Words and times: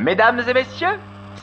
Mesdames 0.00 0.42
et 0.48 0.54
messieurs, 0.54 0.98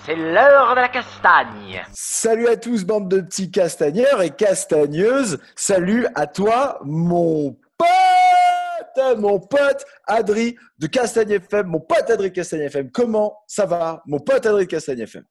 c'est 0.05 0.15
l'heure 0.15 0.71
de 0.75 0.81
la 0.81 0.89
castagne. 0.89 1.83
Salut 1.93 2.47
à 2.47 2.57
tous, 2.57 2.85
bande 2.85 3.09
de 3.09 3.21
petits 3.21 3.51
castagneurs 3.51 4.21
et 4.21 4.31
castagneuses. 4.31 5.39
Salut 5.55 6.07
à 6.15 6.27
toi, 6.27 6.79
mon 6.83 7.55
pote, 7.77 9.17
mon 9.17 9.39
pote 9.39 9.85
Adri 10.07 10.55
de 10.79 10.87
Castagne 10.87 11.31
FM, 11.31 11.67
mon 11.67 11.79
pote 11.79 12.09
Adri 12.09 12.31
Castagne 12.31 12.61
FM. 12.61 12.91
Comment 12.91 13.37
ça 13.47 13.65
va, 13.65 14.01
mon 14.05 14.19
pote 14.19 14.45
Adri 14.45 14.67
Castagne 14.67 15.01
FM 15.01 15.23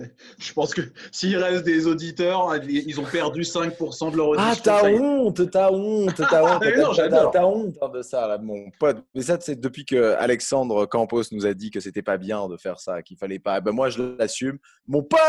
Je 0.38 0.52
pense 0.52 0.74
que 0.74 0.80
s'il 1.12 1.36
reste 1.36 1.64
des 1.64 1.86
auditeurs, 1.86 2.56
ils 2.68 2.98
ont 3.00 3.04
perdu 3.04 3.42
5% 3.42 4.12
de 4.12 4.16
leur 4.16 4.32
Ah, 4.38 4.48
audition. 4.48 4.62
t'as 4.64 4.90
honte, 4.90 5.50
t'as 5.50 5.70
honte, 5.70 6.14
t'as 6.16 6.42
honte, 6.56 6.64
non, 6.76 6.88
t'as- 6.88 6.92
j'adore. 6.94 7.30
t'as 7.30 7.44
honte 7.44 7.76
hein, 7.82 7.88
de 7.88 8.02
ça, 8.02 8.26
là, 8.26 8.38
mon 8.38 8.70
pote. 8.78 9.04
Mais 9.14 9.22
ça, 9.22 9.36
c'est 9.40 9.58
depuis 9.60 9.84
que 9.84 10.14
Alexandre 10.14 10.86
Campos 10.86 11.22
nous 11.32 11.46
a 11.46 11.54
dit 11.54 11.70
que 11.70 11.80
c'était 11.80 12.02
pas 12.02 12.16
bien 12.18 12.48
de 12.48 12.56
faire 12.56 12.80
ça, 12.80 13.02
qu'il 13.02 13.16
fallait 13.16 13.38
pas. 13.38 13.60
Ben 13.60 13.72
moi, 13.72 13.90
je 13.90 14.16
l'assume. 14.18 14.58
Mon 14.86 15.02
pote 15.02 15.20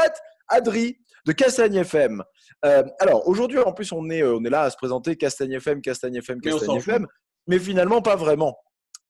Adri 0.47 0.97
de 1.25 1.31
Castagne 1.33 1.75
FM. 1.75 2.23
Euh, 2.65 2.83
alors 2.99 3.27
aujourd'hui, 3.27 3.59
en 3.59 3.73
plus, 3.73 3.91
on 3.91 4.09
est, 4.09 4.21
euh, 4.23 4.35
on 4.37 4.43
est 4.43 4.49
là 4.49 4.63
à 4.63 4.69
se 4.69 4.77
présenter 4.77 5.15
Castagne 5.15 5.53
FM, 5.53 5.81
Castagne 5.81 6.15
FM, 6.15 6.41
Castagne. 6.41 6.77
FM, 6.77 7.07
mais 7.47 7.59
finalement 7.59 8.01
pas 8.01 8.15
vraiment. 8.15 8.57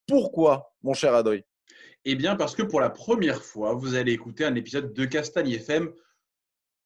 Pourquoi, 0.07 0.73
mon 0.83 0.93
cher 0.93 1.13
Adri? 1.13 1.43
Eh 2.05 2.15
bien, 2.15 2.35
parce 2.35 2.55
que 2.55 2.63
pour 2.63 2.81
la 2.81 2.89
première 2.89 3.43
fois, 3.43 3.73
vous 3.73 3.95
allez 3.95 4.11
écouter 4.13 4.43
un 4.45 4.55
épisode 4.55 4.93
de 4.93 5.05
Castagne 5.05 5.51
FM 5.51 5.91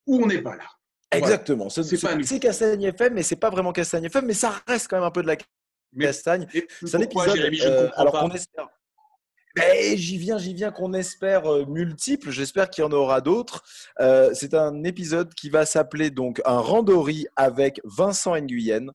où 0.07 0.23
on 0.23 0.27
n'est 0.27 0.41
pas 0.41 0.55
là. 0.55 0.65
Exactement. 1.11 1.69
Ce- 1.69 1.83
C'est 1.83 2.39
Castagne 2.39 2.83
FM, 2.83 3.13
mais 3.13 3.23
c'est 3.23 3.35
pas 3.37 3.49
vraiment 3.49 3.71
Castagne 3.71 4.05
FM, 4.05 4.25
mais 4.25 4.33
ça 4.33 4.61
reste 4.67 4.87
quand 4.89 4.97
même 4.97 5.05
un 5.05 5.11
peu 5.11 5.21
de 5.21 5.27
la 5.27 5.37
Mais 5.93 6.05
castagne. 6.05 6.47
C'est 6.83 6.95
un 6.95 6.99
épisode. 6.99 7.35
Jérémy, 7.35 7.57
je 7.57 7.67
ne 7.67 7.73
euh, 7.73 7.89
alors 7.95 8.13
qu'on 8.19 8.31
espère. 8.31 8.67
Ben, 9.55 9.95
j'y 9.97 10.17
viens, 10.17 10.37
j'y 10.37 10.53
viens, 10.53 10.69
qu'on 10.71 10.93
espère 10.93 11.45
euh, 11.49 11.65
multiples. 11.65 12.29
J'espère 12.29 12.69
qu'il 12.69 12.83
y 12.83 12.85
en 12.87 12.91
aura 12.91 13.21
d'autres. 13.21 13.63
Euh, 14.01 14.31
c'est 14.33 14.53
un 14.53 14.83
épisode 14.83 15.33
qui 15.33 15.49
va 15.49 15.65
s'appeler 15.65 16.09
donc 16.09 16.41
un 16.43 16.57
randori 16.59 17.25
avec 17.37 17.79
Vincent 17.85 18.35
Nguyen. 18.37 18.91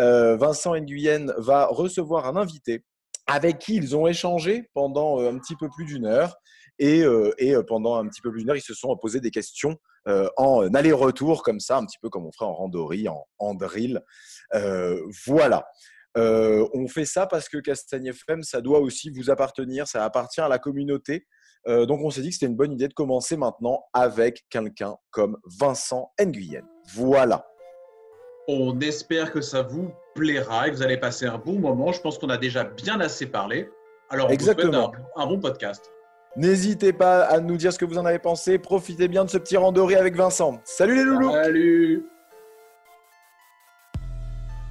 Euh, 0.00 0.36
Vincent 0.36 0.76
Nguyen 0.76 1.34
va 1.38 1.66
recevoir 1.66 2.26
un 2.28 2.36
invité 2.36 2.84
avec 3.26 3.58
qui 3.58 3.76
ils 3.76 3.96
ont 3.96 4.06
échangé 4.06 4.68
pendant 4.74 5.20
euh, 5.20 5.30
un 5.30 5.38
petit 5.38 5.56
peu 5.56 5.68
plus 5.68 5.84
d'une 5.84 6.06
heure. 6.06 6.36
Et, 6.78 7.02
euh, 7.02 7.32
euh, 7.40 7.62
pendant 7.62 7.96
un 7.96 8.06
petit 8.06 8.20
peu 8.20 8.30
plus 8.30 8.40
d'une 8.40 8.50
heure, 8.50 8.56
ils 8.56 8.60
se 8.60 8.74
sont 8.74 8.94
posé 8.96 9.20
des 9.20 9.30
questions 9.30 9.76
en 10.36 10.72
aller-retour, 10.72 11.42
comme 11.42 11.58
ça, 11.58 11.78
un 11.78 11.84
petit 11.84 11.98
peu 12.00 12.08
comme 12.08 12.26
on 12.26 12.30
ferait 12.30 12.48
en 12.48 12.54
randori, 12.54 13.08
en, 13.40 13.54
drill. 13.54 14.00
Voilà. 15.26 15.66
On 16.14 16.86
fait 16.86 17.04
ça 17.04 17.26
parce 17.26 17.48
que 17.48 17.58
Castagne 17.58 18.06
FM, 18.06 18.44
ça 18.44 18.60
doit 18.60 18.78
aussi 18.78 19.10
vous 19.10 19.30
appartenir, 19.30 19.88
ça 19.88 20.04
appartient 20.04 20.40
à 20.40 20.46
la 20.46 20.60
communauté. 20.60 21.26
Donc 21.66 22.02
on 22.04 22.10
s'est 22.10 22.20
dit 22.20 22.28
que 22.28 22.34
c'était 22.34 22.46
une 22.46 22.54
bonne 22.54 22.74
idée 22.74 22.86
de 22.86 22.94
commencer 22.94 23.36
maintenant 23.36 23.84
avec 23.92 24.44
quelqu'un 24.48 24.94
comme 25.10 25.38
Vincent 25.58 26.12
Nguyen. 26.20 26.62
Voilà. 26.94 27.44
On 28.46 28.78
espère 28.78 29.32
que 29.32 29.40
ça 29.40 29.62
vous 29.62 29.90
plaira 30.16 30.66
et 30.66 30.70
vous 30.72 30.82
allez 30.82 30.96
passer 30.96 31.26
un 31.26 31.38
bon 31.38 31.60
moment. 31.60 31.92
Je 31.92 32.00
pense 32.00 32.18
qu'on 32.18 32.30
a 32.30 32.38
déjà 32.38 32.64
bien 32.64 32.98
assez 33.00 33.26
parlé. 33.26 33.68
Alors, 34.10 34.26
on 34.26 34.32
vous 34.32 34.40
souhaite 34.40 34.58
Exactement. 34.58 34.92
un, 35.16 35.22
un 35.22 35.26
bon 35.26 35.38
podcast. 35.38 35.92
N'hésitez 36.36 36.92
pas 36.92 37.22
à 37.22 37.40
nous 37.40 37.56
dire 37.56 37.72
ce 37.72 37.78
que 37.78 37.84
vous 37.84 37.98
en 37.98 38.04
avez 38.04 38.18
pensé. 38.18 38.58
Profitez 38.58 39.08
bien 39.08 39.24
de 39.24 39.30
ce 39.30 39.38
petit 39.38 39.56
randori 39.56 39.94
avec 39.94 40.16
Vincent. 40.16 40.60
Salut 40.64 40.96
les 40.96 41.04
loulous 41.04 41.30
Salut 41.30 42.06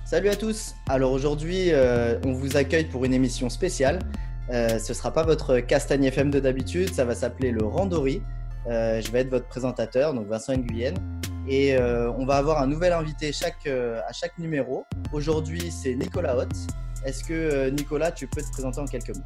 Salut 0.05 0.29
à 0.29 0.35
tous. 0.35 0.75
Alors 0.87 1.11
aujourd'hui, 1.11 1.71
euh, 1.71 2.19
on 2.23 2.33
vous 2.33 2.57
accueille 2.57 2.85
pour 2.85 3.05
une 3.05 3.13
émission 3.13 3.49
spéciale. 3.49 3.99
Euh, 4.51 4.77
ce 4.77 4.93
sera 4.93 5.11
pas 5.11 5.23
votre 5.23 5.59
Castagne 5.59 6.03
FM 6.03 6.29
de 6.29 6.39
d'habitude, 6.39 6.93
ça 6.93 7.05
va 7.05 7.15
s'appeler 7.15 7.49
le 7.49 7.65
Randori. 7.65 8.21
Euh, 8.67 9.01
je 9.01 9.11
vais 9.11 9.21
être 9.21 9.31
votre 9.31 9.47
présentateur, 9.47 10.13
donc 10.13 10.27
Vincent 10.27 10.53
Nguyen. 10.53 10.93
Et 11.47 11.77
euh, 11.77 12.11
on 12.13 12.25
va 12.25 12.37
avoir 12.37 12.59
un 12.59 12.65
nouvel 12.65 12.91
invité 12.91 13.29
euh, 13.67 14.01
à 14.07 14.13
chaque 14.13 14.39
numéro. 14.39 14.83
Aujourd'hui, 15.13 15.69
c'est 15.69 15.93
Nicolas 15.93 16.35
Hott. 16.35 16.49
Est-ce 17.05 17.23
que 17.23 17.33
euh, 17.33 17.69
Nicolas, 17.69 18.11
tu 18.11 18.25
peux 18.25 18.41
te 18.41 18.51
présenter 18.51 18.79
en 18.79 18.85
quelques 18.85 19.15
mots? 19.15 19.23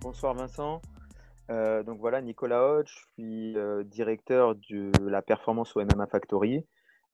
Bonsoir 0.00 0.32
Vincent. 0.34 0.80
Donc 1.48 2.00
voilà, 2.00 2.22
Nicolas 2.22 2.64
Hodge, 2.64 2.88
je 3.18 3.22
suis 3.22 3.56
directeur 3.84 4.56
de 4.56 4.90
la 5.06 5.22
performance 5.22 5.76
au 5.76 5.80
MMA 5.80 6.06
Factory, 6.06 6.64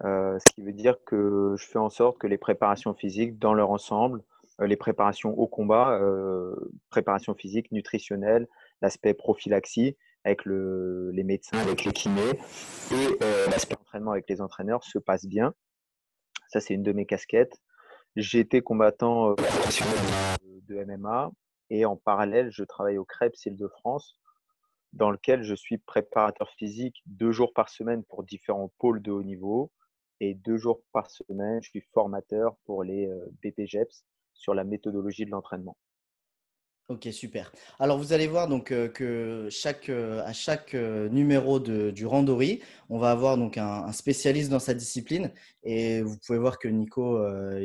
ce 0.03 0.53
qui 0.55 0.63
veut 0.63 0.73
dire 0.73 0.97
que 1.05 1.55
je 1.59 1.67
fais 1.67 1.79
en 1.79 1.91
sorte 1.91 2.17
que 2.17 2.27
les 2.27 2.39
préparations 2.39 2.95
physiques 2.95 3.39
dans 3.39 3.53
leur 3.53 3.71
ensemble, 3.71 4.23
les 4.59 4.77
préparations 4.77 5.39
au 5.39 5.47
combat, 5.47 6.01
préparation 6.89 7.35
physique, 7.35 7.73
nutritionnelle, 7.73 8.49
l'aspect 8.81 9.13
prophylaxie 9.13 9.97
avec 10.25 10.45
le, 10.45 11.11
les 11.13 11.25
médecins, 11.25 11.59
avec 11.59 11.85
les 11.85 11.93
kinés 11.93 12.39
et 12.93 13.19
euh, 13.23 13.47
l'aspect 13.47 13.77
entraînement 13.79 14.13
avec 14.13 14.29
les 14.29 14.41
entraîneurs 14.41 14.85
se 14.85 14.99
passe 14.99 15.27
bien. 15.27 15.55
Ça, 16.49 16.61
c'est 16.61 16.75
une 16.75 16.83
de 16.83 16.93
mes 16.93 17.07
casquettes. 17.07 17.61
J'ai 18.17 18.41
été 18.41 18.61
combattant 18.61 19.31
euh, 19.31 19.35
de, 20.69 20.85
MMA 20.85 21.31
et 21.71 21.85
en 21.87 21.97
parallèle, 21.97 22.51
je 22.51 22.63
travaille 22.63 22.99
au 22.99 23.05
CREPS 23.05 23.47
Île-de-France, 23.47 24.19
dans 24.93 25.11
lequel 25.11 25.43
je 25.43 25.55
suis 25.55 25.79
préparateur 25.79 26.51
physique 26.51 27.03
deux 27.07 27.33
jours 27.33 27.55
par 27.55 27.71
semaine 27.71 28.05
pour 28.05 28.23
différents 28.23 28.73
pôles 28.79 29.01
de 29.01 29.11
haut 29.11 29.23
niveau. 29.23 29.73
Et 30.21 30.35
deux 30.35 30.57
jours 30.57 30.83
par 30.93 31.11
semaine, 31.11 31.61
je 31.63 31.71
suis 31.71 31.85
formateur 31.95 32.57
pour 32.65 32.85
les 32.85 33.09
euh, 33.09 33.27
BPGEPS 33.43 34.05
sur 34.35 34.55
la 34.55 34.65
méthodologie 34.65 35.25
de 35.25 35.31
l'entraînement. 35.31 35.77
Ok, 36.93 37.09
super. 37.11 37.51
Alors 37.79 37.97
vous 37.97 38.13
allez 38.13 38.27
voir 38.27 38.49
donc 38.49 38.71
euh, 38.71 38.87
que 38.87 39.49
chaque, 39.51 39.89
euh, 39.89 40.21
à 40.27 40.35
chaque 40.35 40.75
euh, 40.75 41.09
numéro 41.09 41.59
de- 41.59 41.91
du 41.91 42.05
Randori, 42.05 42.61
on 42.91 42.99
va 42.99 43.11
avoir 43.13 43.39
donc 43.39 43.57
un, 43.57 43.91
spécialiste 43.93 44.51
dans 44.51 44.59
sa 44.59 44.75
discipline. 44.75 45.33
Et 45.65 46.03
vous 46.03 46.19
pouvez 46.19 46.39
voir 46.39 46.59
que 46.59 46.69
Nico, 46.69 47.19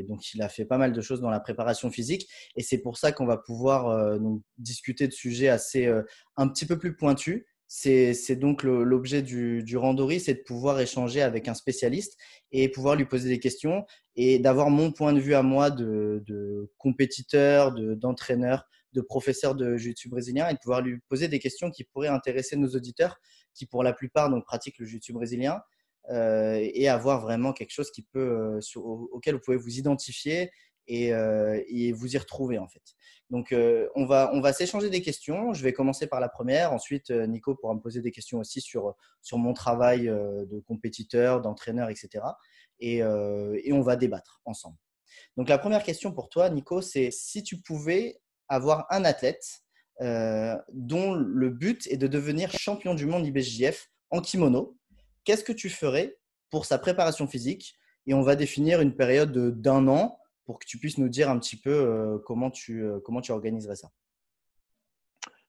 donc 0.08 0.34
il 0.34 0.42
a 0.42 0.48
fait 0.48 0.64
pas 0.64 0.78
mal 0.78 0.94
de 0.94 1.02
choses 1.02 1.20
dans 1.20 1.30
la 1.30 1.42
préparation 1.42 1.92
physique. 1.92 2.30
Et 2.56 2.64
c'est 2.64 2.78
pour 2.78 2.98
ça 2.98 3.12
qu'on 3.12 3.26
va 3.26 3.36
pouvoir 3.38 4.18
discuter 4.58 5.08
de 5.08 5.12
sujets 5.14 5.50
assez 5.50 5.92
un 6.38 6.48
petit 6.48 6.66
peu 6.66 6.78
plus 6.78 6.96
pointus. 6.96 7.44
C'est 7.68 8.36
donc 8.38 8.64
l'objet 8.64 9.22
du, 9.22 9.62
du 9.64 9.76
Randori, 9.76 10.22
c'est 10.22 10.36
de 10.36 10.44
pouvoir 10.44 10.80
échanger 10.80 11.22
avec 11.22 11.50
un 11.50 11.54
spécialiste 11.54 12.18
et 12.54 12.70
pouvoir 12.70 12.96
lui 12.96 13.04
poser 13.06 13.28
des 13.28 13.40
questions 13.40 13.86
et 14.16 14.40
d'avoir 14.40 14.70
mon 14.70 14.92
point 14.92 15.12
de 15.12 15.20
vue 15.20 15.34
à 15.36 15.44
moi 15.44 15.70
de, 15.70 16.24
de 16.26 16.72
compétiteur, 16.78 17.74
de- 17.74 17.94
d'entraîneur 17.94 18.60
de 18.60 18.64
professeur 19.02 19.56
de 19.56 19.78
jiu-jitsu 19.78 20.10
brésilien 20.10 20.48
et 20.50 20.54
de 20.54 20.60
pouvoir 20.60 20.82
lui 20.82 21.00
poser 21.10 21.28
des 21.28 21.40
questions 21.40 21.72
qui 21.72 21.84
pourraient 21.84 22.08
intéresser 22.08 22.56
nos 22.56 22.70
auditeurs 22.70 23.18
qui 23.54 23.66
pour 23.66 23.84
la 23.84 23.94
plupart 23.94 24.30
donc 24.30 24.46
pratiquent 24.46 24.78
le 24.80 24.86
jiu-jitsu 24.86 25.14
brésilien 25.14 25.62
euh, 26.10 26.58
et 26.74 26.88
avoir 26.88 27.20
vraiment 27.20 27.52
quelque 27.52 27.72
chose 27.72 27.92
qui 27.92 28.02
peut 28.02 28.20
euh, 28.20 28.80
auquel 29.12 29.36
vous 29.36 29.42
pouvez 29.42 29.58
vous 29.58 29.78
identifier 29.78 30.52
et, 30.88 31.14
euh, 31.14 31.62
et 31.68 31.92
vous 31.92 32.16
y 32.16 32.18
retrouver 32.18 32.58
en 32.60 32.68
fait. 32.70 32.82
Donc 33.30 33.54
on 33.54 34.06
va 34.06 34.32
on 34.34 34.40
va 34.40 34.54
s'échanger 34.54 34.90
des 34.90 35.02
questions. 35.02 35.52
Je 35.52 35.62
vais 35.62 35.74
commencer 35.74 36.08
par 36.08 36.22
la 36.22 36.30
première. 36.30 36.72
Ensuite 36.72 37.12
Nico 37.12 37.56
pourra 37.56 37.74
me 37.74 37.82
poser 37.82 38.02
des 38.02 38.12
questions 38.12 38.40
aussi 38.40 38.62
sur 38.62 38.96
sur 39.22 39.38
mon 39.38 39.52
travail 39.52 40.06
de 40.06 40.64
compétiteur, 40.66 41.42
d'entraîneur, 41.42 41.90
etc. 41.90 42.24
Et, 42.80 43.00
et 43.00 43.74
on 43.74 43.82
va 43.82 43.98
débattre 43.98 44.40
ensemble. 44.46 44.78
Donc 45.36 45.50
la 45.50 45.58
première 45.58 45.84
question 45.84 46.14
pour 46.14 46.30
toi 46.30 46.50
Nico, 46.50 46.82
c'est 46.82 47.12
si 47.12 47.44
tu 47.44 47.60
pouvais 47.60 48.22
avoir 48.50 48.86
un 48.90 49.04
athlète 49.06 49.62
euh, 50.02 50.56
dont 50.74 51.14
le 51.14 51.50
but 51.50 51.88
est 51.88 51.98
de 51.98 52.08
devenir 52.08 52.52
champion 52.52 52.94
du 52.94 53.06
monde 53.06 53.26
IBJJF 53.26 53.90
en 54.12 54.22
kimono. 54.22 54.78
Qu'est-ce 55.24 55.44
que 55.44 55.54
tu 55.54 55.70
ferais 55.70 56.18
pour 56.50 56.66
sa 56.66 56.78
préparation 56.78 57.28
physique? 57.28 57.76
Et 58.06 58.14
on 58.14 58.22
va 58.22 58.36
définir 58.36 58.80
une 58.82 58.96
période 58.96 59.32
de- 59.32 59.50
d'un 59.50 59.88
an 59.88 60.20
pour 60.46 60.60
que 60.60 60.66
tu 60.66 60.78
puisses 60.78 60.98
nous 60.98 61.10
dire 61.10 61.30
un 61.30 61.40
petit 61.40 61.58
peu 61.58 61.72
euh, 61.72 62.20
comment, 62.26 62.52
tu, 62.52 62.84
euh, 62.84 63.00
comment 63.04 63.22
tu 63.22 63.32
organiserais 63.32 63.76
ça. 63.76 63.90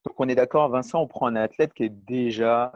Donc 0.05 0.19
on 0.19 0.29
est 0.29 0.35
d'accord, 0.35 0.69
Vincent, 0.71 1.03
on 1.03 1.07
prend 1.07 1.27
un 1.27 1.37
athlète 1.37 1.75
qui 1.75 1.85
est 1.85 1.89
déjà, 1.91 2.73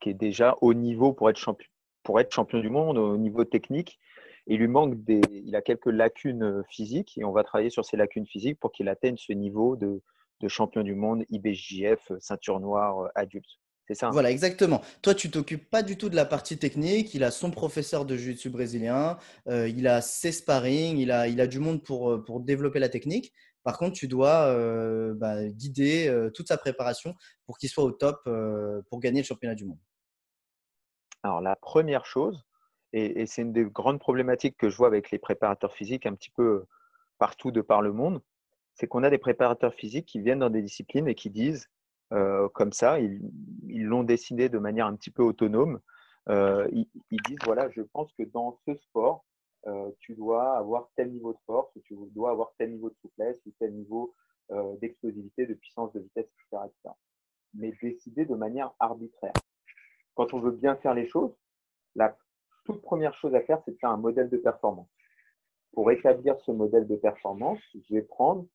qui 0.00 0.10
est 0.10 0.14
déjà 0.14 0.56
au 0.60 0.74
niveau 0.74 1.12
pour 1.12 1.30
être, 1.30 1.56
pour 2.02 2.18
être 2.20 2.34
champion 2.34 2.58
du 2.58 2.68
monde, 2.68 2.98
au 2.98 3.16
niveau 3.16 3.44
technique. 3.44 3.98
Il 4.46 4.58
lui 4.58 4.68
manque 4.68 5.02
des, 5.04 5.20
il 5.30 5.54
a 5.54 5.62
quelques 5.62 5.86
lacunes 5.86 6.62
physiques 6.68 7.16
et 7.16 7.24
on 7.24 7.32
va 7.32 7.44
travailler 7.44 7.70
sur 7.70 7.84
ces 7.84 7.96
lacunes 7.96 8.26
physiques 8.26 8.58
pour 8.58 8.72
qu'il 8.72 8.88
atteigne 8.88 9.16
ce 9.16 9.32
niveau 9.32 9.76
de, 9.76 10.02
de 10.40 10.48
champion 10.48 10.82
du 10.82 10.94
monde 10.94 11.24
IBJJF, 11.30 12.12
ceinture 12.18 12.60
noire 12.60 13.10
adulte. 13.14 13.58
C'est 13.88 13.94
ça 13.94 14.08
hein? 14.08 14.10
Voilà, 14.10 14.30
exactement. 14.30 14.80
Toi, 15.02 15.14
tu 15.14 15.30
t'occupes 15.30 15.68
pas 15.68 15.82
du 15.82 15.96
tout 15.96 16.08
de 16.08 16.16
la 16.16 16.24
partie 16.24 16.58
technique. 16.58 17.14
Il 17.14 17.24
a 17.24 17.30
son 17.30 17.50
professeur 17.50 18.04
de 18.04 18.16
jiu-jitsu 18.16 18.50
brésilien, 18.50 19.18
euh, 19.48 19.68
il 19.68 19.86
a 19.88 20.00
ses 20.00 20.32
sparring, 20.32 20.98
il 20.98 21.10
a, 21.10 21.28
il 21.28 21.40
a 21.40 21.46
du 21.46 21.58
monde 21.58 21.82
pour, 21.82 22.10
euh, 22.10 22.24
pour 22.24 22.40
développer 22.40 22.78
la 22.78 22.88
technique. 22.88 23.32
Par 23.64 23.78
contre, 23.78 23.96
tu 23.96 24.08
dois 24.08 24.46
euh, 24.46 25.14
bah, 25.14 25.44
guider 25.48 26.08
euh, 26.08 26.30
toute 26.30 26.48
sa 26.48 26.58
préparation 26.58 27.14
pour 27.46 27.58
qu'il 27.58 27.68
soit 27.68 27.84
au 27.84 27.92
top 27.92 28.20
euh, 28.26 28.82
pour 28.90 28.98
gagner 28.98 29.20
le 29.20 29.26
championnat 29.26 29.54
du 29.54 29.64
monde. 29.64 29.78
Alors, 31.22 31.40
la 31.40 31.54
première 31.54 32.04
chose, 32.04 32.44
et, 32.92 33.26
c'est 33.26 33.42
une 33.42 33.52
des 33.52 33.64
grandes 33.64 33.98
problématiques 33.98 34.56
que 34.56 34.68
je 34.68 34.76
vois 34.76 34.88
avec 34.88 35.10
les 35.10 35.18
préparateurs 35.18 35.72
physiques 35.72 36.06
un 36.06 36.14
petit 36.14 36.30
peu 36.30 36.64
partout 37.18 37.50
de 37.50 37.60
par 37.60 37.82
le 37.82 37.92
monde, 37.92 38.20
c'est 38.74 38.86
qu'on 38.86 39.02
a 39.02 39.10
des 39.10 39.18
préparateurs 39.18 39.74
physiques 39.74 40.06
qui 40.06 40.20
viennent 40.20 40.40
dans 40.40 40.50
des 40.50 40.62
disciplines 40.62 41.08
et 41.08 41.14
qui 41.14 41.30
disent, 41.30 41.68
euh, 42.12 42.48
comme 42.50 42.72
ça, 42.72 43.00
ils 43.00 43.84
l'ont 43.84 44.02
décidé 44.02 44.48
de 44.48 44.58
manière 44.58 44.86
un 44.86 44.96
petit 44.96 45.10
peu 45.10 45.22
autonome, 45.22 45.80
euh, 46.28 46.68
ils, 46.72 47.22
disent, 47.26 47.38
voilà, 47.44 47.70
je 47.70 47.82
pense 47.82 48.12
que 48.14 48.22
dans 48.22 48.58
ce 48.66 48.74
sport, 48.74 49.24
euh, 49.66 49.90
tu 50.00 50.14
dois 50.14 50.56
avoir 50.56 50.90
tel 50.96 51.12
niveau 51.12 51.32
de 51.32 51.38
force, 51.46 51.70
tu 51.84 51.94
dois 52.10 52.30
avoir 52.30 52.52
tel 52.58 52.72
niveau 52.72 52.90
de 52.90 52.96
souplesse, 53.00 53.38
ou 53.46 53.52
tel 53.58 53.72
niveau 53.74 54.14
d'explosivité, 54.82 55.46
de 55.46 55.54
puissance, 55.54 55.94
de 55.94 56.00
vitesse, 56.00 56.26
etc., 56.26 56.64
etc. 56.66 56.94
Mais 57.54 57.72
décider 57.80 58.26
de 58.26 58.34
manière 58.34 58.70
arbitraire. 58.80 59.32
Quand 60.14 60.34
on 60.34 60.40
veut 60.40 60.50
bien 60.50 60.76
faire 60.76 60.92
les 60.92 61.06
choses, 61.06 61.34
la 61.94 62.14
toute 62.64 62.82
première 62.82 63.14
chose 63.14 63.34
à 63.34 63.40
faire, 63.40 63.60
c'est 63.64 63.72
de 63.72 63.78
faire 63.78 63.90
un 63.90 63.96
modèle 63.96 64.28
de 64.28 64.36
performance 64.36 64.88
pour 65.72 65.90
établir 65.90 66.38
ce 66.40 66.52
modèle 66.52 66.86
de 66.86 66.96
performance, 66.96 67.58
je 67.74 67.94
vais 67.94 68.02
prendre, 68.02 68.46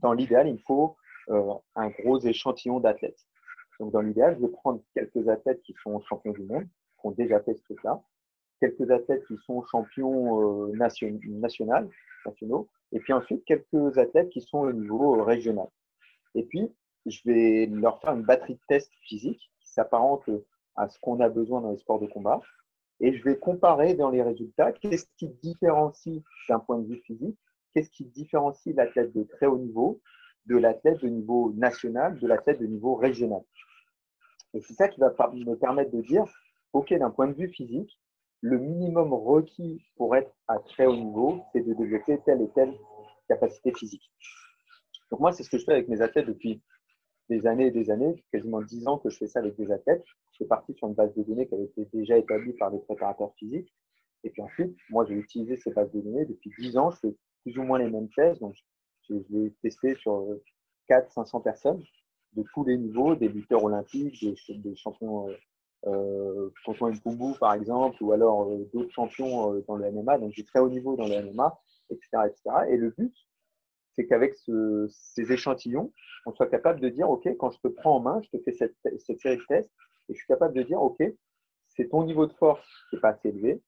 dans 0.00 0.12
l'idéal, 0.12 0.48
il 0.48 0.60
faut 0.62 0.96
euh, 1.28 1.54
un 1.74 1.88
gros 1.90 2.18
échantillon 2.20 2.80
d'athlètes. 2.80 3.26
Donc, 3.78 3.92
dans 3.92 4.00
l'idéal, 4.00 4.36
je 4.36 4.46
vais 4.46 4.52
prendre 4.52 4.80
quelques 4.94 5.28
athlètes 5.28 5.60
qui 5.62 5.74
sont 5.82 6.00
champions 6.00 6.32
du 6.32 6.42
monde, 6.44 6.64
qui 6.64 7.06
ont 7.06 7.10
déjà 7.10 7.40
fait 7.40 7.54
ce 7.54 7.62
truc-là, 7.64 8.02
quelques 8.60 8.90
athlètes 8.90 9.26
qui 9.26 9.36
sont 9.44 9.62
champions 9.64 10.68
euh, 10.68 10.72
nation, 10.72 11.18
nationaux, 12.24 12.68
et 12.92 13.00
puis 13.00 13.12
ensuite 13.12 13.44
quelques 13.44 13.98
athlètes 13.98 14.30
qui 14.30 14.40
sont 14.40 14.58
au 14.58 14.72
niveau 14.72 15.22
régional. 15.22 15.68
Et 16.34 16.44
puis, 16.44 16.72
je 17.04 17.20
vais 17.26 17.66
leur 17.66 18.00
faire 18.00 18.14
une 18.14 18.22
batterie 18.22 18.54
de 18.54 18.60
tests 18.68 18.92
physiques 19.02 19.50
qui 19.60 19.70
s'apparente 19.70 20.30
à 20.76 20.88
ce 20.88 20.98
qu'on 21.00 21.20
a 21.20 21.28
besoin 21.28 21.60
dans 21.60 21.72
les 21.72 21.78
sports 21.78 22.00
de 22.00 22.06
combat 22.06 22.40
et 23.00 23.16
je 23.16 23.22
vais 23.24 23.38
comparer 23.38 23.94
dans 23.94 24.10
les 24.10 24.22
résultats 24.22 24.72
qu'est-ce 24.72 25.06
qui 25.16 25.28
différencie 25.42 26.22
d'un 26.48 26.58
point 26.58 26.78
de 26.78 26.86
vue 26.86 27.00
physique, 27.04 27.38
qu'est-ce 27.72 27.90
qui 27.90 28.04
différencie 28.04 28.74
l'athlète 28.74 29.14
de 29.14 29.24
très 29.24 29.46
haut 29.46 29.58
niveau 29.58 30.00
de 30.46 30.56
l'athlète 30.56 31.02
de 31.02 31.08
niveau 31.08 31.52
national, 31.54 32.18
de 32.18 32.26
l'athlète 32.26 32.60
de 32.60 32.66
niveau 32.66 32.94
régional. 32.94 33.42
Et 34.54 34.60
c'est 34.60 34.74
ça 34.74 34.88
qui 34.88 35.00
va 35.00 35.08
me 35.32 35.54
permettre 35.54 35.90
de 35.90 36.00
dire, 36.02 36.24
OK, 36.72 36.94
d'un 36.94 37.10
point 37.10 37.28
de 37.28 37.34
vue 37.34 37.48
physique, 37.48 37.98
le 38.40 38.58
minimum 38.58 39.12
requis 39.12 39.82
pour 39.96 40.14
être 40.14 40.32
à 40.46 40.58
très 40.58 40.86
haut 40.86 40.96
niveau, 40.96 41.42
c'est 41.52 41.62
de 41.62 41.74
développer 41.74 42.20
telle 42.24 42.42
et 42.42 42.50
telle 42.50 42.74
capacité 43.28 43.72
physique. 43.72 44.10
Donc 45.10 45.20
moi, 45.20 45.32
c'est 45.32 45.42
ce 45.42 45.50
que 45.50 45.58
je 45.58 45.64
fais 45.64 45.72
avec 45.72 45.88
mes 45.88 46.00
athlètes 46.00 46.26
depuis 46.26 46.62
des 47.28 47.46
années 47.46 47.66
et 47.66 47.70
des 47.70 47.90
années, 47.90 48.24
quasiment 48.32 48.62
dix 48.62 48.86
ans 48.86 48.98
que 48.98 49.10
je 49.10 49.16
fais 49.16 49.26
ça 49.26 49.40
avec 49.40 49.56
des 49.56 49.70
athlètes. 49.72 50.04
Je 50.36 50.44
suis 50.44 50.48
parti 50.48 50.74
sur 50.74 50.88
une 50.88 50.92
base 50.92 51.14
de 51.14 51.22
données 51.22 51.48
qui 51.48 51.54
avait 51.54 51.64
été 51.64 51.86
déjà 51.94 52.18
établie 52.18 52.52
par 52.52 52.70
des 52.70 52.78
préparateurs 52.78 53.32
physiques. 53.38 53.72
Et 54.22 54.28
puis 54.28 54.42
ensuite, 54.42 54.76
moi, 54.90 55.06
j'ai 55.08 55.14
utilisé 55.14 55.56
ces 55.56 55.70
bases 55.70 55.90
de 55.92 56.00
données. 56.02 56.26
Depuis 56.26 56.50
dix 56.58 56.76
ans, 56.76 56.90
je 56.90 56.98
fais 56.98 57.16
plus 57.42 57.56
ou 57.56 57.62
moins 57.62 57.78
les 57.78 57.88
mêmes 57.88 58.10
tests. 58.10 58.42
Donc, 58.42 58.54
je, 59.08 59.14
l'ai 59.30 59.50
testé 59.62 59.94
sur 59.94 60.26
400-500 60.90 61.42
personnes 61.42 61.82
de 62.34 62.44
tous 62.52 62.64
les 62.64 62.76
niveaux, 62.76 63.14
des 63.14 63.28
lutteurs 63.28 63.64
olympiques, 63.64 64.22
des, 64.22 64.76
champions 64.76 65.26
euh, 65.86 66.50
Kumbu, 66.66 67.38
par 67.40 67.54
exemple, 67.54 67.96
ou 68.02 68.12
alors 68.12 68.50
euh, 68.50 68.68
d'autres 68.74 68.92
champions 68.92 69.54
euh, 69.54 69.64
dans 69.66 69.76
le 69.76 69.90
MMA. 69.90 70.18
Donc, 70.18 70.32
j'ai 70.34 70.44
très 70.44 70.58
haut 70.58 70.68
niveau 70.68 70.96
dans 70.96 71.08
le 71.08 71.32
MMA, 71.32 71.58
etc. 71.88 72.08
etc. 72.26 72.56
Et 72.68 72.76
le 72.76 72.90
but, 72.90 73.14
c'est 73.94 74.06
qu'avec 74.06 74.36
ces 74.36 75.32
échantillons, 75.32 75.94
on 76.26 76.32
soit 76.34 76.48
capable 76.48 76.80
de 76.80 76.90
dire, 76.90 77.08
OK, 77.08 77.26
quand 77.38 77.50
je 77.52 77.60
te 77.60 77.68
prends 77.68 77.96
en 77.96 78.00
main, 78.00 78.20
je 78.22 78.36
te 78.36 78.42
fais 78.42 78.52
cette, 78.52 78.76
série 79.18 79.38
de 79.38 79.44
tests, 79.48 79.72
et 80.08 80.14
je 80.14 80.18
suis 80.18 80.26
capable 80.26 80.54
de 80.54 80.62
dire, 80.62 80.80
OK, 80.80 81.02
c'est 81.68 81.88
ton 81.88 82.04
niveau 82.04 82.26
de 82.26 82.32
force 82.34 82.66
qui 82.90 82.96
n'est 82.96 83.00
pas 83.00 83.10
assez 83.10 83.28
élevé, 83.28 83.60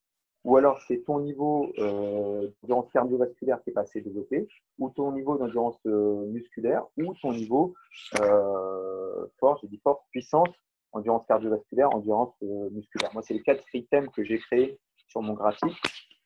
ou 0.45 0.57
alors 0.57 0.81
c'est 0.87 1.05
ton 1.05 1.21
niveau 1.21 1.73
euh, 1.79 2.49
d'endurance 2.63 2.91
cardiovasculaire 2.93 3.63
qui 3.63 3.71
n'est 3.71 3.75
pas 3.75 3.83
assez 3.83 4.01
développé, 4.01 4.49
ou 4.79 4.91
ton 4.91 5.13
niveau 5.13 5.37
d'endurance 5.37 5.79
euh, 5.87 6.27
musculaire, 6.27 6.85
ou 6.97 7.15
ton 7.21 7.33
niveau 7.33 7.75
euh, 8.21 9.27
force, 9.39 9.61
j'ai 9.63 9.69
dit 9.69 9.81
force, 9.83 10.01
puissance, 10.11 10.49
endurance 10.93 11.27
cardiovasculaire, 11.27 11.95
endurance 11.95 12.35
euh, 12.43 12.71
musculaire. 12.71 13.11
Moi, 13.13 13.23
c'est 13.23 13.35
les 13.35 13.43
quatre 13.43 13.63
items 13.75 14.09
que 14.15 14.25
j'ai 14.25 14.39
créés 14.39 14.79
sur 15.09 15.23
mon 15.23 15.35
graphique 15.35 15.77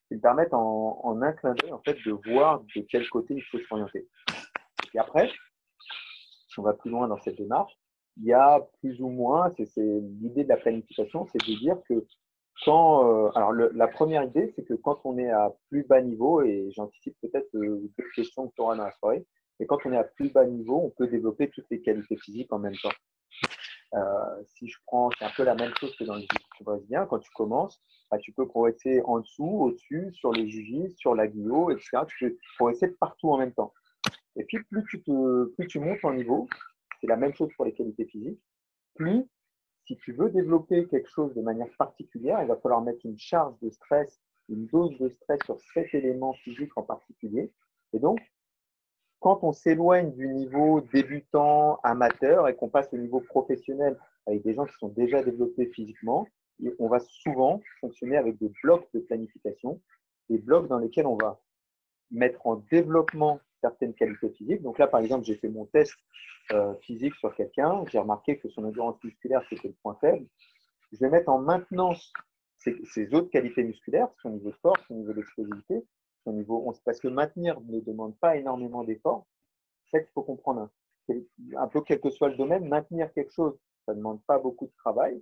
qui 0.08 0.16
permettent 0.18 0.54
en, 0.54 1.20
un 1.22 1.32
clin 1.32 1.54
d'œil 1.54 1.72
en 1.72 1.80
fait, 1.80 1.96
de 2.04 2.12
voir 2.30 2.60
de 2.60 2.86
quel 2.88 3.08
côté 3.08 3.34
il 3.34 3.42
faut 3.42 3.58
s'orienter. 3.68 4.08
Et 4.94 4.98
après, 4.98 5.30
si 6.48 6.58
on 6.58 6.62
va 6.62 6.74
plus 6.74 6.90
loin 6.90 7.08
dans 7.08 7.18
cette 7.18 7.36
démarche, 7.36 7.72
il 8.18 8.24
y 8.24 8.32
a 8.32 8.60
plus 8.80 9.00
ou 9.00 9.08
moins, 9.08 9.52
c'est 9.56 9.80
l'idée 10.20 10.44
de 10.44 10.48
la 10.48 10.56
planification, 10.56 11.26
c'est 11.26 11.38
de 11.38 11.58
dire 11.58 11.76
que 11.88 12.04
quand, 12.64 13.26
euh, 13.26 13.30
alors 13.34 13.52
la 13.52 13.88
première 13.88 14.22
idée, 14.24 14.52
c'est 14.54 14.64
que 14.64 14.74
quand 14.74 15.00
on 15.04 15.18
est 15.18 15.30
à 15.30 15.52
plus 15.68 15.84
bas 15.86 16.00
niveau, 16.00 16.42
et 16.42 16.70
j'anticipe 16.72 17.16
peut-être 17.20 17.48
euh, 17.54 17.90
deux 17.98 18.04
questions 18.14 18.48
que 18.48 18.54
tu 18.54 18.60
auras 18.60 18.76
dans 18.76 18.84
la 18.84 18.92
soirée, 18.92 19.26
mais 19.58 19.66
quand 19.66 19.78
on 19.84 19.92
est 19.92 19.96
à 19.96 20.04
plus 20.04 20.30
bas 20.32 20.44
niveau, 20.44 20.80
on 20.84 20.90
peut 20.90 21.08
développer 21.08 21.48
toutes 21.50 21.66
les 21.70 21.80
qualités 21.80 22.16
physiques 22.16 22.52
en 22.52 22.58
même 22.58 22.76
temps. 22.76 22.92
Euh, 23.94 24.42
si 24.46 24.68
je 24.68 24.78
prends, 24.86 25.10
c'est 25.18 25.24
un 25.24 25.30
peu 25.36 25.44
la 25.44 25.54
même 25.54 25.72
chose 25.78 25.94
que 25.96 26.04
dans 26.04 26.14
le 26.14 26.20
jiu 26.20 26.28
brésilien. 26.64 27.06
Quand 27.06 27.18
tu 27.18 27.30
commences, 27.32 27.82
bah, 28.10 28.18
tu 28.18 28.32
peux 28.32 28.46
progresser 28.46 29.02
en 29.04 29.20
dessous, 29.20 29.44
au-dessus, 29.44 30.12
sur 30.14 30.32
les 30.32 30.48
jujis, 30.48 30.90
sur 30.96 31.14
la 31.14 31.26
guillot, 31.26 31.70
etc. 31.70 31.98
Tu 32.08 32.30
peux 32.30 32.36
progresser 32.56 32.88
partout 32.88 33.30
en 33.30 33.38
même 33.38 33.52
temps. 33.52 33.72
Et 34.36 34.44
puis, 34.44 34.62
plus 34.64 34.84
tu, 34.88 35.02
te, 35.02 35.44
plus 35.56 35.66
tu 35.66 35.78
montes 35.78 36.02
en 36.04 36.14
niveau, 36.14 36.48
c'est 37.02 37.08
la 37.08 37.16
même 37.16 37.34
chose 37.34 37.50
pour 37.56 37.64
les 37.64 37.74
qualités 37.74 38.06
physiques, 38.06 38.40
plus, 38.94 39.24
si 39.86 39.96
tu 39.96 40.12
veux 40.12 40.30
développer 40.30 40.86
quelque 40.86 41.10
chose 41.10 41.34
de 41.34 41.42
manière 41.42 41.68
particulière, 41.76 42.40
il 42.40 42.46
va 42.46 42.56
falloir 42.56 42.80
mettre 42.80 43.04
une 43.04 43.18
charge 43.18 43.58
de 43.60 43.70
stress, 43.70 44.20
une 44.48 44.66
dose 44.66 44.96
de 44.98 45.08
stress 45.08 45.40
sur 45.44 45.58
cet 45.74 45.92
élément 45.94 46.32
physique 46.34 46.70
en 46.76 46.82
particulier. 46.82 47.52
Et 47.92 47.98
donc, 47.98 48.20
quand 49.18 49.42
on 49.42 49.52
s'éloigne 49.52 50.12
du 50.12 50.28
niveau 50.28 50.80
débutant, 50.80 51.80
amateur 51.82 52.48
et 52.48 52.54
qu'on 52.54 52.68
passe 52.68 52.92
au 52.92 52.98
niveau 52.98 53.20
professionnel 53.20 53.98
avec 54.26 54.44
des 54.44 54.54
gens 54.54 54.64
qui 54.64 54.74
sont 54.78 54.88
déjà 54.88 55.22
développés 55.22 55.66
physiquement, 55.66 56.28
on 56.78 56.88
va 56.88 57.00
souvent 57.00 57.60
fonctionner 57.80 58.16
avec 58.16 58.38
des 58.38 58.52
blocs 58.62 58.88
de 58.94 59.00
planification, 59.00 59.80
des 60.30 60.38
blocs 60.38 60.68
dans 60.68 60.78
lesquels 60.78 61.06
on 61.06 61.16
va 61.16 61.40
mettre 62.12 62.46
en 62.46 62.56
développement 62.70 63.40
certaines 63.62 63.94
qualités 63.94 64.28
physiques. 64.30 64.62
Donc 64.62 64.78
là, 64.78 64.86
par 64.86 65.00
exemple, 65.00 65.24
j'ai 65.24 65.36
fait 65.36 65.48
mon 65.48 65.64
test 65.66 65.94
euh, 66.52 66.74
physique 66.82 67.14
sur 67.14 67.34
quelqu'un, 67.34 67.84
j'ai 67.90 67.98
remarqué 67.98 68.38
que 68.38 68.48
son 68.50 68.64
endurance 68.64 69.02
musculaire, 69.02 69.42
c'était 69.48 69.68
le 69.68 69.74
point 69.82 69.96
faible. 70.00 70.26
Je 70.92 70.98
vais 70.98 71.08
mettre 71.08 71.30
en 71.30 71.38
maintenance 71.38 72.12
ces, 72.58 73.14
autres 73.14 73.30
qualités 73.30 73.62
musculaires, 73.62 74.08
son 74.20 74.30
niveau 74.30 74.50
de 74.50 74.56
force, 74.56 74.80
son 74.86 74.94
niveau 74.94 75.12
d'explosivité, 75.12 75.84
niveau, 76.26 76.72
parce 76.84 77.00
que 77.00 77.08
maintenir 77.08 77.60
ne 77.62 77.80
demande 77.80 78.16
pas 78.18 78.36
énormément 78.36 78.84
d'efforts. 78.84 79.26
C'est 79.84 79.98
ça 79.98 80.02
qu'il 80.02 80.12
faut 80.12 80.22
comprendre. 80.22 80.68
Un 81.56 81.66
peu 81.66 81.80
quel 81.80 82.00
que 82.00 82.10
soit 82.10 82.28
le 82.28 82.36
domaine, 82.36 82.68
maintenir 82.68 83.12
quelque 83.12 83.32
chose, 83.32 83.58
ça 83.86 83.92
ne 83.92 83.98
demande 83.98 84.22
pas 84.26 84.38
beaucoup 84.38 84.66
de 84.66 84.72
travail. 84.76 85.20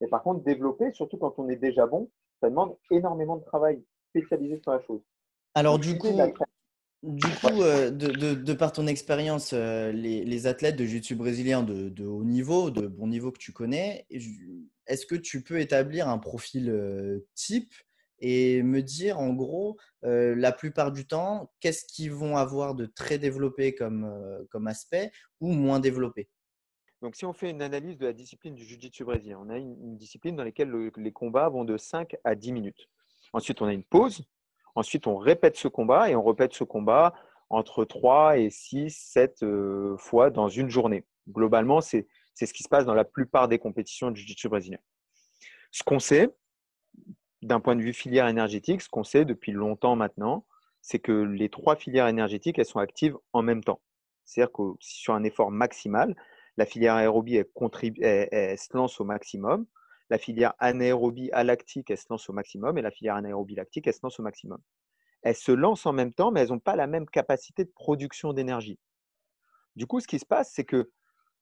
Mais 0.00 0.08
par 0.08 0.22
contre, 0.22 0.42
développer, 0.42 0.92
surtout 0.92 1.18
quand 1.18 1.34
on 1.38 1.48
est 1.48 1.56
déjà 1.56 1.86
bon, 1.86 2.10
ça 2.40 2.48
demande 2.48 2.76
énormément 2.90 3.36
de 3.36 3.44
travail 3.44 3.84
spécialisé 4.10 4.58
sur 4.62 4.72
la 4.72 4.80
chose. 4.80 5.02
Alors, 5.54 5.78
du 5.78 5.98
coup, 5.98 6.08
du 7.02 7.26
coup 7.26 7.62
euh, 7.62 7.90
de, 7.90 8.52
par 8.54 8.72
ton 8.72 8.86
expérience, 8.86 9.52
euh, 9.52 9.92
les, 9.92 10.46
athlètes 10.46 10.76
de 10.76 10.84
jiu-jitsu 10.84 11.14
brésilien 11.14 11.62
de, 11.62 11.88
de, 11.88 12.04
haut 12.04 12.24
niveau, 12.24 12.70
de 12.70 12.86
bon 12.86 13.06
niveau 13.06 13.30
que 13.30 13.38
tu 13.38 13.52
connais, 13.52 14.06
est-ce 14.86 15.06
que 15.06 15.14
tu 15.14 15.42
peux 15.42 15.60
établir 15.60 16.08
un 16.08 16.18
profil 16.18 16.70
euh, 16.70 17.26
type 17.34 17.72
et 18.20 18.62
me 18.64 18.82
dire 18.82 19.20
en 19.20 19.32
gros, 19.32 19.76
la 20.02 20.50
plupart 20.50 20.90
du 20.90 21.06
temps, 21.06 21.52
qu'est-ce 21.60 21.84
qu'ils 21.84 22.10
vont 22.10 22.36
avoir 22.36 22.74
de 22.74 22.86
très 22.86 23.16
développé 23.16 23.76
comme, 23.76 24.44
comme 24.50 24.66
aspect 24.66 25.12
ou 25.40 25.52
moins 25.52 25.78
développé? 25.78 26.28
Donc, 27.00 27.14
si 27.14 27.24
on 27.24 27.32
fait 27.32 27.48
une 27.48 27.62
analyse 27.62 27.96
de 27.96 28.06
la 28.06 28.12
discipline 28.12 28.56
du 28.56 28.64
jiu-jitsu 28.64 29.04
brésilien, 29.04 29.38
on 29.40 29.50
a 29.50 29.56
une, 29.56 29.96
discipline 29.96 30.34
dans 30.34 30.42
laquelle 30.42 30.90
les 30.96 31.12
combats 31.12 31.48
vont 31.48 31.64
de 31.64 31.76
5 31.76 32.16
à 32.24 32.34
10 32.34 32.50
minutes. 32.50 32.88
Ensuite, 33.32 33.62
on 33.62 33.66
a 33.66 33.72
une 33.72 33.84
pause. 33.84 34.24
Ensuite, 34.78 35.08
on 35.08 35.16
répète 35.16 35.56
ce 35.56 35.66
combat 35.66 36.08
et 36.08 36.14
on 36.14 36.22
répète 36.22 36.54
ce 36.54 36.62
combat 36.62 37.12
entre 37.50 37.84
3 37.84 38.38
et 38.38 38.48
6, 38.48 38.90
7 38.90 39.42
euh, 39.42 39.96
fois 39.96 40.30
dans 40.30 40.48
une 40.48 40.70
journée. 40.70 41.04
Globalement, 41.28 41.80
c'est 41.80 42.06
ce 42.36 42.52
qui 42.52 42.62
se 42.62 42.68
passe 42.68 42.86
dans 42.86 42.94
la 42.94 43.02
plupart 43.02 43.48
des 43.48 43.58
compétitions 43.58 44.12
du 44.12 44.20
jiu-jitsu 44.20 44.48
brésilien. 44.48 44.78
Ce 45.72 45.82
qu'on 45.82 45.98
sait, 45.98 46.28
d'un 47.42 47.58
point 47.58 47.74
de 47.74 47.82
vue 47.82 47.92
filière 47.92 48.28
énergétique, 48.28 48.80
ce 48.80 48.88
qu'on 48.88 49.02
sait 49.02 49.24
depuis 49.24 49.50
longtemps 49.50 49.96
maintenant, 49.96 50.46
c'est 50.80 51.00
que 51.00 51.10
les 51.10 51.48
trois 51.48 51.74
filières 51.74 52.06
énergétiques, 52.06 52.60
elles 52.60 52.64
sont 52.64 52.78
actives 52.78 53.16
en 53.32 53.42
même 53.42 53.64
temps. 53.64 53.80
C'est-à-dire 54.26 54.52
que 54.52 54.62
sur 54.78 55.12
un 55.12 55.24
effort 55.24 55.50
maximal, 55.50 56.14
la 56.56 56.66
filière 56.66 56.94
aérobie, 56.94 57.42
elle, 58.00 58.58
se 58.58 58.76
lance 58.76 59.00
au 59.00 59.04
maximum. 59.04 59.66
La 60.10 60.18
filière 60.18 60.54
anaérobie 60.58 61.30
alactique, 61.32 61.90
elle 61.90 61.98
se 61.98 62.06
lance 62.10 62.28
au 62.28 62.32
maximum. 62.32 62.78
Et 62.78 62.82
la 62.82 62.90
filière 62.90 63.16
anaérobie 63.16 63.54
lactique, 63.54 63.86
elle 63.86 63.94
se 63.94 64.00
lance 64.02 64.18
au 64.18 64.22
maximum. 64.22 64.58
Elles 65.22 65.34
se 65.34 65.52
lancent 65.52 65.86
en 65.86 65.92
même 65.92 66.12
temps, 66.12 66.30
mais 66.30 66.40
elles 66.40 66.48
n'ont 66.48 66.58
pas 66.58 66.76
la 66.76 66.86
même 66.86 67.06
capacité 67.06 67.64
de 67.64 67.70
production 67.70 68.32
d'énergie. 68.32 68.78
Du 69.76 69.86
coup, 69.86 70.00
ce 70.00 70.06
qui 70.06 70.18
se 70.18 70.26
passe, 70.26 70.52
c'est 70.54 70.64
que 70.64 70.90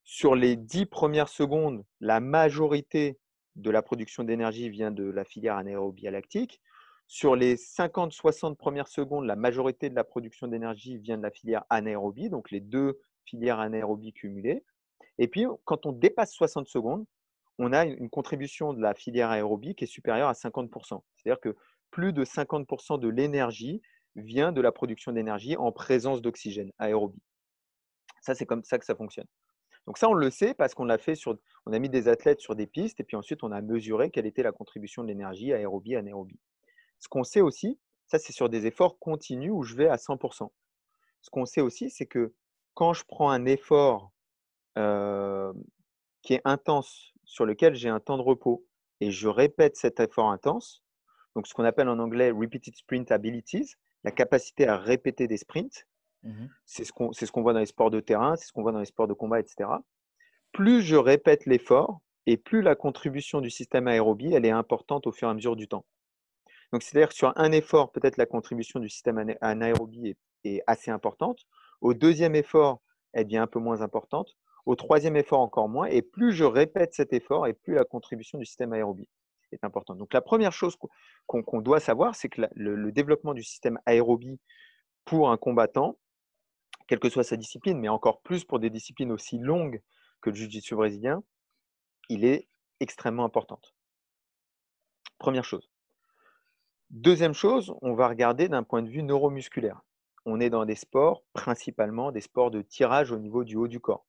sur 0.05 0.35
les 0.35 0.57
dix 0.57 0.87
premières 0.87 1.29
secondes, 1.29 1.85
la 2.01 2.21
majorité 2.21 3.19
de 3.57 3.71
la 3.71 3.83
production 3.83 4.25
d'énergie 4.25 4.69
vient 4.69 4.91
de 4.91 5.05
la 5.05 5.25
filière 5.25 5.57
anaérobie 5.57 6.05
lactique. 6.05 6.61
Sur 7.09 7.37
les 7.37 7.57
50-60 7.57 8.57
premières 8.57 8.89
secondes, 8.89 9.27
la 9.27 9.37
majorité 9.37 9.91
de 9.91 9.95
la 9.95 10.05
production 10.05 10.49
d'énergie 10.49 10.99
vient 10.99 11.17
de 11.17 11.23
la 11.23 11.31
filière 11.31 11.65
anaérobie, 11.71 12.31
donc 12.31 12.51
les 12.51 12.61
deux 12.61 13.01
filières 13.25 13.61
anaérobie 13.61 14.13
cumulées. 14.13 14.65
Et 15.19 15.29
puis, 15.29 15.47
quand 15.65 15.87
on 15.87 15.93
dépasse 15.93 16.33
60 16.33 16.69
secondes, 16.69 17.05
on 17.59 17.73
a 17.73 17.85
une 17.85 18.11
contribution 18.11 18.73
de 18.73 18.81
la 18.81 18.95
filière 18.95 19.31
aérobie 19.31 19.75
qui 19.75 19.85
est 19.85 19.89
supérieure 19.89 20.29
à 20.29 20.35
50%. 20.35 21.03
C'est-à-dire 21.17 21.41
que 21.41 21.57
plus 21.91 22.13
de 22.13 22.25
50% 22.25 23.01
de 23.01 23.09
l'énergie 23.09 23.81
vient 24.17 24.53
de 24.53 24.61
la 24.61 24.73
production 24.73 25.13
d'énergie 25.13 25.57
en 25.57 25.73
présence 25.73 26.21
d'oxygène 26.23 26.73
aérobie. 26.79 27.23
Ça, 28.21 28.35
c'est 28.35 28.47
comme 28.47 28.65
ça 28.65 28.79
que 28.79 28.85
ça 28.85 28.95
fonctionne. 28.95 29.27
Donc 29.87 29.99
ça, 29.99 30.09
on 30.09 30.15
le 30.15 30.31
sait 30.31 30.53
parce 30.53 30.75
qu'on 30.75 30.89
a 30.89 30.99
fait 30.99 31.15
sur, 31.15 31.39
on 31.65 31.73
a 31.73 31.79
mis 31.79 31.89
des 31.89 32.09
athlètes 32.09 32.41
sur 32.41 32.57
des 32.57 32.67
pistes 32.67 32.99
et 33.01 33.05
puis 33.05 33.17
ensuite 33.17 33.45
on 33.45 33.53
a 33.53 33.61
mesuré 33.63 34.11
quelle 34.11 34.27
était 34.27 34.43
la 34.43 34.53
contribution 34.53 35.03
de 35.03 35.09
l'énergie 35.09 35.53
aérobie, 35.53 35.95
anaérobie. 35.95 36.41
Ce 36.99 37.09
qu'on 37.09 37.23
sait 37.23 37.41
aussi, 37.41 37.79
ça 38.09 38.19
c'est 38.19 38.33
sur 38.33 38.49
des 38.49 38.67
efforts 38.67 38.99
continus 38.99 39.53
où 39.53 39.63
je 39.63 39.77
vais 39.77 39.89
à 39.89 39.97
100%. 39.97 40.51
Ce 41.23 41.31
qu'on 41.31 41.47
sait 41.47 41.61
aussi, 41.61 41.91
c'est 41.91 42.07
que 42.07 42.35
quand 42.75 42.95
je 42.95 43.05
prends 43.05 43.31
un 43.31 43.45
effort 43.47 44.13
qui 46.27 46.35
est 46.35 46.43
intense, 46.45 47.13
sur 47.25 47.47
lequel 47.47 47.75
j'ai 47.75 47.89
un 47.89 48.01
temps 48.01 48.17
de 48.17 48.23
repos, 48.23 48.67
et 49.01 49.11
je 49.11 49.29
répète 49.29 49.77
cet 49.77 50.01
effort 50.01 50.31
intense, 50.31 50.83
donc 51.35 51.47
ce 51.47 51.55
qu'on 51.55 51.65
appelle 51.65 51.89
en 51.89 51.99
anglais 51.99 52.31
repeated 52.31 52.75
sprint 52.75 53.13
abilities, 53.13 53.75
la 54.05 54.11
capacité 54.11 54.67
à 54.67 54.77
répéter 54.77 55.27
des 55.27 55.37
sprints, 55.37 55.87
mmh 56.23 56.47
c'est 56.65 56.85
ce 56.85 56.93
qu'on 56.93 57.13
ce 57.13 57.27
voit 57.41 57.53
dans 57.53 57.61
les 57.61 57.67
sports 57.67 57.91
de 57.91 58.01
terrain, 58.01 58.37
c'est 58.37 58.47
ce 58.47 58.53
qu'on 58.53 58.63
voit 58.63 58.73
dans 58.73 58.81
les 58.81 58.87
sports 58.87 59.07
de 59.07 59.13
combat, 59.13 59.39
etc. 59.39 59.71
Plus 60.53 60.83
je 60.83 60.97
répète 60.97 61.47
l'effort, 61.47 62.01
et 62.27 62.37
plus 62.37 62.61
la 62.61 62.75
contribution 62.75 63.41
du 63.41 63.51
système 63.51 63.87
aérobie, 63.87 64.35
elle 64.35 64.45
est 64.45 64.51
importante 64.51 65.07
au 65.07 65.13
fur 65.13 65.29
et 65.29 65.31
à 65.31 65.35
mesure 65.35 65.55
du 65.55 65.69
temps. 65.69 65.87
Donc, 66.73 66.83
c'est-à-dire 66.83 67.13
sur 67.13 67.33
un 67.37 67.53
effort, 67.53 67.93
peut-être 67.93 68.17
la 68.17 68.27
contribution 68.27 68.81
du 68.81 68.89
système 68.89 69.37
anaérobie 69.41 70.17
est, 70.43 70.63
assez 70.67 70.91
importante. 70.91 71.47
Au 71.81 71.95
deuxième 71.95 72.35
effort, 72.35 72.81
elle 73.13 73.25
devient 73.25 73.39
un 73.39 73.47
peu 73.47 73.61
moins 73.61 73.81
importante. 73.81 74.37
Au 74.67 74.75
troisième 74.75 75.17
effort, 75.17 75.41
encore 75.41 75.69
moins. 75.69 75.87
Et 75.87 76.03
plus 76.03 76.33
je 76.33 76.45
répète 76.45 76.93
cet 76.93 77.13
effort, 77.13 77.47
et 77.47 77.55
plus 77.55 77.75
la 77.75 77.85
contribution 77.85 78.39
du 78.39 78.45
système 78.45 78.73
aérobie 78.73 79.09
est 79.53 79.65
importante. 79.65 79.99
Donc, 79.99 80.13
la 80.13 80.21
première 80.21 80.53
chose 80.53 80.77
qu'on 81.27 81.61
doit 81.61 81.81
savoir, 81.81 82.17
c'est 82.17 82.29
que 82.29 82.43
le, 82.55 82.93
développement 82.93 83.33
du 83.33 83.45
système 83.45 83.79
aérobie 83.87 84.41
pour 85.05 85.31
un 85.31 85.37
combattant, 85.37 85.99
quelle 86.89 86.99
que 86.99 87.09
soit 87.09 87.25
sa 87.25 87.37
discipline, 87.37 87.79
mais 87.79 87.89
encore 87.89 88.21
plus 88.23 88.45
pour 88.45 88.59
des 88.59 88.71
disciplines 88.71 89.13
aussi 89.13 89.39
longues 89.39 89.81
que 90.21 90.31
le 90.31 90.37
jiu-jitsu 90.37 90.75
brésilien, 90.75 91.23
il 92.09 92.25
est 92.25 92.49
extrêmement 92.81 93.25
important. 93.25 93.61
Première 95.19 95.45
chose. 95.45 95.71
Deuxième 96.91 97.35
chose, 97.35 97.75
on 97.83 97.95
va 97.95 98.09
regarder 98.09 98.49
d'un 98.49 98.63
point 98.63 98.83
de 98.83 98.89
vue 98.89 99.03
neuromusculaire. 99.03 99.81
On 100.25 100.41
est 100.41 100.51
dans 100.51 100.65
des 100.65 100.75
sports, 100.75 101.25
principalement 101.33 102.13
des 102.13 102.21
sports 102.21 102.51
de 102.51 102.63
tirage 102.63 103.13
au 103.13 103.19
niveau 103.19 103.45
du 103.45 103.57
haut 103.57 103.69
du 103.69 103.81
corps. 103.81 104.06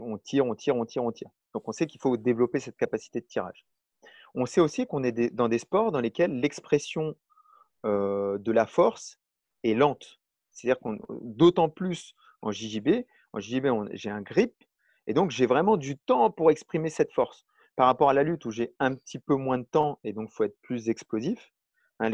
On 0.00 0.18
tire, 0.18 0.46
on 0.46 0.54
tire, 0.54 0.76
on 0.76 0.84
tire, 0.84 1.04
on 1.04 1.12
tire. 1.12 1.30
Donc 1.54 1.68
on 1.68 1.72
sait 1.72 1.86
qu'il 1.86 2.00
faut 2.00 2.16
développer 2.16 2.60
cette 2.60 2.76
capacité 2.76 3.20
de 3.20 3.26
tirage. 3.26 3.66
On 4.34 4.46
sait 4.46 4.60
aussi 4.60 4.86
qu'on 4.86 5.02
est 5.02 5.34
dans 5.34 5.48
des 5.48 5.58
sports 5.58 5.92
dans 5.92 6.00
lesquels 6.00 6.40
l'expression 6.40 7.14
de 7.84 8.52
la 8.52 8.66
force 8.66 9.18
est 9.62 9.74
lente. 9.74 10.20
C'est-à-dire 10.50 10.78
qu'on, 10.80 10.98
d'autant 11.20 11.68
plus 11.68 12.14
en 12.40 12.52
JJB, 12.52 13.04
en 13.32 13.40
JJB, 13.40 13.66
j'ai 13.92 14.10
un 14.10 14.22
grip, 14.22 14.54
et 15.06 15.14
donc 15.14 15.30
j'ai 15.30 15.46
vraiment 15.46 15.76
du 15.76 15.98
temps 15.98 16.30
pour 16.30 16.50
exprimer 16.50 16.88
cette 16.88 17.12
force. 17.12 17.44
Par 17.76 17.86
rapport 17.86 18.10
à 18.10 18.14
la 18.14 18.22
lutte 18.22 18.44
où 18.44 18.50
j'ai 18.50 18.74
un 18.78 18.94
petit 18.94 19.18
peu 19.18 19.34
moins 19.34 19.58
de 19.58 19.64
temps 19.64 19.98
et 20.04 20.12
donc 20.12 20.30
faut 20.30 20.44
être 20.44 20.58
plus 20.62 20.88
explosif, 20.88 21.52
Hein, 22.02 22.10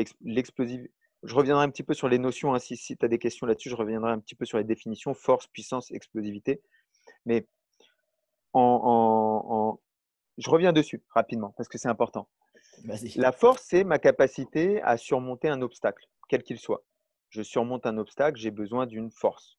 je 1.25 1.35
reviendrai 1.35 1.65
un 1.65 1.71
petit 1.71 1.83
peu 1.83 1.95
sur 1.95 2.09
les 2.09 2.19
notions. 2.19 2.55
Hein, 2.55 2.59
si, 2.59 2.77
tu 2.77 3.05
as 3.05 3.09
des 3.09 3.19
questions 3.19 3.47
là-dessus, 3.47 3.71
je 3.71 3.75
reviendrai 3.75 4.13
un 4.13 4.19
petit 4.19 4.35
peu 4.35 4.45
sur 4.45 4.59
les 4.59 4.65
définitions 4.65 5.15
force, 5.15 5.47
puissance, 5.47 5.91
explosivité. 5.91 6.61
Mais 7.25 7.47
en, 8.53 9.79
je 10.39 10.51
reviens 10.51 10.73
dessus 10.73 11.03
rapidement 11.11 11.55
parce 11.57 11.69
que 11.69 11.79
c'est 11.79 11.89
important. 11.89 12.29
La 13.17 13.33
force, 13.33 13.65
c'est 13.67 13.85
ma 13.85 13.99
capacité 13.99 14.81
à 14.83 14.97
surmonter 14.97 15.49
un 15.49 15.63
obstacle, 15.63 16.05
quel 16.29 16.43
qu'il 16.43 16.59
soit. 16.59 16.85
Je 17.31 17.43
surmonte 17.43 17.87
un 17.87 17.99
obstacle, 17.99 18.39
j'ai 18.39 18.51
besoin 18.51 18.87
d'une 18.87 19.11
force. 19.11 19.59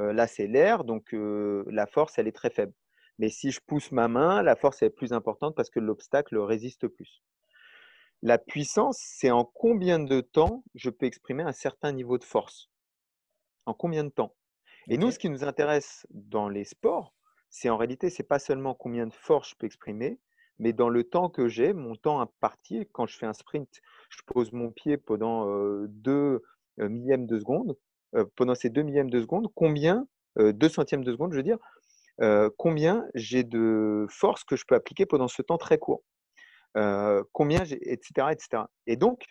Euh, 0.00 0.12
là, 0.12 0.26
c'est 0.26 0.46
l'air, 0.46 0.84
donc 0.84 1.14
euh, 1.14 1.64
la 1.68 1.86
force, 1.86 2.18
elle 2.18 2.28
est 2.28 2.32
très 2.32 2.50
faible. 2.50 2.72
Mais 3.18 3.30
si 3.30 3.50
je 3.50 3.60
pousse 3.66 3.90
ma 3.92 4.08
main, 4.08 4.42
la 4.42 4.56
force 4.56 4.82
est 4.82 4.90
plus 4.90 5.12
importante 5.12 5.54
parce 5.56 5.70
que 5.70 5.80
l'obstacle 5.80 6.36
résiste 6.38 6.86
plus. 6.88 7.22
La 8.22 8.38
puissance, 8.38 8.98
c'est 9.00 9.30
en 9.30 9.44
combien 9.44 9.98
de 9.98 10.20
temps 10.20 10.64
je 10.74 10.90
peux 10.90 11.06
exprimer 11.06 11.42
un 11.44 11.52
certain 11.52 11.92
niveau 11.92 12.18
de 12.18 12.24
force? 12.24 12.68
En 13.66 13.74
combien 13.74 14.04
de 14.04 14.10
temps? 14.10 14.34
Et 14.88 14.98
nous, 14.98 15.10
ce 15.10 15.18
qui 15.18 15.30
nous 15.30 15.44
intéresse 15.44 16.06
dans 16.10 16.48
les 16.48 16.64
sports, 16.64 17.14
c'est 17.50 17.70
en 17.70 17.76
réalité, 17.76 18.10
c'est 18.10 18.22
pas 18.22 18.38
seulement 18.38 18.74
combien 18.74 19.06
de 19.06 19.12
force 19.12 19.50
je 19.50 19.54
peux 19.56 19.66
exprimer, 19.66 20.18
mais 20.58 20.72
dans 20.72 20.88
le 20.88 21.04
temps 21.04 21.28
que 21.30 21.48
j'ai, 21.48 21.72
mon 21.72 21.96
temps 21.96 22.20
imparti, 22.20 22.86
quand 22.92 23.06
je 23.06 23.16
fais 23.16 23.26
un 23.26 23.32
sprint, 23.34 23.80
je 24.10 24.22
pose 24.26 24.52
mon 24.52 24.70
pied 24.70 24.96
pendant 24.96 25.46
deux 25.86 26.42
millièmes 26.78 27.26
de 27.26 27.38
seconde. 27.38 27.76
pendant 28.36 28.54
ces 28.54 28.70
deux 28.70 28.82
millièmes 28.82 29.10
de 29.10 29.20
seconde, 29.20 29.48
combien, 29.54 30.06
deux 30.36 30.68
centièmes 30.68 31.04
de 31.04 31.12
seconde, 31.12 31.32
je 31.32 31.36
veux 31.36 31.42
dire, 31.42 31.58
combien 32.56 33.06
j'ai 33.14 33.44
de 33.44 34.06
force 34.10 34.44
que 34.44 34.56
je 34.56 34.64
peux 34.66 34.74
appliquer 34.74 35.06
pendant 35.06 35.28
ce 35.28 35.42
temps 35.42 35.58
très 35.58 35.78
court 35.78 36.02
combien, 37.32 37.64
etc., 37.64 38.28
etc. 38.30 38.62
Et 38.86 38.96
donc, 38.96 39.24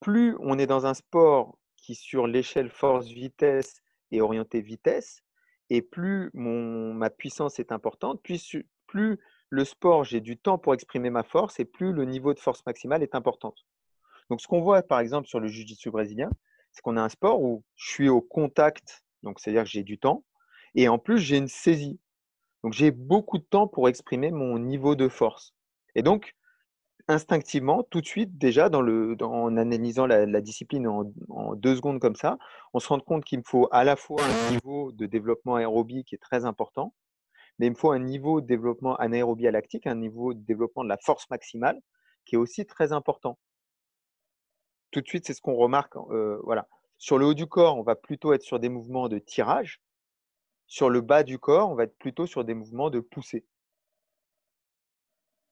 plus 0.00 0.36
on 0.40 0.58
est 0.58 0.66
dans 0.66 0.86
un 0.86 0.94
sport 0.94 1.58
qui, 1.76 1.94
sur 1.94 2.26
l'échelle 2.26 2.70
force-vitesse, 2.70 3.82
est 4.12 4.20
orienté 4.20 4.60
vitesse, 4.60 5.22
et 5.70 5.82
plus 5.82 6.30
mon, 6.34 6.92
ma 6.92 7.10
puissance 7.10 7.58
est 7.58 7.72
importante, 7.72 8.22
plus, 8.22 8.56
le 9.48 9.64
sport, 9.64 10.04
j'ai 10.04 10.20
du 10.20 10.36
temps 10.36 10.58
pour 10.58 10.74
exprimer 10.74 11.10
ma 11.10 11.22
force, 11.22 11.58
et 11.60 11.64
plus 11.64 11.92
le 11.92 12.04
niveau 12.04 12.34
de 12.34 12.40
force 12.40 12.64
maximale 12.66 13.02
est 13.02 13.14
important. 13.14 13.54
Donc, 14.28 14.40
ce 14.40 14.46
qu'on 14.46 14.60
voit, 14.60 14.82
par 14.82 15.00
exemple, 15.00 15.28
sur 15.28 15.40
le 15.40 15.48
jiu-jitsu 15.48 15.90
brésilien, 15.90 16.30
c'est 16.72 16.82
qu'on 16.82 16.96
a 16.96 17.02
un 17.02 17.08
sport 17.08 17.42
où 17.42 17.64
je 17.76 17.90
suis 17.90 18.08
au 18.08 18.20
contact, 18.20 19.04
donc 19.22 19.40
c'est-à-dire 19.40 19.64
que 19.64 19.70
j'ai 19.70 19.82
du 19.82 19.98
temps, 19.98 20.24
et 20.74 20.88
en 20.88 20.98
plus, 20.98 21.18
j'ai 21.18 21.36
une 21.36 21.48
saisie. 21.48 21.98
Donc, 22.62 22.74
j'ai 22.74 22.90
beaucoup 22.90 23.38
de 23.38 23.44
temps 23.44 23.66
pour 23.66 23.88
exprimer 23.88 24.30
mon 24.30 24.58
niveau 24.58 24.94
de 24.94 25.08
force. 25.08 25.54
Et 25.94 26.02
donc, 26.02 26.34
instinctivement, 27.10 27.82
tout 27.82 28.00
de 28.00 28.06
suite, 28.06 28.38
déjà, 28.38 28.70
en 28.70 29.56
analysant 29.56 30.06
la, 30.06 30.40
discipline 30.40 30.86
en, 30.86 31.54
deux 31.56 31.76
secondes 31.76 32.00
comme 32.00 32.14
ça, 32.14 32.38
on 32.72 32.78
se 32.78 32.88
rend 32.88 33.00
compte 33.00 33.24
qu'il 33.24 33.40
me 33.40 33.44
faut 33.44 33.68
à 33.72 33.84
la 33.84 33.96
fois 33.96 34.22
un 34.22 34.50
niveau 34.52 34.92
de 34.92 35.06
développement 35.06 35.56
aérobie 35.56 36.04
qui 36.04 36.14
est 36.14 36.18
très 36.18 36.44
important, 36.44 36.94
mais 37.58 37.66
il 37.66 37.70
me 37.70 37.76
faut 37.76 37.90
un 37.90 37.98
niveau 37.98 38.40
de 38.40 38.46
développement 38.46 38.96
anaérobie 38.96 39.50
lactique, 39.50 39.86
un 39.86 39.96
niveau 39.96 40.34
de 40.34 40.40
développement 40.40 40.84
de 40.84 40.88
la 40.88 40.98
force 40.98 41.28
maximale 41.30 41.80
qui 42.24 42.36
est 42.36 42.38
aussi 42.38 42.64
très 42.64 42.92
important. 42.92 43.38
Tout 44.92 45.00
de 45.00 45.06
suite, 45.06 45.26
c'est 45.26 45.34
ce 45.34 45.40
qu'on 45.40 45.56
remarque. 45.56 45.96
Euh, 46.10 46.40
voilà. 46.44 46.68
Sur 46.98 47.18
le 47.18 47.26
haut 47.26 47.34
du 47.34 47.46
corps, 47.46 47.76
on 47.76 47.82
va 47.82 47.96
plutôt 47.96 48.32
être 48.32 48.42
sur 48.42 48.60
des 48.60 48.68
mouvements 48.68 49.08
de 49.08 49.18
tirage, 49.18 49.80
sur 50.66 50.90
le 50.90 51.00
bas 51.00 51.24
du 51.24 51.38
corps, 51.38 51.70
on 51.70 51.74
va 51.74 51.84
être 51.84 51.98
plutôt 51.98 52.26
sur 52.26 52.44
des 52.44 52.54
mouvements 52.54 52.90
de 52.90 53.00
poussée. 53.00 53.44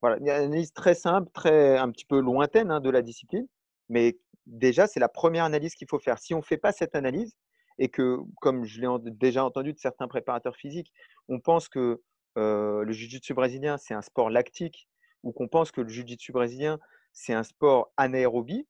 Voilà, 0.00 0.19
une 0.19 0.31
analyse 0.31 0.73
très 0.73 0.95
simple, 0.95 1.31
très 1.33 1.76
un 1.76 1.90
petit 1.90 2.05
peu 2.05 2.21
lointaine 2.21 2.71
hein, 2.71 2.81
de 2.81 2.90
la 2.90 3.02
discipline, 3.02 3.47
mais 3.88 4.19
déjà, 4.47 4.87
c'est 4.87 5.00
la 5.00 5.09
première 5.09 5.45
analyse 5.45 5.75
qu'il 5.75 5.88
faut 5.88 5.99
faire. 5.99 6.19
Si 6.19 6.35
on 6.35 6.38
ne 6.38 6.43
fait 6.43 6.57
pas 6.57 6.73
cette 6.73 6.95
analyse, 6.95 7.37
et 7.78 7.88
que, 7.88 8.19
comme 8.40 8.64
je 8.64 8.81
l'ai 8.81 8.88
déjà 9.12 9.45
entendu 9.45 9.73
de 9.73 9.78
certains 9.78 10.09
préparateurs 10.09 10.57
physiques, 10.57 10.93
on 11.28 11.40
pense 11.40 11.69
que 11.69 12.02
euh, 12.37 12.85
le 12.85 12.93
jiu-jitsu 12.93 13.35
brésilien, 13.35 13.76
c'est 13.78 13.95
un 13.95 14.02
sport 14.02 14.31
lactique, 14.31 14.88
ou 15.23 15.33
qu'on 15.33 15.49
pense 15.49 15.71
que 15.71 15.81
le 15.81 15.88
jiu-jitsu 15.88 16.33
brésilien, 16.33 16.78
c'est 17.12 17.35
un 17.35 17.43
sport 17.43 17.93
anaérobie, 17.97 18.67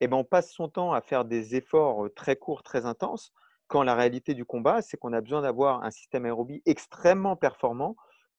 eh 0.00 0.08
ben 0.08 0.16
on 0.16 0.24
passe 0.24 0.52
son 0.52 0.68
temps 0.68 0.92
à 0.92 1.00
faire 1.00 1.24
des 1.24 1.54
efforts 1.54 2.08
très 2.16 2.36
courts, 2.36 2.62
très 2.62 2.86
intenses, 2.86 3.32
quand 3.68 3.84
la 3.84 3.94
réalité 3.94 4.34
du 4.34 4.44
combat, 4.44 4.82
c'est 4.82 4.96
qu'on 4.96 5.12
a 5.12 5.20
besoin 5.20 5.42
d'avoir 5.42 5.82
un 5.84 5.90
système 5.90 6.24
aérobie 6.24 6.62
extrêmement 6.66 7.36
performant 7.36 7.96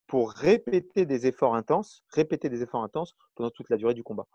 pour 0.07 0.31
répéter 0.31 1.05
des 1.05 1.27
efforts 1.27 1.55
intenses, 1.55 2.03
répéter 2.09 2.49
des 2.49 2.61
efforts 2.61 2.83
intenses 2.83 3.15
pendant 3.35 3.49
toute 3.49 3.69
la 3.69 3.77
durée 3.77 3.93
du 3.93 4.03
combat. 4.03 4.27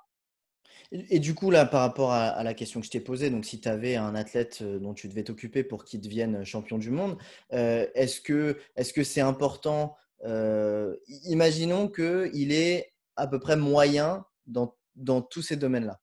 Et, 0.90 1.18
du 1.18 1.34
coup, 1.34 1.50
là, 1.50 1.66
par 1.66 1.82
rapport 1.82 2.12
à, 2.12 2.42
la 2.42 2.54
question 2.54 2.80
que 2.80 2.86
je 2.86 2.90
t'ai 2.90 3.00
posée, 3.00 3.28
donc 3.30 3.44
si 3.44 3.60
tu 3.60 3.68
avais 3.68 3.96
un 3.96 4.14
athlète 4.14 4.60
euh, 4.62 4.78
dont 4.78 4.94
tu 4.94 5.08
devais 5.08 5.22
t'occuper 5.22 5.62
pour 5.62 5.84
qu'il 5.84 6.00
devienne 6.00 6.44
champion 6.44 6.78
du 6.78 6.90
monde, 6.90 7.18
euh, 7.52 7.86
est-ce 7.94 8.20
que 8.20 8.58
c'est 8.76 9.02
-ce 9.02 9.24
important 9.24 9.96
euh, 10.24 10.96
Imaginons 11.24 11.88
qu'il 11.88 12.52
est 12.52 12.92
à 13.16 13.26
peu 13.26 13.38
près 13.38 13.56
moyen 13.56 14.24
dans, 14.46 14.74
dans 14.96 15.20
tous 15.20 15.42
ces 15.42 15.56
domaines-là? 15.56 16.00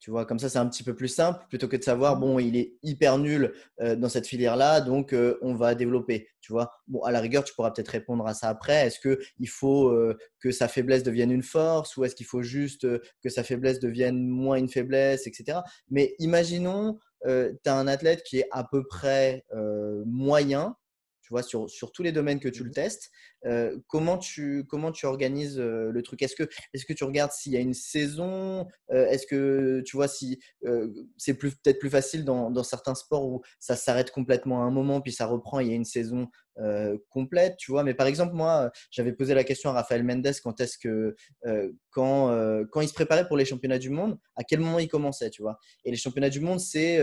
Tu 0.00 0.10
vois, 0.10 0.24
comme 0.24 0.38
ça, 0.38 0.48
c'est 0.48 0.58
un 0.58 0.66
petit 0.66 0.82
peu 0.82 0.94
plus 0.94 1.08
simple 1.08 1.44
plutôt 1.50 1.68
que 1.68 1.76
de 1.76 1.82
savoir, 1.82 2.16
bon, 2.16 2.38
il 2.38 2.56
est 2.56 2.72
hyper 2.82 3.18
nul 3.18 3.52
euh, 3.82 3.96
dans 3.96 4.08
cette 4.08 4.26
filière-là, 4.26 4.80
donc 4.80 5.12
euh, 5.12 5.38
on 5.42 5.54
va 5.54 5.74
développer. 5.74 6.28
Tu 6.40 6.52
vois, 6.52 6.72
bon, 6.88 7.02
à 7.02 7.12
la 7.12 7.20
rigueur, 7.20 7.44
tu 7.44 7.54
pourras 7.54 7.70
peut-être 7.70 7.88
répondre 7.88 8.26
à 8.26 8.32
ça 8.32 8.48
après. 8.48 8.86
Est-ce 8.86 8.98
qu'il 8.98 9.48
faut 9.48 9.88
euh, 9.88 10.16
que 10.40 10.52
sa 10.52 10.68
faiblesse 10.68 11.02
devienne 11.02 11.30
une 11.30 11.42
force 11.42 11.98
ou 11.98 12.04
est-ce 12.04 12.14
qu'il 12.14 12.24
faut 12.24 12.42
juste 12.42 12.86
que 13.22 13.28
sa 13.28 13.44
faiblesse 13.44 13.78
devienne 13.78 14.26
moins 14.26 14.56
une 14.56 14.70
faiblesse, 14.70 15.26
etc. 15.26 15.58
Mais 15.90 16.14
imaginons, 16.18 16.98
tu 17.26 17.30
as 17.66 17.74
un 17.74 17.86
athlète 17.86 18.22
qui 18.22 18.38
est 18.38 18.48
à 18.50 18.64
peu 18.64 18.86
près 18.86 19.44
moyen, 20.06 20.76
tu 21.30 21.34
vois, 21.34 21.44
sur, 21.44 21.70
sur, 21.70 21.92
tous 21.92 22.02
les 22.02 22.10
domaines 22.10 22.40
que 22.40 22.48
tu 22.48 22.64
le 22.64 22.70
mmh 22.70 22.72
testes. 22.72 23.10
Euh, 23.46 23.78
comment, 23.86 24.18
tu, 24.18 24.64
comment 24.68 24.90
tu 24.90 25.06
organises 25.06 25.60
euh, 25.60 25.92
le 25.92 26.02
truc? 26.02 26.22
Est-ce 26.22 26.34
que, 26.34 26.42
est 26.74 26.84
que 26.84 26.92
tu 26.92 27.04
regardes 27.04 27.30
s'il 27.30 27.52
y 27.52 27.56
a 27.56 27.60
une 27.60 27.72
saison? 27.72 28.66
Euh, 28.90 29.06
Est-ce 29.06 29.28
que 29.28 29.80
tu 29.86 29.96
vois 29.96 30.08
si 30.08 30.40
c'est 31.16 31.34
peut-être 31.34 31.78
plus 31.78 31.88
facile 31.88 32.24
dans, 32.24 32.50
dans, 32.50 32.64
certains 32.64 32.96
sports 32.96 33.26
où 33.28 33.42
ça 33.60 33.76
s'arrête 33.76 34.10
complètement 34.10 34.62
à 34.62 34.64
un 34.64 34.72
moment 34.72 35.00
puis 35.00 35.12
ça 35.12 35.26
reprend, 35.26 35.60
il 35.60 35.68
y 35.68 35.72
a 35.72 35.76
une 35.76 35.84
saison 35.84 36.28
complète, 37.08 37.56
tu 37.56 37.70
vois? 37.70 37.84
Mais 37.84 37.94
par 37.94 38.06
exemple, 38.06 38.34
moi, 38.34 38.70
j'avais 38.90 39.12
posé 39.12 39.32
la 39.32 39.44
question 39.44 39.70
à 39.70 39.72
Raphaël 39.72 40.04
Mendes 40.04 40.34
quand 40.42 40.60
est-ce 40.60 40.76
que 40.76 41.14
quand, 41.88 42.66
quand 42.70 42.80
il 42.82 42.88
se 42.88 42.92
préparait 42.92 43.26
pour 43.26 43.38
les 43.38 43.46
championnats 43.46 43.78
du 43.78 43.88
monde, 43.88 44.18
à 44.36 44.44
quel 44.44 44.60
moment 44.60 44.78
il 44.78 44.88
commençait, 44.88 45.30
tu 45.30 45.40
vois? 45.40 45.58
Et 45.86 45.90
les 45.90 45.96
championnats 45.96 46.28
du 46.28 46.40
monde, 46.40 46.60
c'est 46.60 46.98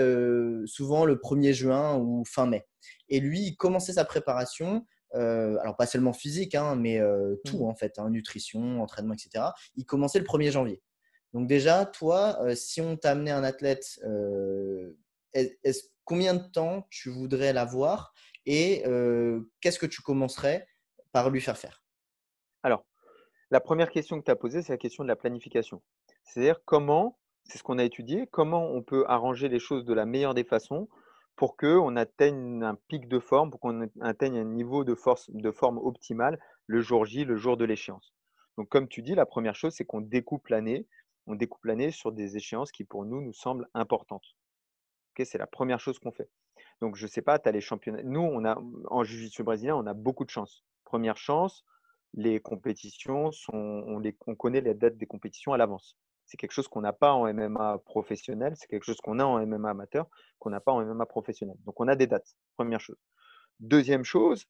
souvent 0.65 1.05
le 1.05 1.15
1er 1.15 1.53
juin 1.53 1.97
ou 1.97 2.23
fin 2.25 2.45
mai. 2.45 2.67
Et 3.09 3.19
lui, 3.19 3.41
il 3.41 3.55
commençait 3.55 3.93
sa 3.93 4.05
préparation. 4.05 4.85
alors 5.13 5.75
pas 5.77 5.85
seulement 5.85 6.13
physique, 6.13 6.55
hein, 6.55 6.75
mais 6.75 6.99
tout 7.45 7.59
mmh. 7.59 7.69
en 7.69 7.75
fait, 7.75 7.99
hein, 7.99 8.09
nutrition, 8.09 8.81
entraînement, 8.81 9.13
etc. 9.13 9.45
Il 9.75 9.85
commençait 9.85 10.19
le 10.19 10.25
1er 10.25 10.51
janvier. 10.51 10.81
Donc 11.33 11.47
déjà, 11.47 11.85
toi, 11.85 12.39
si 12.55 12.81
on 12.81 12.97
t'a 12.97 13.11
amené 13.11 13.31
un 13.31 13.43
athlète, 13.43 13.99
combien 16.05 16.33
de 16.33 16.43
temps 16.51 16.87
tu 16.89 17.09
voudrais 17.09 17.53
l'avoir 17.53 18.13
et 18.45 18.83
qu'est-ce 19.61 19.79
que 19.79 19.85
tu 19.85 20.01
commencerais 20.01 20.67
par 21.11 21.29
lui 21.29 21.41
faire 21.41 21.57
faire? 21.57 21.83
Alors, 22.63 22.85
la 23.51 23.59
première 23.59 23.91
question 23.91 24.19
que 24.19 24.25
tu 24.25 24.31
as 24.31 24.35
posée, 24.35 24.61
c'est 24.61 24.73
la 24.73 24.77
question 24.77 25.03
de 25.03 25.09
la 25.09 25.15
planification. 25.15 25.81
C'est-à-dire 26.23 26.61
comment, 26.65 27.17
c'est 27.43 27.57
ce 27.57 27.63
qu'on 27.63 27.77
a 27.77 27.83
étudié, 27.83 28.27
comment 28.27 28.71
on 28.71 28.81
peut 28.81 29.05
arranger 29.07 29.47
les 29.47 29.59
choses 29.59 29.85
de 29.85 29.93
la 29.93 30.05
meilleure 30.05 30.33
des 30.33 30.43
façons 30.43 30.89
pour 31.37 31.55
qu'on 31.55 31.95
atteigne 31.95 32.63
un 32.63 32.75
pic 32.75 33.07
de 33.07 33.19
forme, 33.19 33.51
pour 33.51 33.59
qu'on 33.59 33.87
atteigne 34.01 34.39
un 34.39 34.43
niveau 34.43 34.83
de, 34.83 34.95
force, 34.95 35.29
de 35.29 35.51
forme 35.51 35.77
optimale 35.77 36.39
le 36.65 36.81
jour 36.81 37.05
J, 37.05 37.23
le 37.23 37.37
jour 37.37 37.55
de 37.57 37.63
l'échéance. 37.63 38.11
Donc, 38.57 38.69
comme 38.69 38.87
tu 38.87 39.03
dis, 39.03 39.13
la 39.13 39.27
première 39.27 39.55
chose, 39.55 39.73
c'est 39.75 39.85
qu'on 39.85 40.01
découpe 40.01 40.47
l'année. 40.47 40.87
On 41.27 41.35
découpe 41.35 41.63
l'année 41.65 41.91
sur 41.91 42.11
des 42.11 42.37
échéances 42.37 42.71
qui, 42.71 42.83
pour 42.83 43.05
nous, 43.05 43.21
nous 43.21 43.33
semblent 43.33 43.67
importantes. 43.75 44.35
c'est 45.23 45.37
la 45.37 45.45
première 45.45 45.79
chose 45.79 45.99
qu'on 45.99 46.11
fait. 46.11 46.29
Donc, 46.81 46.95
je 46.95 47.05
ne 47.05 47.09
sais 47.09 47.21
pas, 47.21 47.37
tu 47.37 47.47
as 47.47 47.51
les 47.51 47.61
championnats. 47.61 48.01
Nous, 48.01 48.19
on 48.19 48.43
a, 48.43 48.59
en 48.89 49.03
jiu-jitsu 49.03 49.43
brésilien, 49.43 49.75
on 49.75 49.85
a 49.85 49.93
beaucoup 49.93 50.25
de 50.25 50.31
chance. 50.31 50.65
Première 50.85 51.17
chance, 51.17 51.63
les 52.15 52.39
compétitions, 52.39 53.31
sont, 53.31 53.53
on, 53.53 54.01
on 54.25 54.35
connaît 54.35 54.61
les 54.61 54.73
dates 54.73 54.97
des 54.97 55.05
compétitions 55.05 55.53
à 55.53 55.57
l'avance. 55.57 55.97
C'est 56.27 56.37
quelque 56.37 56.51
chose 56.51 56.67
qu'on 56.67 56.81
n'a 56.81 56.93
pas 56.93 57.13
en 57.13 57.33
MMA 57.33 57.79
professionnel, 57.85 58.53
c'est 58.57 58.67
quelque 58.67 58.83
chose 58.83 58.99
qu'on 59.01 59.19
a 59.19 59.23
en 59.23 59.45
MMA 59.45 59.69
amateur, 59.69 60.07
qu'on 60.39 60.49
n'a 60.49 60.59
pas 60.59 60.73
en 60.73 60.83
MMA 60.83 61.05
professionnel. 61.05 61.55
Donc 61.65 61.79
on 61.79 61.87
a 61.87 61.95
des 61.95 62.05
dates, 62.05 62.35
première 62.57 62.81
chose. 62.81 62.97
Deuxième 63.59 64.03
chose, 64.03 64.45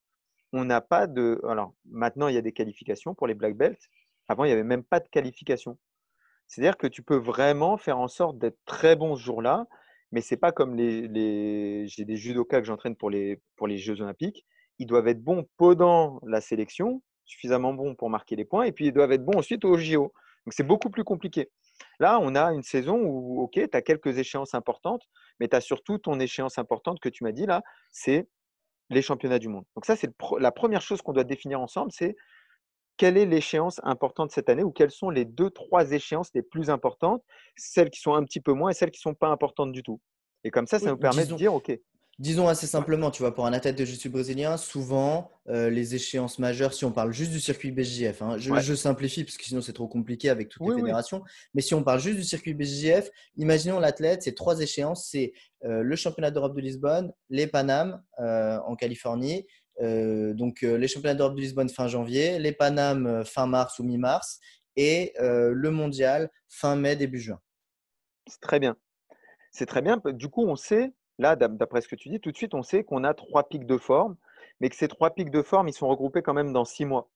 on 0.54 0.66
n'a 0.66 0.82
pas 0.82 1.08
de. 1.08 1.40
Alors 1.48 1.74
maintenant, 1.86 2.28
il 2.28 2.36
y 2.36 2.38
a 2.38 2.42
des 2.42 2.52
qualifications 2.52 3.14
pour 3.14 3.28
les 3.28 3.36
black 3.36 3.56
belts. 3.56 3.90
Avant, 4.28 4.44
il 4.44 4.48
n'y 4.48 4.54
avait 4.54 4.64
même 4.64 4.84
pas 4.84 5.00
de 5.00 5.08
qualification. 5.08 5.78
C'est-à-dire 6.48 6.78
que 6.78 6.88
tu 6.88 7.04
peux 7.04 7.16
vraiment 7.18 7.78
faire 7.78 8.00
en 8.00 8.08
sorte 8.08 8.38
d'être 8.38 8.58
très 8.66 8.96
bon 8.96 9.16
ce 9.16 9.22
jour-là, 9.24 9.68
mais 10.12 10.22
c'est 10.22 10.38
pas 10.38 10.52
comme 10.52 10.76
les. 10.76 11.88
J'ai 11.88 12.06
des 12.06 12.18
judokas 12.18 12.60
que 12.60 12.66
j'entraîne 12.66 12.96
pour 12.96 13.10
les, 13.10 13.42
pour 13.56 13.68
les 13.68 13.78
Jeux 13.78 14.02
Olympiques. 14.02 14.46
Ils 14.80 14.88
doivent 14.88 15.08
être 15.08 15.22
bons 15.22 15.48
pendant 15.58 16.20
la 16.26 16.42
sélection, 16.42 17.02
suffisamment 17.26 17.74
bons 17.74 17.96
pour 17.96 18.10
marquer 18.10 18.36
les 18.36 18.46
points, 18.46 18.64
et 18.64 18.72
puis 18.72 18.88
ils 18.88 18.94
doivent 18.94 19.12
être 19.12 19.26
bons 19.26 19.38
ensuite 19.38 19.66
au 19.66 19.78
JO. 19.78 20.14
Donc 20.46 20.54
c'est 20.54 20.64
beaucoup 20.64 20.90
plus 20.90 21.04
compliqué. 21.04 21.50
Là, 22.00 22.20
on 22.22 22.36
a 22.36 22.54
une 22.54 22.64
saison 22.64 23.00
où, 23.02 23.42
OK, 23.42 23.54
tu 23.54 23.70
as 23.74 23.82
quelques 23.82 24.18
échéances 24.18 24.54
importantes, 24.54 25.04
mais 25.40 25.48
tu 25.48 25.56
as 25.56 25.62
surtout 25.62 25.98
ton 25.98 26.20
échéance 26.20 26.58
importante 26.58 27.00
que 27.00 27.10
tu 27.10 27.24
m'as 27.24 27.32
dit 27.32 27.46
là, 27.46 27.64
c'est 27.92 28.28
les 28.90 29.02
championnats 29.02 29.40
du 29.40 29.50
monde. 29.50 29.66
Donc 29.76 29.86
ça, 29.86 29.96
c'est 29.96 30.12
la 30.40 30.52
première 30.52 30.82
chose 30.82 31.02
qu'on 31.02 31.14
doit 31.14 31.24
définir 31.24 31.60
ensemble, 31.60 31.92
c'est 31.92 32.16
quelle 32.98 33.18
est 33.18 33.26
l'échéance 33.26 33.80
importante 33.84 34.32
cette 34.32 34.50
année 34.50 34.64
ou 34.64 34.72
quelles 34.72 34.92
sont 34.92 35.10
les 35.10 35.26
deux, 35.26 35.52
trois 35.52 35.92
échéances 35.92 36.32
les 36.34 36.42
plus 36.42 36.70
importantes, 36.70 37.24
celles 37.56 37.90
qui 37.90 38.00
sont 38.00 38.14
un 38.14 38.24
petit 38.24 38.42
peu 38.42 38.54
moins 38.54 38.72
et 38.72 38.74
celles 38.74 38.92
qui 38.92 39.00
ne 39.00 39.12
sont 39.12 39.14
pas 39.14 39.28
importantes 39.28 39.72
du 39.72 39.84
tout. 39.84 40.02
Et 40.44 40.50
comme 40.50 40.68
ça, 40.68 40.80
ça 40.80 40.90
nous 40.90 40.98
permet 40.98 41.26
de 41.26 41.34
dire, 41.36 41.54
OK, 41.54 41.72
Disons 42.20 42.48
assez 42.48 42.66
simplement, 42.66 43.12
tu 43.12 43.22
vois, 43.22 43.36
pour 43.36 43.46
un 43.46 43.54
athlète 43.54 43.78
de 43.78 43.86
jiu 43.86 44.10
brésilien, 44.10 44.58
souvent, 44.58 45.30
euh, 45.50 45.70
les 45.70 45.94
échéances 45.94 46.40
majeures, 46.40 46.74
si 46.74 46.84
on 46.84 46.92
parle 46.92 47.14
juste 47.14 47.30
du 47.32 47.40
circuit 47.40 47.72
BJF, 47.72 48.24
hein, 48.24 48.38
je, 48.40 48.74
simplifie 48.74 49.24
parce 49.24 49.38
que 49.38 49.44
sinon 49.44 49.62
c'est 49.62 49.74
trop 49.74 49.88
compliqué 49.88 50.30
avec 50.30 50.50
toutes 50.50 50.68
les 50.68 50.78
fédérations, 50.78 51.22
mais 51.54 51.62
si 51.62 51.76
on 51.76 51.84
parle 51.84 52.00
juste 52.00 52.18
du 52.18 52.24
circuit 52.24 52.56
BJF, 52.56 53.12
imaginons 53.36 53.80
l'athlète, 53.80 54.24
c'est 54.24 54.34
trois 54.34 54.60
échéances, 54.62 55.08
c'est 55.12 55.34
euh, 55.64 55.84
le 55.84 55.96
championnat 55.96 56.32
d'Europe 56.32 56.56
de 56.56 56.62
Lisbonne, 56.62 57.14
les 57.30 57.46
Panam 57.46 58.02
euh, 58.20 58.58
en 58.66 58.76
Californie, 58.76 59.46
donc 59.80 60.64
les 60.64 60.88
championnats 60.88 61.14
d'Europe 61.14 61.36
de 61.36 61.42
Lisbonne 61.42 61.70
fin 61.70 61.88
janvier, 61.88 62.40
les 62.40 62.52
Panam 62.52 63.24
fin 63.26 63.46
mars 63.46 63.78
ou 63.78 63.84
mi-mars, 63.84 64.40
et 64.76 65.14
le 65.20 65.70
mondial 65.70 66.32
fin 66.50 66.76
mai, 66.76 66.96
début 66.96 67.20
juin. 67.20 67.40
C'est 68.26 68.42
très 68.42 68.60
bien. 68.60 68.76
C'est 69.52 69.68
très 69.68 69.84
bien. 69.84 70.02
Du 70.14 70.30
coup, 70.30 70.48
on 70.48 70.56
sait 70.56 70.94
Là, 71.20 71.36
d'après 71.36 71.82
ce 71.82 71.88
que 71.88 71.96
tu 71.96 72.10
dis, 72.10 72.20
tout 72.20 72.32
de 72.32 72.38
suite, 72.38 72.54
on 72.54 72.64
sait 72.64 72.84
qu'on 72.84 73.04
a 73.04 73.14
trois 73.14 73.48
pics 73.48 73.66
de 73.66 73.78
forme, 73.78 74.16
mais 74.60 74.70
que 74.70 74.76
ces 74.76 74.88
trois 74.88 75.12
pics 75.12 75.32
de 75.32 75.42
forme, 75.42 75.68
ils 75.68 75.74
sont 75.74 75.88
regroupés 75.88 76.22
quand 76.22 76.34
même 76.34 76.54
dans 76.54 76.66
six 76.66 76.86
mois. 76.86 77.10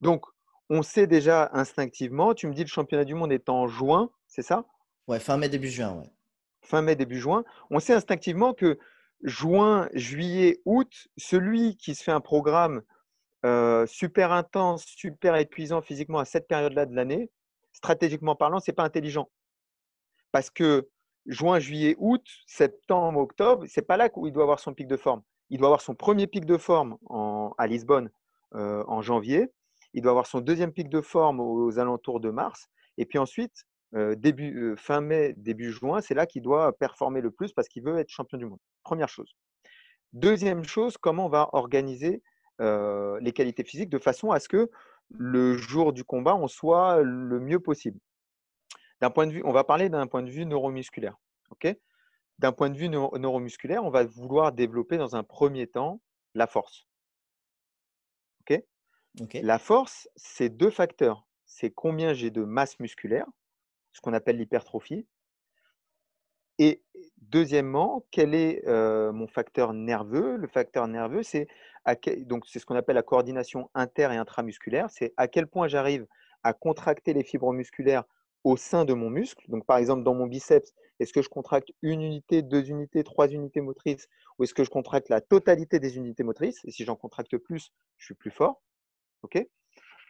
Donc, 0.00 0.24
on 0.70 0.82
sait 0.82 1.06
déjà 1.06 1.50
instinctivement, 1.52 2.34
tu 2.34 2.46
me 2.46 2.52
dis 2.52 2.62
le 2.62 2.68
championnat 2.68 3.04
du 3.04 3.14
monde 3.14 3.32
est 3.32 3.48
en 3.48 3.66
juin, 3.66 4.10
c'est 4.26 4.42
ça? 4.42 4.66
Ouais, 5.06 5.18
fin 5.18 5.38
mai, 5.38 5.48
début 5.48 5.70
juin. 5.70 5.94
Ouais. 5.94 6.10
Fin 6.60 6.82
mai, 6.82 6.94
début 6.94 7.18
juin. 7.18 7.44
On 7.70 7.80
sait 7.80 7.94
instinctivement 7.94 8.52
que 8.52 8.78
juin, 9.22 9.88
juillet, 9.94 10.60
août, 10.66 11.08
celui 11.16 11.76
qui 11.76 11.94
se 11.94 12.02
fait 12.02 12.12
un 12.12 12.20
programme 12.20 12.82
euh, 13.46 13.86
super 13.86 14.32
intense, 14.32 14.84
super 14.84 15.36
épuisant 15.36 15.80
physiquement 15.80 16.18
à 16.18 16.24
cette 16.24 16.46
période-là 16.46 16.84
de 16.84 16.94
l'année, 16.94 17.30
stratégiquement 17.72 18.36
parlant, 18.36 18.60
ce 18.60 18.70
n'est 18.70 18.74
pas 18.74 18.84
intelligent. 18.84 19.30
Parce 20.32 20.50
que 20.50 20.88
juin, 21.28 21.58
juillet, 21.58 21.94
août, 21.98 22.24
septembre, 22.46 23.20
octobre, 23.20 23.64
c'est 23.68 23.86
pas 23.86 23.96
là 23.96 24.08
où 24.16 24.26
il 24.26 24.32
doit 24.32 24.42
avoir 24.42 24.58
son 24.58 24.74
pic 24.74 24.88
de 24.88 24.96
forme. 24.96 25.22
Il 25.50 25.58
doit 25.58 25.68
avoir 25.68 25.80
son 25.80 25.94
premier 25.94 26.26
pic 26.26 26.44
de 26.44 26.56
forme 26.56 26.96
à 27.58 27.66
Lisbonne 27.66 28.10
euh, 28.54 28.82
en 28.86 29.02
janvier. 29.02 29.48
Il 29.94 30.02
doit 30.02 30.10
avoir 30.10 30.26
son 30.26 30.40
deuxième 30.40 30.72
pic 30.72 30.88
de 30.88 31.00
forme 31.00 31.40
aux, 31.40 31.78
alentours 31.78 32.20
de 32.20 32.30
mars. 32.30 32.68
Et 32.96 33.06
puis 33.06 33.18
ensuite, 33.18 33.64
euh, 33.94 34.16
euh, 34.26 34.76
fin 34.76 35.00
mai, 35.00 35.34
début 35.36 35.70
juin, 35.70 36.00
c'est 36.00 36.14
là 36.14 36.26
qu'il 36.26 36.42
doit 36.42 36.72
performer 36.72 37.20
le 37.20 37.30
plus 37.30 37.52
parce 37.52 37.68
qu'il 37.68 37.82
veut 37.82 37.98
être 37.98 38.10
champion 38.10 38.38
du 38.38 38.46
monde. 38.46 38.58
Première 38.82 39.08
chose. 39.08 39.34
Deuxième 40.12 40.64
chose, 40.64 40.96
comment 40.96 41.26
on 41.26 41.30
va 41.30 41.50
organiser 41.52 42.22
les 42.60 43.32
qualités 43.32 43.62
physiques 43.62 43.88
de 43.88 44.00
façon 44.00 44.32
à 44.32 44.40
ce 44.40 44.48
que 44.48 44.68
le 45.10 45.56
jour 45.56 45.92
du 45.92 46.02
combat, 46.02 46.34
on 46.34 46.48
soit 46.48 47.02
le 47.02 47.38
mieux 47.38 47.60
possible. 47.60 48.00
D'un 49.00 49.10
point 49.10 49.26
de 49.26 49.32
vue, 49.32 49.42
on 49.44 49.52
va 49.52 49.64
parler 49.64 49.88
d'un 49.88 50.06
point 50.06 50.22
de 50.22 50.30
vue 50.30 50.44
neuromusculaire. 50.44 51.16
d'un 52.38 52.52
point 52.52 52.70
de 52.70 52.76
vue 52.76 52.88
neuromusculaire, 52.88 53.84
on 53.84 53.90
va 53.90 54.04
vouloir 54.04 54.52
développer 54.52 54.96
dans 54.96 55.16
un 55.16 55.24
premier 55.24 55.66
temps 55.66 56.00
la 56.34 56.46
force. 56.46 56.86
La 59.42 59.58
force, 59.58 60.08
c'est 60.16 60.48
deux 60.48 60.70
facteurs. 60.70 61.26
C'est 61.44 61.70
combien 61.70 62.12
j'ai 62.12 62.30
de 62.30 62.44
masse 62.44 62.78
musculaire, 62.78 63.26
ce 63.92 64.00
qu'on 64.00 64.12
appelle 64.12 64.36
l'hypertrophie. 64.36 65.06
Et 66.58 66.82
deuxièmement, 67.18 68.04
quel 68.10 68.34
est 68.34 68.66
euh, 68.66 69.12
mon 69.12 69.26
facteur 69.26 69.72
nerveux? 69.72 70.36
Le 70.36 70.46
facteur 70.48 70.88
nerveux, 70.88 71.22
c'est 71.22 71.48
donc 72.26 72.46
c'est 72.46 72.58
ce 72.58 72.66
qu'on 72.66 72.74
appelle 72.74 72.96
la 72.96 73.02
coordination 73.02 73.70
inter 73.74 74.08
et 74.12 74.16
intramusculaire. 74.16 74.90
C'est 74.90 75.14
à 75.16 75.26
quel 75.26 75.46
point 75.46 75.68
j'arrive 75.68 76.06
à 76.42 76.52
contracter 76.52 77.14
les 77.14 77.24
fibres 77.24 77.52
musculaires 77.52 78.04
au 78.44 78.56
sein 78.56 78.84
de 78.84 78.94
mon 78.94 79.10
muscle. 79.10 79.44
Donc, 79.48 79.66
par 79.66 79.78
exemple, 79.78 80.02
dans 80.02 80.14
mon 80.14 80.26
biceps, 80.26 80.72
est-ce 81.00 81.12
que 81.12 81.22
je 81.22 81.28
contracte 81.28 81.70
une 81.82 82.02
unité, 82.02 82.42
deux 82.42 82.70
unités, 82.70 83.04
trois 83.04 83.28
unités 83.28 83.60
motrices 83.60 84.08
ou 84.38 84.44
est-ce 84.44 84.54
que 84.54 84.64
je 84.64 84.70
contracte 84.70 85.08
la 85.08 85.20
totalité 85.20 85.78
des 85.78 85.96
unités 85.96 86.22
motrices? 86.22 86.60
Et 86.64 86.70
si 86.70 86.84
j'en 86.84 86.96
contracte 86.96 87.36
plus, 87.36 87.70
je 87.96 88.04
suis 88.06 88.14
plus 88.14 88.30
fort. 88.30 88.62
OK? 89.22 89.44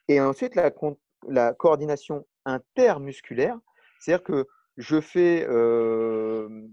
Et 0.08 0.20
ensuite, 0.20 0.54
la, 0.54 1.52
coordination 1.52 2.26
intermusculaire, 2.44 3.58
c'est-à-dire 4.00 4.24
que 4.24 4.46
je 4.76 5.00
fais, 5.00 5.44
euh, 5.48 6.68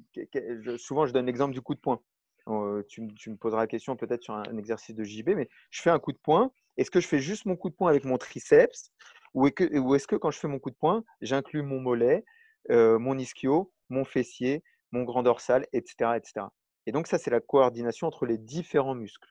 souvent 0.77 1.05
je 1.05 1.13
donne 1.13 1.25
l'exemple 1.25 1.53
du 1.53 1.61
coup 1.61 1.75
de 1.75 1.79
poing. 1.79 2.01
Euh, 2.47 2.83
tu, 2.87 3.01
me 3.01 3.35
poseras 3.35 3.61
la 3.61 3.67
question 3.67 3.95
peut-être 3.95 4.21
sur 4.21 4.35
un, 4.35 4.57
exercice 4.57 4.95
de 4.95 5.03
JB, 5.03 5.29
mais 5.29 5.49
je 5.71 5.81
fais 5.81 5.89
un 5.89 5.99
coup 5.99 6.11
de 6.11 6.19
poing. 6.19 6.51
Est-ce 6.77 6.91
que 6.91 6.99
je 6.99 7.07
fais 7.07 7.19
juste 7.19 7.45
mon 7.45 7.55
coup 7.55 7.69
de 7.69 7.75
poing 7.75 7.89
avec 7.89 8.05
mon 8.05 8.17
triceps? 8.17 8.91
Ou 9.35 9.45
est-ce 9.47 10.07
que, 10.07 10.15
quand 10.15 10.31
je 10.31 10.39
fais 10.39 10.47
mon 10.47 10.59
coup 10.59 10.71
de 10.71 10.75
poing, 10.75 11.03
j'inclus 11.21 11.61
mon 11.61 11.79
mollet, 11.79 12.25
mon 12.69 13.17
ischio, 13.17 13.71
mon 13.89 14.03
fessier, 14.03 14.63
mon 14.91 15.03
grand 15.03 15.21
dorsal, 15.23 15.67
etc., 15.73 16.11
etc. 16.15 16.47
Et 16.87 16.91
donc 16.91 17.05
ça, 17.05 17.17
c'est 17.17 17.31
la 17.31 17.41
coordination 17.41 18.07
entre 18.07 18.25
les 18.25 18.37
différents 18.37 18.95
muscles. 18.95 19.29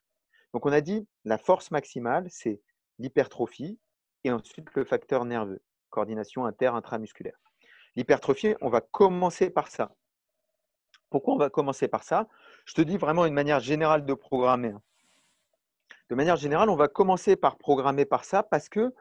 Donc 0.52 0.66
on 0.66 0.72
a 0.72 0.80
dit 0.80 1.08
la 1.24 1.38
force 1.38 1.70
maximale, 1.70 2.26
c'est 2.28 2.60
l'hypertrophie 2.98 3.80
et 4.22 4.30
ensuite 4.30 4.68
le 4.74 4.84
facteur 4.84 5.24
nerveux, 5.24 5.62
coordination 5.90 6.44
inter-intramusculaire. 6.44 7.38
L'hypertrophie, 7.96 8.54
on 8.60 8.68
va 8.68 8.80
commencer 8.80 9.50
par 9.50 9.68
ça. 9.68 9.94
Pourquoi 11.10 11.34
on 11.34 11.38
va 11.38 11.48
commencer 11.48 11.88
par 11.88 12.02
ça? 12.02 12.28
Je 12.66 12.74
te 12.74 12.82
dis 12.82 12.98
vraiment 12.98 13.24
une 13.24 13.34
manière 13.34 13.60
générale 13.60 14.04
de 14.04 14.14
programmer. 14.14 14.70
Hein. 14.70 14.82
De 16.10 16.14
manière 16.14 16.36
générale, 16.36 16.68
on 16.70 16.76
va 16.76 16.88
commencer 16.88 17.36
par 17.36 17.56
programmer 17.56 18.04
par 18.04 18.24
ça 18.24 18.42
parce 18.42 18.68
que 18.68 18.92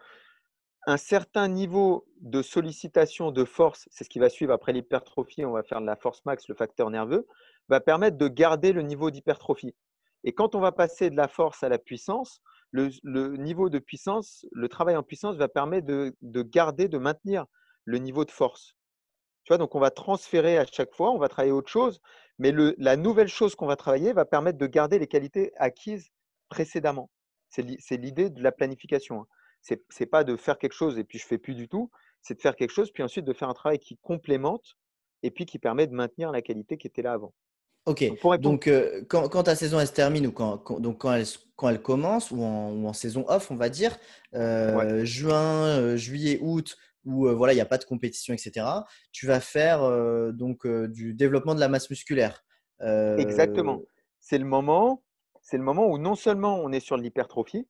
un 0.85 0.97
certain 0.97 1.47
niveau 1.47 2.05
de 2.19 2.41
sollicitation 2.41 3.31
de 3.31 3.45
force, 3.45 3.87
c'est 3.91 4.03
ce 4.03 4.09
qui 4.09 4.19
va 4.19 4.29
suivre 4.29 4.53
après 4.53 4.73
l'hypertrophie, 4.73 5.45
on 5.45 5.51
va 5.51 5.63
faire 5.63 5.81
de 5.81 5.85
la 5.85 5.95
force 5.95 6.23
max, 6.25 6.47
le 6.47 6.55
facteur 6.55 6.89
nerveux, 6.89 7.27
va 7.69 7.79
permettre 7.79 8.17
de 8.17 8.27
garder 8.27 8.73
le 8.73 8.81
niveau 8.81 9.09
d'hypertrophie. 9.09 9.75
Et 10.23 10.33
quand 10.33 10.55
on 10.55 10.59
va 10.59 10.71
passer 10.71 11.09
de 11.09 11.15
la 11.15 11.27
force 11.27 11.63
à 11.63 11.69
la 11.69 11.77
puissance, 11.77 12.41
le, 12.71 13.37
niveau 13.37 13.69
de 13.69 13.79
puissance, 13.79 14.45
le 14.51 14.67
travail 14.67 14.95
en 14.95 15.03
puissance 15.03 15.35
va 15.35 15.47
permettre 15.47 15.85
de, 15.85 16.41
garder, 16.41 16.87
de 16.87 16.97
maintenir 16.97 17.45
le 17.85 17.97
niveau 17.99 18.25
de 18.25 18.31
force. 18.31 18.75
Tu 19.43 19.49
vois, 19.49 19.57
donc 19.57 19.75
on 19.75 19.79
va 19.79 19.91
transférer 19.91 20.57
à 20.57 20.65
chaque 20.65 20.93
fois, 20.93 21.11
on 21.11 21.17
va 21.17 21.27
travailler 21.27 21.51
autre 21.51 21.69
chose, 21.69 22.01
mais 22.39 22.53
la 22.77 22.95
nouvelle 22.95 23.27
chose 23.27 23.55
qu'on 23.55 23.67
va 23.67 23.75
travailler 23.75 24.13
va 24.13 24.25
permettre 24.25 24.57
de 24.57 24.67
garder 24.67 24.97
les 24.99 25.07
qualités 25.07 25.51
acquises 25.57 26.09
précédemment. 26.49 27.09
C'est 27.49 27.97
l'idée 27.97 28.29
de 28.29 28.41
la 28.41 28.51
planification. 28.51 29.27
C'est 29.63 29.81
n'est 29.99 30.05
pas 30.05 30.23
de 30.23 30.35
faire 30.35 30.59
quelque 30.59 30.73
chose 30.73 30.99
et 30.99 31.03
puis 31.03 31.17
je 31.17 31.25
fais 31.25 31.37
plus 31.39 31.55
du 31.55 31.67
tout, 31.67 31.89
c'est 32.21 32.35
de 32.35 32.41
faire 32.41 32.55
quelque 32.55 32.71
chose, 32.71 32.91
puis 32.91 33.01
ensuite 33.01 33.25
de 33.25 33.33
faire 33.33 33.49
un 33.49 33.53
travail 33.53 33.79
qui 33.79 33.97
complémente 33.97 34.77
et 35.23 35.31
puis 35.31 35.45
qui 35.45 35.57
permet 35.57 35.87
de 35.87 35.93
maintenir 35.93 36.31
la 36.31 36.41
qualité 36.41 36.77
qui 36.77 36.85
était 36.85 37.01
là 37.01 37.13
avant. 37.13 37.33
Ok, 37.85 38.05
donc, 38.39 38.67
euh, 38.67 39.03
quand, 39.09 39.43
ta 39.43 39.55
saison 39.55 39.77
elle 39.77 39.87
se 39.87 39.91
termine 39.91 40.27
ou 40.27 40.31
quand, 40.31 40.79
donc 40.79 40.99
quand, 40.99 41.13
elle, 41.13 41.25
quand 41.57 41.67
elle 41.67 41.81
commence 41.81 42.31
ou 42.31 42.41
en, 42.41 42.93
saison 42.93 43.25
off, 43.27 43.51
on 43.51 43.55
va 43.55 43.67
dire, 43.67 43.97
euh, 44.35 45.03
juin, 45.03 45.67
euh, 45.67 45.97
juillet, 45.97 46.39
août, 46.41 46.77
où 47.03 47.27
voilà, 47.27 47.51
il 47.51 47.57
n'y 47.57 47.61
a 47.61 47.65
pas 47.65 47.77
de 47.77 47.83
compétition, 47.83 48.33
etc., 48.33 48.65
tu 49.11 49.27
vas 49.27 49.41
faire 49.41 49.81
donc 50.31 50.65
du 50.65 51.13
développement 51.13 51.55
de 51.55 51.59
la 51.59 51.67
masse 51.67 51.89
musculaire. 51.89 52.45
Exactement. 52.79 53.81
C'est 54.21 54.37
le, 54.37 54.45
moment, 54.45 55.03
c'est 55.41 55.57
le 55.57 55.63
moment 55.63 55.87
où 55.87 55.97
non 55.97 56.15
seulement 56.15 56.59
on 56.59 56.71
est 56.71 56.79
sur 56.79 56.95
l'hypertrophie, 56.95 57.67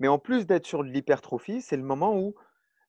mais 0.00 0.08
en 0.08 0.18
plus 0.18 0.46
d'être 0.46 0.66
sur 0.66 0.82
l'hypertrophie, 0.82 1.62
c'est 1.62 1.76
le 1.76 1.84
moment 1.84 2.18
où 2.18 2.34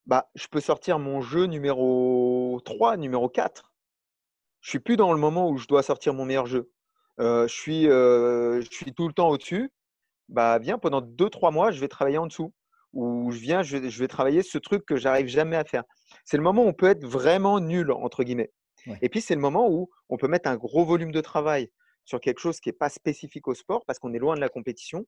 bah, 0.07 0.31
je 0.33 0.47
peux 0.47 0.61
sortir 0.61 0.97
mon 0.97 1.21
jeu 1.21 1.45
numéro 1.45 2.59
3, 2.65 2.97
numéro 2.97 3.29
4. 3.29 3.71
Je 4.61 4.69
suis 4.69 4.79
plus 4.79 4.95
dans 4.95 5.11
le 5.11 5.19
moment 5.19 5.49
où 5.49 5.57
je 5.57 5.67
dois 5.67 5.83
sortir 5.83 6.13
mon 6.13 6.25
meilleur 6.25 6.47
jeu. 6.47 6.71
Euh, 7.19 7.47
je, 7.47 7.53
suis, 7.53 7.87
euh, 7.89 8.61
je 8.61 8.69
suis 8.71 8.93
tout 8.93 9.07
le 9.07 9.13
temps 9.13 9.29
au-dessus. 9.29 9.71
Bah, 10.29 10.57
viens, 10.57 10.79
pendant 10.79 11.01
2-3 11.01 11.51
mois, 11.51 11.71
je 11.71 11.81
vais 11.81 11.89
travailler 11.89 12.17
en 12.17 12.27
dessous. 12.27 12.53
Ou 12.93 13.31
je 13.31 13.39
viens, 13.39 13.61
je 13.61 13.77
vais, 13.77 14.07
travailler 14.07 14.41
ce 14.41 14.57
truc 14.57 14.85
que 14.85 14.95
j'arrive 14.95 15.27
jamais 15.27 15.55
à 15.55 15.63
faire. 15.63 15.83
C'est 16.25 16.37
le 16.37 16.43
moment 16.43 16.63
où 16.63 16.67
on 16.67 16.73
peut 16.73 16.89
être 16.89 17.05
vraiment 17.05 17.59
nul, 17.59 17.91
entre 17.91 18.23
guillemets. 18.23 18.51
Et 19.01 19.09
puis, 19.09 19.21
c'est 19.21 19.35
le 19.35 19.41
moment 19.41 19.69
où 19.69 19.89
on 20.09 20.17
peut 20.17 20.27
mettre 20.27 20.49
un 20.49 20.55
gros 20.55 20.83
volume 20.83 21.11
de 21.11 21.21
travail 21.21 21.69
sur 22.03 22.19
quelque 22.19 22.39
chose 22.39 22.59
qui 22.59 22.69
n'est 22.69 22.73
pas 22.73 22.89
spécifique 22.89 23.47
au 23.47 23.53
sport 23.53 23.85
parce 23.85 23.99
qu'on 23.99 24.13
est 24.13 24.19
loin 24.19 24.35
de 24.35 24.41
la 24.41 24.49
compétition. 24.49 25.05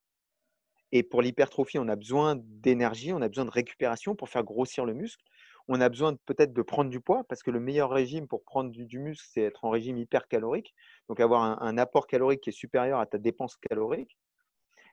Et 0.95 1.01
pour 1.01 1.23
l'hypertrophie, 1.23 1.79
on 1.79 1.87
a 1.87 1.95
besoin 1.95 2.35
d'énergie, 2.37 3.13
on 3.13 3.21
a 3.23 3.27
besoin 3.27 3.45
de 3.45 3.49
récupération 3.49 4.15
pour 4.15 4.29
faire 4.29 4.43
grossir 4.43 4.85
le 4.85 4.93
muscle. 4.93 5.25
On 5.67 5.81
a 5.81 5.89
besoin 5.89 6.15
peut-être 6.27 6.53
de 6.53 6.61
prendre 6.61 6.91
du 6.91 7.01
poids 7.01 7.23
parce 7.27 7.41
que 7.41 7.49
le 7.49 7.59
meilleur 7.59 7.89
régime 7.89 8.27
pour 8.27 8.43
prendre 8.43 8.69
du, 8.69 8.99
muscle, 8.99 9.25
c'est 9.27 9.41
être 9.41 9.65
en 9.65 9.71
régime 9.71 9.97
hypercalorique. 9.97 10.75
Donc 11.09 11.19
avoir 11.19 11.63
un, 11.63 11.77
apport 11.79 12.05
calorique 12.05 12.41
qui 12.41 12.51
est 12.51 12.53
supérieur 12.53 12.99
à 12.99 13.07
ta 13.07 13.17
dépense 13.17 13.57
calorique. 13.57 14.15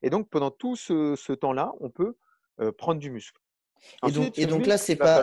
Et 0.01 0.09
donc 0.09 0.31
pendant 0.31 0.51
tout 0.51 0.75
ce 0.75 1.33
temps-là, 1.35 1.75
on 1.81 1.91
peut 1.91 2.17
prendre 2.79 2.99
du 2.99 3.11
muscle. 3.11 3.39
Et 4.37 4.47
donc, 4.47 4.67
là, 4.67 4.79
c'est 4.79 4.97
pas. 4.97 5.23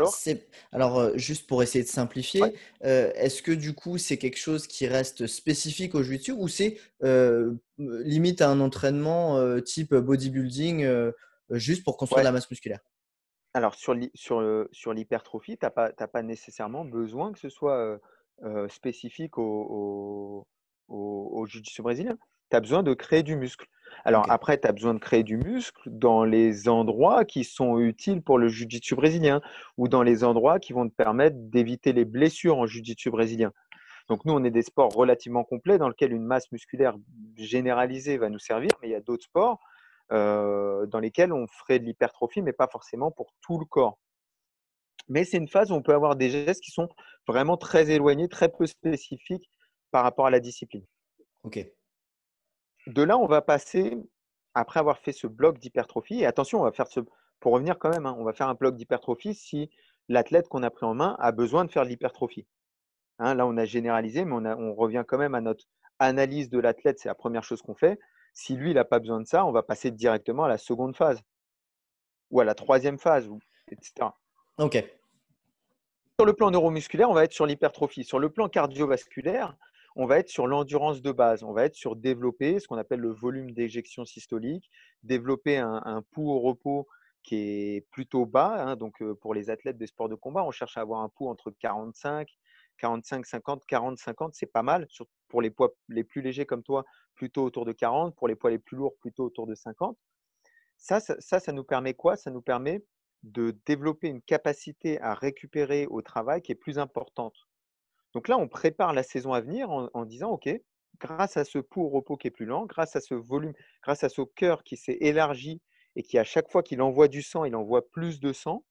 Alors, 0.71 0.99
euh, 0.99 1.11
juste 1.15 1.47
pour 1.47 1.63
essayer 1.63 1.83
de 1.83 1.89
simplifier, 1.89 2.55
euh, 2.83 3.11
est-ce 3.15 3.41
que 3.41 3.51
du 3.51 3.73
coup, 3.73 3.97
c'est 3.97 4.17
quelque 4.17 4.37
chose 4.37 4.67
qui 4.67 4.87
reste 4.87 5.27
spécifique 5.27 5.95
au 5.95 6.03
jiu 6.03 6.31
ou 6.35 6.47
c'est 6.47 6.77
euh, 7.03 7.53
limite 7.77 8.41
à 8.41 8.49
un 8.49 8.59
entraînement 8.59 9.59
type 9.61 9.93
bodybuilding 9.93 11.11
juste 11.51 11.83
pour 11.83 11.97
construire 11.97 12.23
la 12.23 12.31
masse 12.31 12.49
musculaire? 12.49 12.79
Alors, 13.53 13.75
sur 13.75 13.93
l'hypertrophie, 14.93 15.57
tu 15.57 15.65
n'as 15.65 15.71
pas, 15.71 15.91
pas, 15.91 16.21
nécessairement 16.21 16.85
besoin 16.85 17.31
que 17.31 17.39
ce 17.39 17.49
soit 17.49 17.99
spécifique 18.69 19.37
au, 19.37 20.45
au, 20.87 21.29
au 21.31 21.45
jiu-jitsu 21.45 21.81
brésilien. 21.81 22.17
Tu 22.49 22.55
as 22.57 22.59
besoin 22.59 22.83
de 22.83 22.93
créer 22.93 23.23
du 23.23 23.35
muscle. 23.35 23.67
Alors 24.05 24.29
après, 24.31 24.57
tu 24.59 24.67
as 24.67 24.71
besoin 24.71 24.93
de 24.93 24.99
créer 24.99 25.23
du 25.23 25.37
muscle 25.37 25.81
dans 25.85 26.23
les 26.23 26.69
endroits 26.69 27.25
qui 27.25 27.43
sont 27.43 27.79
utiles 27.79 28.21
pour 28.21 28.37
le 28.37 28.47
jiu-jitsu 28.47 28.95
brésilien 28.95 29.41
ou 29.77 29.87
dans 29.87 30.03
les 30.03 30.23
endroits 30.23 30.59
qui 30.59 30.73
vont 30.73 30.87
te 30.87 30.93
permettre 30.93 31.35
d'éviter 31.37 31.93
les 31.93 32.05
blessures 32.05 32.57
en 32.57 32.65
jiu-jitsu 32.65 33.09
brésilien. 33.09 33.51
Donc 34.07 34.23
nous, 34.23 34.33
on 34.33 34.43
est 34.43 34.51
des 34.51 34.61
sports 34.61 34.93
relativement 34.93 35.43
complets 35.43 35.77
dans 35.77 35.89
lesquels 35.89 36.13
une 36.13 36.23
masse 36.23 36.49
musculaire 36.51 36.95
généralisée 37.35 38.17
va 38.17 38.29
nous 38.29 38.39
servir, 38.39 38.69
mais 38.81 38.87
il 38.87 38.91
y 38.91 38.95
a 38.95 39.01
d'autres 39.01 39.25
sports 39.25 39.59
euh, 40.13 40.85
dans 40.85 40.99
lesquels 40.99 41.33
on 41.33 41.47
ferait 41.47 41.79
de 41.79 41.85
l'hypertrophie, 41.85 42.41
mais 42.41 42.53
pas 42.53 42.67
forcément 42.67 43.11
pour 43.11 43.33
tout 43.41 43.59
le 43.59 43.65
corps. 43.65 43.99
Mais 45.09 45.25
c'est 45.25 45.37
une 45.37 45.49
phase 45.49 45.71
où 45.71 45.75
on 45.75 45.81
peut 45.81 45.93
avoir 45.93 46.15
des 46.15 46.29
gestes 46.29 46.61
qui 46.61 46.71
sont 46.71 46.87
vraiment 47.27 47.57
très 47.57 47.89
éloignés, 47.91 48.29
très 48.29 48.49
peu 48.49 48.65
spécifiques 48.65 49.49
par 49.91 50.03
rapport 50.03 50.27
à 50.27 50.29
la 50.29 50.39
discipline. 50.39 50.85
Ok 51.43 51.65
de 52.87 53.03
là, 53.03 53.17
on 53.17 53.27
va 53.27 53.41
passer, 53.41 53.97
après 54.53 54.79
avoir 54.79 54.97
fait 54.97 55.11
ce 55.11 55.27
bloc 55.27 55.59
d'hypertrophie, 55.59 56.21
et 56.21 56.25
attention, 56.25 56.61
on 56.61 56.63
va 56.63 56.71
faire 56.71 56.87
ce, 56.87 57.01
pour 57.39 57.53
revenir 57.53 57.77
quand 57.77 57.89
même, 57.89 58.05
hein, 58.05 58.15
on 58.17 58.23
va 58.23 58.33
faire 58.33 58.47
un 58.47 58.55
bloc 58.55 58.75
d'hypertrophie 58.75 59.35
si 59.35 59.69
l'athlète 60.09 60.47
qu'on 60.47 60.63
a 60.63 60.69
pris 60.69 60.85
en 60.85 60.93
main 60.93 61.15
a 61.19 61.31
besoin 61.31 61.65
de 61.65 61.71
faire 61.71 61.83
de 61.83 61.89
l'hypertrophie. 61.89 62.47
Hein, 63.19 63.35
là, 63.35 63.45
on 63.45 63.57
a 63.57 63.65
généralisé, 63.65 64.25
mais 64.25 64.33
on, 64.33 64.73
revient 64.73 65.03
quand 65.07 65.17
même 65.17 65.35
à 65.35 65.41
notre 65.41 65.65
analyse 65.99 66.49
de 66.49 66.59
l'athlète, 66.59 66.99
c'est 66.99 67.09
la 67.09 67.15
première 67.15 67.43
chose 67.43 67.61
qu'on 67.61 67.75
fait. 67.75 67.99
Si 68.33 68.55
lui, 68.55 68.71
il 68.71 68.75
n'a 68.75 68.85
pas 68.85 68.99
besoin 68.99 69.19
de 69.19 69.25
ça, 69.25 69.45
on 69.45 69.51
va 69.51 69.63
passer 69.63 69.91
directement 69.91 70.45
à 70.45 70.47
la 70.47 70.57
seconde 70.57 70.95
phase 70.95 71.21
ou 72.29 72.39
à 72.39 72.45
la 72.45 72.53
troisième 72.53 72.99
phase, 72.99 73.29
etc. 73.69 74.09
OK. 74.59 74.83
Sur 76.19 76.25
le 76.25 76.33
plan 76.33 76.51
neuromusculaire, 76.51 77.09
on 77.09 77.13
va 77.13 77.23
être 77.23 77.33
sur 77.33 77.45
l'hypertrophie. 77.45 78.03
Sur 78.03 78.19
le 78.19 78.29
plan 78.29 78.49
cardiovasculaire, 78.49 79.55
on 79.99 80.05
va 80.05 80.19
être 80.19 80.29
sur 80.29 80.45
l'endurance 80.45 81.01
de 81.01 81.11
base. 81.11 81.43
On 81.43 81.53
va 81.53 81.65
être 81.65 81.73
sur 81.73 81.95
développer 81.95 82.59
ce 82.59 82.67
qu'on 82.67 82.77
appelle 82.77 82.99
le 82.99 83.11
volume 83.11 83.51
d'éjection 83.51 84.05
systolique, 84.05 84.69
développer 85.01 85.57
un, 85.57 86.03
pouls 86.11 86.29
au 86.29 86.39
repos 86.39 86.87
qui 87.23 87.35
est 87.35 87.87
plutôt 87.89 88.27
bas. 88.27 88.63
Hein. 88.63 88.75
donc, 88.75 89.01
euh, 89.01 89.15
pour 89.15 89.33
les 89.33 89.49
athlètes 89.49 89.77
des 89.77 89.87
sports 89.87 90.07
de 90.07 90.13
combat, 90.13 90.43
on 90.43 90.51
cherche 90.51 90.77
à 90.77 90.81
avoir 90.81 91.01
un 91.01 91.09
pouls 91.09 91.29
entre 91.29 91.49
45, 91.49 92.29
45, 92.77 93.25
50, 93.25 93.65
40, 93.65 93.97
50. 93.97 94.35
C'est 94.35 94.45
pas 94.45 94.61
mal. 94.61 94.87
Pour 95.29 95.41
les 95.41 95.49
poids 95.49 95.73
les 95.89 96.03
plus 96.03 96.21
légers 96.21 96.45
comme 96.45 96.61
toi, 96.61 96.85
plutôt 97.15 97.43
autour 97.43 97.65
de 97.65 97.71
40. 97.71 98.15
Pour 98.15 98.27
les 98.27 98.35
poids 98.35 98.51
les 98.51 98.59
plus 98.59 98.77
lourds, 98.77 98.95
plutôt 98.99 99.25
autour 99.25 99.47
de 99.47 99.55
50. 99.55 99.97
Ça, 100.77 100.99
ça, 100.99 101.15
ça, 101.19 101.39
ça 101.39 101.51
nous 101.51 101.63
permet 101.63 101.95
quoi? 101.95 102.15
Ça 102.17 102.29
nous 102.29 102.43
permet 102.43 102.83
de 103.23 103.57
développer 103.65 104.09
une 104.09 104.21
capacité 104.21 105.01
à 105.01 105.15
récupérer 105.15 105.87
au 105.87 106.03
travail 106.03 106.43
qui 106.43 106.51
est 106.51 106.55
plus 106.55 106.77
importante. 106.77 107.46
Donc 108.17 108.29
là, 108.29 108.37
on 108.39 108.47
prépare 108.47 108.93
la 108.93 109.03
saison 109.03 109.33
à 109.33 109.41
venir 109.41 109.69
en, 109.69 110.05
disant, 110.05 110.31
OK, 110.31 110.49
grâce 110.99 111.37
à 111.37 111.45
ce 111.45 111.59
pouls 111.59 111.83
au 111.83 111.89
repos 111.89 112.17
qui 112.17 112.25
est 112.25 112.31
plus 112.31 112.47
lent, 112.47 112.65
grâce 112.65 112.95
à 112.95 112.99
ce 112.99 113.13
volume, 113.13 113.53
grâce 113.83 114.03
à 114.03 114.09
ce 114.09 114.23
cœur 114.23 114.63
qui 114.63 114.75
s'est 114.75 114.97
élargi 115.01 115.61
et 115.95 116.01
qui, 116.01 116.17
à 116.17 116.23
chaque 116.23 116.49
fois 116.49 116.63
qu'il 116.63 116.81
envoie 116.81 117.09
du 117.09 117.21
sang, 117.21 117.45
il 117.45 117.55
envoie 117.55 117.87
plus 117.91 118.19
de 118.19 118.33
sang, 118.33 118.65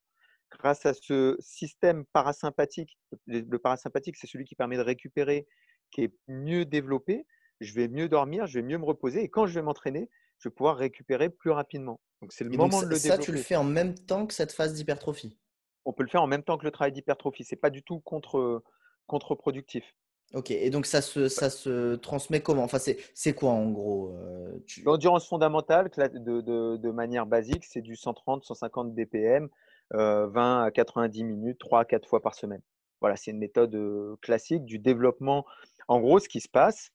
grâce 0.51 0.85
à 0.85 0.95
ce 0.95 1.37
système 1.39 2.05
parasympathique, 2.07 2.99
le 3.29 3.59
parasympathique, 3.59 4.17
c'est 4.17 4.27
celui 4.27 4.47
qui 4.47 4.57
permet 4.57 4.79
de 4.79 4.83
récupérer, 4.83 5.47
qui 5.93 6.03
est 6.03 6.13
mieux 6.27 6.65
développé, 6.65 7.25
je 7.61 7.73
vais 7.73 7.87
mieux 7.87 8.09
dormir, 8.09 8.49
je 8.49 8.59
vais 8.59 8.67
mieux 8.67 8.79
me 8.79 8.85
reposer, 8.85 9.23
et 9.23 9.29
quand 9.29 9.47
je 9.47 9.55
vais 9.55 9.63
m'entraîner, 9.63 10.11
je 10.41 10.49
vais 10.49 10.55
pouvoir 10.57 10.77
récupérer 10.77 11.31
plus 11.31 11.53
rapidement. 11.53 12.01
Donc 12.21 12.33
c'est 12.33 12.43
le 12.43 12.51
moment 12.51 12.83
de 12.83 12.89
le 12.89 12.97
ça, 12.97 13.17
tu 13.17 13.31
le 13.31 13.39
fais 13.39 13.55
en 13.55 13.63
même 13.63 13.95
temps 13.95 14.27
que 14.27 14.35
cette 14.35 14.51
phase 14.51 14.75
d'hypertrophie? 14.75 15.39
On 15.85 15.93
peut 15.93 16.03
le 16.03 16.09
faire 16.09 16.23
en 16.23 16.27
même 16.27 16.43
temps 16.43 16.59
que 16.59 16.65
le 16.65 16.73
travail 16.73 16.91
d'hypertrophie. 16.91 17.45
Ce 17.45 17.55
n'est 17.55 17.61
pas 17.61 17.71
du 17.71 17.85
tout 17.85 18.01
contre, 18.01 18.65
contre-productif. 19.07 19.95
Ok, 20.35 20.51
et 20.51 20.71
donc 20.71 20.87
ça 20.87 21.03
se, 21.03 21.29
ça 21.29 21.51
se 21.51 21.95
transmet 21.95 22.41
comment? 22.41 22.65
Enfin, 22.65 22.79
c'est 22.79 23.35
quoi 23.35 23.51
en 23.51 23.71
gros 23.71 24.11
euh, 24.11 24.59
L'endurance 24.85 25.29
fondamentale, 25.29 25.89
de, 25.97 26.41
de, 26.41 26.77
de, 26.77 26.91
manière 26.91 27.27
basique, 27.27 27.65
c'est 27.65 27.81
du 27.81 27.95
130-150 27.95 28.93
BPM, 28.93 29.49
20 29.93 30.65
à 30.65 30.71
90 30.73 31.25
minutes, 31.25 31.59
3 31.59 31.81
à 31.81 31.85
4 31.85 32.09
fois 32.09 32.21
par 32.23 32.35
semaine. 32.35 32.61
Voilà, 33.01 33.17
c'est 33.17 33.31
une 33.31 33.39
méthode 33.39 33.75
euh, 33.75 34.17
classique 34.21 34.65
du 34.65 34.79
développement. 34.79 35.47
En 35.87 36.01
gros, 36.01 36.19
ce 36.19 36.29
qui 36.29 36.41
se 36.41 36.49
passe, 36.49 36.91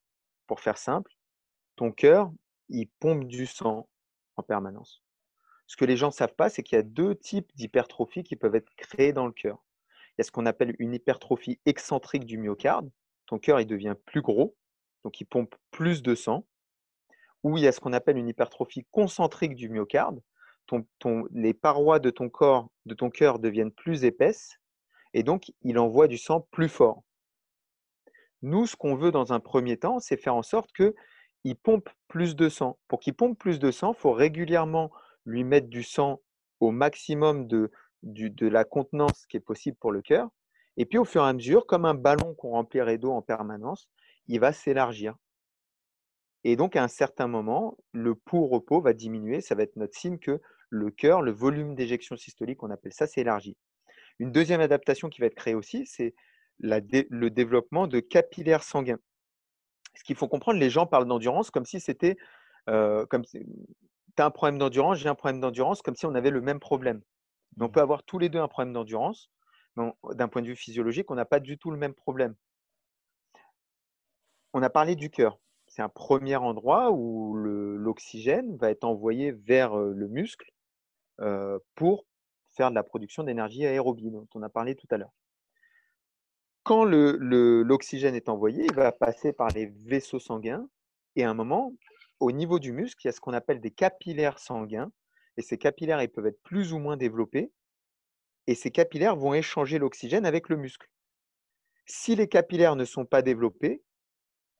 pour 0.48 0.60
faire 0.60 0.78
simple, 0.78 1.12
ton 1.76 1.92
cœur, 1.92 2.32
il 2.70 2.88
pompe 3.00 3.26
du 3.26 3.46
sang 3.46 3.88
en 4.36 4.44
permanence. 4.44 5.04
Ce 5.68 5.78
que 5.78 5.86
les 5.86 5.96
gens 5.96 6.08
ne 6.08 6.14
savent 6.14 6.36
pas, 6.36 6.50
c'est 6.50 6.64
qu'il 6.64 6.76
y 6.76 6.80
a 6.80 6.84
deux 6.84 7.16
types 7.16 7.50
d'hypertrophie 7.56 8.24
qui 8.24 8.36
peuvent 8.36 8.56
être 8.56 8.70
créés 8.76 9.14
dans 9.14 9.26
le 9.26 9.32
cœur. 9.32 9.64
Il 10.12 10.16
y 10.20 10.22
a 10.22 10.24
ce 10.24 10.32
qu'on 10.32 10.46
appelle 10.46 10.76
une 10.80 10.94
hypertrophie 10.94 11.60
excentrique 11.66 12.26
du 12.26 12.38
myocarde. 12.38 12.90
Ton 13.26 13.40
cœur, 13.40 13.60
il 13.60 13.68
devient 13.68 13.96
plus 14.06 14.22
gros, 14.22 14.56
donc 15.04 15.22
il 15.22 15.26
pompe 15.26 15.56
plus 15.72 16.02
de 16.02 16.16
sang. 16.16 16.46
Ou 17.44 17.58
il 17.58 17.64
y 17.64 17.68
a 17.68 17.72
ce 17.72 17.80
qu'on 17.80 17.94
appelle 17.94 18.18
une 18.18 18.28
hypertrophie 18.28 18.86
concentrique 18.92 19.56
du 19.56 19.70
myocarde. 19.70 20.22
les 21.32 21.54
parois 21.54 22.00
de 22.00 22.10
ton 22.10 22.30
corps, 22.30 22.70
de 22.86 22.94
ton 22.94 23.10
cœur 23.10 23.40
deviennent 23.40 23.72
plus 23.72 24.04
épaisses 24.04 24.58
et 25.14 25.24
donc 25.24 25.52
il 25.62 25.78
envoie 25.80 26.08
du 26.08 26.18
sang 26.18 26.48
plus 26.52 26.70
fort. 26.70 27.04
Nous, 28.42 28.66
ce 28.66 28.76
qu'on 28.76 28.96
veut 28.96 29.12
dans 29.12 29.34
un 29.34 29.40
premier 29.40 29.78
temps, 29.78 30.00
c'est 30.00 30.18
faire 30.18 30.36
en 30.36 30.44
sorte 30.44 30.72
qu'il 30.74 31.56
pompe 31.56 31.90
plus 32.08 32.36
de 32.36 32.50
sang. 32.50 32.78
Pour 32.88 33.00
qu'il 33.00 33.14
pompe 33.14 33.38
plus 33.38 33.60
de 33.60 33.72
sang, 33.72 33.94
il 33.94 34.00
faut 34.00 34.14
régulièrement 34.14 34.92
lui 35.26 35.44
mettre 35.44 35.68
du 35.68 35.84
sang 35.84 36.22
au 36.60 36.72
maximum 36.72 37.48
de, 37.48 37.72
de 38.04 38.48
la 38.48 38.64
contenance 38.64 39.26
qui 39.28 39.38
est 39.38 39.42
possible 39.42 39.78
pour 39.78 39.92
le 39.92 40.02
cœur. 40.02 40.30
Et 40.78 40.86
puis 40.86 40.98
au 40.98 41.06
fur 41.06 41.24
et 41.24 41.28
à 41.28 41.34
mesure, 41.34 41.66
comme 41.66 41.86
un 41.86 41.94
ballon 41.94 42.34
qu'on 42.36 42.52
remplirait 42.52 42.98
d'eau 42.98 43.12
en 43.12 43.22
permanence, 43.22 43.90
il 44.28 44.40
va 44.40 44.54
s'élargir. 44.54 45.16
Et 46.44 46.56
donc 46.56 46.76
à 46.76 46.84
un 46.84 46.88
certain 46.88 47.28
moment, 47.28 47.78
le 47.92 48.16
pouls 48.16 48.48
repos 48.48 48.82
va 48.82 48.94
diminuer. 48.94 49.42
Ça 49.42 49.56
va 49.56 49.64
être 49.64 49.76
notre 49.76 49.98
signe 49.98 50.18
que 50.18 50.42
le 50.70 50.90
cœur, 50.90 51.22
le 51.22 51.32
volume 51.32 51.76
d'éjection 51.76 52.16
systolique, 52.16 52.64
on 52.64 52.72
appelle 52.72 52.94
ça, 52.94 53.06
s'élargit. 53.06 53.58
Une 54.20 54.32
deuxième 54.32 54.62
adaptation 54.62 55.10
qui 55.10 55.22
va 55.22 55.28
être 55.28 55.36
créée 55.36 55.56
aussi, 55.56 55.86
c'est 55.86 56.16
le 56.60 57.30
développement 57.30 57.88
de 57.88 58.00
capillaires 58.00 58.64
sanguins. 58.64 59.00
Ce 59.96 60.04
qu'il 60.04 60.16
faut 60.16 60.28
comprendre, 60.28 60.60
les 60.60 60.70
gens 60.70 60.86
parlent 60.86 61.08
d'endurance 61.08 61.52
comme 61.52 61.66
si 61.66 61.80
c'était 61.80 62.18
euh, 62.70 63.06
comme 63.08 63.26
tu 63.26 63.42
as 64.18 64.26
un 64.26 64.32
problème 64.32 64.58
d'endurance, 64.58 65.00
j'ai 65.00 65.10
un 65.10 65.16
problème 65.16 65.42
d'endurance, 65.42 65.82
comme 65.82 65.96
si 65.96 66.06
on 66.06 66.16
avait 66.16 66.30
le 66.30 66.42
même 66.42 66.60
problème. 66.60 67.02
On 67.60 67.66
mmh. 67.66 67.72
peut 67.72 67.82
avoir 67.82 68.04
tous 68.04 68.20
les 68.20 68.30
deux 68.30 68.40
un 68.40 68.48
problème 68.48 68.74
d'endurance, 68.74 69.30
mais 69.76 69.92
d'un 70.14 70.28
point 70.28 70.42
de 70.42 70.48
vue 70.48 70.56
physiologique, 70.56 71.12
on 71.12 71.16
n'a 71.16 71.26
pas 71.26 71.40
du 71.40 71.58
tout 71.58 71.72
le 71.72 71.78
même 71.78 71.94
problème. 71.94 72.36
On 74.54 74.62
a 74.62 74.70
parlé 74.70 74.96
du 74.96 75.10
cœur. 75.10 75.40
C'est 75.68 75.82
un 75.82 75.90
premier 75.90 76.36
endroit 76.36 76.92
où 76.92 77.34
l'oxygène 77.36 78.58
va 78.58 78.70
être 78.70 78.84
envoyé 78.84 79.32
vers 79.32 79.78
euh, 79.78 79.94
le 79.94 80.10
muscle 80.10 80.52
euh, 81.22 81.60
pour 81.76 82.06
faire 82.50 82.70
de 82.70 82.76
la 82.76 82.84
production 82.84 83.24
d'énergie 83.24 83.66
aérobie 83.66 84.12
dont 84.12 84.28
on 84.36 84.44
a 84.44 84.50
parlé 84.50 84.76
tout 84.76 84.88
à 84.92 84.98
l'heure. 84.98 85.14
Quand 86.64 86.84
l'oxygène 86.84 88.16
est 88.16 88.30
envoyé, 88.30 88.66
il 88.66 88.74
va 88.74 88.92
passer 88.92 89.34
par 89.34 89.48
les 89.50 89.68
vaisseaux 89.68 90.20
sanguins 90.20 90.68
et 91.16 91.24
à 91.24 91.30
un 91.30 91.34
moment, 91.34 91.74
au 92.20 92.32
niveau 92.32 92.60
du 92.60 92.72
muscle, 92.72 93.02
il 93.04 93.08
y 93.08 93.10
a 93.10 93.14
ce 93.14 93.20
qu'on 93.20 93.34
appelle 93.34 93.62
des 93.62 93.72
capillaires 93.72 94.40
sanguins. 94.40 94.92
Et 95.38 95.42
ces 95.42 95.58
capillaires, 95.58 96.02
ils 96.02 96.10
peuvent 96.10 96.28
être 96.28 96.42
plus 96.44 96.74
ou 96.74 96.80
moins 96.80 96.98
développés. 96.98 97.52
Et 98.48 98.56
ces 98.56 98.72
capillaires 98.72 99.16
vont 99.16 99.34
échanger 99.34 99.80
l'oxygène 99.80 100.26
avec 100.26 100.50
le 100.50 100.58
muscle. 100.58 100.88
Si 101.86 102.16
les 102.16 102.28
capillaires 102.28 102.76
ne 102.76 102.86
sont 102.86 103.06
pas 103.06 103.22
développés, 103.22 103.84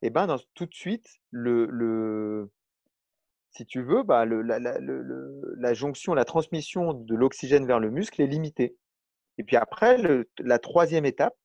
eh 0.02 0.10
ben, 0.10 0.36
tout 0.56 0.66
de 0.66 0.74
suite, 0.74 1.08
le, 1.30 2.50
si 3.52 3.66
tu 3.66 3.82
veux, 3.82 4.04
bah, 4.04 4.26
la, 4.26 5.74
jonction, 5.74 6.14
la 6.14 6.26
transmission 6.26 6.94
de 6.94 7.16
l'oxygène 7.16 7.66
vers 7.66 7.80
le 7.80 7.92
muscle 7.92 8.22
est 8.22 8.28
limitée. 8.28 8.76
Et 9.38 9.44
puis 9.44 9.56
après, 9.56 9.98
la 10.40 10.60
troisième 10.60 11.06
étape, 11.06 11.36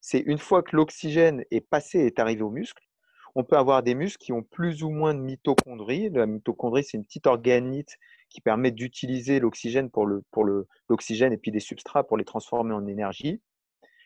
c'est 0.00 0.20
une 0.20 0.38
fois 0.38 0.62
que 0.62 0.76
l'oxygène 0.76 1.44
est 1.50 1.60
passé 1.60 2.00
et 2.00 2.06
est 2.06 2.18
arrivé 2.18 2.42
au 2.42 2.50
muscle, 2.50 2.82
on 3.34 3.42
peut 3.42 3.56
avoir 3.56 3.82
des 3.82 3.94
muscles 3.94 4.24
qui 4.24 4.32
ont 4.32 4.42
plus 4.42 4.82
ou 4.82 4.90
moins 4.90 5.14
de 5.14 5.20
mitochondrie. 5.20 6.10
La 6.10 6.26
mitochondrie, 6.26 6.84
c'est 6.84 6.96
une 6.96 7.04
petite 7.04 7.26
organite 7.26 7.96
qui 8.34 8.40
permet 8.40 8.72
d'utiliser 8.72 9.38
l'oxygène 9.38 9.90
pour 9.90 10.06
l'oxygène 10.88 11.32
et 11.32 11.38
puis 11.38 11.52
des 11.52 11.60
substrats 11.60 12.04
pour 12.04 12.16
les 12.16 12.24
transformer 12.24 12.74
en 12.74 12.84
énergie. 12.86 13.40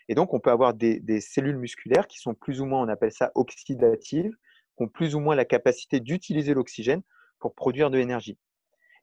Et 0.09 0.15
donc, 0.15 0.35
on 0.35 0.41
peut 0.41 0.51
avoir 0.51 0.75
des, 0.75 1.01
des, 1.01 1.23
cellules 1.23 1.57
musculaires 1.57 2.07
qui 2.07 2.19
sont 2.19 2.35
plus 2.35 2.61
ou 2.61 2.67
moins, 2.67 2.83
on 2.83 2.89
appelle 2.89 3.11
ça 3.11 3.33
oxydatives, 3.35 4.37
qui 4.77 4.83
ont 4.83 4.89
plus 4.89 5.15
ou 5.15 5.21
moins 5.21 5.35
la 5.35 5.47
capacité 5.47 6.01
d'utiliser 6.01 6.53
l'oxygène 6.53 7.01
pour 7.39 7.55
produire 7.55 7.91
de 7.91 7.97
l'énergie. 7.97 8.39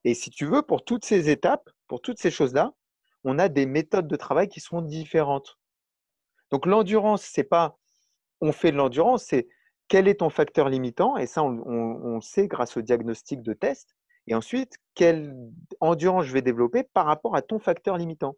Et 0.03 0.13
si 0.13 0.29
tu 0.29 0.45
veux, 0.45 0.61
pour 0.61 0.85
toutes 0.85 1.05
ces 1.05 1.31
étapes, 1.31 1.67
pour 1.87 2.01
toutes 2.01 2.19
ces 2.19 2.29
choses-là, 2.29 2.73
on 3.23 3.39
a 3.39 3.49
des 3.49 3.65
méthodes 3.65 4.07
de 4.07 4.15
travail 4.15 4.47
qui 4.47 4.59
sont 4.59 4.83
différentes. 4.83 5.57
Donc 6.51 6.67
l'endurance, 6.67 7.23
c'est 7.23 7.43
pas 7.43 7.79
on 8.41 8.51
fait 8.51 8.71
de 8.71 8.77
l'endurance, 8.77 9.23
c'est 9.23 9.47
quel 9.87 10.07
est 10.07 10.19
ton 10.19 10.29
facteur 10.29 10.69
limitant? 10.69 11.17
Et 11.17 11.25
ça, 11.25 11.43
on, 11.43 12.21
sait 12.21 12.47
grâce 12.47 12.77
au 12.77 12.81
diagnostic 12.81 13.41
de 13.41 13.53
test. 13.53 13.95
Et 14.27 14.35
ensuite, 14.35 14.77
quelle 14.95 15.35
endurance 15.79 16.25
je 16.25 16.33
vais 16.33 16.41
développer 16.41 16.83
par 16.83 17.05
rapport 17.05 17.35
à 17.35 17.41
ton 17.41 17.59
facteur 17.59 17.97
limitant. 17.97 18.35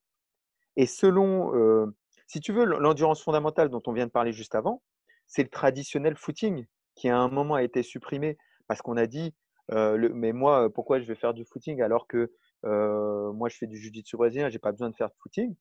Et 0.76 0.86
selon, 0.86 1.56
euh, 1.56 1.96
si 2.28 2.40
tu 2.40 2.52
veux, 2.52 2.66
l'endurance 2.66 3.24
fondamentale 3.24 3.70
dont 3.70 3.82
on 3.88 3.94
vient 3.94 4.06
de 4.06 4.12
parler 4.12 4.34
juste 4.34 4.56
avant, 4.56 4.82
c'est 5.28 5.44
le 5.44 5.50
traditionnel 5.50 6.16
footing 6.16 6.66
qui 6.96 7.10
à 7.10 7.18
un 7.18 7.30
moment 7.30 7.56
a 7.56 7.64
été 7.64 7.84
supprimé 7.84 8.38
parce 8.68 8.82
qu'on 8.82 8.98
a 8.98 9.06
dit, 9.06 9.34
euh, 9.72 10.10
mais 10.14 10.34
moi, 10.34 10.72
pourquoi 10.74 11.00
je 11.00 11.06
vais 11.06 11.16
faire 11.16 11.34
du 11.34 11.46
footing 11.46 11.82
alors 11.82 12.08
que 12.08 12.32
euh, 12.66 13.32
moi 13.34 13.50
je 13.50 13.58
fais 13.58 13.68
du 13.68 13.78
jiu-jitsu 13.78 14.18
brésilien, 14.18 14.50
j'ai 14.50 14.60
pas 14.60 14.72
besoin 14.72 14.90
de 14.90 14.96
faire 14.96 15.10
de 15.10 15.16
footing. 15.20 15.56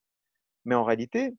Mais 0.65 0.75
en 0.75 0.85
réalité, 0.85 1.35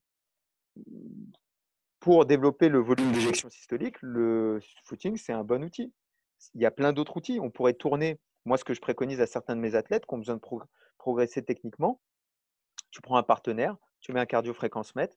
pour 2.00 2.26
développer 2.26 2.68
le 2.68 2.78
volume 2.78 3.12
d'éjection 3.12 3.50
systolique, 3.50 3.96
le 4.00 4.60
footing, 4.84 5.16
c'est 5.16 5.32
un 5.32 5.44
bon 5.44 5.64
outil. 5.64 5.92
Il 6.54 6.62
y 6.62 6.66
a 6.66 6.70
plein 6.70 6.92
d'autres 6.92 7.16
outils. 7.16 7.40
On 7.40 7.50
pourrait 7.50 7.74
tourner, 7.74 8.18
moi, 8.48 8.58
ce 8.58 8.64
que 8.64 8.74
je 8.74 8.80
préconise 8.80 9.20
à 9.20 9.26
certains 9.26 9.54
de 9.54 9.60
mes 9.60 9.74
athlètes 9.74 10.06
qui 10.06 10.14
ont 10.14 10.18
besoin 10.18 10.36
de 10.36 10.42
progresser 10.96 11.44
techniquement, 11.44 12.00
tu 12.90 13.00
prends 13.00 13.16
un 13.16 13.22
partenaire, 13.22 13.76
tu 14.00 14.12
mets 14.12 14.20
un 14.20 14.26
cardio-fréquence-mètre, 14.26 15.16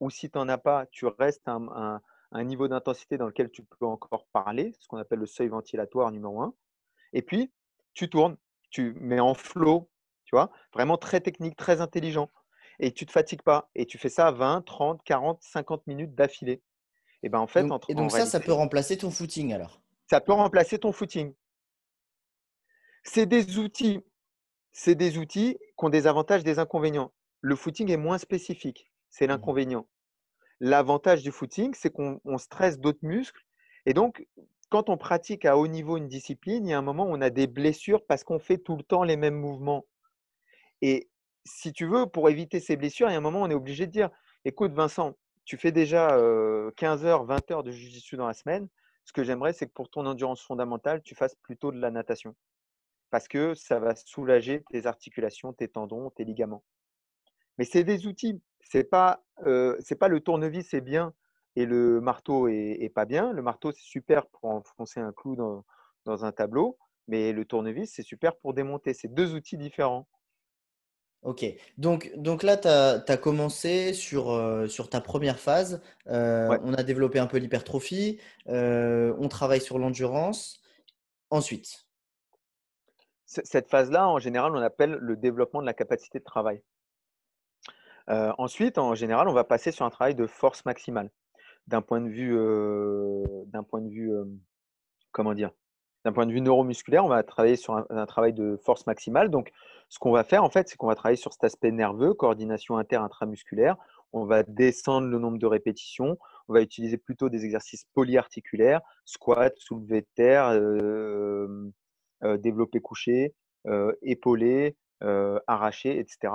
ou 0.00 0.10
si 0.10 0.30
tu 0.30 0.38
n'en 0.38 0.48
as 0.48 0.58
pas, 0.58 0.86
tu 0.86 1.06
restes 1.06 1.48
à 1.48 1.52
un, 1.52 2.00
un, 2.32 2.44
niveau 2.44 2.68
d'intensité 2.68 3.16
dans 3.16 3.26
lequel 3.26 3.50
tu 3.50 3.64
peux 3.64 3.86
encore 3.86 4.26
parler, 4.32 4.74
ce 4.78 4.86
qu'on 4.88 4.98
appelle 4.98 5.20
le 5.20 5.26
seuil 5.26 5.48
ventilatoire 5.48 6.12
numéro 6.12 6.42
1. 6.42 6.54
Et 7.14 7.22
puis, 7.22 7.50
tu 7.94 8.10
tournes, 8.10 8.36
tu 8.70 8.94
mets 9.00 9.20
en 9.20 9.34
flow, 9.34 9.88
tu 10.26 10.36
vois, 10.36 10.50
vraiment 10.74 10.98
très 10.98 11.20
technique, 11.20 11.56
très 11.56 11.80
intelligent 11.80 12.30
et 12.78 12.92
tu 12.92 13.04
ne 13.04 13.06
te 13.06 13.12
fatigues 13.12 13.42
pas. 13.42 13.70
Et 13.74 13.86
tu 13.86 13.98
fais 13.98 14.08
ça 14.08 14.30
20, 14.30 14.62
30, 14.62 15.02
40, 15.02 15.42
50 15.42 15.86
minutes 15.86 16.14
d'affilée. 16.14 16.62
Et, 17.22 17.28
ben 17.28 17.38
en 17.38 17.46
fait, 17.46 17.64
donc, 17.64 17.88
et 17.88 17.94
donc 17.94 18.12
ça, 18.12 18.26
ça 18.26 18.40
peut 18.40 18.52
remplacer 18.52 18.98
ton 18.98 19.10
footing 19.10 19.52
alors? 19.52 19.80
Ça 20.08 20.20
peut 20.20 20.32
remplacer 20.32 20.78
ton 20.78 20.92
footing. 20.92 21.34
C'est 23.08 23.26
des 23.26 23.58
outils. 23.58 24.00
C'est 24.72 24.96
des 24.96 25.16
outils 25.16 25.56
qui 25.60 25.84
ont 25.84 25.88
des 25.88 26.06
avantages, 26.06 26.42
des 26.42 26.58
inconvénients. 26.58 27.12
Le 27.40 27.54
footing 27.54 27.90
est 27.90 27.96
moins 27.96 28.18
spécifique. 28.18 28.90
C'est 29.10 29.26
mmh 29.26 29.30
l'inconvénient. 29.30 29.88
L'avantage 30.60 31.22
du 31.22 31.30
footing, 31.30 31.72
c'est 31.74 31.90
qu'on 31.90 32.20
stresse 32.38 32.78
d'autres 32.78 33.02
muscles. 33.02 33.42
Et 33.86 33.94
donc, 33.94 34.26
quand 34.70 34.90
on 34.90 34.96
pratique 34.96 35.44
à 35.44 35.56
haut 35.56 35.68
niveau 35.68 35.96
une 35.96 36.08
discipline, 36.08 36.66
il 36.66 36.70
y 36.70 36.74
a 36.74 36.78
un 36.78 36.82
moment 36.82 37.04
où 37.04 37.14
on 37.14 37.20
a 37.20 37.30
des 37.30 37.46
blessures 37.46 38.04
parce 38.04 38.24
qu'on 38.24 38.40
fait 38.40 38.58
tout 38.58 38.76
le 38.76 38.82
temps 38.82 39.04
les 39.04 39.16
mêmes 39.16 39.38
mouvements. 39.38 39.86
Et 40.82 41.08
si 41.44 41.72
tu 41.72 41.86
veux, 41.86 42.06
pour 42.06 42.28
éviter 42.28 42.58
ces 42.58 42.76
blessures, 42.76 43.08
il 43.08 43.12
y 43.12 43.14
a 43.14 43.18
un 43.18 43.22
moment, 43.22 43.42
on 43.42 43.50
est 43.50 43.54
obligé 43.54 43.86
de 43.86 43.92
dire 43.92 44.10
écoute, 44.44 44.72
Vincent, 44.72 45.16
tu 45.44 45.56
fais 45.56 45.72
déjà 45.72 46.18
15 46.76 47.04
heures, 47.06 47.24
20 47.24 47.50
heures 47.52 47.62
de 47.62 47.70
jiu 47.70 48.16
dans 48.16 48.26
la 48.26 48.34
semaine. 48.34 48.68
Ce 49.04 49.12
que 49.12 49.22
j'aimerais, 49.22 49.52
c'est 49.52 49.66
que 49.66 49.72
pour 49.72 49.88
ton 49.88 50.04
endurance 50.06 50.42
fondamentale, 50.42 51.02
tu 51.02 51.14
fasses 51.14 51.36
plutôt 51.36 51.70
de 51.70 51.78
la 51.78 51.92
natation. 51.92 52.34
Parce 53.16 53.28
que 53.28 53.54
ça 53.54 53.78
va 53.78 53.96
soulager 53.96 54.62
tes 54.68 54.84
articulations, 54.84 55.54
tes 55.54 55.68
tendons, 55.68 56.10
tes 56.10 56.22
ligaments. 56.22 56.62
Mais 57.56 57.64
c'est 57.64 57.82
des 57.82 58.06
outils. 58.06 58.42
Ce 58.60 58.76
n'est 58.76 58.84
pas, 58.84 59.24
pas 59.38 60.08
le 60.08 60.20
tournevis, 60.20 60.68
c'est 60.68 60.82
bien, 60.82 61.14
et 61.54 61.64
le 61.64 62.02
marteau 62.02 62.46
est, 62.46 62.92
pas 62.94 63.06
bien. 63.06 63.32
Le 63.32 63.40
marteau, 63.40 63.72
c'est 63.72 63.80
super 63.80 64.26
pour 64.26 64.50
enfoncer 64.50 65.00
un 65.00 65.12
clou 65.12 65.34
dans, 65.34 65.64
dans 66.04 66.26
un 66.26 66.32
tableau, 66.32 66.76
mais 67.08 67.32
le 67.32 67.46
tournevis, 67.46 67.90
c'est 67.90 68.02
super 68.02 68.36
pour 68.36 68.52
démonter. 68.52 68.92
C'est 68.92 69.08
deux 69.08 69.34
outils 69.34 69.56
différents. 69.56 70.06
Ok, 71.22 71.46
donc, 71.78 72.12
donc 72.16 72.42
là, 72.42 72.58
tu 72.58 72.68
as, 72.68 73.16
commencé 73.16 73.94
sur, 73.94 74.30
euh, 74.30 74.66
sur 74.66 74.90
ta 74.90 75.00
première 75.00 75.38
phase. 75.38 75.80
Euh, 76.08 76.58
on 76.62 76.74
a 76.74 76.82
développé 76.82 77.18
un 77.18 77.26
peu 77.26 77.38
l'hypertrophie, 77.38 78.20
euh, 78.48 79.16
on 79.18 79.28
travaille 79.28 79.62
sur 79.62 79.78
l'endurance. 79.78 80.60
Ensuite, 81.30 81.85
Cette 83.26 83.68
phase-là, 83.68 84.08
en 84.08 84.18
général, 84.18 84.54
on 84.54 84.62
appelle 84.62 84.92
le 85.00 85.16
développement 85.16 85.60
de 85.60 85.66
la 85.66 85.74
capacité 85.74 86.18
de 86.18 86.24
travail. 86.24 86.62
ensuite, 88.08 88.78
en 88.78 88.94
général, 88.94 89.28
on 89.28 89.32
va 89.32 89.44
passer 89.44 89.72
sur 89.72 89.84
un 89.84 89.90
travail 89.90 90.14
de 90.14 90.26
force 90.26 90.64
maximale. 90.64 91.10
D'un 91.66 91.82
point 91.82 92.00
de 92.00 92.08
vue, 92.08 92.36
d'un 93.46 93.64
point 93.64 93.80
de 93.80 93.88
vue, 93.88 94.12
comment 95.10 95.34
dire, 95.34 95.50
d'un 96.06 96.12
point 96.12 96.26
de 96.26 96.32
vue 96.32 96.40
neuromusculaire, 96.40 97.04
on 97.04 97.08
va 97.08 97.24
travailler 97.24 97.56
sur 97.56 97.84
un, 97.90 98.06
travail 98.06 98.32
de 98.32 98.56
force 98.62 98.86
maximale. 98.86 99.28
Donc, 99.28 99.50
ce 99.88 99.98
qu'on 99.98 100.12
va 100.12 100.22
faire, 100.22 100.44
en 100.44 100.48
fait, 100.48 100.68
c'est 100.68 100.76
qu'on 100.76 100.86
va 100.86 100.94
travailler 100.94 101.16
sur 101.16 101.32
cet 101.32 101.42
aspect 101.42 101.72
nerveux, 101.72 102.14
coordination 102.14 102.78
inter-intramusculaire. 102.78 103.76
On 104.12 104.24
va 104.24 104.44
descendre 104.44 105.08
le 105.08 105.18
nombre 105.18 105.38
de 105.38 105.46
répétitions. 105.46 106.16
On 106.46 106.52
va 106.52 106.60
utiliser 106.60 106.96
plutôt 106.96 107.28
des 107.28 107.44
exercices 107.44 107.86
polyarticulaires, 107.92 108.82
squat, 109.04 109.52
soulevé 109.58 110.02
de 110.02 110.06
terre, 110.14 110.46
euh, 110.50 110.78
euh, 110.80 111.72
développé 112.22 112.80
couché, 112.80 113.34
épaulé, 114.02 114.76
arraché, 115.46 115.98
etc. 115.98 116.32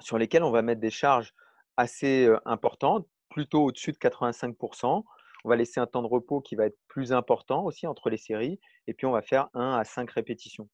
Sur 0.00 0.18
lesquels 0.18 0.42
on 0.42 0.50
va 0.50 0.62
mettre 0.62 0.80
des 0.80 0.90
charges 0.90 1.34
assez 1.78 2.26
euh, 2.26 2.38
importante, 2.44 3.06
plutôt 3.30 3.64
au-dessus 3.64 3.92
de 3.92 3.98
85%. 3.98 5.04
On 5.44 5.48
va 5.48 5.56
laisser 5.56 5.80
un 5.80 5.86
temps 5.86 6.02
de 6.02 6.08
repos 6.08 6.40
qui 6.40 6.56
va 6.56 6.66
être 6.66 6.76
plus 6.88 7.12
important 7.12 7.64
aussi 7.64 7.86
entre 7.86 8.10
les 8.10 8.18
séries. 8.18 8.60
Et 8.86 8.94
puis, 8.94 9.06
on 9.06 9.12
va 9.12 9.22
faire 9.22 9.48
1 9.54 9.76
à 9.78 9.84
5 9.84 10.10
répétitions. 10.10 10.68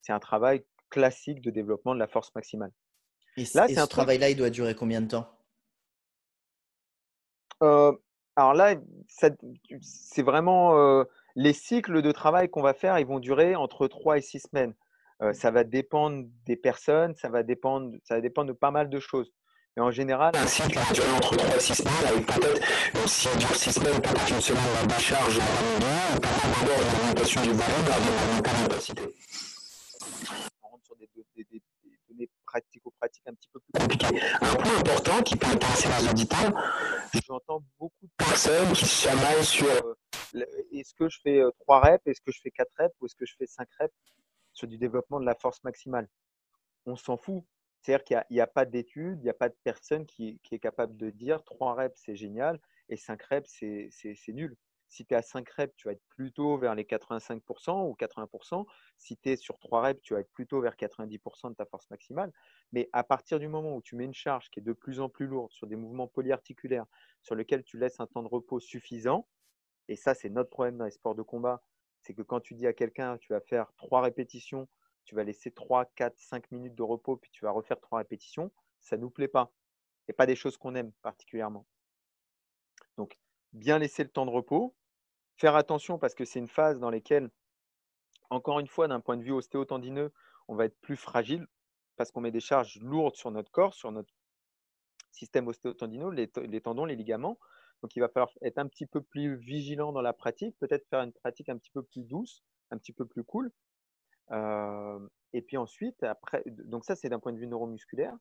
C'est 0.00 0.12
un 0.12 0.18
travail 0.18 0.64
classique 0.90 1.40
de 1.42 1.50
développement 1.50 1.94
de 1.94 2.00
la 2.00 2.08
force 2.08 2.34
maximale. 2.34 2.72
Et, 3.36 3.44
là, 3.54 3.68
ce 3.68 3.86
travail-là, 3.86 4.30
il 4.30 4.36
doit 4.36 4.50
durer 4.50 4.74
combien 4.74 5.00
de 5.02 5.08
temps? 5.08 5.38
Euh, 7.62 7.92
Alors 8.36 8.54
là, 8.54 8.74
c'est 9.08 10.22
vraiment 10.22 10.78
euh, 10.78 11.04
les 11.34 11.52
cycles 11.52 12.02
de 12.02 12.12
travail 12.12 12.48
qu'on 12.48 12.62
va 12.62 12.74
faire, 12.74 12.98
ils 12.98 13.06
vont 13.06 13.20
durer 13.20 13.56
entre 13.56 13.86
3 13.86 14.18
et 14.18 14.20
6 14.20 14.40
semaines. 14.50 14.74
Euh, 15.22 15.32
ça 15.32 15.50
va 15.50 15.64
dépendre 15.64 16.24
des 16.46 16.56
personnes, 16.56 17.14
ça 17.14 17.28
va 17.28 17.42
dépendre, 17.42 17.92
ça 18.04 18.16
va 18.16 18.20
dépendre 18.20 18.48
de 18.48 18.52
pas 18.52 18.70
mal 18.70 18.90
de 18.90 18.98
choses. 18.98 19.32
Mais 19.76 19.82
en 19.82 19.90
général, 19.90 20.34
un 20.36 20.46
cycle 20.46 20.78
va 20.78 20.92
durer 20.92 21.10
entre 21.12 21.36
3 21.36 21.56
et 21.56 21.60
6 21.60 21.74
semaines, 21.76 22.06
avec 22.06 22.26
peut-être, 22.26 23.08
si 23.08 23.28
on 23.28 23.38
dure 23.38 23.54
6 23.54 23.72
semaines, 23.72 24.00
peut-être 24.02 24.28
une 24.28 24.40
semaine 24.40 24.62
de 24.82 24.88
décharge 24.88 25.38
en 25.38 25.42
ou 25.42 26.20
peut-être 26.20 26.60
d'abord 26.60 26.82
une 26.82 27.00
augmentation 27.00 27.42
du 27.42 27.48
volume 27.48 27.84
de 27.84 28.44
la 28.44 28.58
capacité. 28.68 29.02
On 30.62 30.68
rentre 30.68 30.84
sur 30.84 30.96
des, 30.96 31.08
des, 31.36 31.44
des, 31.44 31.62
des 32.10 32.30
données 32.52 32.80
pratico-pratiques 32.82 33.24
un 33.26 33.34
petit 33.34 33.48
peu 33.52 33.60
plus 33.60 33.80
compliquées. 33.80 34.20
Un 34.40 34.54
point 34.54 34.78
important 34.78 35.22
qui 35.22 35.36
peut 35.36 35.46
intéresser 35.46 35.88
les 35.88 36.10
auditeurs, 36.10 36.52
j'entends 37.26 37.62
beaucoup 37.78 38.06
de 38.06 38.12
personnes 38.16 38.72
qui 38.72 38.84
se 38.84 39.08
chamaillent 39.08 39.44
sur 39.44 39.66
euh, 39.68 40.44
est-ce 40.72 40.94
que 40.94 41.08
je 41.08 41.20
fais 41.22 41.42
3 41.60 41.76
euh, 41.76 41.80
reps, 41.80 42.06
est-ce 42.06 42.20
que 42.20 42.32
je 42.32 42.40
fais 42.40 42.50
4 42.50 42.68
reps? 42.78 42.94
Ou 43.00 43.06
est-ce 43.06 43.16
que 43.16 43.26
je 43.26 43.34
fais 43.38 43.46
5 43.46 43.68
reps 43.80 43.94
sur 44.52 44.66
du 44.66 44.78
développement 44.78 45.20
de 45.20 45.26
la 45.26 45.34
force 45.34 45.62
maximale? 45.64 46.08
On 46.86 46.96
s'en 46.96 47.16
fout. 47.16 47.44
C'est-à-dire 47.80 48.04
qu'il 48.04 48.24
n'y 48.30 48.40
a, 48.40 48.46
pas 48.46 48.64
d'études, 48.64 49.18
il 49.18 49.24
n'y 49.24 49.30
a 49.30 49.34
pas 49.34 49.48
de 49.48 49.56
personne 49.64 50.06
qui, 50.06 50.40
est 50.52 50.58
capable 50.60 50.96
de 50.96 51.10
dire 51.10 51.42
3 51.44 51.74
reps, 51.74 52.00
c'est 52.00 52.14
génial, 52.14 52.60
et 52.88 52.96
5 52.96 53.20
reps, 53.24 53.50
c'est 53.50 54.32
nul. 54.32 54.56
Si 54.92 55.06
tu 55.06 55.14
es 55.14 55.16
à 55.16 55.22
5 55.22 55.48
reps, 55.48 55.74
tu 55.76 55.88
vas 55.88 55.92
être 55.92 56.04
plutôt 56.08 56.58
vers 56.58 56.74
les 56.74 56.84
85% 56.84 57.88
ou 57.88 57.94
80%. 57.94 58.66
Si 58.96 59.16
tu 59.16 59.30
es 59.30 59.36
sur 59.36 59.58
3 59.58 59.82
reps, 59.82 60.02
tu 60.02 60.14
vas 60.14 60.20
être 60.20 60.30
plutôt 60.32 60.60
vers 60.60 60.76
90% 60.76 61.50
de 61.50 61.54
ta 61.54 61.64
force 61.64 61.88
maximale. 61.90 62.32
Mais 62.72 62.88
à 62.92 63.02
partir 63.02 63.38
du 63.38 63.48
moment 63.48 63.74
où 63.74 63.82
tu 63.82 63.96
mets 63.96 64.04
une 64.04 64.14
charge 64.14 64.50
qui 64.50 64.60
est 64.60 64.62
de 64.62 64.72
plus 64.72 65.00
en 65.00 65.08
plus 65.08 65.26
lourde 65.26 65.50
sur 65.50 65.66
des 65.66 65.76
mouvements 65.76 66.08
polyarticulaires 66.08 66.86
sur 67.22 67.34
lesquels 67.34 67.64
tu 67.64 67.78
laisses 67.78 68.00
un 68.00 68.06
temps 68.06 68.22
de 68.22 68.28
repos 68.28 68.60
suffisant, 68.60 69.26
et 69.88 69.96
ça, 69.96 70.14
c'est 70.14 70.28
notre 70.28 70.50
problème 70.50 70.76
dans 70.76 70.84
les 70.84 70.90
sports 70.90 71.14
de 71.14 71.22
combat, 71.22 71.62
c'est 72.02 72.14
que 72.14 72.22
quand 72.22 72.40
tu 72.40 72.54
dis 72.54 72.66
à 72.66 72.72
quelqu'un, 72.72 73.18
tu 73.18 73.32
vas 73.32 73.40
faire 73.40 73.72
3 73.76 74.02
répétitions 74.02 74.68
tu 75.04 75.14
vas 75.14 75.24
laisser 75.24 75.50
3, 75.50 75.86
4, 75.96 76.18
5 76.18 76.50
minutes 76.50 76.74
de 76.74 76.82
repos, 76.82 77.16
puis 77.16 77.30
tu 77.30 77.44
vas 77.44 77.50
refaire 77.50 77.80
3 77.80 77.98
répétitions, 77.98 78.52
ça 78.80 78.96
ne 78.96 79.02
nous 79.02 79.10
plaît 79.10 79.28
pas. 79.28 79.52
Ce 80.08 80.12
pas 80.12 80.26
des 80.26 80.36
choses 80.36 80.56
qu'on 80.56 80.74
aime 80.74 80.92
particulièrement. 81.02 81.66
Donc, 82.96 83.18
bien 83.52 83.78
laisser 83.78 84.02
le 84.02 84.10
temps 84.10 84.26
de 84.26 84.30
repos, 84.30 84.74
faire 85.36 85.56
attention 85.56 85.98
parce 85.98 86.14
que 86.14 86.24
c'est 86.24 86.38
une 86.38 86.48
phase 86.48 86.78
dans 86.78 86.90
laquelle, 86.90 87.30
encore 88.30 88.60
une 88.60 88.68
fois, 88.68 88.88
d'un 88.88 89.00
point 89.00 89.16
de 89.16 89.22
vue 89.22 89.32
ostéotendineux, 89.32 90.12
on 90.48 90.54
va 90.54 90.64
être 90.66 90.78
plus 90.80 90.96
fragile 90.96 91.46
parce 91.96 92.10
qu'on 92.10 92.20
met 92.20 92.30
des 92.30 92.40
charges 92.40 92.78
lourdes 92.80 93.16
sur 93.16 93.30
notre 93.30 93.50
corps, 93.50 93.74
sur 93.74 93.92
notre 93.92 94.12
système 95.10 95.46
ostéotendineux, 95.48 96.10
les, 96.10 96.30
les 96.36 96.60
tendons, 96.60 96.84
les 96.84 96.96
ligaments. 96.96 97.38
Donc, 97.82 97.94
il 97.96 98.00
va 98.00 98.08
falloir 98.08 98.30
être 98.42 98.58
un 98.58 98.68
petit 98.68 98.86
peu 98.86 99.02
plus 99.02 99.36
vigilant 99.36 99.92
dans 99.92 100.02
la 100.02 100.12
pratique, 100.12 100.56
peut-être 100.58 100.86
faire 100.88 101.02
une 101.02 101.12
pratique 101.12 101.48
un 101.48 101.58
petit 101.58 101.70
peu 101.70 101.82
plus 101.82 102.04
douce, 102.04 102.42
un 102.70 102.78
petit 102.78 102.92
peu 102.92 103.04
plus 103.04 103.24
cool, 103.24 103.52
et 105.32 105.42
puis 105.42 105.56
ensuite, 105.56 106.02
après, 106.02 106.42
donc 106.46 106.84
ça 106.84 106.96
c'est 106.96 107.08
d'un 107.08 107.18
point 107.18 107.32
de 107.32 107.38
vue 107.38 107.46
neuromusculaire. 107.46 108.16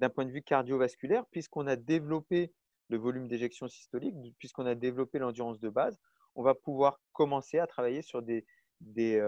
D'un 0.00 0.10
point 0.10 0.24
de 0.24 0.30
vue 0.30 0.42
cardiovasculaire, 0.42 1.24
puisqu'on 1.26 1.68
a 1.68 1.76
développé 1.76 2.52
le 2.88 2.98
volume 2.98 3.28
d'éjection 3.28 3.68
systolique, 3.68 4.16
puisqu'on 4.38 4.66
a 4.66 4.74
développé 4.74 5.20
l'endurance 5.20 5.60
de 5.60 5.68
base, 5.68 5.98
on 6.34 6.42
va 6.42 6.54
pouvoir 6.54 7.00
commencer 7.12 7.58
à 7.58 7.66
travailler 7.66 8.02
sur 8.02 8.22
des, 8.22 8.44
des, 8.80 9.20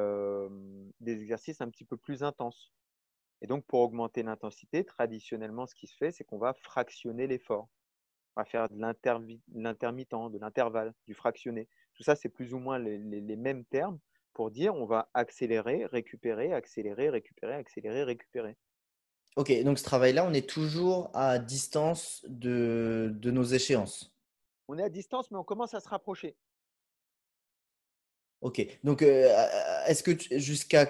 des 1.01 1.13
exercices 1.13 1.61
un 1.61 1.71
petit 1.71 1.85
peu 1.85 1.97
plus 1.97 2.23
intenses. 2.23 2.73
Et 3.43 3.47
donc, 3.47 3.65
pour 3.67 3.81
augmenter 3.81 4.23
l'intensité, 4.23 4.85
traditionnellement, 4.85 5.67
ce 5.67 5.75
qui 5.75 5.87
se 5.87 5.97
fait, 5.97 6.11
c'est 6.11 6.25
qu'on 6.25 6.39
va 6.39 6.55
fractionner 6.55 7.27
l'effort. 7.27 7.69
On 8.35 8.41
va 8.41 8.45
faire 8.45 8.69
de 8.69 8.79
l'intermittent, 8.79 9.43
de 10.15 10.39
l'intervalle, 10.39 10.95
du 11.07 11.15
fractionné. 11.15 11.69
Tout 11.95 12.03
ça, 12.03 12.17
c'est 12.17 12.29
plus 12.29 12.55
ou 12.55 12.59
moins 12.59 12.79
les, 12.79 12.99
les 12.99 13.37
mêmes 13.37 13.65
termes, 13.65 13.99
pour 14.37 14.51
dire 14.51 14.75
on 14.75 14.85
va 14.85 15.09
accélérer, 15.15 15.87
récupérer, 15.87 16.53
accélérer, 16.53 17.09
récupérer, 17.09 17.55
accélérer, 17.55 18.05
récupérer. 18.05 18.55
Ok, 19.37 19.51
donc 19.65 19.79
ce 19.79 19.85
travail-là, 19.85 20.27
on 20.27 20.35
est 20.35 20.47
toujours 20.47 21.11
à 21.15 21.39
distance 21.39 22.23
de, 22.29 23.15
de, 23.15 23.31
nos 23.31 23.45
échéances? 23.45 24.15
On 24.69 24.79
est 24.79 24.83
à 24.83 24.91
distance, 24.91 25.31
mais 25.31 25.39
on 25.39 25.45
commence 25.45 25.73
à 25.73 25.81
se 25.81 25.89
rapprocher. 25.89 26.37
Ok, 28.47 28.65
donc 28.85 29.03
euh, 29.03 29.27
est-ce 29.89 30.05
que 30.05 30.13
jusqu'à 30.39 30.87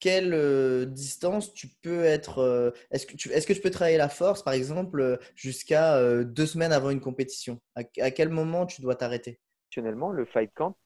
quelle 0.00 0.34
euh, 0.34 0.84
distance 0.84 1.54
tu 1.54 1.66
peux 1.80 2.04
être 2.04 2.40
euh, 2.40 2.72
Est-ce 2.90 3.06
que, 3.06 3.16
tu, 3.16 3.30
est-ce 3.30 3.46
que 3.46 3.54
tu 3.54 3.62
peux 3.62 3.70
travailler 3.70 3.96
la 3.96 4.10
force, 4.10 4.42
par 4.42 4.52
exemple, 4.52 5.18
jusqu'à 5.34 5.98
deux 6.24 6.44
semaines 6.44 6.72
avant 6.72 6.90
une 6.90 7.00
compétition? 7.00 7.58
À, 7.74 8.10
quel 8.10 8.28
moment 8.28 8.66
tu 8.66 8.82
dois 8.82 8.96
t'arrêter? 8.96 9.40
Actuellement, 9.68 10.10
le 10.10 10.26
fight 10.26 10.52
camp, 10.52 10.76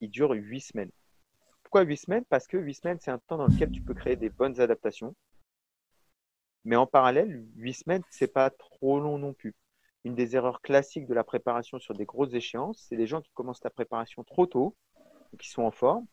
il 0.00 0.10
dure 0.10 0.30
huit 0.30 0.60
semaines. 0.60 0.92
Pourquoi 1.64 1.82
8 1.82 1.96
semaines? 1.96 2.24
Parce 2.28 2.46
que 2.46 2.56
8 2.56 2.74
semaines, 2.74 2.98
c'est 3.00 3.10
un 3.10 3.18
temps 3.18 3.38
dans 3.38 3.48
lequel 3.48 3.72
tu 3.72 3.82
peux 3.82 3.94
créer 3.94 4.14
des 4.14 4.30
bonnes 4.30 4.60
adaptations. 4.60 5.16
Mais 6.64 6.76
en 6.76 6.86
parallèle, 6.86 7.44
8 7.56 7.74
semaines, 7.74 8.02
c'est 8.10 8.32
pas 8.32 8.50
trop 8.50 9.00
long 9.00 9.18
non 9.18 9.32
plus. 9.32 9.56
Une 10.04 10.14
des 10.14 10.36
erreurs 10.36 10.62
classiques 10.62 11.08
de 11.08 11.14
la 11.14 11.24
préparation 11.24 11.80
sur 11.80 11.94
des 11.94 12.04
grosses 12.04 12.32
échéances, 12.32 12.86
c'est 12.88 12.94
les 12.94 13.08
gens 13.08 13.20
qui 13.20 13.32
commencent 13.34 13.64
la 13.64 13.70
préparation 13.70 14.22
trop 14.22 14.46
tôt, 14.46 14.76
qui 15.38 15.48
sont 15.48 15.62
en 15.62 15.70
forme. 15.70 16.06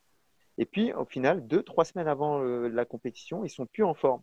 Et 0.58 0.66
puis, 0.66 0.92
au 0.92 1.04
final, 1.04 1.46
2-3 1.46 1.84
semaines 1.84 2.08
avant 2.08 2.42
euh, 2.42 2.68
la 2.68 2.84
compétition, 2.84 3.44
ils 3.44 3.50
sont 3.50 3.66
plus 3.66 3.84
en 3.84 3.94
forme. 3.94 4.22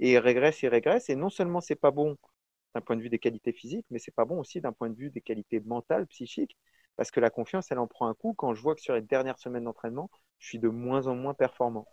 Et 0.00 0.12
ils 0.12 0.18
régressent, 0.18 0.62
ils 0.62 0.68
régressent. 0.68 1.10
Et 1.10 1.16
non 1.16 1.30
seulement 1.30 1.60
c'est 1.60 1.76
pas 1.76 1.90
bon 1.90 2.16
d'un 2.74 2.80
point 2.80 2.96
de 2.96 3.02
vue 3.02 3.10
des 3.10 3.18
qualités 3.18 3.52
physiques, 3.52 3.86
mais 3.90 3.98
c'est 3.98 4.14
pas 4.14 4.24
bon 4.24 4.40
aussi 4.40 4.60
d'un 4.60 4.72
point 4.72 4.90
de 4.90 4.96
vue 4.96 5.10
des 5.10 5.20
qualités 5.20 5.60
mentales, 5.60 6.06
psychiques. 6.08 6.56
Parce 6.96 7.10
que 7.10 7.20
la 7.20 7.30
confiance, 7.30 7.70
elle 7.70 7.78
en 7.78 7.86
prend 7.86 8.08
un 8.08 8.14
coup 8.14 8.34
quand 8.34 8.54
je 8.54 8.62
vois 8.62 8.74
que 8.74 8.80
sur 8.80 8.94
les 8.94 9.02
dernières 9.02 9.38
semaines 9.38 9.64
d'entraînement, 9.64 10.10
je 10.38 10.48
suis 10.48 10.58
de 10.58 10.68
moins 10.68 11.06
en 11.06 11.14
moins 11.14 11.34
performant. 11.34 11.86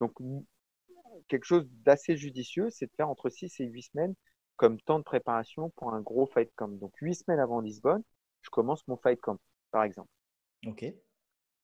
Donc, 0.00 0.12
quelque 1.28 1.44
chose 1.44 1.66
d'assez 1.84 2.16
judicieux, 2.16 2.70
c'est 2.70 2.86
de 2.86 2.92
faire 2.96 3.08
entre 3.08 3.28
6 3.30 3.60
et 3.60 3.66
8 3.66 3.82
semaines 3.82 4.14
comme 4.56 4.80
temps 4.80 4.98
de 4.98 5.04
préparation 5.04 5.70
pour 5.70 5.92
un 5.92 6.00
gros 6.00 6.26
fight 6.26 6.50
camp. 6.56 6.68
Donc, 6.68 6.92
8 7.00 7.14
semaines 7.14 7.40
avant 7.40 7.60
Lisbonne, 7.60 8.02
je 8.42 8.50
commence 8.50 8.86
mon 8.88 8.96
fight 8.96 9.20
camp, 9.20 9.38
par 9.70 9.84
exemple. 9.84 10.08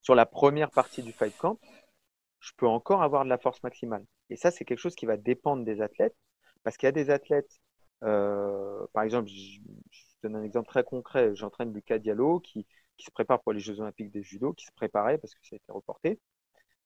Sur 0.01 0.15
la 0.15 0.27
première 0.27 0.71
partie 0.71 1.03
du 1.03 1.13
fight 1.13 1.37
camp, 1.37 1.59
je 2.41 2.53
peux 2.57 2.67
encore 2.67 3.03
avoir 3.03 3.25
de 3.25 3.29
la 3.29 3.39
force 3.39 3.63
maximale. 3.63 4.05
Et 4.31 4.37
ça, 4.37 4.51
c'est 4.51 4.65
quelque 4.65 4.79
chose 4.79 4.95
qui 4.95 5.07
va 5.07 5.17
dépendre 5.17 5.65
des 5.65 5.81
athlètes, 5.83 6.17
parce 6.63 6.77
qu'il 6.77 6.87
y 6.87 6.89
a 6.89 6.93
des 6.93 7.11
athlètes, 7.11 7.61
euh, 8.05 8.87
par 8.93 9.03
exemple, 9.03 9.29
je, 9.29 9.61
donne 10.23 10.37
un 10.37 10.43
exemple 10.43 10.69
très 10.69 10.85
concret, 10.85 11.35
j'entraîne 11.35 11.73
Lucas 11.73 11.99
Diallo 11.99 12.41
qui, 12.41 12.67
se 12.99 13.11
prépare 13.11 13.41
pour 13.41 13.55
les 13.55 13.61
Jeux 13.61 13.81
Olympiques 13.81 14.11
des 14.11 14.23
judo, 14.23 14.53
qui 14.53 14.67
se 14.67 14.73
préparait 14.73 15.17
parce 15.17 15.35
que 15.35 15.41
ça 15.43 15.55
a 15.55 15.57
été 15.57 15.73
reporté. 15.73 16.21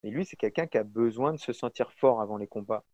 Mais 0.05 0.11
lui, 0.11 0.25
c'est 0.25 0.37
quelqu'un 0.37 0.69
qui 0.69 0.79
a 0.79 0.85
besoin 0.85 1.33
de 1.33 1.39
se 1.39 1.53
sentir 1.53 1.93
fort 1.93 2.21
avant 2.21 2.37
les 2.37 2.47
combats. 2.47 2.85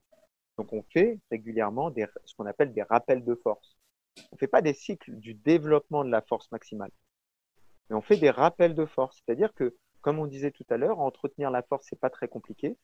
Donc, 0.56 0.72
on 0.72 0.82
fait 0.84 1.20
régulièrement 1.30 1.92
ce 2.24 2.34
qu'on 2.34 2.46
appelle 2.46 2.72
des 2.72 2.82
rappels 2.82 3.22
de 3.22 3.34
force. 3.34 3.76
On 4.32 4.36
ne 4.36 4.38
fait 4.38 4.48
pas 4.48 4.62
des 4.62 4.72
cycles 4.72 5.14
du 5.16 5.34
développement 5.34 6.02
de 6.02 6.10
la 6.10 6.22
force 6.22 6.50
maximale, 6.50 6.90
mais 7.90 7.96
on 7.96 8.00
fait 8.00 8.16
des 8.16 8.30
rappels 8.30 8.74
de 8.74 8.86
force. 8.86 9.20
C'est-à-dire 9.24 9.52
que, 9.52 9.76
comme 10.00 10.18
on 10.18 10.26
disait 10.26 10.52
tout 10.52 10.64
à 10.70 10.76
l'heure, 10.76 11.00
entretenir 11.00 11.50
la 11.50 11.62
force, 11.62 11.86
c'est 11.90 12.00
pas 12.00 12.08
très 12.08 12.28
compliqué. 12.28 12.78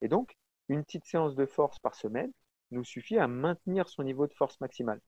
Et 0.00 0.08
donc, 0.08 0.36
une 0.68 0.84
petite 0.84 1.04
séance 1.04 1.34
de 1.34 1.44
force 1.44 1.78
par 1.80 1.94
semaine 1.94 2.32
nous 2.70 2.84
suffit 2.84 3.18
à 3.18 3.26
maintenir 3.26 3.88
son 3.88 4.02
niveau 4.04 4.26
de 4.26 4.32
force 4.32 4.60
maximale. 4.60 5.00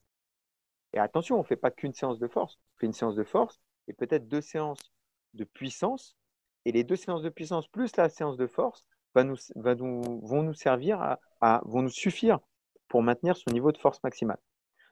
Et 0.93 0.99
attention, 0.99 1.37
on 1.37 1.41
ne 1.41 1.47
fait 1.47 1.57
pas 1.57 1.71
qu'une 1.71 1.95
séance 1.95 2.19
de 2.19 2.29
force. 2.29 2.59
On 2.75 2.81
fait 2.81 2.87
une 2.87 2.93
séance 2.93 3.15
de 3.15 3.25
force 3.25 3.61
et 3.89 3.93
peut-être 3.93 4.29
deux 4.29 4.41
séances 4.41 4.93
de 5.35 5.45
puissance. 5.45 6.17
Et 6.65 6.73
les 6.73 6.85
deux 6.85 6.97
séances 6.97 7.23
de 7.23 7.29
puissance 7.29 7.69
plus 7.69 7.97
la 7.97 8.09
séance 8.09 8.37
de 8.37 8.47
force 8.47 8.85
vont 9.15 10.43
nous 10.43 10.55
servir 10.55 11.17
vont 11.41 11.83
nous 11.83 11.89
suffire 11.89 12.41
pour 12.89 13.03
maintenir 13.03 13.37
son 13.37 13.51
niveau 13.51 13.73
de 13.73 13.79
force 13.79 14.03
maximale. 14.03 14.39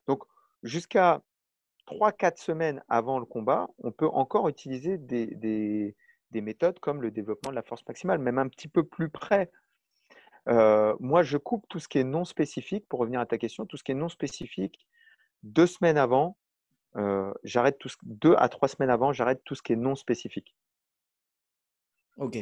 Donc, 0.06 0.22
jusqu'à 0.62 1.22
3-4 1.86 2.38
semaines 2.38 2.82
avant 2.88 3.18
le 3.18 3.24
combat, 3.24 3.68
on 3.78 3.92
peut 3.92 4.08
encore 4.08 4.48
utiliser 4.48 4.98
des, 4.98 5.26
des, 5.26 5.94
des, 6.30 6.40
méthodes 6.40 6.78
comme 6.80 7.02
le 7.02 7.10
développement 7.10 7.50
de 7.50 7.56
la 7.56 7.62
force 7.62 7.86
maximale, 7.86 8.18
même 8.18 8.38
un 8.38 8.48
petit 8.48 8.68
peu 8.68 8.84
plus 8.84 9.08
près. 9.08 9.50
Euh, 10.48 10.94
moi, 11.00 11.22
je 11.22 11.36
coupe 11.38 11.66
tout 11.68 11.78
ce 11.78 11.88
qui 11.88 11.98
est 11.98 12.04
non 12.04 12.24
spécifique, 12.24 12.86
pour 12.88 13.00
revenir 13.00 13.20
à 13.20 13.26
ta 13.26 13.38
question, 13.38 13.66
tout 13.66 13.76
ce 13.76 13.84
qui 13.84 13.92
est 13.92 13.96
non 13.96 14.08
spécifique, 14.08 14.86
deux 15.42 15.66
semaines 15.66 15.98
avant, 15.98 16.36
euh, 16.96 17.32
j'arrête 17.42 17.78
tout 17.78 17.90
deux 18.02 18.34
à 18.38 18.48
trois 18.48 18.68
semaines 18.68 18.90
avant, 18.90 19.12
j'arrête 19.12 19.42
tout 19.44 19.54
ce 19.54 19.62
qui 19.62 19.72
est 19.72 19.76
non 19.76 19.94
spécifique. 19.94 20.54
Ok. 22.16 22.38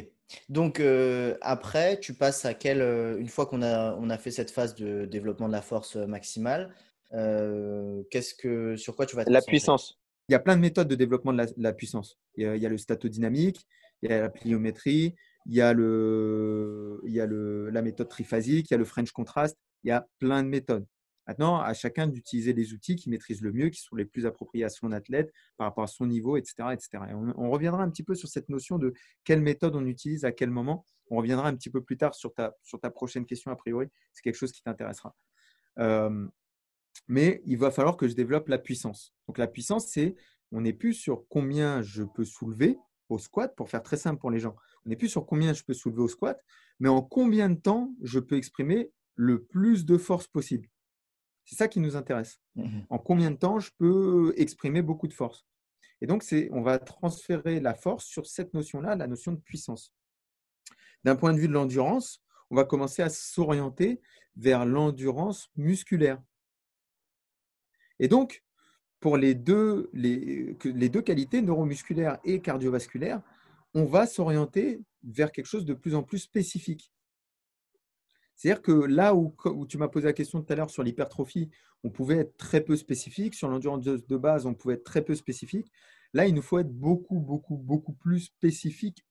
Donc 0.49 0.79
euh, 0.79 1.35
après, 1.41 1.99
tu 1.99 2.13
passes 2.13 2.45
à 2.45 2.53
quelle 2.53 2.81
une 3.19 3.27
fois 3.27 3.47
qu'on 3.47 3.63
a 3.63 3.95
on 3.95 4.09
a 4.11 4.17
fait 4.17 4.29
cette 4.29 4.51
phase 4.51 4.75
de 4.75 5.05
développement 5.05 5.47
de 5.47 5.53
la 5.53 5.63
force 5.63 5.95
maximale, 5.95 6.73
qu'est-ce 7.13 8.33
que, 8.33 8.75
sur 8.75 8.95
quoi 8.95 9.05
tu 9.05 9.15
vas 9.15 9.25
te 9.25 9.29
La 9.29 9.41
puissance. 9.41 9.99
Il 10.29 10.31
y 10.31 10.35
a 10.35 10.39
plein 10.39 10.55
de 10.55 10.61
méthodes 10.61 10.87
de 10.87 10.95
développement 10.95 11.33
de 11.33 11.37
la, 11.37 11.45
la 11.57 11.73
puissance. 11.73 12.17
Il 12.35 12.43
y, 12.43 12.47
a, 12.47 12.55
il 12.55 12.61
y 12.61 12.65
a 12.65 12.69
le 12.69 12.77
statodynamique, 12.77 13.67
il 14.01 14.09
y 14.09 14.13
a 14.13 14.21
la 14.21 14.29
pliométrie, 14.29 15.15
il 15.45 15.53
y 15.53 15.61
a, 15.61 15.73
le, 15.73 17.01
il 17.05 17.11
y 17.13 17.19
a 17.19 17.25
le, 17.25 17.69
la 17.69 17.81
méthode 17.81 18.07
triphasique, 18.07 18.69
il 18.69 18.73
y 18.73 18.75
a 18.75 18.77
le 18.77 18.85
French 18.85 19.11
contrast. 19.11 19.57
Il 19.83 19.89
y 19.89 19.91
a 19.91 20.07
plein 20.19 20.43
de 20.43 20.47
méthodes. 20.47 20.85
Maintenant, 21.27 21.59
à 21.59 21.73
chacun 21.73 22.07
d'utiliser 22.07 22.53
les 22.53 22.73
outils 22.73 22.95
qui 22.95 23.09
maîtrisent 23.09 23.41
le 23.41 23.53
mieux, 23.53 23.69
qui 23.69 23.81
sont 23.81 23.95
les 23.95 24.05
plus 24.05 24.25
appropriés 24.25 24.65
à 24.65 24.69
son 24.69 24.91
athlète 24.91 25.31
par 25.57 25.67
rapport 25.67 25.83
à 25.83 25.87
son 25.87 26.05
niveau, 26.05 26.35
etc. 26.35 26.69
etc. 26.73 26.89
Et 27.09 27.13
on, 27.13 27.33
on, 27.37 27.49
reviendra 27.49 27.81
un 27.81 27.89
petit 27.89 28.03
peu 28.03 28.13
sur 28.13 28.27
cette 28.27 28.49
notion 28.49 28.77
de 28.77 28.93
quelle 29.23 29.41
méthode 29.41 29.75
on 29.75 29.85
utilise 29.85 30.25
à 30.25 30.31
quel 30.31 30.49
moment. 30.49 30.85
On 31.09 31.17
reviendra 31.17 31.47
un 31.47 31.55
petit 31.55 31.69
peu 31.69 31.81
plus 31.81 31.97
tard 31.97 32.13
sur 32.13 32.33
ta, 32.33 32.55
sur 32.61 32.79
ta 32.79 32.89
prochaine 32.89 33.25
question, 33.25 33.51
a 33.51 33.55
priori. 33.55 33.87
C'est 34.11 34.21
quelque 34.21 34.35
chose 34.35 34.51
qui 34.51 34.61
t'intéressera. 34.63 35.15
Euh, 35.79 36.27
mais 37.07 37.41
il 37.45 37.57
va 37.57 37.71
falloir 37.71 37.97
que 37.97 38.07
je 38.07 38.15
développe 38.15 38.47
la 38.47 38.57
puissance. 38.57 39.13
Donc 39.27 39.37
la 39.37 39.47
puissance, 39.47 39.87
c'est, 39.87 40.15
on 40.51 40.61
n'est 40.61 40.73
plus 40.73 40.93
sur 40.93 41.25
combien 41.29 41.81
je 41.81 42.03
peux 42.03 42.25
soulever 42.25 42.77
au 43.09 43.19
squat, 43.19 43.55
pour 43.55 43.69
faire 43.69 43.83
très 43.83 43.97
simple 43.97 44.19
pour 44.19 44.31
les 44.31 44.39
gens. 44.39 44.55
On 44.85 44.89
n'est 44.89 44.95
plus 44.95 45.09
sur 45.09 45.25
combien 45.25 45.53
je 45.53 45.63
peux 45.63 45.73
soulever 45.73 46.01
au 46.01 46.07
squat, 46.07 46.41
mais 46.79 46.89
en 46.89 47.01
combien 47.01 47.49
de 47.49 47.59
temps 47.59 47.93
je 48.01 48.19
peux 48.19 48.37
exprimer 48.37 48.91
le 49.15 49.43
plus 49.43 49.85
de 49.85 49.97
force 49.97 50.27
possible. 50.27 50.67
C'est 51.45 51.55
ça 51.55 51.67
qui 51.67 51.79
nous 51.79 51.95
intéresse. 51.95 52.39
Mhm. 52.55 52.85
En 52.89 52.97
combien 52.97 53.31
de 53.31 53.35
temps 53.35 53.59
je 53.59 53.71
peux 53.77 54.33
exprimer 54.37 54.81
beaucoup 54.81 55.07
de 55.07 55.13
force. 55.13 55.45
Et 56.01 56.07
donc, 56.07 56.25
on 56.51 56.61
va 56.61 56.79
transférer 56.79 57.59
la 57.59 57.73
force 57.73 58.05
sur 58.05 58.27
cette 58.27 58.53
notion-là, 58.53 58.95
la 58.95 59.07
notion 59.07 59.31
de 59.31 59.37
puissance. 59.37 59.93
D'un 61.03 61.15
point 61.15 61.33
de 61.33 61.39
vue 61.39 61.47
de 61.47 61.53
l'endurance, 61.53 62.21
on 62.49 62.55
va 62.55 62.65
commencer 62.65 63.01
à 63.01 63.09
s'orienter 63.09 64.01
vers 64.35 64.65
l'endurance 64.65 65.49
musculaire. 65.55 66.21
Et 67.99 68.07
donc, 68.07 68.43
pour 68.99 69.17
les 69.17 69.35
deux, 69.35 69.91
qualités, 71.05 71.41
neuromusculaire 71.41 72.19
et 72.23 72.39
cardiovasculaire, 72.39 73.21
on 73.73 73.85
va 73.85 74.05
s'orienter 74.05 74.81
vers 75.03 75.31
quelque 75.31 75.47
chose 75.47 75.65
de 75.65 75.73
plus 75.73 75.95
en 75.95 76.03
plus 76.03 76.19
spécifique. 76.19 76.91
C'est-à-dire 78.35 78.61
que 78.61 78.71
là 78.71 79.13
où, 79.13 79.35
où 79.45 79.65
tu 79.67 79.77
m'as 79.77 79.87
posé 79.87 80.05
la 80.05 80.13
question 80.13 80.41
tout 80.41 80.51
à 80.53 80.55
l'heure 80.55 80.69
sur 80.69 80.83
l'hypertrophie, 80.83 81.49
on 81.83 81.89
pouvait 81.89 82.19
être 82.19 82.37
très 82.37 82.61
peu 82.61 82.75
spécifique. 82.75 83.35
Sur 83.35 83.49
l'endurance 83.49 83.83
de 83.83 84.17
base, 84.17 84.45
on 84.45 84.53
pouvait 84.53 84.75
être 84.75 84.83
très 84.83 85.03
peu 85.03 85.15
spécifique. 85.15 85.71
Là, 86.13 86.27
il 86.27 86.33
nous 86.33 86.41
faut 86.41 86.59
être 86.59 86.71
beaucoup, 86.71 87.19
beaucoup, 87.19 87.57
beaucoup 87.57 87.93
plus 87.93 88.21
spécifique 88.21 89.05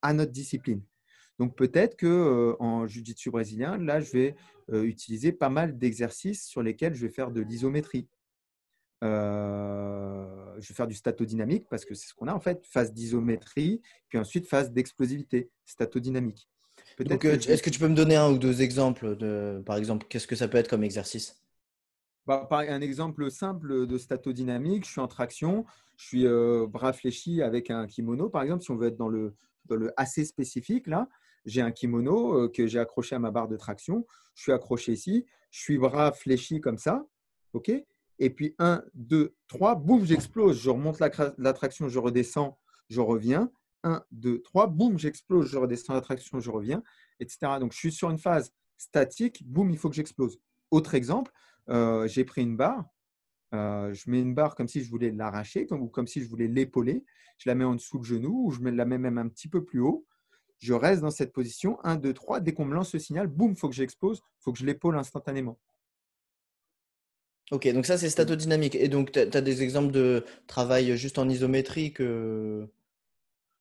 à 0.00 0.12
notre 0.12 0.32
discipline. 0.32 0.82
Donc 1.42 1.56
peut-être 1.56 1.96
que 1.96 2.06
euh, 2.06 2.54
en 2.60 2.86
jiu-jitsu 2.86 3.32
brésilien, 3.32 3.76
là, 3.76 3.98
je 3.98 4.12
vais 4.12 4.36
euh, 4.70 4.84
utiliser 4.84 5.32
pas 5.32 5.48
mal 5.48 5.76
d'exercices 5.76 6.46
sur 6.46 6.62
lesquels 6.62 6.94
je 6.94 7.04
vais 7.04 7.12
faire 7.12 7.32
de 7.32 7.40
l'isométrie. 7.40 8.06
Euh, 9.02 10.54
je 10.60 10.68
vais 10.68 10.74
faire 10.76 10.86
du 10.86 10.94
statodynamique 10.94 11.66
parce 11.68 11.84
que 11.84 11.94
c'est 11.94 12.06
ce 12.06 12.14
qu'on 12.14 12.28
a 12.28 12.32
en 12.32 12.38
fait, 12.38 12.64
phase 12.64 12.92
d'isométrie, 12.92 13.82
puis 14.08 14.18
ensuite 14.18 14.46
phase 14.46 14.70
d'explosivité, 14.70 15.50
statodynamique. 15.66 16.48
Donc, 17.00 17.24
euh, 17.24 17.32
est-ce 17.32 17.60
que 17.64 17.70
tu 17.70 17.80
peux 17.80 17.88
me 17.88 17.96
donner 17.96 18.14
un 18.14 18.30
ou 18.30 18.38
deux 18.38 18.62
exemples 18.62 19.16
de, 19.16 19.64
par 19.66 19.78
exemple, 19.78 20.06
qu'est-ce 20.08 20.28
que 20.28 20.36
ça 20.36 20.46
peut 20.46 20.58
être 20.58 20.68
comme 20.68 20.84
exercice? 20.84 21.42
Bah, 22.24 22.46
un 22.52 22.80
exemple 22.80 23.28
simple 23.32 23.88
de 23.88 23.98
statodynamique, 23.98 24.86
je 24.86 24.92
suis 24.92 25.00
en 25.00 25.08
traction, 25.08 25.66
je 25.96 26.06
suis 26.06 26.24
euh, 26.24 26.68
bras 26.68 26.92
fléchis 26.92 27.42
avec 27.42 27.68
un 27.68 27.88
kimono, 27.88 28.28
par 28.28 28.44
exemple, 28.44 28.62
si 28.62 28.70
on 28.70 28.76
veut 28.76 28.86
être 28.86 28.96
dans 28.96 29.08
le, 29.08 29.34
dans 29.66 29.76
le 29.76 29.92
assez 29.96 30.24
spécifique, 30.24 30.86
là, 30.86 31.08
j'ai 31.44 31.60
un 31.60 31.70
kimono 31.70 32.36
euh, 32.36 32.48
que 32.48 32.66
j'ai 32.66 32.78
accroché 32.78 33.14
à 33.14 33.18
ma 33.18 33.30
barre 33.30 33.48
de 33.48 33.56
traction, 33.56 34.06
je 34.34 34.42
suis 34.42 34.52
accroché 34.52 34.92
ici, 34.92 35.26
je 35.50 35.60
suis 35.60 35.78
bras 35.78 36.12
fléchis 36.12 36.60
comme 36.60 36.78
ça, 36.78 37.06
ok? 37.52 37.70
Et 38.18 38.30
puis 38.30 38.54
1, 38.58 38.82
2, 38.94 39.34
3, 39.48 39.74
boum, 39.76 40.04
j'explose, 40.04 40.60
je 40.60 40.70
remonte 40.70 41.00
la, 41.00 41.10
la 41.38 41.52
traction, 41.52 41.88
je 41.88 41.98
redescends, 41.98 42.58
je 42.88 43.00
reviens, 43.00 43.50
1, 43.84 44.04
2, 44.12 44.42
3, 44.42 44.66
boum, 44.68 44.98
j'explose, 44.98 45.50
je 45.50 45.58
redescends 45.58 45.94
la 45.94 46.00
traction, 46.00 46.40
je 46.40 46.50
reviens, 46.50 46.82
etc. 47.20 47.38
Donc, 47.58 47.72
je 47.72 47.78
suis 47.78 47.92
sur 47.92 48.10
une 48.10 48.18
phase 48.18 48.52
statique, 48.78 49.42
boum, 49.46 49.70
il 49.70 49.78
faut 49.78 49.88
que 49.88 49.96
j'explose. 49.96 50.38
Autre 50.70 50.94
exemple, 50.94 51.32
euh, 51.68 52.06
j'ai 52.06 52.24
pris 52.24 52.42
une 52.42 52.56
barre, 52.56 52.84
euh, 53.54 53.92
je 53.92 54.10
mets 54.10 54.20
une 54.20 54.34
barre 54.34 54.54
comme 54.54 54.68
si 54.68 54.82
je 54.82 54.90
voulais 54.90 55.10
l'arracher, 55.10 55.66
comme, 55.66 55.82
ou 55.82 55.88
comme 55.88 56.06
si 56.06 56.22
je 56.22 56.28
voulais 56.28 56.48
l'épauler, 56.48 57.04
je 57.38 57.48
la 57.48 57.54
mets 57.54 57.64
en 57.64 57.74
dessous 57.74 57.98
le 57.98 58.04
genou, 58.04 58.46
ou 58.46 58.50
je 58.50 58.62
la 58.62 58.84
mets 58.84 58.98
même 58.98 59.18
un 59.18 59.28
petit 59.28 59.48
peu 59.48 59.64
plus 59.64 59.80
haut. 59.80 60.06
Je 60.62 60.74
reste 60.74 61.02
dans 61.02 61.10
cette 61.10 61.32
position, 61.32 61.80
1, 61.82 61.96
2, 61.96 62.14
3, 62.14 62.38
dès 62.38 62.52
qu'on 62.52 62.64
me 62.64 62.74
lance 62.74 62.92
le 62.92 63.00
signal, 63.00 63.26
boum, 63.26 63.50
il 63.50 63.56
faut 63.56 63.68
que 63.68 63.74
j'explose, 63.74 64.18
il 64.18 64.42
faut 64.44 64.52
que 64.52 64.60
je 64.60 64.64
l'épaule 64.64 64.96
instantanément. 64.96 65.58
Ok, 67.50 67.66
donc 67.72 67.84
ça 67.84 67.98
c'est 67.98 68.08
statodynamique. 68.08 68.76
Et 68.76 68.86
donc 68.86 69.10
tu 69.10 69.18
as, 69.18 69.40
des 69.40 69.62
exemples 69.64 69.90
de 69.90 70.24
travail 70.46 70.96
juste 70.96 71.18
en 71.18 71.28
isométrie 71.28 71.92
que… 71.92 72.68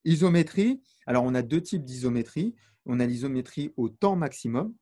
Isométrie, 0.06 0.80
alors 1.08 1.24
on 1.24 1.34
a 1.34 1.42
deux 1.42 1.62
types 1.62 1.84
d'isométrie. 1.84 2.54
On 2.86 3.00
a 3.00 3.06
l'isométrie 3.08 3.74
au 3.78 3.90
temps 3.90 4.16
maximum, 4.16 4.76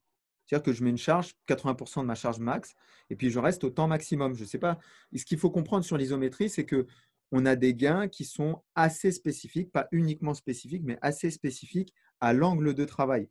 c'est-à-dire 0.46 0.64
que 0.64 0.74
je 0.74 0.84
mets 0.84 0.90
une 0.90 0.98
charge, 0.98 1.36
80% 1.48 2.02
de 2.02 2.06
ma 2.06 2.16
charge 2.16 2.40
max, 2.40 2.76
et 3.10 3.16
puis 3.16 3.30
je 3.30 3.40
reste 3.40 3.64
au 3.64 3.70
temps 3.70 3.88
maximum. 3.88 4.36
Je 4.36 4.42
ne 4.42 4.48
sais 4.48 4.60
pas. 4.60 4.78
ce 5.16 5.24
qu'il 5.24 5.38
faut 5.38 5.52
comprendre 5.52 5.86
sur 5.86 5.96
l'isométrie, 5.98 6.50
c'est 6.50 6.66
que 6.66 6.86
on 7.32 7.46
a 7.46 7.56
des 7.56 7.74
gains 7.76 8.08
qui 8.08 8.26
sont 8.26 8.62
assez 8.76 9.12
spécifiques, 9.12 9.72
pas 9.72 9.88
uniquement 9.92 10.34
spécifiques, 10.34 10.84
mais 10.84 10.98
assez 11.02 11.32
spécifiques 11.32 11.94
à 12.22 12.34
l'angle 12.34 12.74
de 12.74 12.86
travail. 12.86 13.30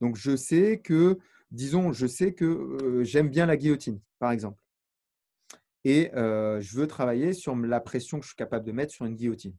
Donc 0.00 0.16
je 0.16 0.36
sais 0.36 0.80
que, 0.80 1.18
disons, 1.50 1.92
je 1.92 2.06
sais 2.06 2.34
que 2.34 2.44
euh, 2.44 3.04
j'aime 3.04 3.28
bien 3.28 3.46
la 3.46 3.56
guillotine, 3.56 4.00
par 4.18 4.32
exemple. 4.32 4.58
Et 5.84 6.14
euh, 6.14 6.60
je 6.60 6.76
veux 6.76 6.86
travailler 6.86 7.32
sur 7.32 7.56
la 7.56 7.80
pression 7.80 8.18
que 8.18 8.24
je 8.24 8.30
suis 8.30 8.36
capable 8.36 8.66
de 8.66 8.72
mettre 8.72 8.92
sur 8.92 9.06
une 9.06 9.14
guillotine. 9.14 9.54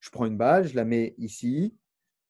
Je 0.00 0.10
prends 0.10 0.26
une 0.26 0.36
balle, 0.36 0.66
je 0.66 0.74
la 0.74 0.84
mets 0.84 1.14
ici, 1.18 1.74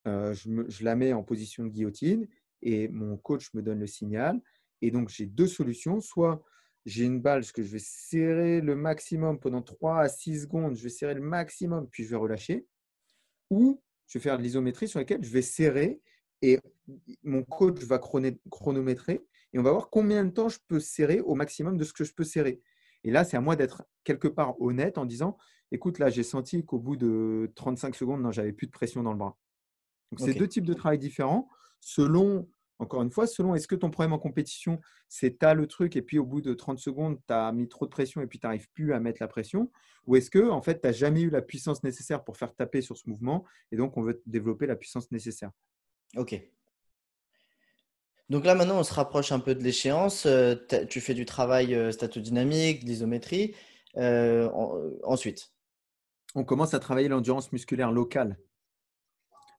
euh, 0.06 0.34
je, 0.34 0.84
la 0.84 0.96
mets 0.96 1.12
en 1.12 1.22
position 1.22 1.64
de 1.64 1.70
guillotine 1.70 2.28
et 2.62 2.88
mon 2.88 3.16
coach 3.16 3.52
me 3.54 3.62
donne 3.62 3.80
le 3.80 3.86
signal. 3.86 4.40
Et 4.82 4.90
donc, 4.90 5.08
j'ai 5.08 5.26
deux 5.26 5.46
solutions. 5.46 6.00
Soit 6.00 6.42
j'ai 6.84 7.04
une 7.04 7.20
balle 7.20 7.44
que 7.50 7.62
je 7.62 7.72
vais 7.72 7.78
serrer 7.80 8.60
le 8.60 8.76
maximum 8.76 9.38
pendant 9.38 9.62
3 9.62 10.00
à 10.00 10.08
6 10.08 10.42
secondes, 10.42 10.76
je 10.76 10.82
vais 10.82 10.90
serrer 10.90 11.14
le 11.14 11.22
maximum, 11.22 11.88
puis 11.88 12.04
je 12.04 12.10
vais 12.10 12.16
relâcher. 12.16 12.66
Ou 13.50 13.80
je 14.14 14.20
vais 14.20 14.22
faire 14.22 14.38
de 14.38 14.44
l'isométrie 14.44 14.86
sur 14.86 15.00
laquelle 15.00 15.24
je 15.24 15.30
vais 15.30 15.42
serrer 15.42 16.00
et 16.40 16.60
mon 17.24 17.42
coach 17.42 17.80
va 17.82 17.98
chronométrer 17.98 19.26
et 19.52 19.58
on 19.58 19.62
va 19.62 19.72
voir 19.72 19.90
combien 19.90 20.24
de 20.24 20.30
temps 20.30 20.48
je 20.48 20.58
peux 20.68 20.78
serrer 20.78 21.20
au 21.20 21.34
maximum 21.34 21.76
de 21.76 21.82
ce 21.82 21.92
que 21.92 22.04
je 22.04 22.14
peux 22.14 22.22
serrer. 22.22 22.60
Et 23.02 23.10
là, 23.10 23.24
c'est 23.24 23.36
à 23.36 23.40
moi 23.40 23.56
d'être 23.56 23.82
quelque 24.04 24.28
part 24.28 24.60
honnête 24.60 24.98
en 24.98 25.04
disant 25.04 25.36
écoute, 25.72 25.98
là, 25.98 26.10
j'ai 26.10 26.22
senti 26.22 26.64
qu'au 26.64 26.78
bout 26.78 26.94
de 26.94 27.50
35 27.56 27.96
secondes, 27.96 28.22
non, 28.22 28.30
j'avais 28.30 28.52
plus 28.52 28.68
de 28.68 28.72
pression 28.72 29.02
dans 29.02 29.10
le 29.10 29.18
bras. 29.18 29.36
Donc, 30.12 30.20
okay. 30.20 30.32
c'est 30.32 30.38
deux 30.38 30.46
types 30.46 30.66
de 30.66 30.74
travail 30.74 30.98
différents 30.98 31.48
selon, 31.80 32.48
encore 32.78 33.02
une 33.02 33.10
fois, 33.10 33.26
selon 33.26 33.54
est-ce 33.54 33.68
que 33.68 33.74
ton 33.74 33.90
problème 33.90 34.12
en 34.12 34.18
compétition, 34.18 34.80
c'est 35.08 35.38
tu 35.38 35.46
as 35.46 35.54
le 35.54 35.66
truc 35.66 35.96
et 35.96 36.02
puis 36.02 36.18
au 36.18 36.24
bout 36.24 36.40
de 36.40 36.54
30 36.54 36.78
secondes, 36.78 37.18
tu 37.26 37.32
as 37.32 37.52
mis 37.52 37.68
trop 37.68 37.86
de 37.86 37.90
pression 37.90 38.20
et 38.20 38.26
puis 38.26 38.38
tu 38.38 38.46
n'arrives 38.46 38.68
plus 38.72 38.92
à 38.92 39.00
mettre 39.00 39.18
la 39.20 39.28
pression? 39.28 39.70
Ou 40.06 40.16
est-ce 40.16 40.30
que 40.30 40.50
en 40.50 40.60
fait, 40.60 40.80
tu 40.80 40.86
n'as 40.86 40.92
jamais 40.92 41.22
eu 41.22 41.30
la 41.30 41.42
puissance 41.42 41.82
nécessaire 41.84 42.24
pour 42.24 42.36
faire 42.36 42.54
taper 42.54 42.80
sur 42.80 42.96
ce 42.96 43.08
mouvement 43.08 43.44
et 43.72 43.76
donc 43.76 43.96
on 43.96 44.02
veut 44.02 44.22
développer 44.26 44.66
la 44.66 44.76
puissance 44.76 45.10
nécessaire? 45.12 45.50
Ok. 46.16 46.40
Donc 48.30 48.46
là, 48.46 48.54
maintenant, 48.54 48.78
on 48.78 48.84
se 48.84 48.94
rapproche 48.94 49.32
un 49.32 49.38
peu 49.38 49.54
de 49.54 49.62
l'échéance. 49.62 50.24
Euh, 50.26 50.54
tu 50.88 51.00
fais 51.00 51.14
du 51.14 51.26
travail 51.26 51.74
euh, 51.74 51.92
statodynamique, 51.92 52.84
d'isométrie. 52.84 53.54
Euh, 53.96 54.48
ensuite? 55.04 55.52
On 56.34 56.42
commence 56.42 56.74
à 56.74 56.80
travailler 56.80 57.08
l'endurance 57.08 57.52
musculaire 57.52 57.92
locale. 57.92 58.38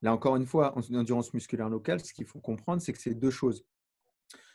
Là, 0.06 0.14
encore 0.14 0.36
une 0.36 0.46
fois, 0.46 0.78
en 0.78 0.82
endurance 0.94 1.34
musculaire 1.34 1.68
locale, 1.68 2.00
ce 2.00 2.14
qu'il 2.14 2.28
faut 2.28 2.40
comprendre, 2.40 2.80
c'est 2.80 2.94
que 2.94 3.00
c'est 3.00 3.16
deux 3.16 3.32
choses. 3.32 3.66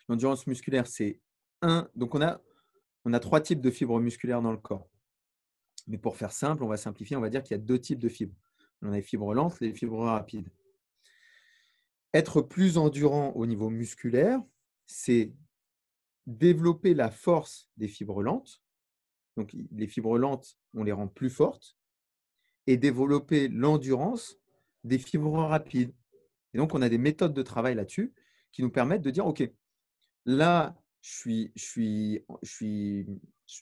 L'endurance 0.09 0.47
musculaire, 0.47 0.87
c'est 0.87 1.19
un. 1.61 1.91
Donc, 1.97 2.15
on 2.15 2.23
a, 2.23 2.41
on 3.05 3.13
a 3.13 3.19
trois 3.19 3.41
types 3.41 3.61
de 3.61 3.73
fibres 3.73 3.99
musculaires 3.99 4.43
dans 4.43 4.53
le 4.53 4.59
corps. 4.59 4.89
Mais 5.89 5.99
pour 5.99 6.17
faire 6.17 6.31
simple, 6.31 6.63
on 6.63 6.69
va 6.69 6.77
simplifier, 6.77 7.17
on 7.17 7.21
va 7.21 7.31
dire 7.31 7.43
qu'il 7.43 7.57
y 7.57 7.61
a 7.61 7.63
deux 7.65 7.81
types 7.81 7.99
de 7.99 8.09
fibres. 8.09 8.37
On 8.81 8.93
a 8.93 8.95
les 8.95 9.03
fibres 9.03 9.35
lentes 9.35 9.59
les 9.59 9.75
fibres 9.75 10.05
rapides. 10.05 10.49
Être 12.15 12.43
plus 12.43 12.79
endurant 12.79 13.33
au 13.33 13.45
niveau 13.45 13.71
musculaire, 13.71 14.41
c'est 14.87 15.35
développer 16.29 16.95
la 16.95 17.11
force 17.11 17.69
des 17.77 17.89
fibres 17.89 18.23
lentes. 18.23 18.63
Donc, 19.37 19.57
les 19.73 19.89
fibres 19.89 20.17
lentes, 20.17 20.61
on 20.75 20.85
les 20.85 20.93
rend 20.93 21.09
plus 21.09 21.29
fortes. 21.29 21.77
Et 22.69 22.77
développer 22.77 23.49
l'endurance 23.49 24.40
des 24.85 24.99
fibres 24.99 25.39
rapides. 25.45 25.93
Et 26.55 26.59
donc, 26.59 26.75
on 26.75 26.83
a 26.83 26.89
des 26.89 26.99
méthodes 26.99 27.35
de 27.35 27.43
travail 27.43 27.75
là-dessus 27.75 28.13
qui 28.53 28.63
nous 28.63 28.71
permettent 28.71 29.03
de 29.03 29.11
dire, 29.11 29.27
OK, 29.27 29.49
là, 30.27 30.77
je 31.03 31.11
suis, 31.11 31.53
je 31.55 31.65
suis, 31.65 32.25
je 32.43 32.51
suis, 32.51 33.07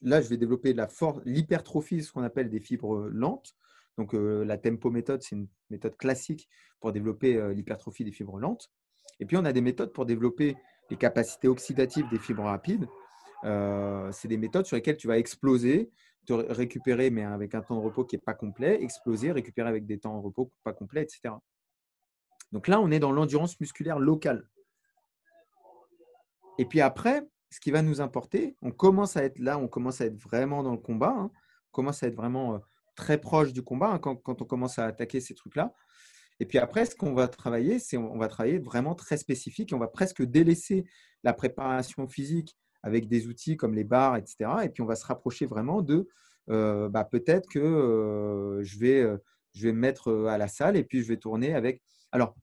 là, 0.02 0.20
je 0.20 0.28
vais 0.28 0.36
développer 0.36 0.72
la 0.72 0.88
force, 0.88 1.20
l'hypertrophie, 1.24 2.02
ce 2.02 2.12
qu'on 2.12 2.22
appelle 2.22 2.48
des 2.48 2.60
fibres 2.60 3.08
lentes. 3.08 3.54
Donc, 3.96 4.14
euh, 4.14 4.44
la 4.44 4.58
tempo 4.58 4.90
méthode, 4.90 5.22
c'est 5.22 5.36
une 5.36 5.48
méthode 5.70 5.96
classique 5.96 6.48
pour 6.80 6.92
développer 6.92 7.36
euh, 7.36 7.52
l'hypertrophie 7.52 8.04
des 8.04 8.12
fibres 8.12 8.38
lentes. 8.38 8.70
Et 9.20 9.26
puis, 9.26 9.36
on 9.36 9.44
a 9.44 9.52
des 9.52 9.60
méthodes 9.60 9.92
pour 9.92 10.06
développer 10.06 10.56
les 10.90 10.96
capacités 10.96 11.48
oxydatives 11.48 12.08
des 12.08 12.18
fibres 12.18 12.44
rapides. 12.44 12.86
Euh, 13.44 14.10
c'est 14.12 14.28
des 14.28 14.36
méthodes 14.36 14.66
sur 14.66 14.76
lesquelles 14.76 14.96
tu 14.96 15.06
vas 15.06 15.18
exploser, 15.18 15.90
récupérer, 16.34 17.10
mais 17.10 17.24
avec 17.24 17.54
un 17.54 17.62
temps 17.62 17.76
de 17.76 17.84
repos 17.84 18.04
qui 18.04 18.16
n'est 18.16 18.22
pas 18.22 18.34
complet, 18.34 18.82
exploser, 18.82 19.32
récupérer 19.32 19.68
avec 19.68 19.86
des 19.86 19.98
temps 19.98 20.16
de 20.16 20.22
repos 20.22 20.52
pas 20.64 20.72
complets, 20.72 21.02
etc. 21.02 21.34
Donc 22.52 22.68
là, 22.68 22.80
on 22.80 22.90
est 22.90 22.98
dans 22.98 23.12
l'endurance 23.12 23.58
musculaire 23.60 23.98
locale. 23.98 24.48
Et 26.58 26.64
puis 26.64 26.80
après, 26.80 27.26
ce 27.50 27.60
qui 27.60 27.70
va 27.70 27.82
nous 27.82 28.00
importer, 28.00 28.56
on 28.62 28.70
commence 28.70 29.16
à 29.16 29.24
être 29.24 29.38
là, 29.38 29.58
on 29.58 29.68
commence 29.68 30.00
à 30.00 30.06
être 30.06 30.16
vraiment 30.16 30.62
dans 30.62 30.72
le 30.72 30.78
combat, 30.78 31.14
hein. 31.16 31.30
on 31.32 31.72
commence 31.72 32.02
à 32.02 32.08
être 32.08 32.16
vraiment 32.16 32.54
euh, 32.54 32.58
très 32.94 33.20
proche 33.20 33.52
du 33.52 33.62
combat 33.62 33.92
hein, 33.92 33.98
quand, 33.98 34.42
on 34.42 34.44
commence 34.44 34.78
à 34.78 34.86
attaquer 34.86 35.20
ces 35.20 35.34
trucs-là. 35.34 35.72
Et 36.40 36.46
puis 36.46 36.58
après, 36.58 36.84
ce 36.84 36.94
qu'on 36.94 37.14
va 37.14 37.28
travailler, 37.28 37.78
c'est 37.78 37.96
on 37.96 38.18
va 38.18 38.28
travailler 38.28 38.58
vraiment 38.58 38.94
très 38.94 39.16
spécifique 39.16 39.72
on 39.72 39.78
va 39.78 39.88
presque 39.88 40.22
délaisser 40.22 40.84
la 41.24 41.32
préparation 41.32 42.06
physique 42.06 42.56
avec 42.82 43.08
des 43.08 43.26
outils 43.26 43.56
comme 43.56 43.74
les 43.74 43.84
barres, 43.84 44.16
etc. 44.16 44.50
Et 44.64 44.68
puis 44.68 44.82
on 44.82 44.86
va 44.86 44.96
se 44.96 45.06
rapprocher 45.06 45.46
vraiment 45.46 45.82
de 45.82 46.08
euh, 46.50 46.88
bah, 46.88 47.04
peut-être 47.04 47.48
que 47.48 47.58
euh, 47.58 48.62
je, 48.62 48.78
vais, 48.78 49.06
je 49.54 49.66
vais 49.66 49.72
me 49.72 49.80
mettre 49.80 50.26
à 50.28 50.38
la 50.38 50.48
salle 50.48 50.76
et 50.76 50.84
puis 50.84 51.02
je 51.02 51.08
vais 51.08 51.16
tourner 51.16 51.54
avec. 51.54 51.82
Alors, 52.12 52.34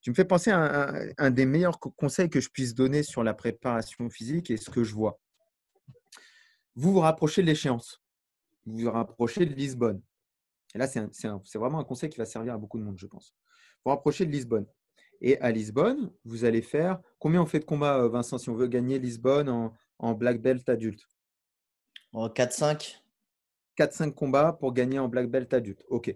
tu 0.00 0.10
me 0.10 0.14
fais 0.14 0.24
penser 0.24 0.50
à 0.50 0.94
un, 1.18 1.30
des 1.30 1.44
meilleurs 1.44 1.78
conseils 1.78 2.30
que 2.30 2.40
je 2.40 2.48
puisse 2.48 2.74
donner 2.74 3.02
sur 3.02 3.22
la 3.22 3.34
préparation 3.34 4.08
physique 4.08 4.50
et 4.50 4.56
ce 4.56 4.70
que 4.70 4.82
je 4.82 4.94
vois. 4.94 5.20
Vous 6.74 6.92
vous 6.92 7.00
rapprochez 7.00 7.42
de 7.42 7.46
l'échéance. 7.46 8.02
Vous 8.64 8.78
vous 8.78 8.90
rapprochez 8.90 9.44
de 9.44 9.54
Lisbonne. 9.54 10.00
Et 10.74 10.78
là, 10.78 10.86
c'est 10.86 11.58
vraiment 11.58 11.80
un 11.80 11.84
conseil 11.84 12.08
qui 12.08 12.18
va 12.18 12.24
servir 12.24 12.54
à 12.54 12.58
beaucoup 12.58 12.78
de 12.78 12.84
monde, 12.84 12.98
je 12.98 13.06
pense. 13.06 13.34
Vous 13.84 13.90
rapprochez 13.90 14.24
de 14.24 14.30
Lisbonne. 14.30 14.66
Et 15.20 15.38
à 15.40 15.50
Lisbonne, 15.50 16.10
vous 16.24 16.44
allez 16.44 16.62
faire. 16.62 17.00
Combien 17.18 17.42
on 17.42 17.46
fait 17.46 17.60
de 17.60 17.64
combats, 17.64 17.98
euh, 17.98 18.08
Vincent, 18.08 18.38
si 18.38 18.48
on 18.48 18.54
veut 18.54 18.68
gagner 18.68 18.98
Lisbonne 18.98 19.48
en, 19.48 19.74
en 19.98 20.14
black 20.14 20.40
belt 20.40 20.68
adulte? 20.68 21.06
4-5. 22.14 23.00
4-5 23.76 24.12
combats 24.12 24.52
pour 24.52 24.72
gagner 24.72 24.98
en 24.98 25.08
black 25.08 25.30
belt 25.30 25.52
adulte. 25.54 25.84
OK. 25.88 26.14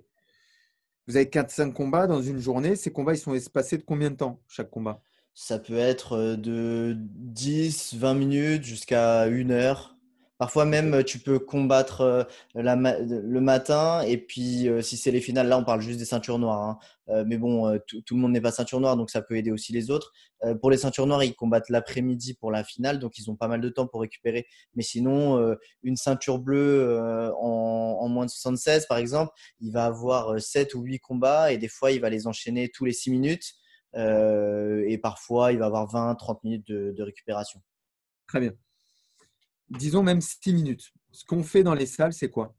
Vous 1.06 1.16
avez 1.16 1.26
4-5 1.26 1.72
combats 1.72 2.06
dans 2.06 2.22
une 2.22 2.38
journée. 2.38 2.76
Ces 2.76 2.92
combats, 2.92 3.14
ils 3.14 3.18
sont 3.18 3.34
espacés 3.34 3.78
de 3.78 3.82
combien 3.82 4.10
de 4.10 4.16
temps, 4.16 4.40
chaque 4.48 4.70
combat? 4.70 5.02
Ça 5.34 5.58
peut 5.58 5.76
être 5.76 6.12
euh, 6.12 6.36
de 6.36 6.94
10, 6.96 7.94
20 7.96 8.14
minutes 8.14 8.64
jusqu'à 8.64 9.22
1 9.22 9.50
heure. 9.50 9.93
Parfois 10.38 10.64
même, 10.64 11.04
tu 11.04 11.20
peux 11.20 11.38
combattre 11.38 12.26
le 12.54 13.40
matin 13.40 14.02
et 14.02 14.18
puis 14.18 14.68
euh, 14.68 14.82
si 14.82 14.96
c'est 14.96 15.12
les 15.12 15.20
finales, 15.20 15.46
là 15.46 15.58
on 15.58 15.64
parle 15.64 15.80
juste 15.80 15.98
des 16.00 16.04
ceintures 16.04 16.40
noires. 16.40 16.62
Hein. 16.62 16.78
Euh, 17.08 17.24
mais 17.24 17.38
bon, 17.38 17.78
tout, 17.86 18.02
le 18.14 18.16
monde 18.16 18.32
n'est 18.32 18.40
pas 18.40 18.50
ceinture 18.50 18.80
noire, 18.80 18.96
donc 18.96 19.10
ça 19.10 19.22
peut 19.22 19.36
aider 19.36 19.52
aussi 19.52 19.72
les 19.72 19.90
autres. 19.90 20.12
pour 20.60 20.70
les 20.70 20.78
ceintures 20.78 21.06
noires, 21.06 21.22
ils 21.22 21.36
combattent 21.36 21.68
l'après-midi 21.68 22.34
pour 22.34 22.50
la 22.50 22.64
finale, 22.64 22.98
donc 22.98 23.16
ils 23.18 23.30
ont 23.30 23.36
pas 23.36 23.46
mal 23.46 23.60
de 23.60 23.68
temps 23.68 23.86
pour 23.86 24.00
récupérer. 24.00 24.46
Mais 24.74 24.82
sinon, 24.82 25.56
une 25.82 25.96
ceinture 25.96 26.38
bleue 26.38 26.98
en, 27.38 27.98
en, 28.00 28.08
moins 28.08 28.24
de 28.24 28.30
76, 28.30 28.86
par 28.86 28.98
exemple, 28.98 29.32
il 29.60 29.72
va 29.72 29.86
avoir 29.86 30.40
7 30.40 30.74
ou 30.74 30.82
8 30.82 30.98
combats 30.98 31.52
et 31.52 31.58
des 31.58 31.68
fois, 31.68 31.92
il 31.92 32.00
va 32.00 32.10
les 32.10 32.26
enchaîner 32.26 32.70
tous 32.70 32.84
les 32.84 32.92
6 32.92 33.10
minutes. 33.10 33.54
et 33.94 34.98
parfois, 35.02 35.52
il 35.52 35.58
va 35.58 35.66
avoir 35.66 35.86
20-30 35.86 36.38
minutes 36.42 36.66
de, 36.66 36.92
de 36.96 37.02
récupération. 37.02 37.60
Très 38.26 38.40
bien 38.40 38.52
disons 39.78 40.02
même 40.02 40.20
6 40.20 40.52
minutes. 40.52 40.92
Ce 41.12 41.24
qu'on 41.24 41.42
fait 41.42 41.62
dans 41.62 41.74
les 41.74 41.86
salles, 41.86 42.12
c'est 42.12 42.30
quoi? 42.30 42.54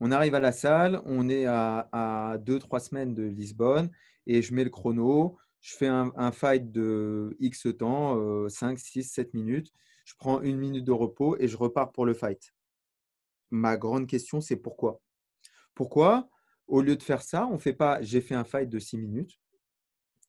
On 0.00 0.12
arrive 0.12 0.34
à 0.34 0.40
la 0.40 0.52
salle, 0.52 1.02
on 1.04 1.28
est 1.28 1.44
à 1.46 2.38
2-3 2.44 2.80
semaines 2.80 3.14
de 3.14 3.24
Lisbonne 3.24 3.90
et 4.26 4.42
je 4.42 4.54
mets 4.54 4.64
le 4.64 4.70
chrono. 4.70 5.36
Je 5.60 5.74
fais 5.74 5.88
un, 5.88 6.32
fight 6.32 6.72
de 6.72 7.36
X 7.38 7.66
temps, 7.78 8.48
5, 8.48 8.78
6, 8.78 9.04
7 9.04 9.34
minutes. 9.34 9.72
Je 10.06 10.14
prends 10.18 10.40
une 10.40 10.56
minute 10.56 10.84
de 10.84 10.92
repos 10.92 11.36
et 11.38 11.48
je 11.48 11.56
repars 11.56 11.92
pour 11.92 12.06
le 12.06 12.14
fight. 12.14 12.54
Ma 13.50 13.76
grande 13.76 14.06
question, 14.06 14.40
c'est 14.40 14.56
pourquoi? 14.56 15.02
Pourquoi, 15.74 16.30
au 16.66 16.80
lieu 16.80 16.96
de 16.96 17.02
faire 17.02 17.20
ça, 17.20 17.46
on 17.46 17.54
ne 17.54 17.58
fait 17.58 17.74
pas 17.74 18.00
j'ai 18.00 18.22
fait 18.22 18.34
un 18.34 18.44
fight 18.44 18.70
de 18.70 18.78
6 18.78 18.96
minutes, 18.96 19.38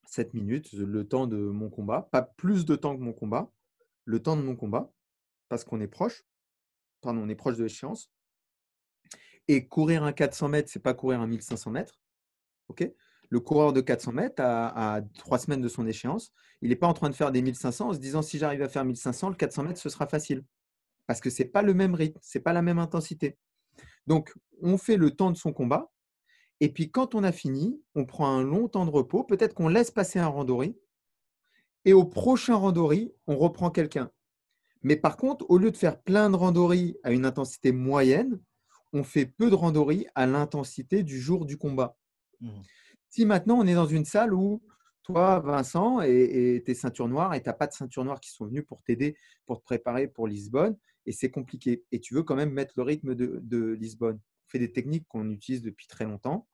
7 0.06 0.34
minutes, 0.34 0.74
le 0.74 1.08
temps 1.08 1.28
de 1.28 1.38
mon 1.38 1.70
combat, 1.70 2.10
pas 2.12 2.24
plus 2.24 2.66
de 2.66 2.76
temps 2.76 2.98
que 2.98 3.02
mon 3.02 3.14
combat, 3.14 3.50
le 4.04 4.22
temps 4.22 4.36
de 4.36 4.42
mon 4.42 4.58
combat, 4.58 4.92
parce 5.48 5.64
qu'on 5.64 5.80
est 5.80 5.88
proche. 5.88 6.24
Pardon, 7.02 7.22
on 7.24 7.30
est 7.30 7.36
proche 7.36 7.58
de 7.58 7.64
l'échéance. 7.64 8.12
Et 9.48 9.68
courir 9.68 10.04
un 10.04 10.14
400 10.14 10.50
mètres, 10.50 10.70
ce 10.70 10.78
n'est 10.78 10.84
pas 10.84 10.94
courir 10.94 11.20
un 11.20 11.28
1500 11.28 11.72
mètres. 11.72 12.00
ok? 12.70 12.90
Le 13.30 13.40
coureur 13.40 13.74
de 13.74 13.82
400 13.82 14.12
mètres, 14.12 14.42
à, 14.42 15.02
trois 15.18 15.40
semaines 15.40 15.62
de 15.62 15.70
son 15.70 15.88
échéance, 15.88 16.34
il 16.62 16.70
n'est 16.70 16.76
pas 16.76 16.88
en 16.88 16.94
train 16.94 17.10
de 17.10 17.16
faire 17.16 17.32
des 17.32 17.42
1500 17.42 17.90
en 17.90 17.94
se 17.94 17.98
disant 17.98 18.22
si 18.22 18.38
j'arrive 18.38 18.62
à 18.62 18.70
faire 18.70 18.84
1500, 18.84 19.30
le 19.30 19.36
400 19.36 19.64
mètres, 19.64 19.80
ce 19.80 19.90
sera 19.90 20.06
facile. 20.06 20.44
Parce 21.08 21.22
que 21.22 21.30
ce 21.30 21.42
n'est 21.42 21.50
pas 21.50 21.62
le 21.62 21.74
même 21.74 21.96
rythme, 21.96 22.20
ce 22.22 22.38
n'est 22.38 22.42
pas 22.42 22.54
la 22.54 22.62
même 22.62 22.78
intensité. 22.78 23.38
Donc, 24.06 24.34
on 24.62 24.78
fait 24.78 24.98
le 24.98 25.12
temps 25.12 25.32
de 25.32 25.38
son 25.38 25.54
combat. 25.54 25.92
Et 26.60 26.72
puis, 26.72 26.92
quand 26.92 27.16
on 27.16 27.24
a 27.24 27.32
fini, 27.32 27.82
on 27.96 28.06
prend 28.06 28.28
un 28.28 28.44
long 28.44 28.68
temps 28.68 28.86
de 28.86 28.92
repos. 28.92 29.24
Peut-être 29.24 29.54
qu'on 29.54 29.68
laisse 29.68 29.92
passer 29.92 30.20
un 30.20 30.28
randori. 30.28 30.78
Et 31.86 31.94
au 31.94 32.06
prochain 32.06 32.56
randori, 32.56 33.14
on 33.28 33.38
reprend 33.38 33.72
quelqu'un. 33.72 34.12
Mais 34.84 34.96
par 34.96 35.18
contre, 35.18 35.46
au 35.50 35.58
lieu 35.58 35.72
de 35.72 35.78
faire 35.78 36.02
plein 36.02 36.30
de 36.30 36.36
randonnées 36.36 36.98
à 37.04 37.12
une 37.12 37.26
intensité 37.26 37.72
moyenne, 37.72 38.40
on 38.94 39.04
fait 39.04 39.26
peu 39.26 39.50
de 39.50 39.56
randonnées 39.56 40.08
à 40.16 40.26
l'intensité 40.26 41.04
du 41.04 41.20
jour 41.20 41.46
du 41.46 41.58
combat. 41.58 41.98
Mmh. 42.40 42.50
Si 43.10 43.26
maintenant 43.26 43.60
on 43.60 43.68
est 43.68 43.76
dans 43.76 43.86
une 43.86 44.06
salle 44.06 44.34
où 44.34 44.62
toi, 45.04 45.40
Vincent, 45.40 46.02
et, 46.02 46.62
tes 46.66 46.74
ceintures 46.74 47.08
noires, 47.08 47.34
et 47.34 47.42
tu 47.42 47.50
n'as 47.50 47.54
pas 47.54 47.68
de 47.68 47.74
ceintures 47.74 48.06
noires 48.06 48.20
qui 48.20 48.32
sont 48.32 48.46
venues 48.46 48.64
pour 48.64 48.82
t'aider, 48.84 49.18
pour 49.46 49.60
te 49.60 49.64
préparer 49.64 50.08
pour 50.08 50.28
Lisbonne, 50.28 50.78
et 51.06 51.12
c'est 51.12 51.32
compliqué, 51.32 51.84
et 51.92 52.00
tu 52.00 52.14
veux 52.14 52.24
quand 52.24 52.36
même 52.36 52.52
mettre 52.52 52.74
le 52.78 52.84
rythme 52.84 53.16
de, 53.16 53.74
Lisbonne. 53.74 54.18
On 54.18 54.50
fait 54.50 54.60
des 54.60 54.72
techniques 54.72 55.08
qu'on 55.08 55.30
utilise 55.30 55.62
depuis 55.62 55.88
très 55.88 56.06
longtemps. 56.06 56.48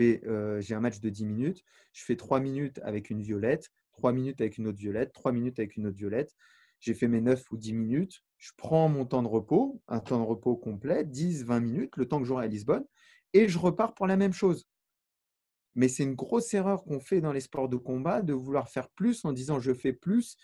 Euh, 0.00 0.60
j'ai 0.60 0.74
un 0.74 0.80
match 0.80 1.00
de 1.00 1.08
10 1.08 1.24
minutes, 1.24 1.64
je 1.92 2.04
fais 2.04 2.16
3 2.16 2.40
minutes 2.40 2.80
avec 2.82 3.10
une 3.10 3.22
violette, 3.22 3.70
3 3.92 4.12
minutes 4.12 4.40
avec 4.40 4.58
une 4.58 4.66
autre 4.66 4.78
violette, 4.78 5.12
3 5.12 5.32
minutes 5.32 5.58
avec 5.58 5.76
une 5.76 5.86
autre 5.86 5.96
violette 5.96 6.34
j'ai 6.80 6.94
fait 6.94 7.08
mes 7.08 7.20
9 7.20 7.42
ou 7.50 7.56
10 7.56 7.72
minutes, 7.74 8.22
je 8.36 8.52
prends 8.56 8.88
mon 8.88 9.04
temps 9.04 9.22
de 9.22 9.28
repos, 9.28 9.82
un 9.88 10.00
temps 10.00 10.18
de 10.18 10.24
repos 10.24 10.56
complet, 10.56 11.04
10, 11.04 11.44
20 11.44 11.60
minutes, 11.60 11.96
le 11.96 12.06
temps 12.06 12.18
que 12.18 12.24
j'aurai 12.24 12.44
à 12.44 12.48
Lisbonne, 12.48 12.84
et 13.32 13.48
je 13.48 13.58
repars 13.58 13.94
pour 13.94 14.06
la 14.06 14.16
même 14.16 14.32
chose. 14.32 14.68
Mais 15.74 15.88
c'est 15.88 16.02
une 16.02 16.14
grosse 16.14 16.52
erreur 16.54 16.84
qu'on 16.84 17.00
fait 17.00 17.20
dans 17.20 17.32
les 17.32 17.40
sports 17.40 17.68
de 17.68 17.76
combat 17.76 18.22
de 18.22 18.32
vouloir 18.32 18.68
faire 18.68 18.88
plus 18.90 19.24
en 19.24 19.32
disant 19.32 19.60
je 19.60 19.72
fais 19.72 19.92
plus, 19.92 20.36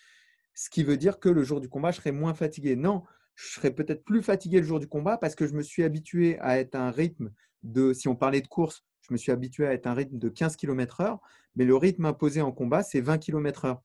ce 0.55 0.71
qui 0.71 0.85
veut 0.85 0.97
dire 0.97 1.19
que 1.19 1.29
le 1.29 1.43
jour 1.43 1.61
du 1.61 1.69
combat, 1.69 1.91
je 1.91 1.97
serai 1.97 2.13
moins 2.13 2.35
fatigué. 2.35 2.77
Non, 2.77 3.03
je 3.35 3.49
serai 3.49 3.75
peut-être 3.75 4.05
plus 4.05 4.23
fatigué 4.23 4.61
le 4.61 4.67
jour 4.67 4.79
du 4.79 4.87
combat 4.87 5.19
parce 5.19 5.35
que 5.35 5.47
je 5.47 5.55
me 5.55 5.63
suis 5.63 5.83
habitué 5.83 6.39
à 6.41 6.59
être 6.59 6.77
un 6.77 6.91
rythme 6.91 7.33
de, 7.63 7.93
si 7.93 8.09
on 8.09 8.15
parlait 8.15 8.43
de 8.43 8.47
course, 8.47 8.85
je 9.01 9.13
me 9.13 9.19
suis 9.19 9.33
habitué 9.33 9.67
à 9.67 9.73
être 9.73 9.87
un 9.87 9.95
rythme 9.95 10.19
de 10.19 10.29
15 10.29 10.57
km/h, 10.57 11.19
mais 11.57 11.65
le 11.65 11.77
rythme 11.77 12.07
imposé 12.07 12.41
en 12.41 12.53
combat, 12.53 12.83
c'est 12.83 13.01
20 13.01 13.19
km/h. 13.19 13.81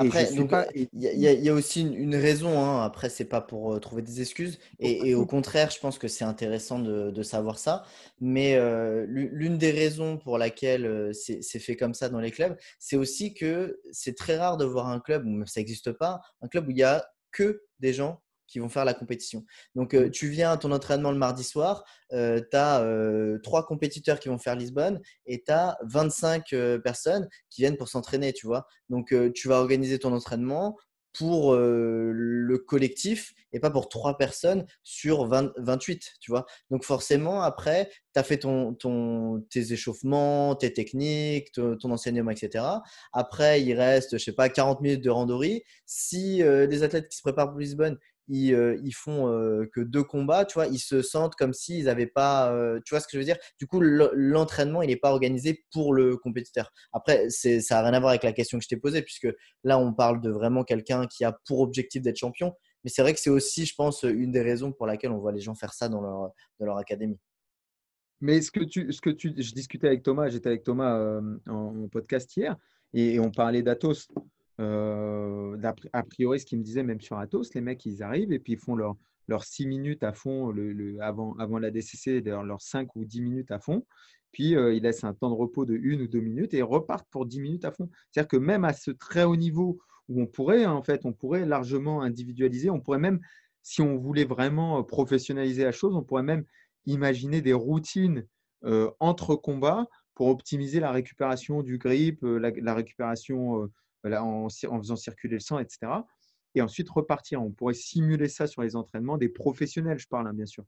Après, 0.00 0.28
il 0.32 0.88
y, 0.92 1.48
a 1.48 1.52
aussi 1.52 1.82
une, 1.82 2.16
raison. 2.16 2.62
Hein. 2.62 2.82
Après, 2.84 3.08
c'est 3.08 3.24
pas 3.24 3.40
pour 3.40 3.74
euh, 3.74 3.78
trouver 3.78 4.02
des 4.02 4.20
excuses. 4.20 4.58
Et, 4.78 5.14
au 5.14 5.26
contraire, 5.26 5.70
je 5.70 5.78
pense 5.78 5.98
que 5.98 6.08
c'est 6.08 6.24
intéressant 6.24 6.78
de, 6.78 7.22
savoir 7.22 7.58
ça. 7.58 7.84
Mais 8.20 8.54
euh, 8.54 9.04
l'une 9.08 9.58
des 9.58 9.70
raisons 9.70 10.16
pour 10.16 10.38
laquelle 10.38 10.86
euh, 10.86 11.12
c'est 11.12 11.58
fait 11.58 11.76
comme 11.76 11.94
ça 11.94 12.08
dans 12.08 12.20
les 12.20 12.30
clubs, 12.30 12.56
c'est 12.78 12.96
aussi 12.96 13.34
que 13.34 13.80
c'est 13.92 14.16
très 14.16 14.36
rare 14.36 14.56
de 14.56 14.64
voir 14.64 14.88
un 14.88 15.00
club, 15.00 15.26
où 15.26 15.46
ça 15.46 15.60
n'existe 15.60 15.92
pas, 15.92 16.20
un 16.40 16.48
club 16.48 16.68
où 16.68 16.70
il 16.70 16.78
y 16.78 16.82
a 16.82 17.06
que 17.30 17.62
des 17.78 17.92
gens 17.92 18.20
qui 18.50 18.58
vont 18.58 18.68
faire 18.68 18.84
la 18.84 18.94
compétition. 18.94 19.44
Donc, 19.76 19.94
euh, 19.94 20.10
tu 20.10 20.28
viens 20.28 20.50
à 20.50 20.56
ton 20.56 20.72
entraînement 20.72 21.12
le 21.12 21.18
mardi 21.18 21.44
soir, 21.44 21.84
euh, 22.12 22.40
tu 22.50 22.56
as 22.56 22.80
euh, 22.80 23.38
trois 23.42 23.64
compétiteurs 23.64 24.18
qui 24.18 24.28
vont 24.28 24.38
faire 24.38 24.56
Lisbonne 24.56 25.00
et 25.24 25.42
tu 25.44 25.52
as 25.52 25.78
25 25.84 26.54
personnes 26.82 27.28
qui 27.48 27.62
viennent 27.62 27.76
pour 27.76 27.88
s'entraîner, 27.88 28.32
tu 28.32 28.46
vois. 28.46 28.66
Donc, 28.88 29.14
tu 29.34 29.48
vas 29.48 29.60
organiser 29.60 29.98
ton 29.98 30.12
entraînement 30.12 30.76
pour 31.12 31.56
le 31.56 32.58
collectif 32.58 33.32
et 33.52 33.58
pas 33.58 33.70
pour 33.70 33.88
trois 33.88 34.16
personnes 34.16 34.64
sur 34.84 35.26
28, 35.26 36.12
tu 36.20 36.30
vois. 36.30 36.46
Donc 36.70 36.84
forcément, 36.84 37.42
après, 37.42 37.90
tu 38.14 38.20
as 38.20 38.22
fait 38.22 38.38
ton, 38.38 38.74
ton, 38.74 39.40
tes 39.50 39.72
échauffements, 39.72 40.54
tes 40.54 40.72
techniques, 40.72 41.50
ton, 41.52 41.90
enseignement, 41.90 42.30
etc. 42.30 42.64
Après, 43.12 43.62
il 43.62 43.74
reste, 43.74 44.18
je 44.18 44.24
sais 44.24 44.32
pas, 44.32 44.48
40 44.48 44.80
minutes 44.80 45.02
de 45.02 45.10
randonnée. 45.10 45.64
Si 45.84 46.42
les 46.42 46.82
athlètes 46.82 47.08
qui 47.08 47.16
se 47.16 47.22
préparent 47.22 47.50
pour 47.50 47.58
Lisbonne, 47.58 47.98
ils, 48.28 48.54
euh, 48.54 48.78
font 48.92 49.28
euh, 49.28 49.68
que 49.72 49.80
deux 49.80 50.04
combats, 50.04 50.44
tu 50.44 50.54
vois, 50.54 50.66
ils 50.66 50.78
se 50.78 51.02
sentent 51.02 51.34
comme 51.34 51.52
s'ils 51.52 51.84
n'avaient 51.86 52.06
pas, 52.06 52.52
euh, 52.52 52.80
tu 52.84 52.94
vois 52.94 53.00
ce 53.00 53.06
que 53.06 53.12
je 53.14 53.18
veux 53.18 53.24
dire? 53.24 53.38
Du 53.58 53.66
coup, 53.66 53.80
l'entraînement, 53.80 54.82
il 54.82 54.88
n'est 54.88 54.96
pas 54.96 55.10
organisé 55.10 55.64
pour 55.72 55.92
le 55.92 56.16
compétiteur. 56.16 56.72
Après, 56.92 57.28
ça 57.30 57.50
n'a 57.50 57.82
rien 57.82 57.94
à 57.94 58.00
voir 58.00 58.10
avec 58.10 58.22
la 58.22 58.32
question 58.32 58.58
que 58.58 58.64
je 58.64 58.68
t'ai 58.68 58.76
posée, 58.76 59.02
puisque 59.02 59.28
là, 59.64 59.78
on 59.78 59.92
parle 59.92 60.20
de 60.20 60.30
vraiment 60.30 60.64
quelqu'un 60.64 61.06
qui 61.06 61.24
a 61.24 61.36
pour 61.46 61.60
objectif 61.60 62.02
d'être 62.02 62.16
champion. 62.16 62.54
Mais 62.84 62.90
c'est 62.90 63.02
vrai 63.02 63.12
que 63.12 63.20
c'est 63.20 63.30
aussi, 63.30 63.66
je 63.66 63.74
pense, 63.74 64.04
une 64.04 64.32
des 64.32 64.42
raisons 64.42 64.72
pour 64.72 64.86
laquelle 64.86 65.10
on 65.10 65.18
voit 65.18 65.32
les 65.32 65.40
gens 65.40 65.54
faire 65.54 65.74
ça 65.74 65.88
dans 65.88 66.32
leur, 66.60 66.78
académie. 66.78 67.18
Mais 68.20 68.40
ce 68.42 68.50
que 68.50 68.64
tu, 68.64 68.92
ce 68.92 69.00
que 69.00 69.10
tu, 69.10 69.34
je 69.36 69.52
discutais 69.52 69.86
avec 69.86 70.02
Thomas, 70.02 70.28
j'étais 70.28 70.48
avec 70.48 70.62
Thomas 70.62 71.20
en, 71.46 71.88
podcast 71.88 72.36
hier, 72.36 72.56
et, 72.94 73.18
on 73.18 73.30
parlait 73.30 73.62
d'Atos. 73.62 74.08
Euh, 74.60 75.56
a 75.92 76.02
priori, 76.02 76.40
ce 76.40 76.46
qu'ils 76.46 76.58
me 76.58 76.64
disaient, 76.64 76.82
même 76.82 77.00
sur 77.00 77.18
Atos, 77.18 77.54
les 77.54 77.60
mecs, 77.60 77.84
ils 77.86 78.02
arrivent 78.02 78.32
et 78.32 78.38
puis 78.38 78.54
ils 78.54 78.58
font 78.58 78.76
leurs 78.76 78.96
leur 79.30 79.44
6 79.44 79.66
minutes 79.66 80.02
à 80.02 80.12
fond 80.12 80.52
avant, 81.00 81.34
avant 81.38 81.58
la 81.58 81.70
DCC, 81.70 82.20
leurs 82.20 82.60
5 82.60 82.94
ou 82.96 83.04
10 83.04 83.22
minutes 83.22 83.50
à 83.50 83.58
fond. 83.58 83.86
Puis 84.32 84.56
euh, 84.56 84.74
ils 84.74 84.82
laissent 84.82 85.04
un 85.04 85.14
temps 85.14 85.30
de 85.30 85.34
repos 85.34 85.64
de 85.64 85.74
1 85.74 86.00
ou 86.02 86.08
2 86.08 86.20
minutes 86.20 86.54
et 86.54 86.62
repartent 86.62 87.08
pour 87.10 87.26
10 87.26 87.40
minutes 87.40 87.64
à 87.64 87.72
fond. 87.72 87.88
C'est-à-dire 88.10 88.28
que 88.28 88.36
même 88.36 88.64
à 88.64 88.72
ce 88.72 88.90
très 88.90 89.24
haut 89.24 89.36
niveau 89.36 89.78
où 90.08 90.20
on 90.20 90.26
pourrait, 90.26 90.66
en 90.66 90.82
fait, 90.82 91.02
on 91.04 91.12
pourrait 91.12 91.46
largement 91.46 92.02
individualiser, 92.02 92.70
on 92.70 92.80
pourrait 92.80 92.98
même, 92.98 93.20
si 93.62 93.80
on 93.80 93.96
voulait 93.96 94.24
vraiment 94.24 94.82
professionnaliser 94.82 95.64
la 95.64 95.72
chose, 95.72 95.94
on 95.94 96.02
pourrait 96.02 96.22
même 96.24 96.44
imaginer 96.86 97.40
des 97.40 97.52
routines 97.52 98.26
euh, 98.64 98.90
entre 98.98 99.36
combats 99.36 99.86
pour 100.14 100.28
optimiser 100.28 100.80
la 100.80 100.90
récupération 100.90 101.62
du 101.62 101.78
grip, 101.78 102.22
euh, 102.24 102.38
la, 102.38 102.74
récupération 102.74 103.70
en, 104.04 104.48
faisant 104.48 104.96
circuler 104.96 105.34
le 105.34 105.40
sang, 105.40 105.58
etc. 105.58 105.92
Et 106.54 106.62
ensuite 106.62 106.88
repartir. 106.90 107.42
On 107.42 107.50
pourrait 107.50 107.74
simuler 107.74 108.28
ça 108.28 108.46
sur 108.46 108.62
les 108.62 108.76
entraînements 108.76 109.18
des 109.18 109.28
professionnels, 109.28 109.98
je 109.98 110.08
parle 110.08 110.26
hein, 110.28 110.34
bien 110.34 110.46
sûr. 110.46 110.64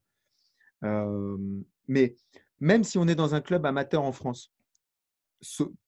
Euh, 0.85 1.37
mais 1.89 2.17
même 2.61 2.85
si 2.85 2.99
on 2.99 3.07
est 3.09 3.15
dans 3.15 3.35
un 3.35 3.41
club 3.41 3.67
amateur 3.67 4.03
en 4.03 4.13
France, 4.13 4.53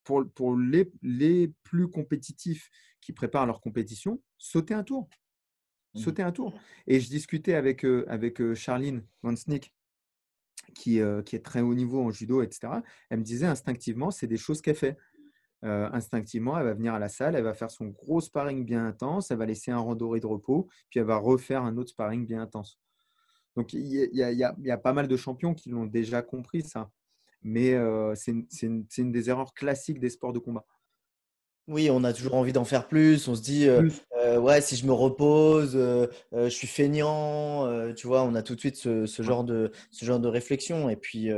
pour, 0.03 0.29
pour 0.35 0.57
les, 0.57 0.91
les, 1.03 1.53
plus 1.63 1.89
compétitifs 1.89 2.71
qui 3.01 3.13
préparent 3.13 3.47
leur 3.47 3.61
compétition, 3.61 4.21
sauter 4.37 4.75
un 4.75 4.83
tour. 4.83 5.09
Mmh. 5.95 5.99
Sauter 6.01 6.23
un 6.23 6.33
tour. 6.33 6.59
Et 6.89 6.99
je 6.99 7.09
discutais 7.09 7.55
avec, 7.55 7.85
euh, 7.85 8.05
avec 8.09 8.41
euh, 8.41 8.55
Charline 8.57 9.07
Vansnick, 9.23 9.73
qui, 10.75 11.01
qui 11.27 11.37
est 11.37 11.45
très 11.45 11.61
haut 11.61 11.75
niveau 11.75 12.01
en 12.01 12.11
judo, 12.11 12.43
etc. 12.43 12.81
Elle 13.11 13.21
me 13.21 13.25
disait 13.25 13.47
instinctivement, 13.47 14.11
c'est 14.11 14.27
des 14.27 14.37
choses 14.37 14.61
qu'elle 14.61 14.75
fait. 14.75 14.97
Euh, 15.65 15.89
instinctivement, 15.93 16.59
elle 16.59 16.65
va 16.65 16.75
venir 16.75 16.93
à 16.93 16.99
la 16.99 17.09
salle, 17.09 17.37
elle 17.37 17.45
va 17.45 17.55
faire 17.55 17.71
son 17.71 17.87
gros 17.87 18.21
sparring 18.21 18.67
bien 18.67 18.87
intense, 18.87 19.31
elle 19.31 19.39
va 19.39 19.47
laisser 19.47 19.71
un 19.71 19.79
randoré 19.79 20.21
de 20.21 20.27
repos, 20.27 20.69
puis 20.91 21.01
elle 21.01 21.07
va 21.07 21.17
refaire 21.17 21.63
un 21.63 21.79
autre 21.79 21.91
sparring 21.91 22.27
bien 22.27 22.43
intense. 22.43 22.79
Donc, 23.57 23.73
il 23.73 24.11
y, 24.13 24.43
a, 24.71 24.79
pas 24.79 24.93
mal 24.93 25.09
de 25.09 25.17
champions 25.17 25.55
qui 25.55 25.71
l'ont 25.71 25.87
déjà 25.87 26.23
compris, 26.23 26.63
ça. 26.63 26.91
Mais 27.43 27.75
euh, 27.75 28.15
c'est 28.17 28.67
une, 28.67 29.13
des 29.13 29.31
erreurs 29.31 29.55
classiques 29.55 30.01
des 30.01 30.11
sports 30.11 30.33
de 30.33 30.39
combat. 30.39 30.67
Oui, 31.67 31.89
on 31.91 32.05
a 32.05 32.13
toujours 32.13 32.35
envie 32.35 32.53
d'en 32.53 32.65
faire 32.65 32.89
plus. 32.89 33.27
On 33.29 33.35
se 33.35 33.43
dit, 33.43 33.69
euh, 33.69 33.89
euh, 34.25 34.39
ouais, 34.39 34.61
si 34.61 34.77
je 34.77 34.87
me 34.87 34.93
repose, 34.93 35.77
euh, 35.77 36.07
je 36.33 36.49
suis 36.49 36.67
feignant. 36.67 37.93
tu 37.95 38.07
vois, 38.07 38.23
on 38.25 38.35
a 38.35 38.43
tout 38.43 38.55
de 38.55 38.61
suite 38.61 38.77
ce, 38.77 39.07
genre, 39.21 39.45
de, 39.45 39.71
ce 39.91 40.05
genre 40.05 40.21
de 40.21 40.29
réflexion. 40.29 40.89
Et 40.89 40.97
puis, 40.97 41.29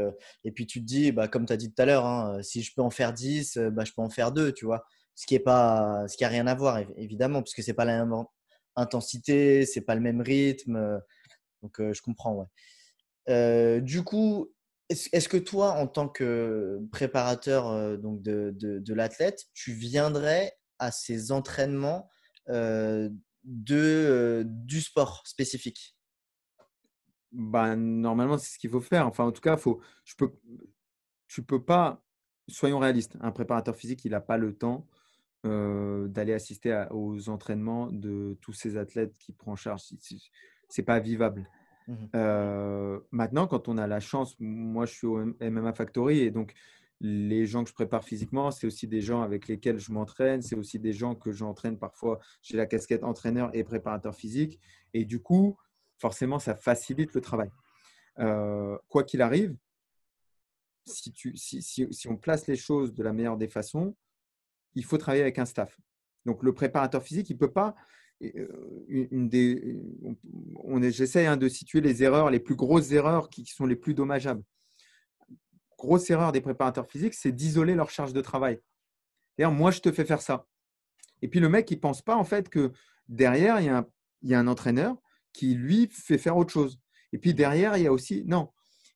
et 0.45 0.53
puis 0.53 0.67
tu 0.67 0.81
te 0.81 0.87
dis, 0.87 1.13
bah, 1.13 1.29
comme 1.29 1.47
tu 1.47 1.53
as 1.53 1.57
dit 1.57 1.73
tout 1.73 1.83
à 1.83 1.87
l'heure, 1.87 2.07
hein, 2.07 2.43
si 2.43 2.63
je 2.63 2.73
peux 2.75 2.83
en 2.83 2.91
faire 2.91 3.13
10, 3.13 3.59
bah, 3.73 3.85
je 3.85 3.93
peux 3.93 4.03
en 4.03 4.11
faire 4.11 4.33
2, 4.33 4.53
tu 4.53 4.65
vois. 4.65 4.85
Ce 5.15 5.27
qui 5.27 5.35
n'a 5.35 5.41
pas, 5.41 6.09
ce 6.09 6.17
qui 6.17 6.25
a 6.25 6.29
rien 6.29 6.47
à 6.47 6.55
voir, 6.55 6.79
évidemment, 6.97 7.43
puisque 7.43 7.63
ce 7.63 7.71
n'est 7.71 7.75
pas 7.75 7.85
la 7.85 8.05
même 8.05 8.15
intensité, 8.77 9.67
ce 9.67 9.79
n'est 9.79 9.85
pas 9.85 9.95
le 9.95 10.01
même 10.01 10.21
rythme. 10.21 11.01
Donc, 11.63 11.77
je 11.79 12.01
comprends, 12.03 12.49
ouais. 13.27 13.81
du 13.81 14.03
coup, 14.03 14.51
est-ce 14.89 15.29
que 15.29 15.37
toi, 15.37 15.73
en 15.73 15.87
tant 15.87 16.09
que 16.09 16.81
préparateur 16.93 17.69
euh, 17.69 17.97
donc 17.97 18.23
de, 18.23 18.55
de, 18.57 18.95
l'athlète, 18.95 19.45
tu 19.53 19.73
viendrais 19.73 20.53
à 20.79 20.93
ces 20.93 21.33
entraînements 21.33 22.09
euh, 22.09 22.16
de, 22.49 23.77
euh, 23.77 24.45
du 24.47 24.81
sport 24.81 25.23
spécifique 25.27 25.97
bah, 27.33 27.77
Normalement, 27.77 28.39
c'est 28.39 28.55
ce 28.55 28.59
qu'il 28.59 28.71
faut 28.71 28.81
faire. 28.81 29.07
Enfin, 29.07 29.25
en 29.25 29.33
tout 29.33 29.41
cas, 29.41 29.57
faut, 29.57 29.81
je 30.05 30.15
peux, 30.17 30.33
tu 31.29 31.43
peux 31.43 31.63
pas, 31.63 32.03
soyons 32.49 32.79
réalistes, 32.79 33.17
un 33.21 33.33
préparateur 33.33 33.77
physique, 33.77 34.05
il 34.05 34.13
n'a 34.13 34.21
pas 34.21 34.39
le 34.39 34.57
temps 34.57 34.87
d'aller 35.45 36.33
assister 36.33 36.87
aux 36.91 37.29
entraînements 37.29 37.89
de 37.93 38.37
tous 38.41 38.53
ces 38.53 38.77
athlètes 38.77 39.17
qui 39.17 39.33
prend 39.33 39.53
en 39.53 39.57
charge. 39.57 39.83
Ce 39.83 40.17
n'est 40.81 40.85
pas 40.85 40.99
vivable. 40.99 41.49
Mmh 41.89 41.95
euh, 42.17 42.99
maintenant, 43.13 43.47
quand 43.47 43.69
on 43.69 43.79
a 43.79 43.87
la 43.87 44.01
chance, 44.01 44.35
moi 44.41 44.87
je 44.87 44.93
suis 44.93 45.07
au 45.07 45.25
MMA 45.41 45.73
Factory 45.73 46.21
et 46.21 46.31
donc 46.31 46.55
les 47.01 47.47
gens 47.47 47.63
que 47.63 47.71
je 47.71 47.75
prépare 47.75 48.05
physiquement, 48.05 48.51
c'est 48.51 48.67
aussi 48.67 48.87
des 48.87 49.01
gens 49.01 49.23
avec 49.23 49.49
lesquels 49.49 49.79
je 49.79 49.93
m'entraîne, 49.93 50.41
c'est 50.43 50.57
aussi 50.57 50.79
des 50.79 50.93
gens 50.93 51.15
que 51.15 51.31
j'entraîne 51.31 51.79
parfois. 51.79 52.21
J'ai 52.43 52.57
la 52.57 52.67
casquette 52.67 53.05
entraîneur 53.05 53.51
et 53.55 53.65
préparateur 53.65 54.15
physique 54.15 54.59
et 54.95 55.05
du 55.05 55.21
coup, 55.21 55.57
forcément, 55.99 56.39
ça 56.39 56.55
facilite 56.55 57.15
le 57.15 57.21
travail. 57.21 57.51
Euh, 58.19 58.79
quoi 58.89 59.05
qu'il 59.05 59.21
arrive, 59.21 59.55
si, 60.87 62.07
on 62.09 62.17
place 62.17 62.47
les 62.47 62.57
choses 62.57 62.95
de 62.95 63.03
la 63.03 63.13
meilleure 63.13 63.37
des 63.37 63.49
façons, 63.49 63.95
il 64.75 64.85
faut 64.85 64.99
travailler 64.99 65.23
avec 65.23 65.39
un 65.39 65.45
staff. 65.45 65.79
Donc 66.25 66.43
le 66.43 66.55
préparateur 66.55 67.03
physique, 67.03 67.29
il 67.31 67.35
ne 67.35 67.39
peut 67.39 67.53
pas, 67.53 67.75
des, 68.21 69.83
on 70.65 70.83
j'essaie 70.83 71.27
hein, 71.27 71.37
de 71.37 71.49
situer 71.49 71.81
les 71.81 72.03
erreurs, 72.03 72.31
les 72.31 72.41
plus 72.41 72.57
grosses 72.57 72.93
erreurs 72.93 73.29
qui 73.29 73.45
sont 73.45 73.67
les 73.67 73.77
plus 73.77 73.95
dommageables. 73.95 74.43
Grosse 75.79 76.09
erreur 76.11 76.33
des 76.33 76.41
préparateurs 76.41 76.87
physiques, 76.87 77.15
c'est 77.15 77.33
d'isoler 77.33 77.75
leur 77.75 77.91
charge 77.91 78.13
de 78.13 78.21
travail. 78.21 78.61
D'ailleurs, 79.37 79.53
moi, 79.53 79.71
je 79.71 79.81
te 79.81 79.93
fais 79.93 80.05
faire 80.05 80.23
ça. 80.23 80.47
Et 81.23 81.29
puis 81.29 81.41
le 81.41 81.49
mec, 81.49 81.71
il 81.71 81.81
pense 81.81 82.03
pas 82.03 82.17
en 82.17 82.25
fait 82.25 82.49
que 82.49 82.73
derrière, 83.09 83.61
il 83.61 83.67
y, 83.67 83.69
a 83.69 83.79
un, 83.79 83.87
il 84.23 84.31
y 84.31 84.35
a 84.35 84.41
un 84.41 84.47
entraîneur 84.47 84.97
qui 85.33 85.55
lui 85.55 85.89
fait 85.91 86.19
faire 86.19 86.37
autre 86.37 86.53
chose. 86.53 86.81
Et 87.13 87.19
puis 87.19 87.35
derrière, 87.35 87.77
il 87.77 87.85
y 87.85 87.87
a 87.87 87.93
aussi 87.93 88.25
non, 88.27 88.51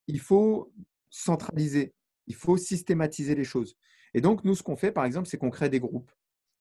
il 0.07 0.21
faut 0.21 0.73
centraliser, 1.11 1.95
il 2.27 2.35
faut 2.35 2.57
systématiser 2.57 3.35
les 3.35 3.45
choses. 3.45 3.77
Et 4.15 4.21
donc 4.21 4.45
nous, 4.45 4.55
ce 4.55 4.63
qu'on 4.63 4.77
fait, 4.77 4.93
par 4.93 5.05
exemple, 5.05 5.29
c'est 5.29 5.39
qu'on 5.39 5.51
crée 5.51 5.69
des 5.69 5.81
groupes. 5.81 6.11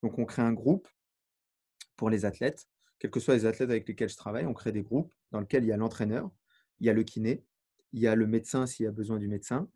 Donc 0.03 0.17
on 0.17 0.25
crée 0.25 0.41
un 0.41 0.53
groupe 0.53 0.87
pour 1.95 2.09
les 2.09 2.25
athlètes, 2.25 2.67
quels 2.99 3.11
que 3.11 3.19
soient 3.19 3.35
les 3.35 3.45
athlètes 3.45 3.69
avec 3.69 3.87
lesquels 3.87 4.09
je 4.09 4.15
travaille, 4.15 4.45
on 4.45 4.53
crée 4.53 4.71
des 4.71 4.83
groupes 4.83 5.13
dans 5.31 5.39
lesquels 5.39 5.63
il 5.63 5.67
y 5.67 5.73
a 5.73 5.77
l'entraîneur, 5.77 6.29
il 6.79 6.87
y 6.87 6.89
a 6.89 6.93
le 6.93 7.03
kiné, 7.03 7.43
il 7.91 7.99
y 7.99 8.07
a 8.07 8.15
le 8.15 8.27
médecin 8.27 8.65
s'il 8.67 8.85
y 8.85 8.87
a 8.87 8.91
besoin 8.91 9.17
du 9.17 9.27
médecin, 9.27 9.69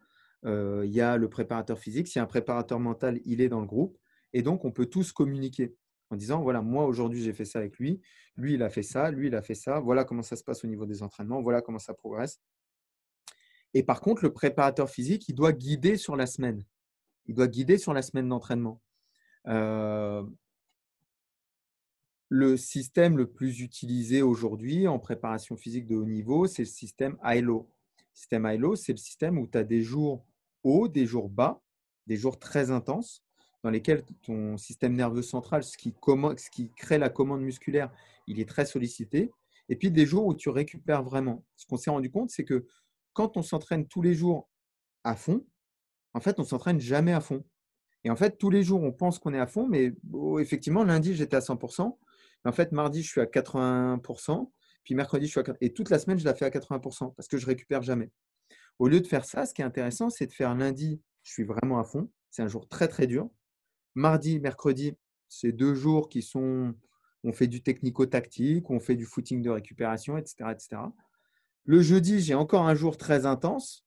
il 0.46 0.92
y 0.92 1.02
a 1.02 1.18
le 1.18 1.30
préparateur 1.30 1.80
physique. 1.80 2.08
S'il 2.08 2.18
y 2.18 2.20
a 2.20 2.24
un 2.24 2.28
préparateur 2.28 2.80
mental, 2.80 3.20
il 3.26 3.42
est 3.42 3.50
dans 3.50 3.62
le 3.62 3.68
groupe. 3.68 3.98
Et 4.34 4.42
donc, 4.42 4.66
on 4.66 4.72
peut 4.72 4.88
tous 4.88 5.12
communiquer 5.12 5.76
en 6.10 6.16
disant, 6.16 6.42
voilà, 6.42 6.62
moi 6.62 6.86
aujourd'hui, 6.86 7.22
j'ai 7.22 7.34
fait 7.34 7.46
ça 7.46 7.60
avec 7.60 7.78
lui, 7.78 8.02
lui, 8.36 8.54
il 8.54 8.64
a 8.64 8.70
fait 8.70 8.84
ça, 8.84 9.12
lui, 9.12 9.28
il 9.28 9.36
a 9.36 9.42
fait 9.42 9.56
ça, 9.56 9.80
voilà 9.80 10.06
comment 10.06 10.22
ça 10.22 10.36
se 10.36 10.44
passe 10.44 10.64
au 10.64 10.68
niveau 10.68 10.86
des 10.86 11.04
entraînements, 11.04 11.42
voilà 11.42 11.62
comment 11.62 11.80
ça 11.80 11.94
progresse. 11.94 12.40
Et 13.74 13.84
par 13.84 14.02
contre, 14.02 14.24
le 14.24 14.32
préparateur 14.32 14.90
physique, 14.90 15.28
il 15.28 15.36
doit 15.36 15.52
guider 15.52 15.98
sur 15.98 16.16
la 16.16 16.28
semaine. 16.28 16.64
Il 17.26 17.36
doit 17.36 17.48
guider 17.48 17.78
sur 17.78 17.94
la 17.94 18.02
semaine 18.04 18.30
d'entraînement. 18.30 18.82
Euh, 19.48 20.24
le 22.30 22.58
système 22.58 23.18
le 23.18 23.28
plus 23.28 23.62
utilisé 23.62 24.22
aujourd'hui 24.22 24.88
en 24.88 25.00
préparation 25.00 25.56
physique 25.56 25.88
de 25.88 25.96
haut 25.96 26.06
niveau, 26.06 26.46
c'est 26.46 26.64
le 26.64 26.68
système 26.68 27.18
ILO. 27.24 27.70
Le 27.98 28.04
système 28.14 28.46
ILO, 28.46 28.76
c'est 28.76 28.94
le 28.94 28.98
système 28.98 29.40
où 29.40 29.48
tu 29.48 29.58
as 29.58 29.64
des 29.64 29.82
jours 29.82 30.26
hauts, 30.64 30.88
des 30.88 31.06
jours 31.06 31.30
bas, 31.30 31.62
des 32.08 32.18
jours 32.18 32.40
très 32.40 32.72
intenses, 32.72 33.24
dans 33.64 33.70
lesquels 33.70 34.04
ton 34.22 34.58
système 34.58 34.94
nerveux 34.94 35.22
central, 35.22 35.64
ce 35.64 35.78
qui, 35.78 35.94
crée 36.76 36.98
la 36.98 37.10
commande 37.10 37.42
musculaire, 37.42 37.92
il 38.28 38.40
est 38.40 38.48
très 38.48 38.66
sollicité. 38.66 39.32
Et 39.70 39.78
puis 39.78 39.90
des 39.90 40.06
jours 40.06 40.26
où 40.26 40.36
tu 40.36 40.50
récupères 40.50 41.04
vraiment. 41.04 41.46
Ce 41.56 41.66
qu'on 41.66 41.78
s'est 41.78 41.90
rendu 41.90 42.12
compte, 42.12 42.30
c'est 42.30 42.44
que 42.44 42.66
quand 43.14 43.38
on 43.38 43.42
s'entraîne 43.42 43.88
tous 43.88 44.02
les 44.02 44.14
jours 44.14 44.50
à 45.06 45.16
fond, 45.16 45.46
en 46.14 46.20
fait, 46.20 46.40
on 46.40 46.44
s'entraîne 46.44 46.80
jamais 46.80 47.14
à 47.14 47.22
fond. 47.22 47.44
Et 48.04 48.10
en 48.10 48.16
fait, 48.18 48.38
tous 48.38 48.50
les 48.50 48.64
jours, 48.64 48.84
on 48.84 48.92
pense 48.92 49.18
qu'on 49.18 49.34
est 49.34 49.40
à 49.40 49.48
fond, 49.48 49.68
mais 49.68 49.94
effectivement, 50.40 50.84
lundi, 50.84 51.16
j'étais 51.16 51.38
à 51.38 51.40
100%. 51.40 51.98
En 52.46 52.52
fait, 52.52 52.74
mardi, 52.74 53.02
je 53.02 53.10
suis 53.10 53.22
à 53.22 53.26
80%, 53.26 54.52
puis 54.84 54.96
mercredi, 54.96 55.28
je 55.28 55.32
suis 55.32 55.40
à 55.40 55.44
80%. 55.44 55.58
Et 55.62 55.74
toute 55.74 55.90
la 55.90 56.00
semaine, 56.00 56.20
je 56.20 56.26
la 56.26 56.34
fais 56.34 56.44
à 56.44 56.50
80% 56.50 57.14
parce 57.16 57.30
que 57.30 57.38
je 57.38 57.46
récupère 57.46 57.82
jamais. 57.82 58.12
Au 58.80 58.88
lieu 58.88 59.02
de 59.02 59.08
faire 59.08 59.26
ça, 59.26 59.46
ce 59.46 59.54
qui 59.54 59.62
est 59.62 59.66
intéressant, 59.66 60.10
c'est 60.10 60.28
de 60.28 60.34
faire 60.34 60.56
lundi, 60.56 61.02
je 61.24 61.32
suis 61.32 61.44
vraiment 61.44 61.80
à 61.80 61.84
fond. 61.84 62.10
C'est 62.32 62.42
un 62.42 62.48
jour 62.48 62.68
très, 62.68 62.88
très 62.88 63.08
dur. 63.08 63.30
Mardi, 63.96 64.40
mercredi, 64.40 64.94
c'est 65.30 65.52
deux 65.52 65.76
jours 65.76 66.10
qui 66.10 66.22
sont. 66.22 66.74
On 67.24 67.32
fait 67.32 67.48
du 67.48 67.62
technico-tactique, 67.62 68.70
on 68.70 68.80
fait 68.80 68.96
du 68.96 69.06
footing 69.06 69.42
de 69.42 69.50
récupération, 69.50 70.18
etc. 70.18 70.50
etc. 70.52 70.82
Le 71.64 71.82
jeudi, 71.82 72.20
j'ai 72.20 72.34
encore 72.34 72.68
un 72.68 72.76
jour 72.76 72.98
très 72.98 73.26
intense. 73.26 73.86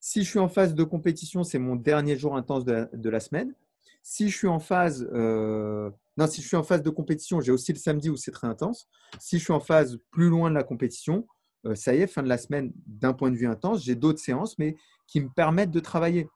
Si 0.00 0.24
je 0.24 0.28
suis 0.28 0.38
en 0.38 0.48
phase 0.48 0.74
de 0.74 0.84
compétition, 0.84 1.42
c'est 1.42 1.58
mon 1.58 1.76
dernier 1.76 2.16
jour 2.16 2.36
intense 2.36 2.64
de 2.64 3.08
la, 3.08 3.20
semaine. 3.20 3.54
Si 4.02 4.28
je 4.28 4.36
suis 4.36 4.46
en 4.46 4.58
phase 4.58 5.08
euh, 5.12 5.90
non, 6.16 6.26
si 6.26 6.40
je 6.40 6.46
suis 6.46 6.56
en 6.56 6.62
phase 6.62 6.82
de 6.82 6.90
compétition, 6.90 7.40
j'ai 7.40 7.52
aussi 7.52 7.72
le 7.72 7.78
samedi 7.78 8.08
où 8.08 8.16
c'est 8.16 8.30
très 8.30 8.46
intense. 8.46 8.88
Si 9.20 9.38
je 9.38 9.44
suis 9.44 9.52
en 9.52 9.60
phase 9.60 9.98
plus 10.10 10.28
loin 10.28 10.48
de 10.48 10.54
la 10.54 10.64
compétition, 10.64 11.26
ça 11.74 11.94
y 11.94 12.00
est, 12.00 12.06
fin 12.06 12.22
de 12.22 12.28
la 12.28 12.38
semaine, 12.38 12.72
d'un 12.86 13.12
point 13.12 13.30
de 13.30 13.36
vue 13.36 13.46
intense, 13.46 13.84
j'ai 13.84 13.94
d'autres 13.94 14.18
séances, 14.18 14.58
mais 14.58 14.76
qui 15.06 15.20
me 15.20 15.28
permettent 15.28 15.70
de 15.70 15.80
travailler. 15.80 16.28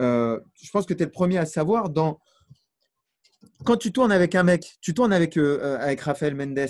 Euh, 0.00 0.40
je 0.60 0.70
pense 0.70 0.86
que 0.86 0.94
tu 0.94 1.02
es 1.02 1.06
le 1.06 1.12
premier 1.12 1.38
à 1.38 1.46
savoir 1.46 1.90
dans. 1.90 2.20
Quand 3.64 3.76
tu 3.76 3.92
tournes 3.92 4.12
avec 4.12 4.34
un 4.34 4.42
mec, 4.42 4.76
tu 4.80 4.94
tournes 4.94 5.12
avec, 5.12 5.36
euh, 5.36 5.94
Raphaël 6.00 6.34
Mendes, 6.34 6.68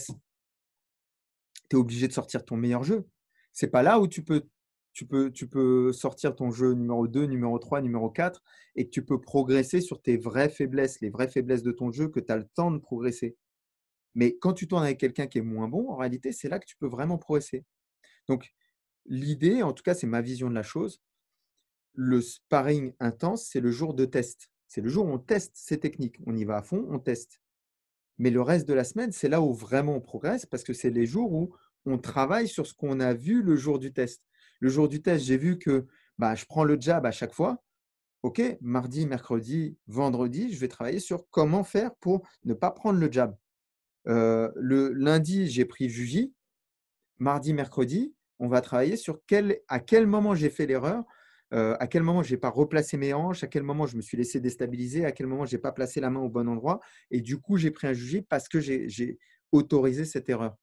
tu 1.70 1.76
es 1.76 1.78
obligé 1.78 2.08
de 2.08 2.12
sortir 2.12 2.44
ton 2.44 2.56
meilleur 2.56 2.84
jeu. 2.84 3.06
C'est 3.52 3.68
pas 3.68 3.82
là 3.82 4.00
où 4.00 4.08
tu 4.08 4.22
peux 4.22 4.42
tu 4.94 5.06
peux, 5.06 5.32
tu 5.32 5.48
peux 5.48 5.92
sortir 5.92 6.36
ton 6.36 6.52
jeu 6.52 6.72
numéro 6.72 7.08
2, 7.08 7.26
numéro 7.26 7.58
3, 7.58 7.82
numéro 7.82 8.08
4 8.10 8.40
et 8.76 8.84
que 8.86 8.90
tu 8.90 9.04
peux 9.04 9.20
progresser 9.20 9.80
sur 9.80 10.00
tes 10.00 10.16
vraies 10.16 10.48
faiblesses, 10.48 11.00
les 11.00 11.10
vraies 11.10 11.28
faiblesses 11.28 11.64
de 11.64 11.72
ton 11.72 11.90
jeu, 11.90 12.08
que 12.08 12.20
tu 12.20 12.32
as 12.32 12.36
le 12.36 12.46
temps 12.54 12.70
de 12.70 12.78
progresser. 12.78 13.36
Mais 14.14 14.36
quand 14.38 14.52
tu 14.52 14.68
tournes 14.68 14.84
avec 14.84 14.98
quelqu'un 14.98 15.26
qui 15.26 15.38
est 15.38 15.42
moins 15.42 15.66
bon, 15.66 15.90
en 15.90 15.96
réalité, 15.96 16.30
c'est 16.30 16.48
là 16.48 16.60
que 16.60 16.66
tu 16.66 16.76
peux 16.76 16.86
vraiment 16.86 17.18
progresser. 17.18 17.64
Donc, 18.28 18.52
l'idée, 19.06 19.62
en 19.62 19.72
tout 19.72 19.82
cas, 19.82 19.94
c'est 19.94 20.06
ma 20.06 20.22
vision 20.22 20.48
de 20.48 20.54
la 20.54 20.62
chose. 20.62 21.02
Le 21.94 22.20
sparring 22.20 22.94
intense, 23.00 23.46
c'est 23.46 23.60
le 23.60 23.70
jour 23.70 23.94
de 23.94 24.04
test. 24.04 24.50
C'est 24.66 24.80
le 24.80 24.88
jour 24.88 25.06
où 25.06 25.10
on 25.10 25.18
teste 25.18 25.52
ces 25.54 25.78
techniques. 25.78 26.18
On 26.26 26.36
y 26.36 26.44
va 26.44 26.56
à 26.56 26.62
fond, 26.62 26.86
on 26.90 26.98
teste. 26.98 27.40
Mais 28.18 28.30
le 28.30 28.42
reste 28.42 28.68
de 28.68 28.74
la 28.74 28.84
semaine, 28.84 29.12
c'est 29.12 29.28
là 29.28 29.40
où 29.40 29.52
vraiment 29.52 29.96
on 29.96 30.00
progresse 30.00 30.46
parce 30.46 30.64
que 30.64 30.72
c'est 30.72 30.90
les 30.90 31.06
jours 31.06 31.32
où 31.32 31.54
on 31.86 31.98
travaille 31.98 32.48
sur 32.48 32.66
ce 32.66 32.74
qu'on 32.74 33.00
a 33.00 33.12
vu 33.14 33.42
le 33.42 33.56
jour 33.56 33.78
du 33.78 33.92
test. 33.92 34.22
Le 34.60 34.68
jour 34.68 34.88
du 34.88 35.02
test, 35.02 35.24
j'ai 35.24 35.36
vu 35.36 35.58
que 35.58 35.86
bah, 36.18 36.34
je 36.34 36.44
prends 36.44 36.64
le 36.64 36.80
jab 36.80 37.04
à 37.06 37.10
chaque 37.10 37.34
fois. 37.34 37.62
OK, 38.22 38.40
mardi, 38.60 39.06
mercredi, 39.06 39.76
vendredi, 39.86 40.52
je 40.52 40.58
vais 40.58 40.68
travailler 40.68 41.00
sur 41.00 41.28
comment 41.30 41.62
faire 41.62 41.94
pour 41.96 42.26
ne 42.44 42.54
pas 42.54 42.70
prendre 42.70 42.98
le 42.98 43.12
jab. 43.12 43.36
Euh, 44.06 44.50
le 44.56 44.92
lundi, 44.92 45.46
j'ai 45.48 45.64
pris 45.64 45.90
Juji. 45.90 46.32
Mardi, 47.18 47.52
mercredi, 47.52 48.13
on 48.38 48.48
va 48.48 48.60
travailler 48.60 48.96
sur 48.96 49.20
quel, 49.26 49.58
à 49.68 49.80
quel 49.80 50.06
moment 50.06 50.34
j'ai 50.34 50.50
fait 50.50 50.66
l'erreur, 50.66 51.04
euh, 51.52 51.76
à 51.78 51.86
quel 51.86 52.02
moment 52.02 52.22
je 52.22 52.32
n'ai 52.32 52.40
pas 52.40 52.50
replacé 52.50 52.96
mes 52.96 53.12
hanches, 53.12 53.44
à 53.44 53.46
quel 53.46 53.62
moment 53.62 53.86
je 53.86 53.96
me 53.96 54.02
suis 54.02 54.16
laissé 54.16 54.40
déstabiliser, 54.40 55.04
à 55.04 55.12
quel 55.12 55.26
moment 55.26 55.46
je 55.46 55.54
n'ai 55.54 55.60
pas 55.60 55.72
placé 55.72 56.00
la 56.00 56.10
main 56.10 56.20
au 56.20 56.28
bon 56.28 56.48
endroit. 56.48 56.80
Et 57.10 57.20
du 57.20 57.38
coup, 57.38 57.56
j'ai 57.56 57.70
pris 57.70 57.86
un 57.86 57.92
Juji 57.92 58.22
parce 58.22 58.48
que 58.48 58.60
j'ai 58.60 59.18
autorisé 59.52 60.04
cette 60.04 60.28
erreur. 60.28 60.56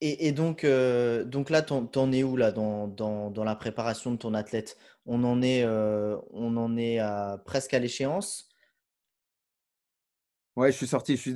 Et, 0.00 0.32
donc, 0.32 0.64
euh, 0.64 1.24
donc 1.24 1.48
là, 1.48 1.62
tu 1.62 1.72
en, 1.72 2.12
es 2.12 2.22
où 2.22 2.36
là 2.36 2.52
dans, 2.52 2.88
dans, 2.88 3.44
la 3.44 3.56
préparation 3.56 4.10
de 4.10 4.16
ton 4.18 4.34
athlète? 4.34 4.76
On 5.06 5.24
en, 5.24 5.40
est, 5.40 5.64
on 5.64 6.56
en 6.58 6.76
est 6.76 6.98
à, 6.98 7.40
presque 7.46 7.72
à 7.72 7.78
l'échéance? 7.78 8.53
Ouais, 10.56 10.70
je 10.70 10.76
suis 10.76 10.86
sorti. 10.86 11.16
Je 11.16 11.20
suis, 11.20 11.34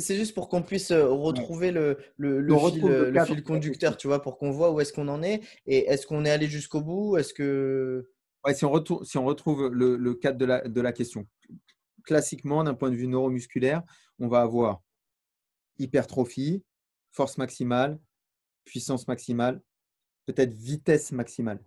c'est 0.00 0.16
juste, 0.16 0.34
pour 0.34 0.48
qu'on 0.50 0.62
puisse 0.62 0.90
euh, 0.90 1.08
retrouver 1.08 1.70
le, 1.70 1.96
le, 2.18 2.40
le, 2.40 2.58
fil, 2.58 2.82
le, 2.82 3.24
fil, 3.24 3.42
conducteur, 3.42 3.96
tu 3.96 4.06
vois, 4.08 4.20
pour 4.20 4.36
qu'on 4.36 4.50
voit 4.50 4.70
où 4.70 4.80
est-ce 4.80 4.92
qu'on 4.92 5.08
en 5.08 5.22
est. 5.22 5.40
Et 5.66 5.86
est-ce 5.86 6.06
qu'on 6.06 6.24
est 6.26 6.30
allé 6.30 6.48
jusqu'au 6.48 6.82
bout? 6.82 7.16
Est-ce 7.16 7.32
que 7.32 8.10
ouais, 8.44 8.54
si 8.54 8.64
on 8.66 8.70
retrouve, 8.70 9.04
si 9.04 9.16
on 9.16 9.24
retrouve 9.24 9.68
le, 9.68 10.14
cadre 10.14 10.38
de 10.38 10.44
la, 10.44 10.60
de 10.60 10.80
la 10.80 10.92
question, 10.92 11.26
classiquement, 12.04 12.62
d'un 12.62 12.74
point 12.74 12.90
de 12.90 12.96
vue 12.96 13.06
neuromusculaire, 13.06 13.82
on 14.18 14.28
va 14.28 14.42
avoir 14.42 14.82
hypertrophie, 15.78 16.62
force 17.10 17.38
maximale, 17.38 17.98
puissance 18.64 19.08
maximale, 19.08 19.62
peut-être 20.26 20.52
vitesse 20.52 21.12
maximale. 21.12 21.60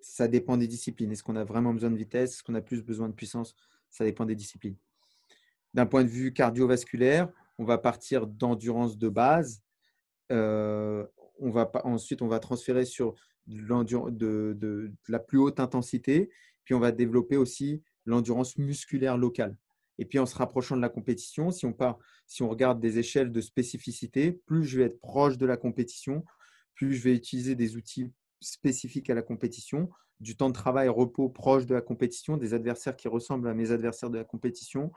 Ça 0.00 0.28
dépend 0.28 0.56
des 0.56 0.66
disciplines. 0.66 1.12
Est-ce 1.12 1.22
qu'on 1.22 1.36
a 1.36 1.44
vraiment 1.44 1.72
besoin 1.72 1.90
de 1.90 1.96
vitesse? 1.96 2.34
Est-ce 2.34 2.42
qu'on 2.42 2.54
a 2.54 2.60
plus 2.60 2.82
besoin 2.82 3.08
de 3.08 3.14
puissance? 3.14 3.54
Ça 3.90 4.04
dépend 4.04 4.24
des 4.24 4.34
disciplines. 4.34 4.76
D'un 5.74 5.86
point 5.86 6.04
de 6.04 6.08
vue 6.08 6.32
cardiovasculaire, 6.32 7.28
on 7.58 7.64
va 7.64 7.78
partir 7.78 8.26
d'endurance 8.26 8.98
de 8.98 9.08
base. 9.08 9.62
Euh, 10.32 11.06
on 11.38 11.50
va, 11.50 11.70
ensuite, 11.84 12.22
on 12.22 12.28
va 12.28 12.38
transférer 12.38 12.84
sur 12.84 13.14
de, 13.46 14.52
de, 14.52 14.92
la 15.08 15.18
plus 15.18 15.38
haute 15.38 15.60
intensité. 15.60 16.30
Puis, 16.64 16.74
on 16.74 16.80
va 16.80 16.92
développer 16.92 17.36
aussi 17.36 17.82
l'endurance 18.06 18.56
musculaire 18.56 19.16
locale. 19.16 19.56
Et 19.98 20.04
puis, 20.04 20.18
en 20.18 20.26
se 20.26 20.36
rapprochant 20.36 20.76
de 20.76 20.80
la 20.80 20.88
compétition, 20.88 21.50
si 21.50 21.66
on, 21.66 21.72
part, 21.72 21.98
si 22.26 22.42
on 22.42 22.48
regarde 22.48 22.80
des 22.80 22.98
échelles 22.98 23.32
de 23.32 23.40
spécificité, 23.40 24.32
plus 24.32 24.64
je 24.64 24.78
vais 24.78 24.84
être 24.84 25.00
proche 25.00 25.36
de 25.36 25.46
la 25.46 25.56
compétition, 25.56 26.24
plus 26.74 26.94
je 26.94 27.02
vais 27.02 27.14
utiliser 27.14 27.54
des 27.54 27.76
outils 27.76 28.10
spécifiques 28.40 29.10
à 29.10 29.14
la 29.14 29.22
compétition, 29.22 29.90
du 30.20 30.36
temps 30.36 30.48
de 30.48 30.54
travail 30.54 30.88
repos 30.88 31.28
proche 31.28 31.66
de 31.66 31.74
la 31.74 31.80
compétition, 31.80 32.36
des 32.36 32.54
adversaires 32.54 32.96
qui 32.96 33.08
ressemblent 33.08 33.48
à 33.48 33.54
mes 33.54 33.70
adversaires 33.70 34.10
de 34.10 34.18
la 34.18 34.24
compétition, 34.24 34.92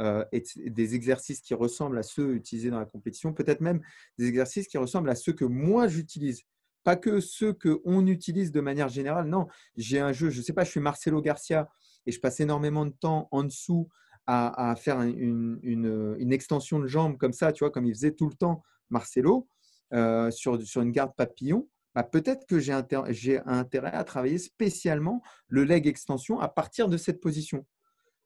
euh, 0.00 0.24
et 0.30 0.44
des 0.70 0.94
exercices 0.94 1.40
qui 1.40 1.54
ressemblent 1.54 1.98
à 1.98 2.04
ceux 2.04 2.34
utilisés 2.34 2.70
dans 2.70 2.78
la 2.78 2.86
compétition, 2.86 3.32
peut-être 3.32 3.60
même 3.60 3.80
des 4.16 4.28
exercices 4.28 4.68
qui 4.68 4.78
ressemblent 4.78 5.10
à 5.10 5.16
ceux 5.16 5.32
que 5.32 5.44
moi 5.44 5.88
j'utilise. 5.88 6.42
Pas 6.84 6.94
que 6.94 7.18
ceux 7.18 7.52
qu'on 7.52 8.06
utilise 8.06 8.52
de 8.52 8.60
manière 8.60 8.88
générale. 8.88 9.28
Non, 9.28 9.48
j'ai 9.76 9.98
un 9.98 10.12
jeu, 10.12 10.30
je 10.30 10.38
ne 10.38 10.44
sais 10.44 10.52
pas, 10.52 10.62
je 10.62 10.70
suis 10.70 10.80
Marcelo 10.80 11.20
Garcia 11.20 11.68
et 12.06 12.12
je 12.12 12.20
passe 12.20 12.38
énormément 12.38 12.86
de 12.86 12.92
temps 12.92 13.28
en 13.32 13.42
dessous 13.42 13.88
à, 14.30 14.76
faire 14.76 15.00
une, 15.00 15.58
une, 15.62 16.32
extension 16.32 16.78
de 16.78 16.86
jambe 16.86 17.16
comme 17.16 17.32
ça, 17.32 17.50
tu 17.50 17.64
vois, 17.64 17.70
comme 17.70 17.86
il 17.86 17.94
faisait 17.94 18.12
tout 18.12 18.28
le 18.28 18.34
temps 18.34 18.62
Marcelo, 18.90 19.48
euh, 19.94 20.30
sur, 20.30 20.62
sur 20.62 20.82
une 20.82 20.92
garde 20.92 21.14
papillon. 21.16 21.66
Bah, 21.94 22.02
peut-être 22.02 22.46
que 22.46 22.58
j'ai 22.58 22.72
intérêt 22.72 23.92
à 23.92 24.04
travailler 24.04 24.38
spécialement 24.38 25.22
le 25.48 25.64
leg 25.64 25.86
extension 25.86 26.38
à 26.40 26.48
partir 26.48 26.88
de 26.88 26.96
cette 26.96 27.20
position. 27.20 27.66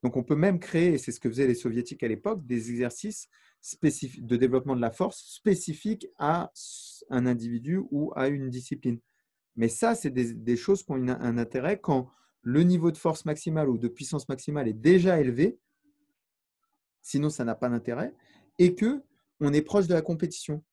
Donc, 0.02 0.16
on 0.16 0.24
peut 0.24 0.36
même 0.36 0.58
créer, 0.58 0.94
et 0.94 0.98
c'est 0.98 1.12
ce 1.12 1.20
que 1.20 1.28
faisaient 1.28 1.46
les 1.46 1.54
soviétiques 1.54 2.02
à 2.02 2.08
l'époque, 2.08 2.44
des 2.44 2.70
exercices 2.70 3.28
de 3.80 4.36
développement 4.36 4.74
de 4.74 4.80
la 4.80 4.90
force 4.90 5.22
spécifiques 5.24 6.08
à 6.18 6.50
un 7.10 7.26
individu 7.26 7.80
ou 7.90 8.12
à 8.16 8.28
une 8.28 8.50
discipline. 8.50 8.98
Mais 9.54 9.68
ça, 9.68 9.94
c'est 9.94 10.10
des, 10.10 10.56
choses 10.56 10.82
qui 10.82 10.90
ont 10.90 11.08
un 11.08 11.38
intérêt 11.38 11.78
quand 11.78 12.10
le 12.40 12.62
niveau 12.64 12.90
de 12.90 12.96
force 12.96 13.24
maximale 13.24 13.68
ou 13.68 13.78
de 13.78 13.88
puissance 13.88 14.28
maximale 14.28 14.66
est 14.66 14.72
déjà 14.72 15.20
élevé, 15.20 15.58
sinon 17.02 17.30
ça 17.30 17.44
n'a 17.44 17.54
pas 17.54 17.68
d'intérêt, 17.68 18.14
et 18.58 18.74
que 18.74 19.02
on 19.40 19.52
est 19.52 19.62
proche 19.62 19.86
de 19.86 19.94
la 19.94 20.02
compétition. 20.02 20.64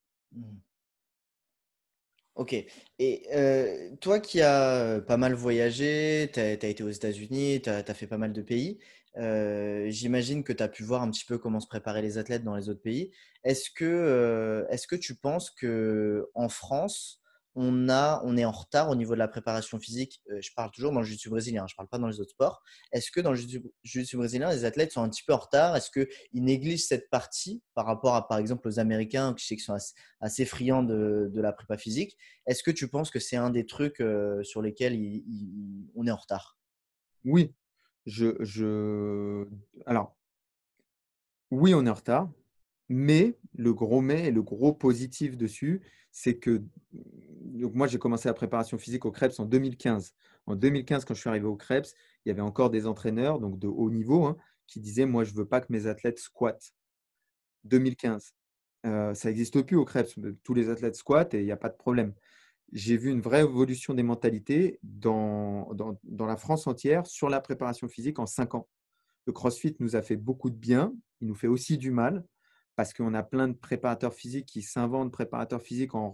Ok. 2.36 2.54
Et 3.00 3.28
euh, 3.34 3.96
toi 4.00 4.20
qui 4.20 4.42
as 4.42 5.02
pas 5.02 5.18
mal 5.18 5.34
voyagé, 5.34 6.30
tu 6.34 6.40
as, 6.40 6.54
été 6.54 6.84
aux 6.84 6.90
États-Unis, 6.90 7.62
tu 7.62 7.70
as, 7.70 7.94
fait 7.94 8.08
pas 8.08 8.18
mal 8.18 8.32
de 8.34 8.42
pays, 8.42 8.80
euh, 9.18 9.90
j'imagine 9.90 10.44
que 10.44 10.54
tu 10.54 10.64
as 10.64 10.70
pu 10.70 10.84
voir 10.84 11.02
un 11.02 11.12
petit 11.12 11.26
peu 11.26 11.38
comment 11.38 11.60
se 11.60 11.68
préparer 11.68 12.02
les 12.02 12.18
athlètes 12.18 12.44
dans 12.44 12.56
les 12.56 12.70
autres 12.70 12.82
pays. 12.82 13.12
Est-ce 13.44 13.70
que, 13.72 13.86
euh, 13.86 14.66
est-ce 14.70 14.88
que 14.88 14.96
tu 14.96 15.16
penses 15.16 15.52
qu'en 15.52 16.50
France, 16.50 17.22
on, 17.56 17.90
a, 17.90 18.22
on 18.24 18.38
est 18.38 18.46
en 18.46 18.52
retard 18.52 18.90
au 18.90 18.96
niveau 18.96 19.14
de 19.14 19.20
la 19.20 19.28
préparation 19.28 19.80
physique. 19.80 20.22
Euh, 20.32 20.40
je 20.42 20.52
parle 20.56 20.72
toujours 20.72 20.92
dans 20.92 21.00
le 21.00 21.06
jiu-jitsu 21.06 21.30
brésilien, 21.30 21.66
je 21.68 21.74
ne 21.74 21.78
parle 21.78 21.90
pas 21.90 21.98
dans 21.98 22.08
les 22.08 22.20
autres 22.20 22.32
sports. 22.32 22.62
Est-ce 22.92 23.12
que 23.12 23.20
dans 23.20 23.32
le 23.32 23.38
jiu-jitsu 23.38 24.18
brésilien, 24.18 24.52
les 24.52 24.66
athlètes 24.66 24.92
sont 24.92 25.04
un 25.04 25.10
petit 25.10 25.24
peu 25.24 25.34
en 25.34 25.38
retard? 25.38 25.76
Est-ce 25.76 25.92
qu'ils 25.92 26.44
négligent 26.44 26.86
cette 26.86 27.10
partie 27.10 27.64
par 27.74 27.86
rapport 27.86 28.16
à, 28.16 28.28
par 28.28 28.38
exemple, 28.38 28.68
aux 28.68 28.80
Américains 28.80 29.34
qui 29.34 29.58
sont 29.58 29.78
assez, 30.22 30.46
friands 30.46 30.84
de, 30.84 31.32
la 31.36 31.54
prépa 31.54 31.78
physique? 31.78 32.18
Est-ce 32.46 32.64
que 32.64 32.72
tu 32.72 32.88
penses 32.88 33.12
que 33.12 33.20
c'est 33.20 33.38
un 33.38 33.50
des 33.50 33.66
trucs 33.66 34.00
euh, 34.00 34.44
sur 34.44 34.62
lesquels 34.62 34.98
on 35.96 36.08
est 36.08 36.12
en 36.12 36.18
retard? 36.18 36.58
Oui. 37.26 37.54
Je, 38.06 38.36
je... 38.40 39.46
Alors, 39.86 40.16
oui, 41.52 41.74
on 41.74 41.86
est 41.86 41.90
en 41.90 41.96
retard. 41.96 42.32
Mais 42.90 43.38
le 43.54 43.74
gros 43.74 44.02
mais 44.02 44.28
et 44.28 44.32
le 44.32 44.42
gros 44.42 44.74
positif 44.74 45.38
dessus, 45.38 45.82
c'est 46.12 46.38
que 46.38 46.64
donc 47.42 47.74
moi, 47.74 47.88
j'ai 47.88 48.00
commencé 48.00 48.28
la 48.28 48.34
préparation 48.34 48.78
physique 48.78 49.06
au 49.06 49.12
Krebs 49.12 49.34
en 49.40 49.46
2015. 49.46 50.14
En 50.48 50.56
2015, 50.56 51.06
quand 51.06 51.14
je 51.14 51.20
suis 51.20 51.30
arrivé 51.30 51.46
au 51.46 51.56
Krebs, 51.56 51.88
il 52.26 52.30
y 52.30 52.32
avait 52.32 52.42
encore 52.42 52.70
des 52.70 52.86
entraîneurs 52.86 53.40
donc 53.40 53.60
de 53.60 53.68
haut 53.68 53.90
niveau 53.90 54.26
hein, 54.26 54.38
qui 54.68 54.80
disaient 54.80 55.06
Moi, 55.06 55.24
je 55.24 55.32
ne 55.32 55.38
veux 55.38 55.48
pas 55.48 55.62
que 55.62 55.68
mes 55.70 55.88
athlètes 55.88 56.20
squattent. 56.20 56.74
2015. 57.66 58.34
Euh, 58.86 59.14
ça 59.14 59.30
n'existe 59.30 59.62
plus 59.62 59.76
au 59.76 59.86
Krebs. 59.86 60.10
Tous 60.44 60.54
les 60.54 60.70
athlètes 60.70 60.96
squattent 60.96 61.34
et 61.34 61.40
il 61.40 61.46
n'y 61.46 61.52
a 61.52 61.58
pas 61.58 61.70
de 61.70 61.78
problème. 61.78 62.14
J'ai 62.72 62.98
vu 62.98 63.10
une 63.10 63.22
vraie 63.22 63.42
évolution 63.42 63.94
des 63.94 64.04
mentalités 64.04 64.80
dans, 64.84 65.74
dans, 65.74 66.00
dans, 66.04 66.26
la 66.26 66.38
France 66.38 66.68
entière 66.68 67.08
sur 67.08 67.30
la 67.30 67.42
préparation 67.42 67.88
physique 67.88 68.20
en 68.20 68.26
cinq 68.26 68.54
ans. 68.54 68.70
Le 69.26 69.34
CrossFit 69.34 69.76
nous 69.80 69.96
a 69.96 70.02
fait 70.02 70.16
beaucoup 70.16 70.50
de 70.50 70.56
bien, 70.56 70.94
il 71.20 71.28
nous 71.28 71.36
fait 71.36 71.48
aussi 71.48 71.78
du 71.78 71.92
mal 71.92 72.24
parce 72.76 72.94
qu'on 72.94 73.14
a 73.14 73.24
plein 73.24 73.48
de 73.48 73.54
préparateurs 73.54 74.14
physiques 74.14 74.46
qui 74.46 74.62
s'inventent 74.62 75.12
préparateurs 75.12 75.62
physiques 75.62 75.96
en, 75.96 76.14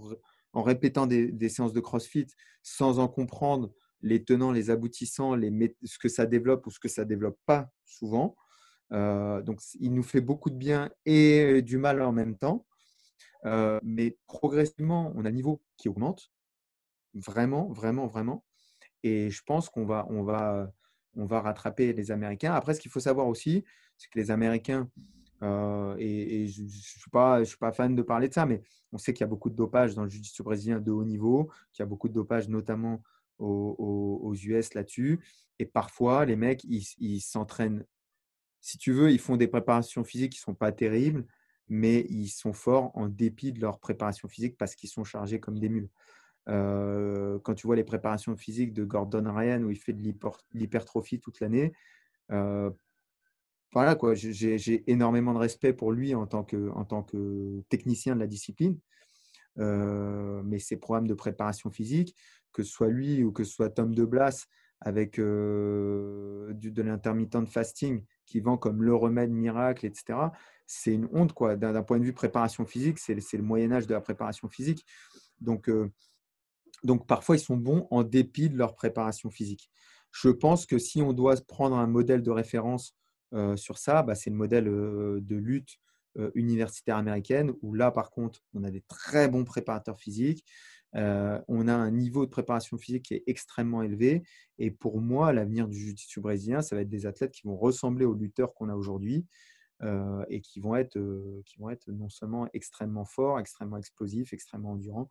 en 0.55 0.63
répétant 0.63 1.05
des, 1.05 1.49
séances 1.49 1.73
de 1.73 1.81
CrossFit 1.81 2.27
sans 2.63 2.97
en 2.99 3.07
comprendre 3.07 3.71
les 4.01 4.23
tenants, 4.23 4.51
les 4.51 4.69
aboutissants, 4.69 5.35
ce 5.35 5.99
que 5.99 6.09
ça 6.09 6.25
développe 6.25 6.65
ou 6.65 6.71
ce 6.71 6.79
que 6.79 6.87
ça 6.87 7.03
ne 7.03 7.09
développe 7.09 7.37
pas 7.45 7.69
souvent. 7.85 8.35
Euh, 8.93 9.41
donc, 9.41 9.59
il 9.79 9.93
nous 9.93 10.03
fait 10.03 10.21
beaucoup 10.21 10.49
de 10.49 10.55
bien 10.55 10.89
et 11.05 11.61
du 11.61 11.77
mal 11.77 12.01
en 12.01 12.11
même 12.11 12.37
temps. 12.37 12.65
Euh, 13.45 13.79
mais 13.83 14.17
progressivement, 14.27 15.11
on 15.15 15.25
a 15.25 15.29
un 15.29 15.31
niveau 15.31 15.61
qui 15.77 15.89
augmente. 15.89 16.31
Vraiment, 17.13 17.67
vraiment, 17.71 18.07
vraiment. 18.07 18.45
Et 19.03 19.29
je 19.29 19.41
pense 19.45 19.69
qu'on 19.69 19.85
va, 19.85 20.07
on 20.09 20.23
va, 20.23 20.71
on 21.15 21.25
va 21.25 21.41
rattraper 21.41 21.91
les 21.93 22.11
Américains. 22.11 22.53
Après, 22.53 22.73
ce 22.73 22.79
qu'il 22.79 22.91
faut 22.91 22.99
savoir 22.99 23.27
aussi, 23.27 23.65
c'est 23.97 24.09
que 24.09 24.19
les 24.19 24.31
Américains, 24.31 24.89
euh, 25.43 25.95
et, 25.99 26.47
je 26.47 26.63
ne 26.63 26.67
suis, 26.67 27.11
pas, 27.11 27.71
fan 27.73 27.95
de 27.95 28.01
parler 28.01 28.29
de 28.29 28.33
ça, 28.33 28.45
mais 28.45 28.61
on 28.91 28.97
sait 28.97 29.13
qu'il 29.13 29.21
y 29.21 29.25
a 29.25 29.27
beaucoup 29.27 29.49
de 29.49 29.55
dopage 29.55 29.95
dans 29.95 30.03
le 30.03 30.09
jiu-jitsu 30.09 30.43
brésilien 30.43 30.79
de 30.79 30.91
haut 30.91 31.03
niveau, 31.03 31.51
qu'il 31.73 31.81
y 31.81 31.83
a 31.83 31.85
beaucoup 31.85 32.07
de 32.07 32.13
dopage 32.13 32.49
notamment 32.49 33.01
aux, 33.37 34.33
US 34.43 34.73
là-dessus. 34.73 35.19
Et 35.59 35.65
parfois, 35.65 36.25
les 36.25 36.35
mecs, 36.35 36.63
ils 36.63 37.21
s'entraînent. 37.21 37.85
Si 38.61 38.77
tu 38.77 38.91
veux, 38.91 39.11
ils 39.11 39.19
font 39.19 39.37
des 39.37 39.47
préparations 39.47 40.03
physiques 40.03 40.33
qui 40.33 40.39
ne 40.39 40.45
sont 40.45 40.55
pas 40.55 40.71
terribles, 40.71 41.25
mais 41.67 42.05
ils 42.09 42.29
sont 42.29 42.53
forts 42.53 42.91
en 42.95 43.07
dépit 43.07 43.51
de 43.51 43.59
leur 43.59 43.79
préparation 43.79 44.27
physique 44.27 44.57
parce 44.57 44.75
qu'ils 44.75 44.89
sont 44.89 45.03
chargés 45.03 45.39
comme 45.39 45.59
des 45.59 45.69
mules. 45.69 45.89
Euh, 46.47 47.39
quand 47.39 47.55
tu 47.55 47.65
vois 47.65 47.75
les 47.75 47.83
préparations 47.83 48.35
physiques 48.35 48.73
de 48.73 48.83
Gordon 48.83 49.33
Ryan 49.33 49.61
où 49.63 49.71
il 49.71 49.79
fait 49.79 49.93
de 49.93 50.13
l'hypertrophie 50.53 51.19
toute 51.19 51.39
l'année, 51.39 51.73
euh, 52.31 52.69
voilà 53.75 53.95
quoi, 53.95 54.13
j'ai 54.15 54.89
énormément 54.89 55.33
de 55.33 55.37
respect 55.37 55.73
pour 55.73 55.91
lui 55.91 56.15
en 56.15 56.25
tant 56.25 56.45
que, 56.45 56.69
en 56.69 56.85
tant 56.85 57.03
que 57.03 57.61
technicien 57.67 58.15
de 58.15 58.21
la 58.21 58.27
discipline. 58.27 58.79
Euh, 59.59 60.41
mais 60.45 60.59
ses 60.59 60.77
programmes 60.77 61.07
de 61.07 61.13
préparation 61.13 61.69
physique, 61.69 62.15
que 62.53 62.63
ce 62.63 62.71
soit 62.71 62.87
lui 62.87 63.21
ou 63.21 63.33
que 63.33 63.43
ce 63.43 63.51
soit 63.51 63.69
Tom 63.69 63.93
DeBlas 63.93 64.45
avec 64.79 65.19
euh, 65.19 66.53
du, 66.53 66.71
de 66.71 66.81
l'intermittent 66.81 67.49
fasting 67.49 68.05
qui 68.25 68.39
vend 68.39 68.57
comme 68.57 68.81
le 68.81 68.95
remède 68.95 69.31
miracle, 69.31 69.85
etc. 69.85 70.19
C'est 70.67 70.93
une 70.93 71.09
honte 71.11 71.33
quoi. 71.33 71.57
D'un 71.57 71.83
point 71.83 71.99
de 71.99 72.05
vue 72.05 72.13
préparation 72.13 72.65
physique, 72.65 72.97
c'est 72.97 73.13
le 73.13 73.43
Moyen 73.43 73.73
Âge 73.73 73.87
de 73.87 73.93
la 73.93 73.99
préparation 73.99 74.47
physique. 74.47 74.85
Donc, 75.41 75.67
euh, 75.67 75.91
donc 76.85 77.07
parfois 77.07 77.35
ils 77.35 77.41
sont 77.41 77.57
bons 77.57 77.87
en 77.91 78.03
dépit 78.03 78.49
de 78.49 78.57
leur 78.57 78.73
préparation 78.73 79.29
physique. 79.29 79.69
Je 80.13 80.29
pense 80.29 80.65
que 80.65 80.77
si 80.77 81.01
on 81.01 81.11
doit 81.11 81.35
prendre 81.45 81.77
un 81.77 81.87
modèle 81.87 82.23
de 82.23 82.31
référence 82.31 82.95
sur 83.55 83.77
ça, 83.77 84.03
bah, 84.03 84.15
c'est 84.15 84.29
le 84.29 84.35
modèle 84.35 84.65
de 84.65 85.35
lutte 85.35 85.79
euh, 86.17 86.31
universitaire 86.33 86.95
américaine, 86.95 87.51
où 87.61 87.73
là, 87.73 87.91
par 87.91 88.09
contre, 88.09 88.39
on 88.53 88.63
a 88.63 88.71
des 88.71 88.79
très 88.87 89.27
bons 89.27 89.43
préparateurs 89.43 89.99
physiques. 89.99 90.45
Euh, 90.95 91.41
on 91.49 91.67
a 91.67 91.73
un 91.73 91.91
niveau 91.91 92.25
de 92.25 92.29
préparation 92.31 92.77
physique 92.77 93.03
qui 93.03 93.15
est 93.15 93.23
extrêmement 93.27 93.81
élevé. 93.81 94.23
Et 94.57 94.71
pour 94.71 95.01
moi, 95.01 95.33
l'avenir 95.33 95.67
du 95.67 95.77
jiu-jitsu 95.77 96.21
brésilien, 96.21 96.61
ça 96.61 96.73
va 96.77 96.83
être 96.83 96.89
des 96.89 97.05
athlètes 97.05 97.31
qui 97.31 97.45
vont 97.45 97.57
ressembler 97.57 98.05
aux 98.05 98.13
lutteurs 98.13 98.53
qu'on 98.53 98.69
a 98.69 98.75
aujourd'hui 98.75 99.25
euh, 99.83 100.23
et 100.29 100.39
qui 100.39 100.61
vont, 100.61 100.77
être, 100.77 100.97
qui 101.45 101.57
vont 101.57 101.69
être 101.69 101.91
non 101.91 102.07
seulement 102.07 102.47
extrêmement 102.53 103.03
forts, 103.03 103.37
extrêmement 103.41 103.77
explosifs, 103.77 104.31
extrêmement 104.31 104.71
endurants, 104.71 105.09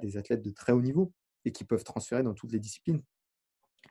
des 0.00 0.16
athlètes 0.16 0.42
de 0.42 0.50
très 0.50 0.72
haut 0.72 0.82
niveau 0.82 1.12
et 1.44 1.50
qui 1.50 1.64
peuvent 1.64 1.84
transférer 1.84 2.22
dans 2.22 2.34
toutes 2.34 2.52
les 2.52 2.60
disciplines. 2.60 3.02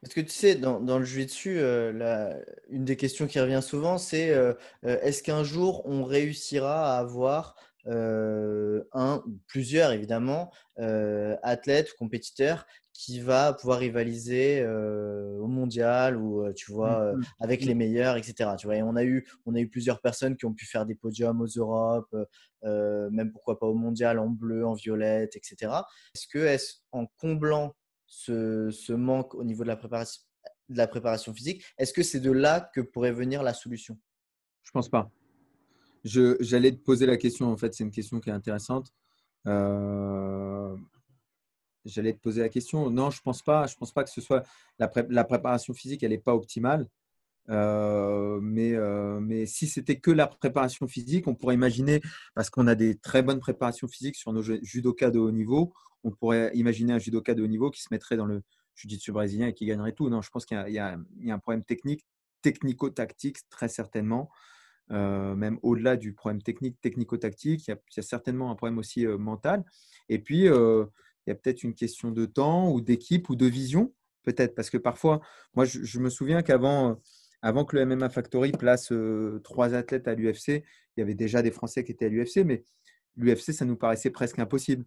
Parce 0.01 0.13
que 0.13 0.21
tu 0.21 0.29
sais, 0.29 0.55
dans, 0.55 0.79
dans 0.79 0.99
le 0.99 1.05
jiu-jitsu, 1.05 1.57
euh, 1.57 2.33
une 2.69 2.85
des 2.85 2.95
questions 2.95 3.27
qui 3.27 3.39
revient 3.39 3.61
souvent, 3.61 3.97
c'est 3.97 4.31
euh, 4.31 4.53
euh, 4.85 4.99
est-ce 5.01 5.23
qu'un 5.23 5.43
jour 5.43 5.81
on 5.85 6.03
réussira 6.03 6.95
à 6.95 6.99
avoir 6.99 7.55
un 7.87 9.21
ou 9.27 9.39
plusieurs, 9.45 9.91
évidemment, 9.91 10.51
athlètes 11.43 11.91
ou 11.91 11.97
compétiteurs 11.99 12.65
qui 12.93 13.19
va 13.19 13.53
pouvoir 13.53 13.77
rivaliser 13.77 14.65
au 14.65 15.45
mondial 15.45 16.17
ou 16.17 16.51
tu 16.53 16.71
vois 16.71 17.13
mmh, 17.13 17.21
avec 17.41 17.61
mmh. 17.61 17.67
les 17.67 17.75
meilleurs, 17.75 18.17
etc. 18.17 18.49
Tu 18.57 18.65
vois, 18.65 18.77
et 18.77 18.81
on 18.81 18.95
a 18.95 19.03
eu 19.03 19.27
on 19.45 19.53
a 19.53 19.59
eu 19.59 19.69
plusieurs 19.69 20.01
personnes 20.01 20.35
qui 20.35 20.47
ont 20.47 20.53
pu 20.55 20.65
faire 20.65 20.87
des 20.87 20.95
podiums 20.95 21.41
aux 21.41 21.45
Europes, 21.45 22.15
même 22.63 23.31
pourquoi 23.31 23.59
pas 23.59 23.67
au 23.67 23.75
mondial 23.75 24.17
en 24.17 24.29
bleu, 24.29 24.65
en 24.65 24.73
violette, 24.73 25.35
etc. 25.35 25.71
Est-ce 26.15 26.25
que 26.27 26.39
est 26.39 26.81
en 26.91 27.05
comblant 27.19 27.75
ce, 28.05 28.93
manque 28.93 29.35
au 29.35 29.43
niveau 29.43 29.63
de 29.63 29.69
la 30.69 30.87
préparation, 30.87 31.33
physique? 31.33 31.63
Est-ce 31.77 31.93
que 31.93 32.03
c'est 32.03 32.19
de 32.19 32.31
là 32.31 32.59
que 32.73 32.81
pourrait 32.81 33.11
venir 33.11 33.43
la 33.43 33.53
solution? 33.53 33.97
Je 34.63 34.71
pense 34.71 34.89
pas. 34.89 35.09
J'allais 36.03 36.71
te 36.71 36.81
poser 36.83 37.05
la 37.05 37.17
question, 37.17 37.51
en 37.51 37.57
fait, 37.57 37.73
c'est 37.73 37.83
une 37.83 37.91
question 37.91 38.19
qui 38.19 38.29
est 38.29 38.33
intéressante. 38.33 38.93
Euh, 39.47 40.75
j'allais 41.83 42.13
te 42.13 42.19
poser 42.19 42.41
la 42.41 42.49
question. 42.49 42.89
Non, 42.89 43.09
je 43.09 43.19
ne 43.19 43.23
pense 43.23 43.41
pas. 43.41 43.67
Je 43.67 43.75
pense 43.75 43.91
pas 43.91 44.03
que 44.03 44.09
ce 44.09 44.21
soit 44.21 44.43
la, 44.79 44.91
la 45.09 45.23
préparation 45.23 45.73
physique, 45.73 46.03
elle 46.03 46.11
n'est 46.11 46.17
pas 46.17 46.35
optimale. 46.35 46.87
Euh, 47.49 48.39
mais, 48.41 48.73
euh, 48.73 49.19
mais 49.19 49.45
si 49.45 49.67
c'était 49.67 49.99
que 49.99 50.11
la 50.11 50.27
préparation 50.27 50.87
physique, 50.87 51.27
on 51.27 51.35
pourrait 51.35 51.55
imaginer, 51.55 52.01
parce 52.33 52.49
qu'on 52.49 52.67
a 52.67 52.75
des 52.75 52.97
très 52.97 53.21
bonnes 53.21 53.39
préparations 53.39 53.87
physiques 53.87 54.15
sur 54.15 54.33
nos 54.33 54.41
judokas 54.41 55.11
de 55.11 55.19
haut 55.19 55.31
niveau, 55.31 55.73
on 56.03 56.11
pourrait 56.11 56.51
imaginer 56.55 56.93
un 56.93 56.99
judoka 56.99 57.33
de 57.33 57.43
haut 57.43 57.47
niveau 57.47 57.69
qui 57.71 57.81
se 57.81 57.87
mettrait 57.91 58.17
dans 58.17 58.25
le 58.25 58.43
jiu-jitsu 58.75 59.11
brésilien 59.11 59.47
et 59.47 59.53
qui 59.53 59.65
gagnerait 59.65 59.93
tout. 59.93 60.09
Non, 60.09 60.21
je 60.21 60.29
pense 60.29 60.45
qu'il 60.45 60.57
y, 60.67 60.79
a 60.79 60.97
un 61.27 61.39
problème 61.39 61.63
technique, 61.63 62.05
technico-tactique, 62.41 63.37
très 63.49 63.67
certainement. 63.67 64.29
Euh, 64.91 65.33
même 65.33 65.57
au-delà 65.63 65.97
du 65.97 66.13
problème 66.13 66.43
technique, 66.43 66.79
technico-tactique, 66.81 67.67
il, 67.67 67.71
y, 67.71 67.99
a 67.99 68.03
certainement 68.03 68.51
un 68.51 68.55
problème 68.55 68.77
aussi 68.77 69.05
mental. 69.07 69.63
Et 70.09 70.19
puis, 70.19 70.41
il 70.41 70.87
y 71.27 71.31
a 71.31 71.35
peut-être 71.35 71.63
une 71.63 71.73
question 71.73 72.11
de 72.11 72.25
temps 72.25 72.71
ou 72.71 72.81
d'équipe 72.81 73.29
ou 73.29 73.35
de 73.35 73.47
vision, 73.47 73.93
peut-être, 74.23 74.53
parce 74.53 74.69
que 74.69 74.77
parfois, 74.77 75.21
moi, 75.55 75.65
je 75.65 75.99
me 75.99 76.09
souviens 76.09 76.43
qu'avant 76.43 76.99
avant 77.45 77.63
que 77.63 77.75
le 77.75 77.85
MMA 77.85 78.09
Factory 78.09 78.51
place 78.51 78.91
euh, 78.91 79.39
trois 79.43 79.75
athlètes 79.75 80.07
à 80.07 80.15
l'UFC, 80.15 80.47
il 80.47 80.63
y 80.97 81.01
avait 81.01 81.13
déjà 81.13 81.43
des 81.43 81.51
Français 81.51 81.83
qui 81.83 81.91
étaient 81.91 82.07
à 82.07 82.09
l'UFC, 82.09 82.37
mais 82.43 82.63
l'UFC, 83.17 83.53
ça 83.53 83.65
nous 83.65 83.75
paraissait 83.75 84.09
presque 84.09 84.39
impossible. 84.39 84.83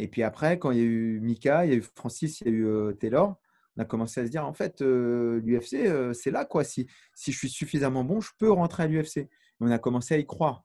Et 0.00 0.08
puis 0.08 0.24
après, 0.24 0.58
quand 0.58 0.72
il 0.72 0.78
y 0.78 0.80
a 0.80 0.84
eu 0.84 1.20
Mika, 1.20 1.64
il 1.64 1.70
y 1.70 1.74
a 1.74 1.76
eu 1.76 1.82
Francis, 1.94 2.40
il 2.40 2.48
y 2.48 2.50
a 2.50 2.52
eu 2.54 2.66
euh, 2.66 2.92
Taylor, 2.94 3.36
on 3.76 3.82
a 3.82 3.84
commencé 3.84 4.20
à 4.20 4.26
se 4.26 4.32
dire, 4.32 4.44
en 4.44 4.52
fait, 4.52 4.82
euh, 4.82 5.40
l'UFC, 5.44 6.12
c'est 6.12 6.32
là, 6.32 6.44
quoi. 6.44 6.64
Si, 6.64 6.88
si 7.14 7.30
je 7.30 7.38
suis 7.38 7.48
suffisamment 7.48 8.02
bon, 8.02 8.20
je 8.20 8.30
peux 8.36 8.50
rentrer 8.50 8.82
à 8.82 8.86
l'UFC. 8.88 9.28
On 9.60 9.70
a 9.70 9.78
commencé 9.78 10.14
à 10.14 10.18
y 10.18 10.26
croire. 10.26 10.64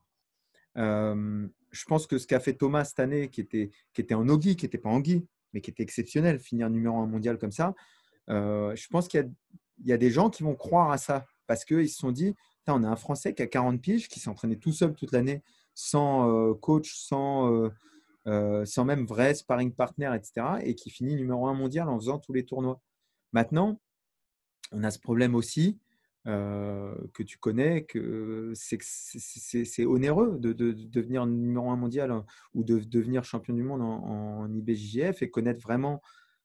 je 0.74 1.84
pense 1.86 2.08
que 2.08 2.18
ce 2.18 2.26
qu'a 2.26 2.40
fait 2.40 2.54
Thomas 2.54 2.84
cette 2.84 2.98
année, 2.98 3.28
qui 3.30 3.42
était, 3.42 3.70
qui 3.94 4.00
était 4.00 4.14
en 4.14 4.28
Ogi, 4.28 4.56
qui 4.56 4.64
n'était 4.64 4.78
pas 4.78 4.90
en 4.90 4.98
Guy, 4.98 5.24
mais 5.52 5.60
qui 5.60 5.70
était 5.70 5.84
exceptionnel, 5.84 6.40
finir 6.40 6.68
numéro 6.68 6.98
un 6.98 7.06
mondial 7.06 7.38
comme 7.38 7.52
ça, 7.52 7.76
je 8.28 8.86
pense 8.88 9.06
qu'il 9.06 9.20
y 9.20 9.22
a 9.22 9.26
il 9.80 9.86
y 9.86 9.92
a 9.92 9.98
des 9.98 10.10
gens 10.10 10.30
qui 10.30 10.42
vont 10.42 10.54
croire 10.54 10.90
à 10.90 10.98
ça 10.98 11.26
parce 11.46 11.64
qu'ils 11.64 11.88
se 11.88 11.98
sont 11.98 12.12
dit 12.12 12.34
on 12.72 12.84
a 12.84 12.88
un 12.88 12.96
Français 12.96 13.34
qui 13.34 13.42
a 13.42 13.46
40 13.46 13.80
piges, 13.80 14.08
qui 14.08 14.20
s'entraînait 14.20 14.56
tout 14.56 14.72
seul 14.72 14.94
toute 14.94 15.12
l'année, 15.12 15.42
sans 15.74 16.28
euh, 16.28 16.54
coach, 16.54 16.94
sans, 16.94 17.52
euh, 17.52 17.70
euh, 18.26 18.64
sans 18.64 18.84
même 18.84 19.06
vrai 19.06 19.34
sparring 19.34 19.72
partner, 19.72 20.10
etc. 20.14 20.46
Et 20.62 20.74
qui 20.74 20.90
finit 20.90 21.16
numéro 21.16 21.46
un 21.46 21.54
mondial 21.54 21.88
en 21.88 21.98
faisant 21.98 22.18
tous 22.18 22.32
les 22.32 22.44
tournois. 22.44 22.80
Maintenant, 23.32 23.80
on 24.72 24.84
a 24.84 24.90
ce 24.90 24.98
problème 24.98 25.34
aussi 25.34 25.78
que 26.24 27.22
tu 27.22 27.38
connais, 27.38 27.84
que 27.84 28.52
c'est 28.54 29.86
onéreux 29.86 30.36
de, 30.38 30.52
devenir 30.52 31.24
numéro 31.24 31.70
un 31.70 31.76
mondial 31.76 32.10
hein, 32.10 32.26
ou 32.52 32.64
de 32.64 32.80
devenir 32.80 33.24
champion 33.24 33.54
du 33.54 33.62
monde 33.62 33.80
en, 33.80 34.04
en 34.04 34.54
IBJJF 34.54 35.22
et 35.22 35.30
connaître 35.30 35.62
vraiment 35.62 36.02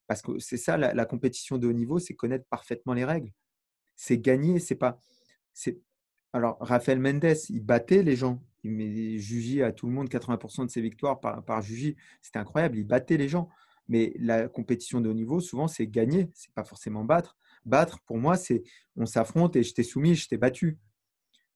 parce 0.08 0.22
que 0.22 0.40
c'est 0.40 0.58
ça, 0.58 0.78
la, 0.78 1.06
compétition 1.06 1.58
de 1.58 1.68
haut 1.68 1.74
niveau, 1.74 2.00
c'est 2.00 2.14
connaître 2.14 2.46
parfaitement 2.50 2.94
les 2.94 3.06
règles. 3.06 3.32
C'est 3.96 4.18
gagner, 4.18 4.60
c'est 4.60 4.76
pas. 4.76 5.00
Alors, 6.34 6.58
Rafael 6.60 7.00
Mendes, 7.00 7.36
il 7.50 7.62
battait 7.62 8.04
les 8.04 8.16
gens. 8.16 8.44
Il 8.64 9.20
Juji 9.20 9.62
à 9.62 9.72
tout 9.72 9.88
le 9.88 9.94
monde 9.94 10.10
80% 10.10 10.66
de 10.66 10.72
ses 10.72 10.82
victoires 10.82 11.20
par, 11.20 11.44
par. 11.44 11.64
C'était 11.64 12.40
incroyable. 12.40 12.78
Il 12.78 12.86
battait 12.86 13.18
les 13.18 13.30
gens. 13.30 13.50
Mais 13.88 14.14
la 14.18 14.48
compétition 14.48 15.02
de 15.02 15.10
haut 15.10 15.14
niveau, 15.14 15.40
souvent, 15.40 15.68
c'est 15.68 15.88
gagner. 15.88 16.30
C'est 16.34 16.54
pas 16.54 16.64
forcément 16.64 17.04
battre. 17.04 17.38
Battre, 17.66 18.00
pour 18.02 18.18
moi, 18.18 18.36
c'est 18.36 18.64
on 18.96 19.06
s'affronte 19.06 19.56
et 19.56 19.64
je 19.64 19.74
t'ai 19.74 19.84
soumis, 19.84 20.16
je 20.16 20.28
t'ai 20.28 20.38
battu. 20.38 20.78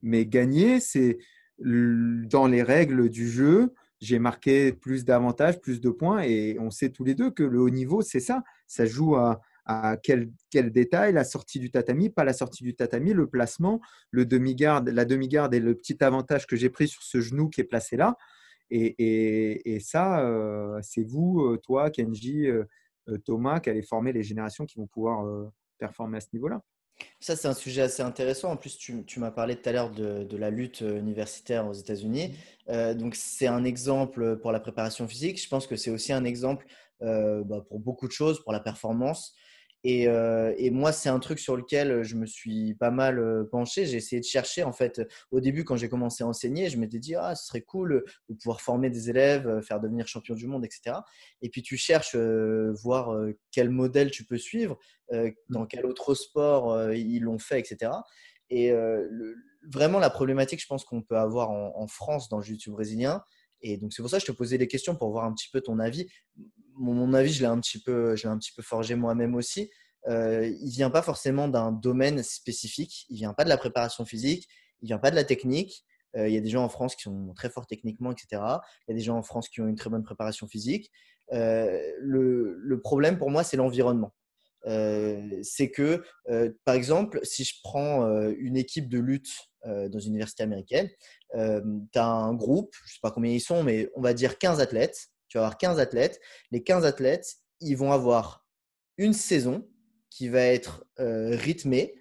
Mais 0.01 0.25
gagner, 0.25 0.79
c'est 0.79 1.17
dans 1.59 2.47
les 2.47 2.61
règles 2.61 3.09
du 3.09 3.27
jeu, 3.27 3.73
j'ai 3.99 4.19
marqué 4.19 4.73
plus 4.73 5.05
d'avantages, 5.05 5.59
plus 5.59 5.81
de 5.81 5.89
points. 5.89 6.21
Et 6.21 6.57
on 6.59 6.69
sait 6.69 6.89
tous 6.89 7.03
les 7.03 7.15
deux 7.15 7.31
que 7.31 7.43
le 7.43 7.59
haut 7.59 7.69
niveau, 7.69 8.01
c'est 8.01 8.19
ça. 8.19 8.43
Ça 8.67 8.85
joue 8.85 9.15
à, 9.15 9.39
quel, 10.03 10.31
détail? 10.51 11.13
La 11.13 11.23
sortie 11.23 11.59
du 11.59 11.71
tatami, 11.71 12.09
pas 12.09 12.23
la 12.23 12.33
sortie 12.33 12.63
du 12.63 12.75
tatami, 12.75 13.13
le 13.13 13.27
placement, 13.27 13.81
le 14.11 14.25
demi-garde, 14.25 14.89
la 14.89 15.05
demi-garde 15.05 15.53
et 15.53 15.59
le 15.59 15.75
petit 15.75 16.03
avantage 16.03 16.47
que 16.47 16.55
j'ai 16.55 16.69
pris 16.69 16.87
sur 16.87 17.03
ce 17.03 17.19
genou 17.19 17.49
qui 17.49 17.61
est 17.61 17.65
placé 17.65 17.97
là. 17.97 18.17
Et, 18.69 19.79
ça, 19.81 20.19
euh, 20.21 20.79
c'est 20.81 21.03
vous, 21.03 21.41
euh, 21.41 21.57
toi, 21.57 21.89
Kenji, 21.89 22.47
euh, 22.47 22.65
Thomas, 23.25 23.59
qui 23.59 23.69
allez 23.69 23.81
former 23.81 24.11
les 24.11 24.23
générations 24.23 24.65
qui 24.65 24.77
vont 24.77 24.87
pouvoir 24.87 25.25
performer 25.77 26.17
à 26.17 26.21
ce 26.21 26.27
niveau-là. 26.33 26.61
Ça, 27.19 27.35
c'est 27.35 27.47
un 27.47 27.53
sujet 27.53 27.81
assez 27.81 28.03
intéressant. 28.03 28.51
En 28.51 28.57
plus, 28.57 28.77
tu, 28.77 29.19
m'as 29.19 29.31
parlé 29.31 29.55
tout 29.55 29.67
à 29.69 29.71
l'heure 29.71 29.91
de, 29.91 30.37
la 30.37 30.49
lutte 30.49 30.81
euh, 30.81 30.99
universitaire 30.99 31.67
aux 31.67 31.73
États-Unis. 31.73 32.35
Euh, 32.69 32.93
donc, 32.93 33.15
c'est 33.15 33.47
un 33.47 33.63
exemple 33.63 34.37
pour 34.37 34.51
la 34.51 34.59
préparation 34.59 35.07
physique. 35.07 35.41
Je 35.41 35.49
pense 35.49 35.67
que 35.67 35.75
c'est 35.75 35.89
aussi 35.89 36.13
un 36.13 36.25
exemple 36.25 36.67
euh, 37.01 37.43
bah, 37.43 37.63
pour 37.67 37.79
beaucoup 37.79 38.07
de 38.07 38.11
choses, 38.11 38.43
pour 38.43 38.53
la 38.53 38.59
performance. 38.59 39.35
Euh, 39.88 40.53
et, 40.57 40.69
moi, 40.69 40.91
c'est 40.91 41.09
un 41.09 41.19
truc 41.19 41.39
sur 41.39 41.55
lequel 41.55 42.03
je 42.03 42.15
me 42.15 42.25
suis 42.25 42.73
pas 42.75 42.91
mal 42.91 43.19
euh, 43.19 43.43
penché. 43.49 43.85
J'ai 43.85 43.97
essayé 43.97 44.19
de 44.19 44.25
chercher, 44.25 44.63
en 44.63 44.73
fait, 44.73 45.01
au 45.31 45.39
début, 45.39 45.63
quand 45.63 45.75
j'ai 45.75 45.89
commencé 45.89 46.23
à 46.23 46.27
enseigner, 46.27 46.69
je 46.69 46.77
m'étais 46.77 46.99
dit, 46.99 47.15
ah, 47.15 47.35
ce 47.35 47.45
serait 47.45 47.61
cool 47.61 48.03
de 48.29 48.35
pouvoir 48.35 48.61
former 48.61 48.89
des 48.89 49.09
élèves, 49.09 49.47
euh, 49.47 49.61
faire 49.61 49.79
devenir 49.79 50.07
champion 50.07 50.35
du 50.35 50.47
monde, 50.47 50.65
etc. 50.65 50.97
Et 51.41 51.49
puis, 51.49 51.61
tu 51.61 51.77
cherches, 51.77 52.15
voir 52.15 53.15
quel 53.51 53.69
modèle 53.69 54.11
tu 54.11 54.25
peux 54.25 54.38
suivre, 54.38 54.77
dans 55.49 55.65
quel 55.65 55.85
autre 55.85 56.15
sport 56.15 56.91
ils 56.93 57.19
l'ont 57.19 57.39
fait, 57.39 57.59
etc. 57.59 57.91
Et 58.49 58.71
vraiment, 59.71 59.99
la 59.99 60.09
problématique, 60.09 60.61
je 60.61 60.67
pense 60.67 60.83
qu'on 60.83 61.01
peut 61.01 61.17
avoir 61.17 61.51
en, 61.51 61.88
France 61.88 62.29
dans 62.29 62.38
le 62.38 62.43
jiu 62.43 62.57
brésilien, 62.67 63.23
et 63.61 63.77
donc, 63.77 63.93
c'est 63.93 64.01
pour 64.01 64.11
ça 64.11 64.17
que 64.17 64.25
je 64.25 64.31
te 64.31 64.38
posais 64.38 64.57
des 64.57 64.67
questions 64.67 64.95
pour 64.95 65.11
voir 65.11 65.25
un 65.25 65.33
petit 65.33 65.49
peu 65.51 65.61
ton 65.61 65.79
avis 65.79 66.07
mon, 66.78 67.13
avis, 67.13 67.34
je 67.34 67.41
l'ai 67.41 67.47
un 67.47 67.59
petit 67.59 67.80
peu, 67.80 68.15
un 68.23 68.38
petit 68.38 68.51
peu 68.53 68.61
forgé 68.61 68.95
moi-même 68.95 69.36
aussi. 69.36 69.69
Euh, 70.07 70.47
il 70.61 70.69
vient 70.69 70.89
pas 70.89 71.01
forcément 71.01 71.47
d'un 71.47 71.71
domaine 71.71 72.23
spécifique. 72.23 73.05
Il 73.09 73.17
vient 73.17 73.34
pas 73.34 73.43
de 73.43 73.49
la 73.49 73.57
préparation 73.57 74.05
physique. 74.05 74.47
Il 74.82 74.88
vient 74.88 74.99
pas 74.99 75.11
de 75.11 75.15
la 75.15 75.23
technique. 75.23 75.84
Euh, 76.15 76.28
il 76.28 76.34
y 76.34 76.38
a 76.38 76.41
des 76.41 76.49
gens 76.49 76.63
en 76.63 76.69
France 76.69 76.95
qui 76.95 77.03
sont 77.03 77.34
très 77.36 77.49
forts 77.49 77.67
techniquement, 77.67 78.11
etc. 78.11 78.41
Il 78.88 78.91
y 78.91 78.93
a 78.93 78.95
des 78.95 79.03
gens 79.03 79.17
en 79.17 79.23
France 79.23 79.49
qui 79.49 79.61
ont 79.61 79.67
une 79.67 79.75
très 79.75 79.89
bonne 79.89 80.03
préparation 80.03 80.47
physique. 80.47 80.91
Euh, 81.34 81.80
le, 81.99 82.55
le, 82.57 82.82
problème 82.82 83.17
pour 83.17 83.30
moi, 83.30 83.43
c'est 83.43 83.57
l'environnement. 83.57 84.13
c'est 84.63 85.71
que, 85.71 86.03
par 86.63 86.75
exemple, 86.75 87.19
si 87.23 87.43
je 87.43 87.55
prends 87.61 88.07
une 88.38 88.55
équipe 88.55 88.88
de 88.88 88.99
lutte 88.99 89.30
dans 89.65 89.99
une 89.99 90.11
université 90.11 90.43
américaine, 90.43 90.89
tu 91.34 91.99
as 91.99 92.05
un 92.05 92.34
groupe, 92.34 92.73
je 92.86 92.91
ne 92.91 92.93
sais 92.93 92.99
pas 93.01 93.11
combien 93.11 93.32
ils 93.32 93.41
sont, 93.41 93.63
mais 93.63 93.89
on 93.95 94.01
va 94.01 94.13
dire 94.13 94.38
15 94.38 94.61
athlètes. 94.61 95.09
Tu 95.28 95.38
vas 95.38 95.45
avoir 95.45 95.57
15 95.57 95.80
athlètes. 95.80 96.19
Les 96.51 96.63
15 96.63 96.86
athlètes, 96.86 97.38
ils 97.59 97.75
vont 97.75 97.91
avoir 97.91 98.45
une 98.97 99.13
saison 99.13 99.67
qui 100.09 100.30
va 100.30 100.41
être 100.41 100.86
rythmée 100.97 101.93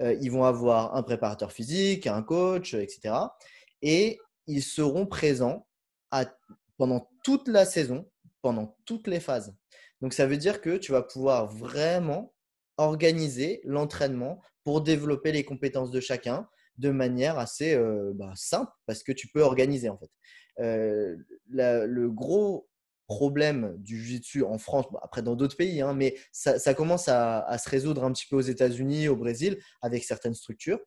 euh, 0.00 0.16
ils 0.20 0.30
vont 0.30 0.44
avoir 0.44 0.94
un 0.94 1.02
préparateur 1.02 1.52
physique, 1.52 2.06
un 2.06 2.22
coach, 2.22 2.74
etc. 2.74 3.14
Et 3.82 4.18
ils 4.46 4.62
seront 4.62 5.06
présents 5.06 5.66
pendant 6.76 7.10
toute 7.24 7.48
la 7.48 7.64
saison, 7.64 8.08
pendant 8.42 8.76
toutes 8.84 9.08
les 9.08 9.20
phases. 9.20 9.54
Donc 10.00 10.12
ça 10.12 10.26
veut 10.26 10.36
dire 10.36 10.60
que 10.60 10.76
tu 10.76 10.92
vas 10.92 11.02
pouvoir 11.02 11.46
vraiment 11.46 12.34
organiser 12.76 13.60
l'entraînement 13.64 14.42
pour 14.64 14.82
développer 14.82 15.32
les 15.32 15.44
compétences 15.44 15.90
de 15.90 16.00
chacun 16.00 16.48
de 16.76 16.90
manière 16.90 17.38
assez 17.38 17.74
euh, 17.74 18.12
bah, 18.14 18.32
simple 18.34 18.70
parce 18.84 19.02
que 19.02 19.12
tu 19.12 19.28
peux 19.28 19.40
organiser 19.40 19.88
en 19.88 19.96
fait. 19.96 20.10
Le 20.58 22.08
gros 22.08 22.68
problème 23.06 23.76
du 23.78 23.96
jiu-jitsu 24.00 24.42
en 24.42 24.58
France, 24.58 24.86
après 25.00 25.22
dans 25.22 25.36
d'autres 25.36 25.56
pays, 25.56 25.80
hein, 25.80 25.94
mais 25.94 26.16
ça, 26.32 26.74
commence 26.74 27.08
à, 27.08 27.56
se 27.58 27.68
résoudre 27.68 28.04
un 28.04 28.12
petit 28.12 28.26
peu 28.28 28.36
aux 28.36 28.40
États-Unis, 28.40 29.08
au 29.08 29.16
Brésil, 29.16 29.58
avec 29.82 30.04
certaines 30.04 30.34
structures. 30.34 30.80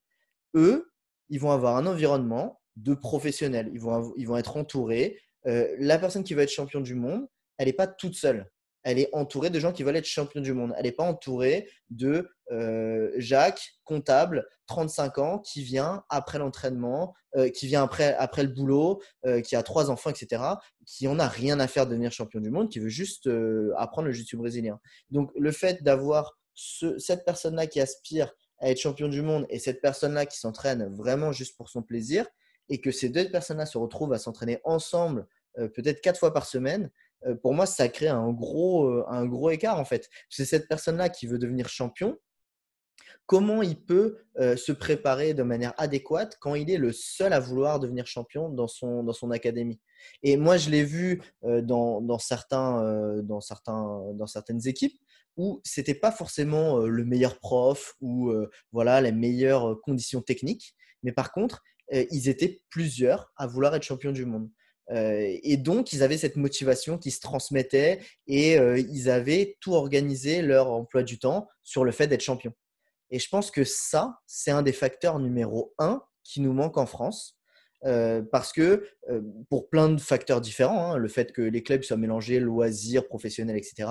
Eux, 0.56 0.92
ils 1.30 1.40
vont 1.40 1.52
avoir 1.52 1.78
un 1.78 1.86
environnement 1.86 2.60
de 2.76 2.94
professionnels. 2.94 3.70
Ils 3.74 3.80
vont, 3.80 4.14
ils 4.18 4.28
vont 4.28 4.38
être 4.38 4.58
entourés. 4.58 5.20
La 5.46 5.98
personne 5.98 6.24
qui 6.24 6.34
va 6.34 6.44
être 6.44 6.52
champion 6.52 6.82
du 6.82 6.96
monde, 6.96 7.28
elle 7.58 7.68
n'est 7.68 7.74
pas 7.74 7.88
toute 7.88 8.16
seule 8.16 8.50
elle 8.84 9.00
est 9.00 9.10
entourée 9.14 9.50
de 9.50 9.60
gens 9.60 9.72
qui 9.72 9.84
veulent 9.84 9.96
être 9.96 10.06
champion 10.06 10.42
du 10.42 10.54
monde. 10.54 10.74
Elle 10.78 10.84
n'est 10.84 10.92
pas 10.92 11.04
entourée 11.04 11.70
de 11.90 12.30
euh, 12.52 13.12
Jacques, 13.18 13.74
comptable, 13.84 14.48
35 14.68 15.18
ans, 15.18 15.40
qui 15.40 15.64
vient 15.64 16.04
après 16.10 16.40
l'entraînement, 16.40 17.14
euh, 17.36 17.50
qui 17.50 17.68
vient 17.68 17.84
après, 17.84 18.16
après 18.16 18.44
le 18.44 18.50
boulot, 18.50 19.02
euh, 19.26 19.42
qui 19.42 19.56
a 19.56 19.64
trois 19.64 19.90
enfants, 19.92 20.10
etc., 20.10 20.42
qui 20.86 21.08
en 21.08 21.20
a 21.20 21.28
rien 21.28 21.60
à 21.60 21.68
faire 21.68 21.86
de 21.86 21.92
devenir 21.92 22.12
champion 22.12 22.40
du 22.40 22.50
monde, 22.50 22.70
qui 22.70 22.80
veut 22.80 22.90
juste 22.90 23.30
apprendre 23.78 24.08
le 24.08 24.14
jiu-jitsu 24.14 24.38
brésilien. 24.38 24.80
Donc, 25.12 25.32
le 25.36 25.52
fait 25.52 25.84
d'avoir 25.84 26.38
cette 26.56 27.26
personne-là 27.26 27.68
qui 27.68 27.80
aspire 27.80 28.34
à 28.60 28.70
être 28.70 28.80
champion 28.80 29.08
du 29.08 29.22
monde 29.22 29.46
et 29.50 29.60
cette 29.60 29.82
personne-là 29.82 30.26
qui 30.26 30.38
s'entraîne 30.38 30.94
vraiment 30.96 31.32
juste 31.32 31.56
pour 31.56 31.70
son 31.70 31.82
plaisir, 31.82 32.26
et 32.70 32.82
que 32.82 32.92
ces 32.92 33.10
deux 33.10 33.30
personnes-là 33.30 33.66
se 33.66 33.78
retrouvent 33.78 34.14
à 34.14 34.20
s'entraîner 34.20 34.60
ensemble, 34.64 35.28
peut-être 35.56 36.02
quatre 36.02 36.20
fois 36.20 36.34
par 36.34 36.46
semaine, 36.46 36.92
pour 37.42 37.54
moi, 37.54 37.66
ça 37.66 37.90
crée 37.90 38.08
un 38.08 38.32
gros, 38.32 38.86
euh, 38.86 39.06
un 39.10 39.26
gros 39.26 39.50
écart 39.50 39.80
en 39.80 39.86
fait. 39.86 40.10
C'est 40.30 40.46
cette 40.46 40.68
personne-là 40.68 41.10
qui 41.10 41.28
veut 41.28 41.40
devenir 41.40 41.70
champion. 41.70 42.18
Comment 43.26 43.62
il 43.62 43.80
peut 43.80 44.18
euh, 44.40 44.56
se 44.56 44.72
préparer 44.72 45.34
de 45.34 45.44
manière 45.44 45.74
adéquate 45.78 46.38
quand 46.40 46.56
il 46.56 46.72
est 46.72 46.78
le 46.78 46.92
seul 46.92 47.32
à 47.32 47.40
vouloir 47.40 47.80
devenir 47.80 48.08
champion 48.08 48.50
dans 48.50 48.68
son, 48.68 49.04
dans 49.04 49.14
son 49.14 49.32
académie? 49.32 49.80
Et 50.24 50.36
moi, 50.38 50.58
je 50.58 50.70
l'ai 50.70 50.84
vu 50.84 51.22
dans, 51.44 52.02
dans, 52.02 52.18
certains, 52.18 53.22
dans, 53.22 53.42
certains, 53.42 54.14
dans 54.14 54.28
certaines 54.28 54.68
équipes 54.68 55.00
où 55.38 55.62
c'était 55.64 55.94
pas 55.94 56.12
forcément 56.12 56.80
le 56.80 57.06
meilleur 57.06 57.38
prof 57.38 57.96
ou 58.02 58.34
voilà 58.72 59.02
les 59.02 59.12
meilleures 59.12 59.80
conditions 59.82 60.22
techniques, 60.22 60.74
mais 61.04 61.12
par 61.12 61.32
contre, 61.32 61.62
ils 61.92 62.30
étaient 62.30 62.62
plusieurs 62.70 63.32
à 63.36 63.46
vouloir 63.46 63.76
être 63.76 63.84
champion 63.84 64.12
du 64.12 64.26
monde. 64.26 64.50
Euh, 64.92 65.38
et 65.44 65.58
donc, 65.58 65.94
ils 65.94 66.04
avaient 66.04 66.18
cette 66.18 66.36
motivation 66.36 66.98
qui 66.98 67.12
se 67.12 67.20
transmettait 67.20 68.00
et 68.28 68.58
euh, 68.58 68.80
ils 68.80 69.10
avaient 69.10 69.58
tout 69.60 69.74
organisé 69.74 70.42
leur 70.42 70.72
emploi 70.72 71.04
du 71.04 71.20
temps 71.20 71.48
sur 71.64 71.84
le 71.84 71.92
fait 71.92 72.08
d'être 72.08 72.22
champion. 72.24 72.54
Et 73.12 73.20
je 73.20 73.30
pense 73.30 73.52
que 73.52 73.64
ça, 73.64 74.20
c'est 74.26 74.52
un 74.52 74.62
des 74.62 74.74
facteurs 74.74 75.20
numéro 75.20 75.74
un 75.78 76.02
qui 76.24 76.42
nous 76.42 76.54
manque 76.54 76.78
en 76.78 76.86
France. 76.86 77.36
Euh, 77.86 78.22
parce 78.30 78.52
que 78.52 78.86
pour 79.50 79.70
plein 79.70 79.88
de 79.88 80.02
facteurs 80.02 80.42
différents, 80.42 80.92
hein, 80.92 80.98
le 80.98 81.08
fait 81.08 81.32
que 81.32 81.42
les 81.42 81.64
clubs 81.64 81.82
soient 81.82 81.96
mélangés, 81.96 82.42
loisirs, 82.42 83.08
professionnels, 83.08 83.56
etc., 83.56 83.90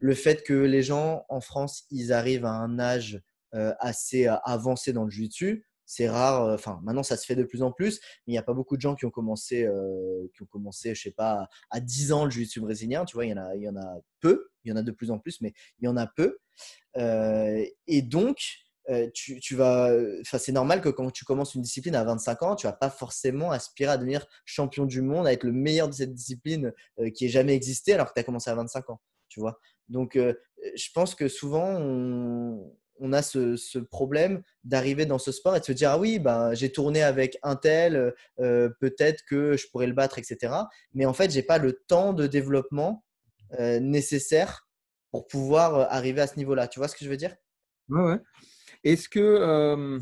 le 0.00 0.14
fait 0.14 0.42
que 0.42 0.54
les 0.54 0.82
gens 0.82 1.26
en 1.28 1.42
France, 1.42 1.84
ils 1.90 2.14
arrivent 2.14 2.46
à 2.46 2.52
un 2.52 2.78
âge 2.78 3.20
assez 3.52 4.26
avancé 4.44 4.92
dans 4.92 5.04
le 5.04 5.10
jiu-jitsu, 5.10 5.66
c'est 5.86 6.08
rare. 6.08 6.44
Euh, 6.44 6.54
enfin, 6.54 6.80
maintenant, 6.82 7.02
ça 7.02 7.16
se 7.16 7.24
fait 7.24 7.36
de 7.36 7.44
plus 7.44 7.62
en 7.62 7.72
plus, 7.72 8.00
mais 8.26 8.32
il 8.32 8.34
n'y 8.34 8.38
a 8.38 8.42
pas 8.42 8.52
beaucoup 8.52 8.76
de 8.76 8.82
gens 8.82 8.94
qui 8.94 9.06
ont 9.06 9.10
commencé, 9.10 9.64
euh, 9.64 10.26
qui 10.34 10.42
ont 10.42 10.46
commencé, 10.46 10.94
je 10.94 11.02
sais 11.02 11.12
pas, 11.12 11.48
à 11.70 11.80
10 11.80 12.12
ans 12.12 12.24
le 12.24 12.30
jiu-jitsu 12.30 12.60
brésilien. 12.60 13.04
Tu 13.04 13.14
vois, 13.14 13.24
il 13.24 13.30
y 13.30 13.32
en 13.32 13.38
a, 13.38 13.54
il 13.54 13.62
y 13.62 13.68
en 13.68 13.76
a 13.76 14.00
peu. 14.20 14.48
Il 14.64 14.70
y 14.70 14.72
en 14.72 14.76
a 14.76 14.82
de 14.82 14.90
plus 14.90 15.10
en 15.10 15.18
plus, 15.18 15.40
mais 15.40 15.54
il 15.78 15.86
y 15.86 15.88
en 15.88 15.96
a 15.96 16.08
peu. 16.08 16.38
Euh, 16.96 17.64
et 17.86 18.02
donc, 18.02 18.36
tu, 19.14 19.40
tu, 19.40 19.56
vas, 19.56 19.90
enfin, 20.20 20.38
c'est 20.38 20.52
normal 20.52 20.80
que 20.80 20.88
quand 20.88 21.10
tu 21.10 21.24
commences 21.24 21.56
une 21.56 21.62
discipline 21.62 21.96
à 21.96 22.04
25 22.04 22.42
ans, 22.44 22.54
tu 22.54 22.68
vas 22.68 22.72
pas 22.72 22.90
forcément 22.90 23.50
aspirer 23.50 23.90
à 23.90 23.96
devenir 23.96 24.24
champion 24.44 24.86
du 24.86 25.02
monde, 25.02 25.26
à 25.26 25.32
être 25.32 25.42
le 25.42 25.50
meilleur 25.50 25.88
de 25.88 25.94
cette 25.94 26.14
discipline 26.14 26.72
qui 27.14 27.24
ait 27.24 27.28
jamais 27.28 27.54
existé, 27.54 27.94
alors 27.94 28.08
que 28.08 28.12
tu 28.14 28.20
as 28.20 28.22
commencé 28.22 28.48
à 28.48 28.54
25 28.54 28.90
ans. 28.90 29.00
Tu 29.28 29.40
vois. 29.40 29.58
Donc, 29.88 30.16
je 30.16 30.88
pense 30.94 31.16
que 31.16 31.26
souvent, 31.26 31.68
on, 31.68 32.76
on 33.00 33.12
a 33.12 33.22
ce, 33.22 33.78
problème 33.78 34.42
d'arriver 34.64 35.06
dans 35.06 35.18
ce 35.18 35.32
sport 35.32 35.56
et 35.56 35.60
de 35.60 35.64
se 35.64 35.72
dire 35.72 35.90
ah 35.90 35.98
oui 35.98 36.18
bah, 36.18 36.54
j'ai 36.54 36.72
tourné 36.72 37.02
avec 37.02 37.38
un 37.42 37.56
tel 37.56 38.14
euh, 38.40 38.70
peut-être 38.80 39.22
que 39.28 39.56
je 39.56 39.68
pourrais 39.68 39.86
le 39.86 39.92
battre 39.92 40.18
etc 40.18 40.52
mais 40.94 41.06
en 41.06 41.12
fait 41.12 41.30
j'ai 41.30 41.42
pas 41.42 41.58
le 41.58 41.72
temps 41.72 42.12
de 42.12 42.26
développement 42.26 43.04
euh, 43.58 43.80
nécessaire 43.80 44.68
pour 45.10 45.26
pouvoir 45.26 45.74
euh, 45.74 45.84
arriver 45.88 46.20
à 46.20 46.26
ce 46.26 46.36
niveau 46.36 46.54
là 46.54 46.68
tu 46.68 46.78
vois 46.78 46.88
ce 46.88 46.96
que 46.96 47.04
je 47.04 47.10
veux 47.10 47.16
dire? 47.16 47.34
Ouais, 47.88 48.18
est-ce 48.82 49.08
que 49.08 50.00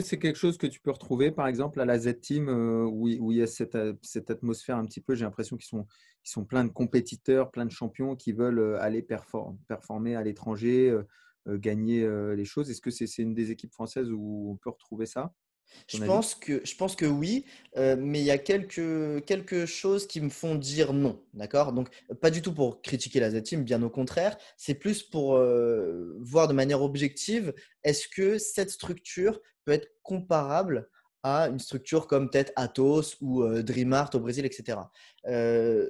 c'est 0.00 0.18
quelque 0.18 0.38
chose 0.38 0.58
que 0.58 0.66
tu 0.66 0.80
peux 0.80 0.90
retrouver 0.90 1.30
par 1.30 1.46
exemple 1.46 1.80
à 1.80 1.84
la 1.84 1.98
Z 1.98 2.20
Team 2.20 2.48
où, 2.48 3.08
il 3.08 3.36
y 3.36 3.42
a 3.42 3.46
cette, 3.46 4.30
atmosphère 4.30 4.76
un 4.76 4.84
petit 4.84 5.00
peu 5.00 5.14
j'ai 5.14 5.24
l'impression 5.24 5.56
qu'ils 5.56 5.68
sont 5.68 5.86
ils 6.24 6.30
sont 6.30 6.44
plein 6.44 6.64
de 6.64 6.70
compétiteurs 6.70 7.52
plein 7.52 7.64
de 7.64 7.70
champions 7.70 8.16
qui 8.16 8.32
veulent 8.32 8.76
aller 8.80 9.02
performer 9.02 10.16
à 10.16 10.24
l'étranger 10.24 10.92
gagner 11.46 12.06
les 12.36 12.44
choses? 12.44 12.70
Est-ce 12.70 12.80
que 12.80 12.90
c'est 12.90 13.06
une 13.18 13.34
des 13.34 13.50
équipes 13.50 13.72
françaises 13.72 14.10
où 14.10 14.50
on 14.50 14.56
peut 14.56 14.70
retrouver 14.70 15.06
ça 15.06 15.34
je 15.88 16.04
pense, 16.04 16.34
que, 16.34 16.60
je 16.64 16.76
pense 16.76 16.96
que 16.96 17.06
oui, 17.06 17.44
euh, 17.76 17.96
mais 17.98 18.20
il 18.20 18.24
y 18.24 18.30
a 18.30 18.38
quelques, 18.38 19.24
quelques 19.24 19.66
choses 19.66 20.06
qui 20.06 20.20
me 20.20 20.28
font 20.28 20.54
dire 20.54 20.92
non. 20.92 21.22
D'accord? 21.34 21.72
Donc, 21.72 21.88
pas 22.20 22.30
du 22.30 22.42
tout 22.42 22.52
pour 22.52 22.82
critiquer 22.82 23.20
la 23.20 23.30
Z-Team, 23.30 23.64
bien 23.64 23.82
au 23.82 23.90
contraire. 23.90 24.36
C'est 24.56 24.74
plus 24.74 25.02
pour 25.02 25.38
voir 26.18 26.48
de 26.48 26.52
manière 26.52 26.82
objective 26.82 27.54
est-ce 27.82 28.08
que 28.08 28.38
cette 28.38 28.70
structure 28.70 29.40
peut 29.64 29.72
être 29.72 29.90
comparable 30.02 30.88
à 31.22 31.48
une 31.48 31.58
structure 31.58 32.06
comme 32.06 32.30
peut-être 32.30 32.52
Atos 32.56 33.16
ou 33.20 33.46
Dreamart 33.62 34.10
au 34.14 34.20
Brésil, 34.20 34.46
etc. 34.46 34.78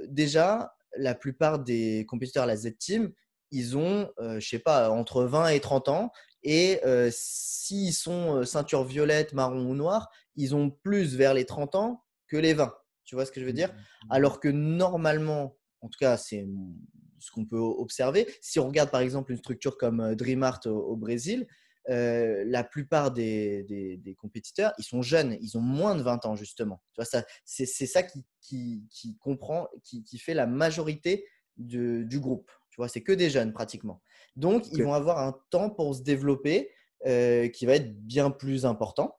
déjà, 0.09 0.75
la 0.97 1.15
plupart 1.15 1.61
des 1.61 2.05
compétiteurs 2.09 2.45
à 2.45 2.47
la 2.47 2.57
Z-Team, 2.57 3.13
ils 3.51 3.77
ont, 3.77 4.11
je 4.19 4.25
euh, 4.25 4.41
je 4.41 4.49
sais 4.49 4.59
pas, 4.59 4.91
entre 4.91 5.25
20 5.25 5.49
et 5.49 5.61
30 5.61 5.89
ans. 5.89 6.13
Et 6.43 6.81
euh, 6.85 7.11
s'ils 7.13 7.93
sont 7.93 8.37
euh, 8.37 8.45
ceinture 8.45 8.85
violette, 8.85 9.33
marron 9.33 9.67
ou 9.67 9.75
noir, 9.75 10.09
ils 10.37 10.55
ont 10.55 10.71
plus 10.71 11.17
vers 11.17 11.35
les 11.35 11.45
30 11.45 11.75
ans 11.75 12.05
que 12.29 12.37
les 12.37 12.55
20. 12.55 12.73
Tu 13.05 13.15
vois 13.15 13.27
ce 13.27 13.33
que 13.33 13.41
je 13.41 13.47
veux 13.47 13.53
dire? 13.53 13.73
Mmh. 13.73 14.07
Alors 14.11 14.41
que 14.41 14.49
normalement, 14.49 15.57
en 15.81 15.89
tout 15.89 15.99
cas, 15.99 16.17
c'est 16.17 16.47
ce 17.19 17.31
qu'on 17.31 17.45
peut 17.45 17.59
observer. 17.59 18.27
Si 18.41 18.59
on 18.59 18.69
regarde 18.69 18.91
par 18.91 19.01
exemple 19.01 19.33
une 19.33 19.39
structure 19.39 19.77
comme 19.77 20.15
DreamArt 20.15 20.67
au, 20.67 20.97
Brésil, 20.97 21.47
la 21.87 22.65
plupart 22.65 23.11
des, 23.11 23.65
des, 23.65 24.15
compétiteurs, 24.15 24.73
ils 24.79 24.85
sont 24.85 25.03
jeunes, 25.03 25.37
ils 25.43 25.59
ont 25.59 25.61
moins 25.61 25.97
de 25.97 26.03
20 26.03 26.25
ans 26.25 26.37
justement. 26.37 26.81
Tu 26.95 27.03
vois, 27.03 27.23
c'est, 27.45 27.67
ça 27.67 28.03
qui, 28.03 28.25
qui, 28.41 28.87
qui 28.91 29.19
comprend, 29.19 29.69
qui, 29.83 30.05
qui, 30.05 30.19
fait 30.19 30.35
la 30.35 30.47
majorité 30.47 31.27
de, 31.57 32.05
du 32.05 32.21
groupe 32.21 32.51
c'est 32.89 33.03
que 33.03 33.13
des 33.13 33.31
jeunes 33.31 33.53
pratiquement. 33.53 34.03
Donc, 34.37 34.71
ils 34.73 34.83
vont 34.83 34.95
avoir 34.95 35.19
un 35.19 35.37
temps 35.51 35.71
pour 35.71 35.95
se 35.95 36.03
développer 36.03 36.71
euh, 37.07 37.49
qui 37.49 37.67
va 37.67 37.77
être 37.77 37.97
bien 38.05 38.31
plus 38.31 38.67
important. 38.67 39.19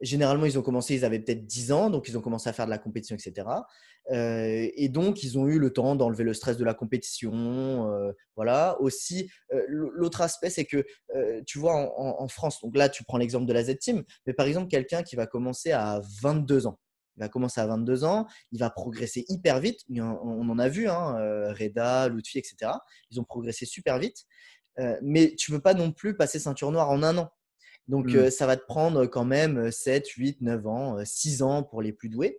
Généralement, 0.00 0.46
ils 0.46 0.58
ont 0.58 0.62
commencé, 0.62 0.96
ils 0.96 1.04
avaient 1.04 1.20
peut-être 1.20 1.46
10 1.46 1.70
ans, 1.70 1.88
donc 1.88 2.08
ils 2.08 2.18
ont 2.18 2.20
commencé 2.20 2.48
à 2.48 2.52
faire 2.52 2.64
de 2.64 2.70
la 2.70 2.78
compétition, 2.78 3.14
etc. 3.14 3.46
Euh, 4.10 4.68
et 4.74 4.88
donc, 4.88 5.22
ils 5.22 5.38
ont 5.38 5.46
eu 5.46 5.60
le 5.60 5.72
temps 5.72 5.94
d'enlever 5.94 6.24
le 6.24 6.34
stress 6.34 6.56
de 6.56 6.64
la 6.64 6.74
compétition. 6.74 7.88
Euh, 7.88 8.10
voilà. 8.34 8.76
Aussi, 8.80 9.30
l'autre 9.68 10.20
aspect, 10.20 10.50
c'est 10.50 10.64
que, 10.64 10.84
tu 11.46 11.60
vois, 11.60 11.74
en, 11.76 12.20
en, 12.20 12.28
France, 12.28 12.60
donc 12.60 12.76
là, 12.76 12.88
tu 12.88 13.04
prends 13.04 13.18
l'exemple 13.18 13.46
de 13.46 13.52
la 13.52 13.62
Z-Team, 13.62 14.02
mais 14.26 14.32
par 14.32 14.46
exemple, 14.46 14.68
quelqu'un 14.68 15.04
qui 15.04 15.14
va 15.14 15.26
commencer 15.26 15.70
à 15.70 16.00
22 16.22 16.66
ans, 16.66 16.80
il 17.16 17.20
va 17.20 17.28
commencer 17.28 17.60
à 17.60 17.66
22 17.66 18.04
ans, 18.04 18.26
il 18.52 18.58
va 18.60 18.70
progresser 18.70 19.24
hyper 19.28 19.60
vite. 19.60 19.80
On 19.98 20.48
en 20.48 20.58
a 20.58 20.68
vu, 20.68 20.88
hein, 20.88 21.16
euh, 21.18 21.52
Reda, 21.52 22.08
Lutfi, 22.08 22.38
etc. 22.38 22.72
Ils 23.10 23.20
ont 23.20 23.24
progressé 23.24 23.66
super 23.66 23.98
vite. 23.98 24.24
Euh, 24.78 24.96
mais 25.02 25.34
tu 25.36 25.52
ne 25.52 25.56
peux 25.58 25.62
pas 25.62 25.74
non 25.74 25.92
plus 25.92 26.16
passer 26.16 26.38
ceinture 26.38 26.72
noire 26.72 26.88
en 26.90 27.02
un 27.02 27.18
an. 27.18 27.30
Donc, 27.88 28.06
Mm. 28.12 28.16
euh, 28.16 28.30
ça 28.30 28.46
va 28.46 28.56
te 28.56 28.64
prendre 28.64 29.04
quand 29.06 29.24
même 29.26 29.70
7, 29.70 30.08
8, 30.08 30.40
9 30.40 30.66
ans, 30.66 30.98
euh, 30.98 31.02
6 31.04 31.42
ans 31.42 31.62
pour 31.62 31.82
les 31.82 31.92
plus 31.92 32.08
doués. 32.08 32.38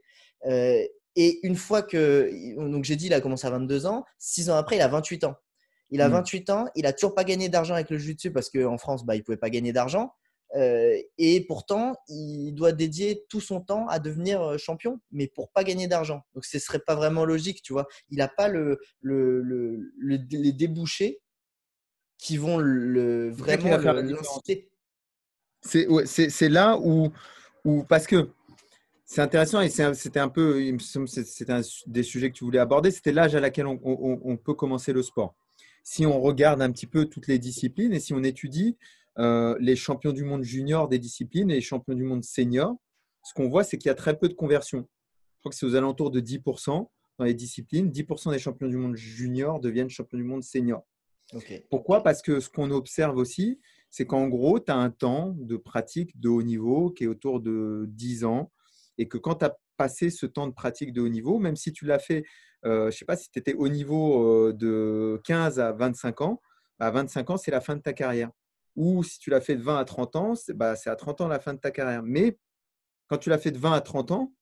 Et 1.16 1.40
une 1.44 1.56
fois 1.56 1.84
que. 1.84 2.32
Donc, 2.72 2.86
j'ai 2.86 2.96
dit, 2.96 3.06
il 3.06 3.14
a 3.14 3.22
commencé 3.22 3.46
à 3.46 3.52
22 3.52 3.86
ans. 3.86 4.04
6 4.18 4.50
ans 4.50 4.56
après, 4.56 4.78
il 4.78 4.82
a 4.82 4.88
28 4.88 5.24
ans. 5.26 5.36
Il 5.92 6.02
a 6.02 6.10
Mm. 6.10 6.14
28 6.14 6.50
ans. 6.50 6.66
Il 6.76 6.88
a 6.88 6.94
toujours 6.94 7.14
pas 7.14 7.24
gagné 7.24 7.50
d'argent 7.50 7.76
avec 7.76 7.92
le 7.92 8.00
jiu-jitsu 8.00 8.32
parce 8.32 8.50
qu'en 8.50 8.78
France, 8.80 9.06
bah, 9.06 9.16
il 9.16 9.24
pouvait 9.24 9.38
pas 9.38 9.52
gagner 9.52 9.72
d'argent. 9.74 10.12
Euh, 10.56 10.96
et 11.18 11.46
pourtant, 11.48 11.96
il 12.08 12.52
doit 12.54 12.72
dédier 12.74 13.26
tout 13.30 13.42
son 13.42 13.62
temps 13.62 13.88
à 13.88 14.00
devenir 14.00 14.42
euh, 14.42 14.58
champion, 14.58 15.00
mais 15.12 15.28
pour 15.28 15.50
pas 15.52 15.64
gagner 15.64 15.88
d'argent. 15.88 16.22
Donc, 16.36 16.46
ce 16.46 16.60
serait 16.60 16.80
pas 16.86 16.96
vraiment 16.96 17.26
logique, 17.26 17.62
tu 17.64 17.74
vois. 17.74 17.88
Il 18.10 18.18
n'a 18.20 18.28
pas 18.28 18.48
le, 18.50 18.80
le, 19.02 19.42
le- 19.42 19.92
le- 19.98 20.20
les 20.30 20.52
débouchés 20.54 21.22
qui 22.20 22.38
vont 22.38 22.58
le, 22.58 23.30
vraiment 23.32 23.76
l'inciter. 23.78 24.70
C'est 25.62 25.88
ouais, 25.88 26.06
là 26.50 26.78
où, 26.80 27.12
où, 27.66 27.84
parce 27.84 28.06
que 28.06 28.30
c'est 29.06 29.22
intéressant 29.22 29.62
et 29.62 29.70
c'était 29.70 30.20
un 30.20 30.30
peu, 30.30 30.64
il 30.64 30.74
me 30.74 30.80
semble, 30.80 31.06
que 31.08 31.24
c'était 31.24 31.52
un 31.52 31.62
des 31.88 32.04
sujets 32.04 32.30
que 32.30 32.36
tu 32.36 32.44
voulais 32.44 32.60
aborder, 32.60 32.92
c'était 32.92 33.12
l'âge 33.12 33.36
à 33.36 33.40
laquelle 33.40 33.68
on, 33.68 33.80
on- 33.84 34.22
on 34.24 34.38
peut 34.38 34.54
commencer 34.54 34.94
le 34.94 35.04
sport. 35.04 35.36
Si 35.84 36.06
on 36.06 36.22
regarde 36.22 36.62
un 36.62 36.72
petit 36.72 36.88
peu 36.88 37.06
toutes 37.06 37.28
les 37.28 37.40
disciplines 37.40 37.94
et 37.94 38.00
si 38.00 38.14
on 38.14 38.24
étudie 38.24 38.78
euh, 39.20 39.56
les 39.60 39.76
champions 39.76 40.12
du 40.12 40.24
monde 40.24 40.44
junior 40.44 40.88
des 40.88 41.00
disciplines 41.00 41.52
et 41.52 41.56
les 41.56 41.62
champions 41.62 41.94
du 41.94 42.04
monde 42.04 42.24
senior, 42.24 42.76
ce 43.24 43.34
qu'on 43.34 43.48
voit, 43.48 43.64
c'est 43.64 43.78
qu'il 43.78 43.90
y 43.90 43.92
a 43.92 43.96
très 43.96 44.18
peu 44.18 44.28
de 44.28 44.34
conversion. 44.34 44.80
Je 44.80 45.40
crois 45.40 45.50
que 45.52 45.56
c'est 45.56 45.66
aux 45.66 45.76
alentours 45.76 46.12
de 46.12 46.20
10% 46.20 46.88
dans 47.20 47.26
les 47.26 47.34
disciplines. 47.34 47.90
10% 47.90 48.32
des 48.32 48.40
champions 48.40 48.68
du 48.68 48.78
monde 48.78 48.96
junior 48.96 49.60
deviennent 49.60 49.90
champions 49.90 50.18
du 50.18 50.24
monde 50.24 50.44
senior. 50.44 50.84
Pourquoi? 51.70 52.04
Parce 52.04 52.22
que 52.22 52.40
ce 52.40 52.50
qu'on 52.50 52.70
observe 52.72 53.18
aussi, 53.18 53.60
c'est 53.90 54.06
qu'en 54.06 54.28
gros, 54.28 54.60
tu 54.60 54.72
as 54.72 54.76
un 54.76 54.90
temps 54.90 55.36
de 55.38 55.56
pratique 55.56 56.20
de 56.20 56.30
haut 56.30 56.44
niveau 56.44 56.92
qui 56.92 57.06
est 57.06 57.08
autour 57.08 57.40
de 57.40 57.86
10 57.90 58.26
ans 58.26 58.52
et 58.98 59.08
que 59.08 59.18
quand 59.18 59.36
tu 59.36 59.46
as 59.46 59.58
passé 59.78 60.10
ce 60.10 60.26
temps 60.26 60.48
de 60.48 60.54
pratique 60.54 60.94
de 60.94 61.02
haut 61.02 61.10
niveau, 61.10 61.40
même 61.40 61.56
si 61.56 61.72
tu 61.72 61.86
l'as 61.86 62.00
fait, 62.00 62.24
euh, 62.66 62.84
je 62.84 62.86
ne 62.88 62.92
sais 62.92 63.06
pas 63.06 63.16
si 63.16 63.30
tu 63.30 63.40
étais 63.40 63.54
au 63.54 63.68
niveau 63.68 64.48
euh, 64.48 64.54
de 64.54 65.22
15 65.26 65.60
à 65.60 65.72
25 65.72 66.22
ans, 66.22 66.42
à 66.80 66.92
25 66.92 67.30
ans, 67.32 67.38
c'est 67.38 67.52
la 67.52 67.62
fin 67.62 67.76
de 67.76 67.82
ta 67.82 67.94
carrière. 67.94 68.32
Ou 68.76 69.04
si 69.04 69.20
tu 69.20 69.30
l'as 69.30 69.42
fait 69.42 69.56
de 69.56 69.62
20 69.62 69.78
à 69.78 69.86
30 69.86 70.16
ans, 70.16 70.36
c'est 70.36 70.54
bah, 70.54 70.76
à 70.86 70.96
30 70.96 71.22
ans 71.22 71.28
la 71.28 71.40
fin 71.40 71.54
de 71.54 71.60
ta 71.60 71.72
carrière. 71.72 72.04
Mais 72.04 72.38
quand 73.08 73.18
tu 73.18 73.30
l'as 73.30 73.38
fait 73.38 73.52
de 73.52 73.60
20 73.60 73.74
à 73.74 73.82
30 73.82 74.12
ans, 74.12 74.34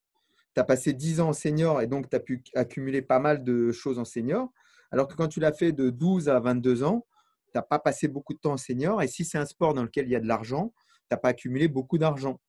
tu 0.53 0.59
as 0.59 0.63
passé 0.63 0.93
10 0.93 1.21
ans 1.21 1.29
en 1.29 1.33
senior 1.33 1.81
et 1.81 1.87
donc 1.87 2.09
tu 2.09 2.15
as 2.15 2.19
pu 2.19 2.43
accumuler 2.55 3.01
pas 3.01 3.19
mal 3.19 3.43
de 3.43 3.71
choses 3.71 3.99
en 3.99 4.05
senior. 4.05 4.51
Alors 4.91 5.07
que 5.07 5.15
quand 5.15 5.27
tu 5.27 5.39
l'as 5.39 5.53
fait 5.53 5.71
de 5.71 5.89
12 5.89 6.29
à 6.29 6.39
22 6.39 6.83
ans, 6.83 7.05
tu 7.51 7.57
n'as 7.57 7.61
pas 7.61 7.79
passé 7.79 8.07
beaucoup 8.07 8.33
de 8.33 8.39
temps 8.39 8.53
en 8.53 8.57
senior. 8.57 9.01
Et 9.01 9.07
si 9.07 9.25
c'est 9.25 9.37
un 9.37 9.45
sport 9.45 9.73
dans 9.73 9.83
lequel 9.83 10.05
il 10.05 10.11
y 10.11 10.15
a 10.15 10.19
de 10.19 10.27
l'argent, 10.27 10.73
tu 10.75 11.07
n'as 11.11 11.17
pas 11.17 11.29
accumulé 11.29 11.67
beaucoup 11.67 11.97
d'argent. 11.97 12.39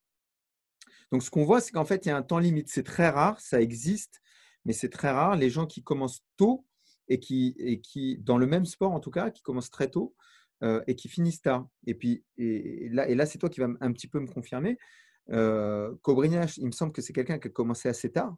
Donc, 1.10 1.22
ce 1.22 1.30
qu'on 1.30 1.44
voit, 1.44 1.60
c'est 1.60 1.72
qu'en 1.72 1.84
fait, 1.84 2.06
il 2.06 2.08
y 2.08 2.12
a 2.12 2.16
un 2.16 2.22
temps 2.22 2.38
limite. 2.38 2.68
C'est 2.70 2.84
très 2.84 3.08
rare, 3.08 3.38
ça 3.40 3.60
existe, 3.60 4.20
mais 4.64 4.72
c'est 4.72 4.88
très 4.88 5.10
rare. 5.10 5.36
Les 5.36 5.50
gens 5.50 5.66
qui 5.66 5.82
commencent 5.82 6.24
tôt 6.36 6.64
et 7.08 7.18
qui, 7.20 8.18
dans 8.20 8.38
le 8.38 8.46
même 8.46 8.64
sport 8.64 8.92
en 8.92 9.00
tout 9.00 9.10
cas, 9.10 9.30
qui 9.30 9.42
commencent 9.42 9.70
très 9.70 9.90
tôt 9.90 10.14
euh, 10.62 10.82
et 10.86 10.94
qui 10.94 11.08
finissent 11.08 11.42
tard. 11.42 11.66
Et 11.86 11.94
puis, 11.94 12.24
et, 12.38 12.86
et 12.86 12.88
là, 12.88 13.08
et 13.08 13.14
là 13.14 13.26
c'est 13.26 13.38
toi 13.38 13.48
qui 13.48 13.60
vas 13.60 13.68
un 13.80 13.92
petit 13.92 14.08
peu 14.08 14.20
me 14.20 14.26
confirmer. 14.26 14.78
Euh, 15.30 15.94
Cobrinha, 16.02 16.46
il 16.56 16.66
me 16.66 16.72
semble 16.72 16.92
que 16.92 17.02
c'est 17.02 17.12
quelqu'un 17.12 17.38
qui 17.38 17.48
a 17.48 17.50
commencé 17.50 17.88
assez 17.88 18.10
tard. 18.10 18.36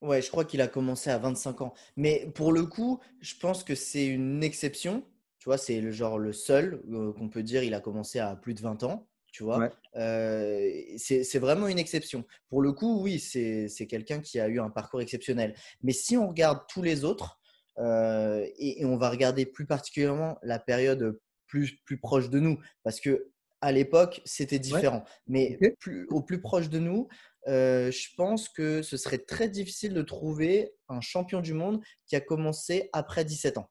Ouais, 0.00 0.20
je 0.20 0.30
crois 0.30 0.44
qu'il 0.44 0.60
a 0.60 0.68
commencé 0.68 1.10
à 1.10 1.18
25 1.18 1.62
ans. 1.62 1.74
Mais 1.96 2.30
pour 2.34 2.52
le 2.52 2.66
coup, 2.66 3.00
je 3.20 3.34
pense 3.36 3.64
que 3.64 3.74
c'est 3.74 4.06
une 4.06 4.42
exception. 4.42 5.04
Tu 5.38 5.48
vois, 5.48 5.56
c'est 5.56 5.80
le 5.80 5.92
genre 5.92 6.18
le 6.18 6.32
seul 6.32 6.82
euh, 6.90 7.12
qu'on 7.12 7.28
peut 7.28 7.42
dire 7.42 7.62
il 7.62 7.74
a 7.74 7.80
commencé 7.80 8.18
à 8.18 8.36
plus 8.36 8.54
de 8.54 8.60
20 8.60 8.82
ans. 8.82 9.08
Tu 9.32 9.42
vois, 9.42 9.58
Ouais. 9.58 9.70
Euh, 9.96 10.70
c'est 10.96 11.38
vraiment 11.38 11.66
une 11.66 11.78
exception. 11.78 12.24
Pour 12.48 12.62
le 12.62 12.72
coup, 12.72 13.02
oui, 13.02 13.18
c'est 13.18 13.86
quelqu'un 13.88 14.20
qui 14.20 14.38
a 14.38 14.46
eu 14.46 14.60
un 14.60 14.70
parcours 14.70 15.00
exceptionnel. 15.00 15.54
Mais 15.82 15.92
si 15.92 16.16
on 16.16 16.28
regarde 16.28 16.60
tous 16.68 16.82
les 16.82 17.04
autres, 17.04 17.40
euh, 17.78 18.46
et, 18.56 18.82
et 18.82 18.84
on 18.84 18.96
va 18.96 19.10
regarder 19.10 19.46
plus 19.46 19.66
particulièrement 19.66 20.38
la 20.42 20.58
période 20.58 21.18
plus, 21.46 21.76
plus 21.84 21.98
proche 21.98 22.30
de 22.30 22.40
nous, 22.40 22.58
parce 22.82 23.00
que 23.00 23.30
à 23.60 23.72
l'époque, 23.72 24.20
c'était 24.26 24.58
différent. 24.58 25.04
Mais 25.26 25.58
plus, 25.80 26.06
au 26.10 26.20
plus 26.20 26.38
proche 26.42 26.68
de 26.68 26.78
nous, 26.78 27.08
euh, 27.48 27.90
je 27.90 28.08
pense 28.14 28.50
que 28.50 28.82
ce 28.82 28.98
serait 28.98 29.18
très 29.18 29.48
difficile 29.48 29.94
de 29.94 30.02
trouver 30.02 30.74
un 30.88 31.00
champion 31.00 31.40
du 31.40 31.54
monde 31.54 31.82
qui 32.06 32.14
a 32.14 32.20
commencé 32.20 32.90
après 32.92 33.24
17 33.24 33.56
ans. 33.56 33.70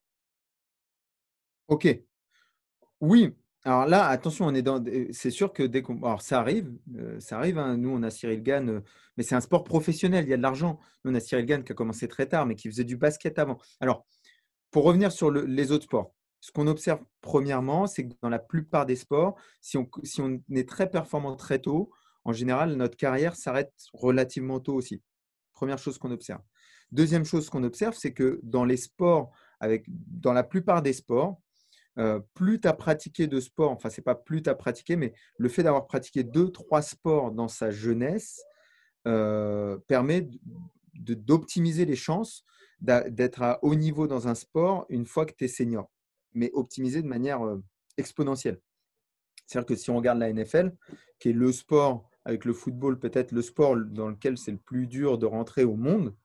Ok. 1.68 1.88
Oui. 3.02 3.36
Alors 3.66 3.86
là, 3.86 4.08
attention, 4.08 4.46
on 4.46 4.54
est 4.54 4.62
dans. 4.62 4.84
C'est 5.12 5.32
sûr 5.32 5.54
que 5.54 5.64
dès 5.64 5.82
qu'on. 5.82 5.96
Alors 6.04 6.22
ça 6.22 6.40
arrive, 6.40 6.72
euh, 6.98 7.20
ça 7.20 7.38
arrive. 7.38 7.58
hein. 7.58 7.78
Nous, 7.78 7.90
on 7.90 8.04
a 8.04 8.10
Cyril 8.10 8.44
Gann, 8.44 8.70
euh, 8.70 8.82
mais 9.16 9.24
c'est 9.24 9.36
un 9.36 9.42
sport 9.42 9.64
professionnel. 9.64 10.26
Il 10.26 10.30
y 10.30 10.34
a 10.34 10.38
de 10.38 10.42
l'argent. 10.42 10.80
Nous, 11.04 11.12
on 11.12 11.16
a 11.16 11.20
Cyril 11.22 11.46
Gann 11.46 11.64
qui 11.64 11.72
a 11.72 11.76
commencé 11.76 12.08
très 12.10 12.26
tard, 12.26 12.46
mais 12.46 12.56
qui 12.56 12.68
faisait 12.70 12.84
du 12.84 12.98
basket 12.98 13.40
avant. 13.40 13.58
Alors, 13.80 14.06
pour 14.72 14.84
revenir 14.84 15.12
sur 15.12 15.32
le- 15.32 15.46
les 15.46 15.72
autres 15.72 15.86
sports, 15.86 16.14
ce 16.42 16.52
qu'on 16.52 16.68
observe 16.68 17.00
premièrement, 17.22 17.88
c'est 17.88 18.08
que 18.08 18.14
dans 18.22 18.30
la 18.30 18.40
plupart 18.40 18.86
des 18.86 18.98
sports, 18.98 19.36
si 19.62 19.78
on, 19.78 19.90
si 20.04 20.20
on 20.22 20.42
est 20.54 20.68
très 20.68 20.90
performant 20.90 21.36
très 21.38 21.60
tôt, 21.60 21.90
en 22.26 22.34
général, 22.34 22.76
notre 22.76 22.98
carrière 22.98 23.36
s'arrête 23.36 23.72
relativement 23.94 24.60
tôt 24.60 24.74
aussi. 24.76 25.02
Première 25.54 25.78
chose 25.78 25.98
qu'on 25.98 26.12
observe. 26.12 26.42
Deuxième 26.92 27.24
chose 27.26 27.50
qu'on 27.50 27.64
observe, 27.64 27.96
c'est 27.98 28.14
que 28.14 28.40
dans 28.44 28.66
les 28.66 28.78
sports, 28.78 29.32
avec, 29.60 29.86
dans 29.88 30.34
la 30.34 30.44
plupart 30.44 30.82
des 30.82 30.94
sports, 30.94 31.40
plus 32.34 32.60
tu 32.60 32.68
as 32.68 32.74
pratiqué 32.74 33.28
de 33.28 33.40
sport, 33.40 33.72
enfin, 33.72 33.90
c'est 33.90 34.02
pas 34.02 34.16
plus 34.16 34.42
tu 34.42 34.50
as 34.50 34.56
pratiqué, 34.56 34.96
mais 34.96 35.14
le 35.38 35.50
fait 35.50 35.64
d'avoir 35.64 35.86
pratiqué 35.86 36.24
deux, 36.24 36.50
trois 36.50 36.82
sports 36.82 37.32
dans 37.32 37.48
sa 37.48 37.72
jeunesse 37.72 38.44
permet 39.04 40.28
d'optimiser 40.94 41.86
les 41.86 41.96
chances 41.96 42.46
d'être 42.80 43.42
à 43.42 43.60
haut 43.64 43.76
niveau 43.76 44.08
dans 44.08 44.28
un 44.28 44.36
sport 44.36 44.86
une 44.90 45.06
fois 45.06 45.26
que 45.26 45.34
tu 45.34 45.46
es 45.46 45.48
senior, 45.48 45.90
mais 46.34 46.52
optimiser 46.54 47.02
de 47.02 47.08
manière 47.08 47.42
exponentielle. 47.98 48.60
C'est-à-dire 49.46 49.68
que 49.68 49.76
si 49.76 49.90
on 49.90 49.98
regarde 49.98 50.20
la 50.20 50.32
NFL, 50.32 50.74
qui 51.20 51.30
est 51.30 51.34
le 51.34 51.52
sport 51.52 52.10
avec 52.26 52.46
le 52.46 52.54
football, 52.54 52.98
peut-être 53.00 53.32
le 53.32 53.42
sport 53.42 53.76
dans 53.76 54.10
lequel 54.10 54.38
c'est 54.38 54.52
le 54.52 54.58
plus 54.58 54.88
dur 54.88 55.18
de 55.18 55.26
rentrer 55.26 55.64
au 55.64 55.76
monde, 55.76 56.16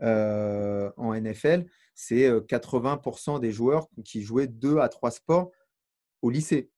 en 0.00 1.14
NFL, 1.14 1.66
c'est 2.04 2.26
euh, 2.26 2.40
80% 2.40 3.38
des 3.38 3.52
joueurs 3.52 3.86
qui 4.04 4.22
jouaient 4.22 4.48
deux 4.48 4.78
à 4.78 4.88
trois 4.88 5.12
sports 5.12 5.52
au 6.20 6.30
lycée. 6.30 6.70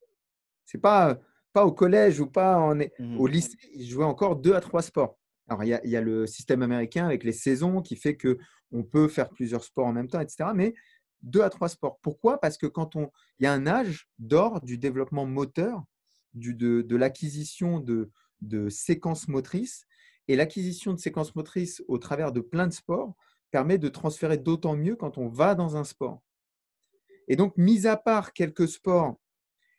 C'est 0.67 0.79
pas 0.79 1.19
pas 1.55 1.65
au 1.65 1.73
collège 1.73 2.19
ou 2.21 2.27
pas 2.27 2.59
en, 2.59 2.75
Mhm. 2.75 3.19
au 3.21 3.27
lycée, 3.29 3.57
ils 3.75 3.89
jouaient 3.89 4.05
encore 4.05 4.35
deux 4.37 4.55
à 4.55 4.61
trois 4.61 4.83
sports. 4.83 5.17
Alors 5.49 5.63
il 5.65 5.69
y, 5.69 5.75
a, 5.75 5.81
il 5.85 5.91
y 5.91 5.97
a 5.97 6.01
le 6.01 6.27
système 6.27 6.63
américain 6.63 7.07
avec 7.07 7.23
les 7.23 7.33
saisons 7.33 7.81
qui 7.81 7.95
fait 7.97 8.17
que 8.17 8.39
on 8.73 8.83
peut 8.83 9.07
faire 9.09 9.29
plusieurs 9.31 9.63
sports 9.63 9.87
en 9.87 9.93
même 9.93 10.09
temps, 10.09 10.21
etc. 10.21 10.51
Mais 10.55 10.75
deux 11.23 11.43
à 11.43 11.49
trois 11.51 11.69
sports. 11.69 11.99
Pourquoi? 12.03 12.39
Parce 12.39 12.59
que 12.59 12.67
quand 12.67 12.97
on, 12.97 13.11
il 13.39 13.45
y 13.45 13.47
a 13.47 13.53
un 13.53 13.67
âge 13.67 14.09
d'or 14.19 14.61
du 14.63 14.77
développement 14.79 15.27
moteur, 15.27 15.85
du, 16.35 16.55
de, 16.55 16.83
de 16.83 16.97
l'acquisition 16.97 17.79
de, 17.79 18.11
de 18.41 18.69
séquences 18.69 19.29
motrices, 19.29 19.87
et 20.27 20.35
l'acquisition 20.37 20.93
de 20.93 20.99
séquences 20.99 21.35
motrices 21.37 21.83
au 21.87 21.99
travers 21.99 22.33
de 22.33 22.41
plein 22.41 22.67
de 22.67 22.73
sports 22.73 23.15
permet 23.55 23.79
de 23.79 23.89
transférer 23.89 24.37
d'autant 24.37 24.75
mieux 24.75 24.97
quand 24.97 25.17
on 25.17 25.29
va 25.29 25.55
dans 25.55 25.77
un 25.77 25.85
sport. 25.85 26.21
Et 27.29 27.37
donc, 27.37 27.57
mis 27.57 27.87
à 27.87 27.97
part 27.97 28.33
quelques 28.33 28.67
sports, 28.67 29.15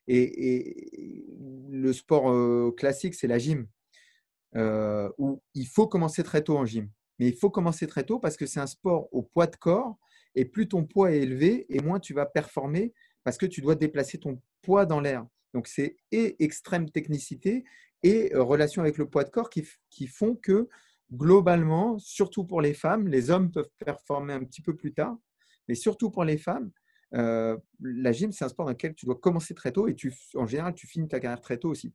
et, 0.07 1.25
le 1.69 1.91
sport 1.91 2.31
euh, 2.31 2.73
classique, 2.77 3.15
c'est 3.15 3.27
la 3.27 3.37
gym, 3.37 3.67
euh, 4.55 5.09
où 5.17 5.43
il 5.55 5.67
faut 5.67 5.87
commencer 5.87 6.23
très 6.23 6.41
tôt 6.41 6.57
en 6.57 6.65
gym. 6.65 6.89
Mais 7.19 7.27
il 7.27 7.35
faut 7.35 7.49
commencer 7.49 7.85
très 7.85 8.05
tôt 8.05 8.17
parce 8.17 8.37
que 8.37 8.45
c'est 8.45 8.61
un 8.61 8.67
sport 8.67 9.09
au 9.11 9.23
poids 9.23 9.47
de 9.47 9.57
corps, 9.57 9.97
et 10.35 10.45
plus 10.45 10.69
ton 10.69 10.85
poids 10.85 11.11
est 11.11 11.23
élevé, 11.23 11.65
et 11.67 11.81
moins 11.81 11.99
tu 11.99 12.13
vas 12.13 12.25
performer 12.25 12.93
parce 13.25 13.37
que 13.37 13.45
tu 13.45 13.59
dois 13.59 13.75
déplacer 13.75 14.19
ton 14.19 14.41
poids 14.61 14.85
dans 14.85 15.01
l'air. 15.01 15.27
Donc, 15.53 15.67
c'est 15.67 15.97
et 16.13 16.41
extrême 16.41 16.89
technicité 16.89 17.65
et 18.03 18.33
euh, 18.33 18.41
relation 18.41 18.83
avec 18.83 18.97
le 18.97 19.09
poids 19.09 19.25
de 19.25 19.31
corps 19.31 19.49
qui, 19.49 19.67
qui 19.89 20.07
font 20.07 20.33
que 20.33 20.69
globalement, 21.11 21.97
surtout 21.99 22.45
pour 22.45 22.61
les 22.61 22.73
femmes, 22.73 23.07
les 23.07 23.29
hommes 23.29 23.51
peuvent 23.51 23.69
performer 23.83 24.33
un 24.33 24.43
petit 24.43 24.61
peu 24.61 24.75
plus 24.75 24.93
tard, 24.93 25.17
mais 25.67 25.75
surtout 25.75 26.09
pour 26.11 26.23
les 26.23 26.37
femmes, 26.37 26.71
euh, 27.13 27.57
la 27.79 28.11
gym, 28.11 28.31
c'est 28.31 28.45
un 28.45 28.49
sport 28.49 28.65
dans 28.65 28.71
lequel 28.71 28.95
tu 28.95 29.05
dois 29.05 29.15
commencer 29.15 29.53
très 29.53 29.71
tôt 29.71 29.87
et 29.87 29.95
tu, 29.95 30.13
en 30.35 30.45
général, 30.47 30.73
tu 30.73 30.87
finis 30.87 31.07
ta 31.07 31.19
carrière 31.19 31.41
très 31.41 31.57
tôt 31.57 31.69
aussi. 31.69 31.93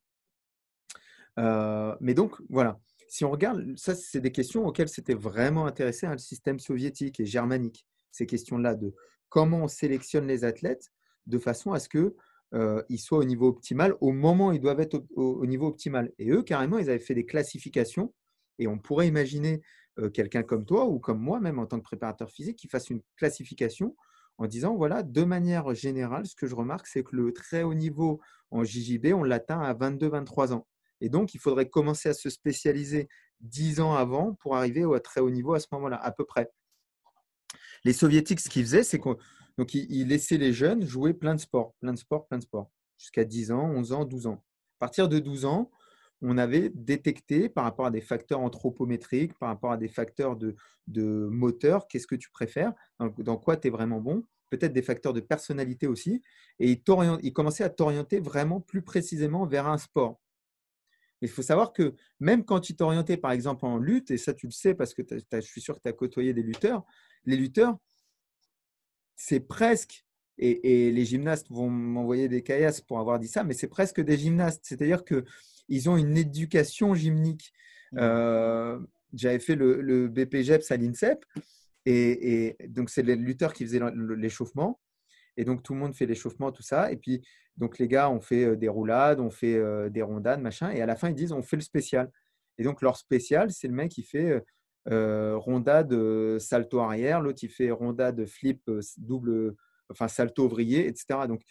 Euh, 1.39 1.95
mais 2.01 2.15
donc, 2.15 2.37
voilà. 2.49 2.81
Si 3.09 3.25
on 3.25 3.31
regarde, 3.31 3.77
ça, 3.77 3.95
c'est 3.95 4.21
des 4.21 4.31
questions 4.33 4.65
auxquelles 4.67 4.89
s'était 4.89 5.15
vraiment 5.15 5.67
intéressé 5.67 6.07
hein, 6.07 6.13
le 6.13 6.19
système 6.19 6.61
soviétique 6.61 7.19
et 7.19 7.27
germanique. 7.27 7.87
Ces 8.13 8.27
questions-là 8.27 8.75
de 8.77 8.95
comment 9.29 9.65
on 9.65 9.69
sélectionne 9.69 10.27
les 10.27 10.45
athlètes 10.45 10.91
de 11.27 11.39
façon 11.39 11.73
à 11.73 11.81
ce 11.81 11.89
que 11.89 12.15
euh, 12.55 12.83
soient 12.97 13.19
au 13.19 13.25
niveau 13.25 13.49
optimal 13.49 13.95
au 14.01 14.13
moment 14.13 14.49
où 14.49 14.53
ils 14.53 14.61
doivent 14.61 14.81
être 14.81 15.05
au- 15.15 15.35
au 15.41 15.47
niveau 15.47 15.67
optimal. 15.67 16.13
Et 16.19 16.31
eux, 16.31 16.43
carrément, 16.43 16.79
ils 16.79 16.89
avaient 16.91 16.99
fait 16.99 17.15
des 17.15 17.27
classifications. 17.27 18.13
Et 18.61 18.69
on 18.69 18.79
pourrait 18.79 19.09
imaginer 19.09 19.63
euh, 19.99 20.11
quelqu'un 20.11 20.45
comme 20.45 20.65
toi 20.65 20.87
ou 20.87 21.01
comme 21.01 21.19
moi, 21.19 21.41
même 21.41 21.59
en 21.59 21.67
tant 21.67 21.79
que 21.79 21.83
préparateur 21.83 22.31
physique, 22.31 22.57
qui 22.57 22.69
fasse 22.69 22.91
une 22.91 23.01
classification 23.17 23.97
en 24.39 24.47
disant, 24.47 24.77
voilà, 24.77 25.03
de 25.03 25.25
manière 25.25 25.75
générale, 25.75 26.27
ce 26.27 26.37
que 26.37 26.47
je 26.47 26.55
remarque, 26.55 26.87
c'est 26.87 27.03
que 27.03 27.17
le 27.17 27.33
très 27.33 27.63
haut 27.63 27.75
niveau 27.75 28.21
en 28.51 28.63
JJB, 28.65 29.13
on 29.15 29.23
l'atteint 29.23 29.61
à 29.61 29.75
22-23 29.75 30.53
ans. 30.53 30.67
Et 31.01 31.09
donc, 31.09 31.35
il 31.35 31.41
faudrait 31.41 31.69
commencer 31.69 32.11
à 32.11 32.15
se 32.15 32.31
spécialiser 32.31 33.09
10 33.41 33.81
ans 33.81 33.95
avant 33.95 34.35
pour 34.35 34.57
arriver 34.57 34.85
au 34.85 34.99
très 34.99 35.21
haut 35.21 35.31
niveau 35.31 35.55
à 35.55 35.61
ce 35.61 35.67
moment-là, 35.73 35.97
à 35.97 36.13
peu 36.13 36.25
près. 36.25 36.51
Les 37.85 37.93
soviétiques, 37.93 38.41
ce 38.41 38.49
qu'ils 38.49 38.65
faisaient, 38.65 38.85
c'est 38.85 39.01
qu'ils 39.67 40.09
laissaient 40.09 40.39
les 40.39 40.53
jeunes 40.53 40.87
jouer 40.87 41.15
plein 41.15 41.35
de 41.35 41.41
sports, 41.41 41.75
plein 41.81 41.93
de 41.93 41.99
sports, 41.99 42.27
plein 42.27 42.39
de 42.39 42.43
sports, 42.43 42.71
jusqu'à 42.99 43.25
10 43.25 43.53
ans, 43.53 43.71
11 43.71 43.93
ans, 43.93 44.05
12 44.05 44.27
ans. 44.27 44.45
À 44.77 44.87
partir 44.87 45.09
de 45.09 45.19
12 45.19 45.45
ans, 45.45 45.71
on 46.23 46.39
avait 46.39 46.71
détecté 46.75 47.49
par 47.49 47.65
rapport 47.65 47.87
à 47.87 47.91
des 47.91 48.01
facteurs 48.01 48.41
anthropométriques, 48.41 49.39
par 49.39 49.49
rapport 49.49 49.73
à 49.73 49.77
des 49.77 49.89
facteurs 49.89 50.37
de, 50.37 50.55
moteur, 51.29 51.89
qu'est-ce 51.89 52.07
que 52.07 52.15
tu 52.15 52.31
préfères, 52.31 52.73
dans, 52.99 53.37
quoi 53.37 53.57
tu 53.57 53.69
es 53.69 53.71
vraiment 53.71 54.01
bon, 54.01 54.27
peut-être 54.51 54.73
des 54.73 54.83
facteurs 54.83 55.13
de 55.13 55.21
personnalité 55.21 55.87
aussi, 55.87 56.23
et 56.59 56.71
il, 56.71 56.83
il 57.23 57.33
commençait 57.33 57.65
à 57.65 57.71
t'orienter 57.71 58.21
vraiment 58.21 58.61
plus 58.61 58.83
précisément 58.83 59.47
vers 59.47 59.67
un 59.67 59.79
sport. 59.79 60.21
Il 61.23 61.29
faut 61.29 61.43
savoir 61.43 61.73
que 61.73 61.95
même 62.19 62.45
quand 62.45 62.61
tu 62.61 62.75
t'orientais 62.75 63.17
par 63.17 63.33
exemple 63.33 63.67
en 63.67 63.79
lutte, 63.79 64.11
et 64.11 64.17
ça 64.17 64.33
tu 64.33 64.47
le 64.47 64.53
sais 64.53 64.75
parce 64.75 64.95
que 64.95 65.03
je 65.11 65.41
suis 65.41 65.61
sûr 65.61 65.77
que 65.77 65.83
tu 65.83 65.89
as 65.89 65.93
côtoyé 65.93 66.33
des 66.33 66.43
lutteurs, 66.43 66.85
les 67.25 67.37
lutteurs, 67.37 67.77
c'est 69.17 69.41
presque, 69.41 70.07
et, 70.43 70.91
les 70.91 71.05
gymnastes 71.05 71.51
vont 71.51 71.69
m'envoyer 71.69 72.29
des 72.29 72.43
caillasses 72.43 72.81
pour 72.81 72.99
avoir 72.99 73.19
dit 73.19 73.29
ça, 73.29 73.45
mais 73.45 73.55
c'est 73.55 73.69
presque 73.69 74.01
des 74.01 74.17
gymnastes. 74.17 74.65
C'est-à-dire 74.65 75.05
qu'ils 75.05 75.91
ont 75.91 75.97
une 75.97 76.17
éducation 76.17 76.95
gymnique. 76.95 77.53
Mmh. 77.93 77.99
Euh, 78.01 78.79
j'avais 79.13 79.39
fait 79.39 79.57
le, 79.57 79.81
le 79.81 80.09
BPGEPS 80.09 80.71
à 80.71 80.77
l'INSEP, 80.77 81.25
et, 81.87 82.57
donc 82.69 82.91
c'est 82.91 83.03
les 83.03 83.17
lutteurs 83.17 83.53
qui 83.53 83.65
faisaient 83.65 83.81
l'échauffement. 84.17 84.81
Et 85.37 85.45
donc 85.45 85.63
tout 85.63 85.75
le 85.75 85.81
monde 85.81 85.95
fait 85.95 86.07
l'échauffement, 86.07 86.53
tout 86.53 86.63
ça. 86.63 86.93
Et 86.93 86.97
puis 86.97 87.23
donc 87.57 87.79
les 87.79 87.89
gars, 87.89 88.11
on 88.11 88.21
fait 88.21 88.45
euh, 88.45 88.57
des 88.57 88.69
roulades, 88.69 89.21
on 89.21 89.31
fait 89.31 89.57
euh, 89.57 89.89
des 89.89 90.03
rondades, 90.03 90.41
machin. 90.41 90.71
Et 90.71 90.83
à 90.83 90.87
la 90.87 90.97
fin, 90.97 91.09
ils 91.09 91.15
disent 91.15 91.33
on 91.33 91.43
fait 91.43 91.57
le 91.57 91.63
spécial. 91.63 92.11
Et 92.59 92.65
donc 92.65 92.83
leur 92.83 92.97
spécial, 92.97 93.51
c'est 93.51 93.69
le 93.69 93.75
mec 93.75 93.91
qui 93.91 94.03
fait 94.03 94.43
euh, 94.91 95.37
rondade, 95.37 95.95
salto 96.39 96.81
arrière, 96.81 97.21
l'autre 97.21 97.41
il 97.43 97.49
fait 97.49 97.71
rondade, 97.71 98.27
flip, 98.27 98.71
double, 98.99 99.55
enfin 99.91 100.09
salto 100.09 100.45
ouvrier, 100.45 100.87
etc. 100.87 101.27
Donc 101.29 101.43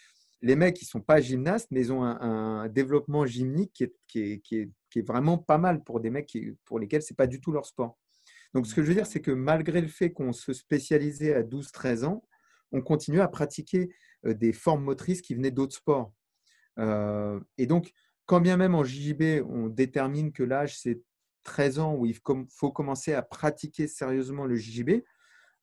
les 0.42 0.56
mecs, 0.56 0.80
ils 0.80 0.86
sont 0.86 1.00
pas 1.00 1.20
gymnastes, 1.20 1.68
mais 1.70 1.80
ils 1.80 1.92
ont 1.92 2.02
un, 2.02 2.68
développement 2.68 3.26
gymnique 3.26 3.84
qui 4.06 4.42
est, 4.50 5.06
vraiment 5.06 5.38
pas 5.38 5.58
mal 5.58 5.82
pour 5.84 6.00
des 6.00 6.10
mecs 6.10 6.36
pour 6.64 6.78
lesquels 6.78 7.02
c'est 7.02 7.16
pas 7.16 7.26
du 7.26 7.40
tout 7.40 7.52
leur 7.52 7.66
sport. 7.66 7.98
Donc 8.54 8.66
ce 8.66 8.74
que 8.74 8.82
je 8.82 8.88
veux 8.88 8.94
dire, 8.94 9.06
c'est 9.06 9.20
que 9.20 9.30
malgré 9.30 9.80
le 9.80 9.88
fait 9.88 10.12
qu'on 10.12 10.32
se 10.32 10.52
spécialisait 10.52 11.34
à 11.34 11.42
12-13 11.42 12.04
ans, 12.04 12.24
on 12.72 12.80
continue 12.80 13.20
à 13.20 13.28
pratiquer 13.28 13.90
des 14.24 14.52
formes 14.52 14.84
motrices 14.84 15.22
qui 15.22 15.34
venaient 15.34 15.50
d'autres 15.50 15.76
sports. 15.76 16.12
et 16.78 17.66
donc, 17.66 17.92
quand 18.26 18.40
bien 18.40 18.56
même 18.56 18.74
en 18.74 18.84
JJB, 18.84 19.44
on 19.48 19.68
détermine 19.68 20.32
que 20.32 20.42
l'âge, 20.42 20.78
c'est 20.78 21.02
13 21.42 21.78
ans 21.80 21.94
où 21.94 22.06
il 22.06 22.14
faut 22.14 22.70
commencer 22.70 23.12
à 23.12 23.22
pratiquer 23.22 23.88
sérieusement 23.88 24.46
le 24.46 24.56
JJB, 24.56 25.02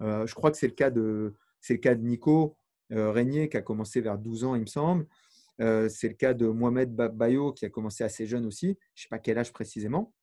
je 0.01 0.33
crois 0.33 0.51
que 0.51 0.57
c'est 0.57 0.67
le, 0.67 0.91
de, 0.91 1.35
le 1.69 1.77
cas 1.77 1.95
de 1.95 2.01
Nico 2.03 2.57
Régnier 2.89 3.49
qui 3.49 3.57
a 3.57 3.61
commencé 3.61 4.01
vers 4.01 4.17
12 4.17 4.43
ans, 4.43 4.55
il 4.55 4.61
me 4.61 4.65
semble. 4.67 5.05
c'est 5.59 6.07
le 6.07 6.13
cas 6.13 6.33
de 6.33 6.47
Mohamed 6.47 6.95
Bayo 6.95 7.53
qui 7.53 7.65
a 7.65 7.69
commencé 7.69 8.03
assez 8.03 8.25
jeune 8.25 8.45
aussi, 8.45 8.77
je 8.95 9.01
ne 9.01 9.03
sais 9.03 9.09
pas 9.09 9.19
quel 9.19 9.37
âge 9.37 9.51
précisément. 9.51 10.13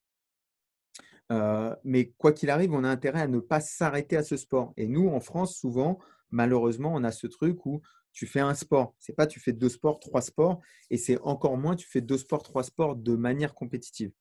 mais 1.85 2.13
quoi 2.17 2.33
qu'il 2.33 2.51
arrive, 2.51 2.73
on 2.73 2.85
a 2.85 2.89
intérêt 2.89 3.23
à 3.23 3.29
ne 3.29 3.41
pas 3.41 3.61
s'arrêter 3.61 4.17
à 4.17 4.23
ce 4.23 4.37
sport. 4.37 4.73
Et 4.77 4.87
nous, 4.87 5.09
en 5.09 5.21
France, 5.21 5.57
souvent, 5.57 5.99
malheureusement, 6.31 6.93
on 6.95 7.05
a 7.05 7.13
ce 7.13 7.27
truc 7.27 7.65
où 7.67 7.81
tu 8.15 8.27
fais 8.27 8.41
un 8.41 8.55
sport. 8.55 8.95
C'est 8.99 9.15
pas 9.15 9.27
tu 9.27 9.41
fais 9.41 9.53
deux 9.53 9.69
sports, 9.69 9.99
trois 10.01 10.23
sports, 10.23 10.61
et 10.89 10.97
c'est 10.97 11.19
encore 11.21 11.59
moins 11.59 11.77
tu 11.77 11.87
fais 11.87 12.01
deux 12.01 12.19
sports, 12.19 12.43
trois 12.43 12.63
sports 12.63 12.97
de 12.97 13.17
manière 13.17 13.55
compétitive. 13.55 14.13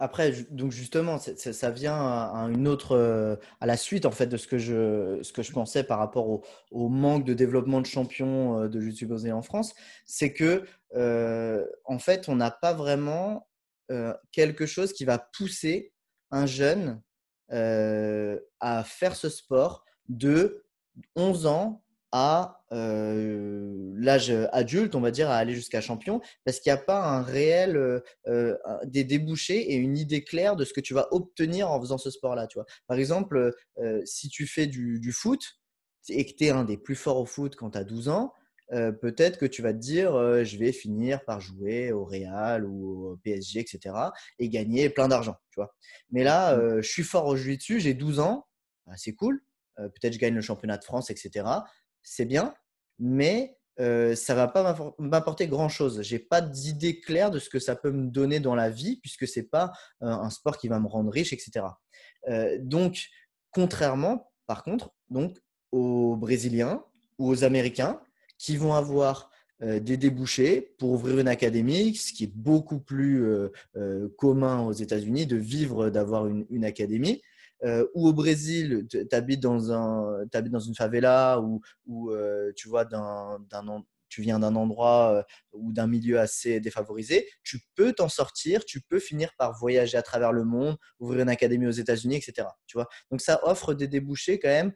Après, 0.00 0.32
donc 0.50 0.70
justement, 0.70 1.18
ça, 1.18 1.70
vient 1.70 2.48
euh, 2.48 3.36
à 3.60 3.66
la 3.66 3.76
suite 3.76 4.06
en 4.06 4.12
fait 4.12 4.26
de 4.26 4.36
ce 4.36 4.46
que 4.46 4.58
je, 4.58 5.52
pensais 5.52 5.82
par 5.82 5.98
rapport 5.98 6.42
au, 6.70 6.88
manque 6.88 7.24
de 7.24 7.34
développement 7.34 7.80
de 7.80 7.86
champions 7.86 8.62
euh, 8.62 8.68
de 8.68 8.80
jiu 8.80 9.32
en 9.32 9.42
France, 9.42 9.74
c'est 10.06 10.32
que 10.32 10.64
euh, 10.94 11.66
en 11.84 11.98
fait, 11.98 12.28
on 12.28 12.36
n'a 12.36 12.50
pas 12.50 12.72
vraiment 12.74 13.46
quelque 14.32 14.66
chose 14.66 14.92
qui 14.92 15.06
va 15.06 15.18
pousser 15.18 15.94
un 16.30 16.44
jeune 16.44 17.00
à 17.50 18.84
faire 18.84 19.16
ce 19.16 19.30
sport 19.30 19.86
de 20.10 20.62
11 21.16 21.46
ans 21.46 21.82
à 22.12 22.62
euh, 22.72 23.92
l'âge 23.96 24.30
adulte, 24.52 24.94
on 24.94 25.00
va 25.00 25.10
dire, 25.10 25.28
à 25.28 25.36
aller 25.36 25.54
jusqu'à 25.54 25.80
champion, 25.80 26.20
parce 26.44 26.60
qu'il 26.60 26.72
n'y 26.72 26.78
a 26.78 26.82
pas 26.82 27.04
un 27.04 27.22
réel 27.22 28.02
euh, 28.26 28.56
des 28.84 29.04
débouchés 29.04 29.72
et 29.72 29.76
une 29.76 29.96
idée 29.96 30.24
claire 30.24 30.56
de 30.56 30.64
ce 30.64 30.72
que 30.72 30.80
tu 30.80 30.94
vas 30.94 31.08
obtenir 31.10 31.70
en 31.70 31.80
faisant 31.80 31.98
ce 31.98 32.10
sport-là. 32.10 32.46
Tu 32.46 32.58
vois. 32.58 32.66
Par 32.86 32.98
exemple, 32.98 33.54
si 34.04 34.28
tu 34.28 34.46
fais 34.46 34.66
du, 34.66 35.12
foot 35.12 35.42
et 36.08 36.24
que 36.26 36.32
tu 36.36 36.44
es 36.44 36.50
un 36.50 36.64
des 36.64 36.78
plus 36.78 36.96
forts 36.96 37.18
au 37.18 37.26
foot 37.26 37.56
quand 37.56 37.70
tu 37.70 37.78
as 37.78 37.84
12 37.84 38.08
ans, 38.08 38.32
peut-être 38.70 39.38
que 39.38 39.46
tu 39.46 39.62
vas 39.62 39.72
te 39.72 39.78
dire 39.78 40.12
je 40.44 40.56
vais 40.58 40.72
finir 40.72 41.24
par 41.24 41.40
jouer 41.40 41.92
au 41.92 42.04
Real 42.04 42.64
ou 42.64 43.12
au 43.12 43.16
PSG, 43.18 43.60
etc. 43.60 43.94
et 44.38 44.48
gagner 44.48 44.90
plein 44.90 45.08
d'argent. 45.08 45.36
Tu 45.50 45.60
vois. 45.60 45.74
Mais 46.10 46.24
là, 46.24 46.56
mmh. 46.56 46.82
je 46.82 46.88
suis 46.88 47.02
fort 47.02 47.26
au 47.26 47.36
jiu-jitsu, 47.36 47.80
j'ai 47.80 47.94
12 47.94 48.20
ans, 48.20 48.46
bah, 48.86 48.94
c'est 48.96 49.14
cool 49.14 49.42
peut-être 49.86 50.14
je 50.14 50.18
gagne 50.18 50.34
le 50.34 50.40
championnat 50.40 50.76
de 50.76 50.84
France, 50.84 51.10
etc. 51.10 51.46
C'est 52.10 52.24
bien, 52.24 52.54
mais 52.98 53.58
euh, 53.80 54.14
ça 54.14 54.34
va 54.34 54.48
pas 54.48 54.76
m'apporter 54.98 55.46
grand-chose. 55.46 56.02
Je 56.02 56.14
n'ai 56.14 56.18
pas 56.18 56.40
d'idée 56.40 57.00
claire 57.00 57.30
de 57.30 57.38
ce 57.38 57.50
que 57.50 57.58
ça 57.58 57.76
peut 57.76 57.92
me 57.92 58.08
donner 58.08 58.40
dans 58.40 58.54
la 58.54 58.70
vie, 58.70 58.96
puisque 58.96 59.28
ce 59.28 59.40
n'est 59.40 59.46
pas 59.46 59.72
euh, 60.02 60.06
un 60.06 60.30
sport 60.30 60.56
qui 60.56 60.68
va 60.68 60.80
me 60.80 60.88
rendre 60.88 61.10
riche, 61.10 61.32
etc. 61.32 61.66
donc, 62.60 63.06
contrairement, 63.52 64.30
par 64.46 64.64
contre, 64.64 64.90
donc, 65.10 65.38
aux 65.70 66.16
Brésiliens 66.16 66.82
ou 67.18 67.28
aux 67.28 67.44
Américains 67.44 68.00
qui 68.38 68.56
vont 68.56 68.74
avoir 68.74 69.30
des 69.60 69.96
débouchés 69.96 70.74
pour 70.78 70.90
ouvrir 70.90 71.18
une 71.18 71.28
académie, 71.28 71.94
ce 71.94 72.12
qui 72.12 72.24
est 72.24 72.34
beaucoup 72.34 72.78
plus 72.80 73.24
commun 74.16 74.60
aux 74.60 74.72
États-Unis 74.72 75.26
de 75.26 75.36
vivre, 75.36 75.90
d'avoir 75.90 76.26
une, 76.26 76.64
académie. 76.64 77.22
Euh, 77.64 77.86
ou 77.94 78.08
au 78.08 78.12
Brésil, 78.12 78.86
tu 78.88 79.06
habites 79.12 79.40
dans, 79.40 79.72
un, 79.72 80.24
dans 80.26 80.60
une 80.60 80.74
favela 80.74 81.40
ou, 81.40 81.60
ou 81.86 82.10
euh, 82.10 82.52
tu 82.56 82.68
vois, 82.68 82.84
d'un, 82.84 83.38
tu 84.08 84.22
viens 84.22 84.38
d'un 84.38 84.54
endroit 84.54 85.14
euh, 85.14 85.22
ou 85.52 85.72
d'un 85.72 85.86
milieu 85.86 86.20
assez 86.20 86.60
défavorisé, 86.60 87.28
tu 87.42 87.60
peux 87.74 87.92
t'en 87.92 88.08
sortir, 88.08 88.64
tu 88.64 88.80
peux 88.80 89.00
finir 89.00 89.30
par 89.38 89.58
voyager 89.58 89.98
à 89.98 90.02
travers 90.02 90.32
le 90.32 90.44
monde, 90.44 90.76
ouvrir 91.00 91.22
une 91.22 91.28
académie 91.28 91.66
aux 91.66 91.72
États-Unis, 91.72 92.16
etc. 92.16 92.48
Tu 92.66 92.76
vois 92.76 92.88
Donc 93.10 93.20
ça 93.20 93.40
offre 93.42 93.74
des 93.74 93.88
débouchés 93.88 94.38
quand 94.38 94.48
même 94.48 94.72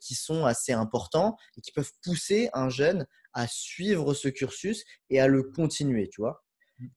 qui 0.00 0.14
sont 0.14 0.46
assez 0.46 0.72
importants 0.72 1.36
et 1.58 1.60
qui 1.60 1.72
peuvent 1.72 1.90
pousser 2.02 2.48
un 2.54 2.70
jeune 2.70 3.06
à 3.34 3.46
suivre 3.46 4.14
ce 4.14 4.28
cursus 4.28 4.84
et 5.10 5.20
à 5.20 5.26
le 5.26 5.42
continuer, 5.42 6.08
tu 6.08 6.22
vois 6.22 6.43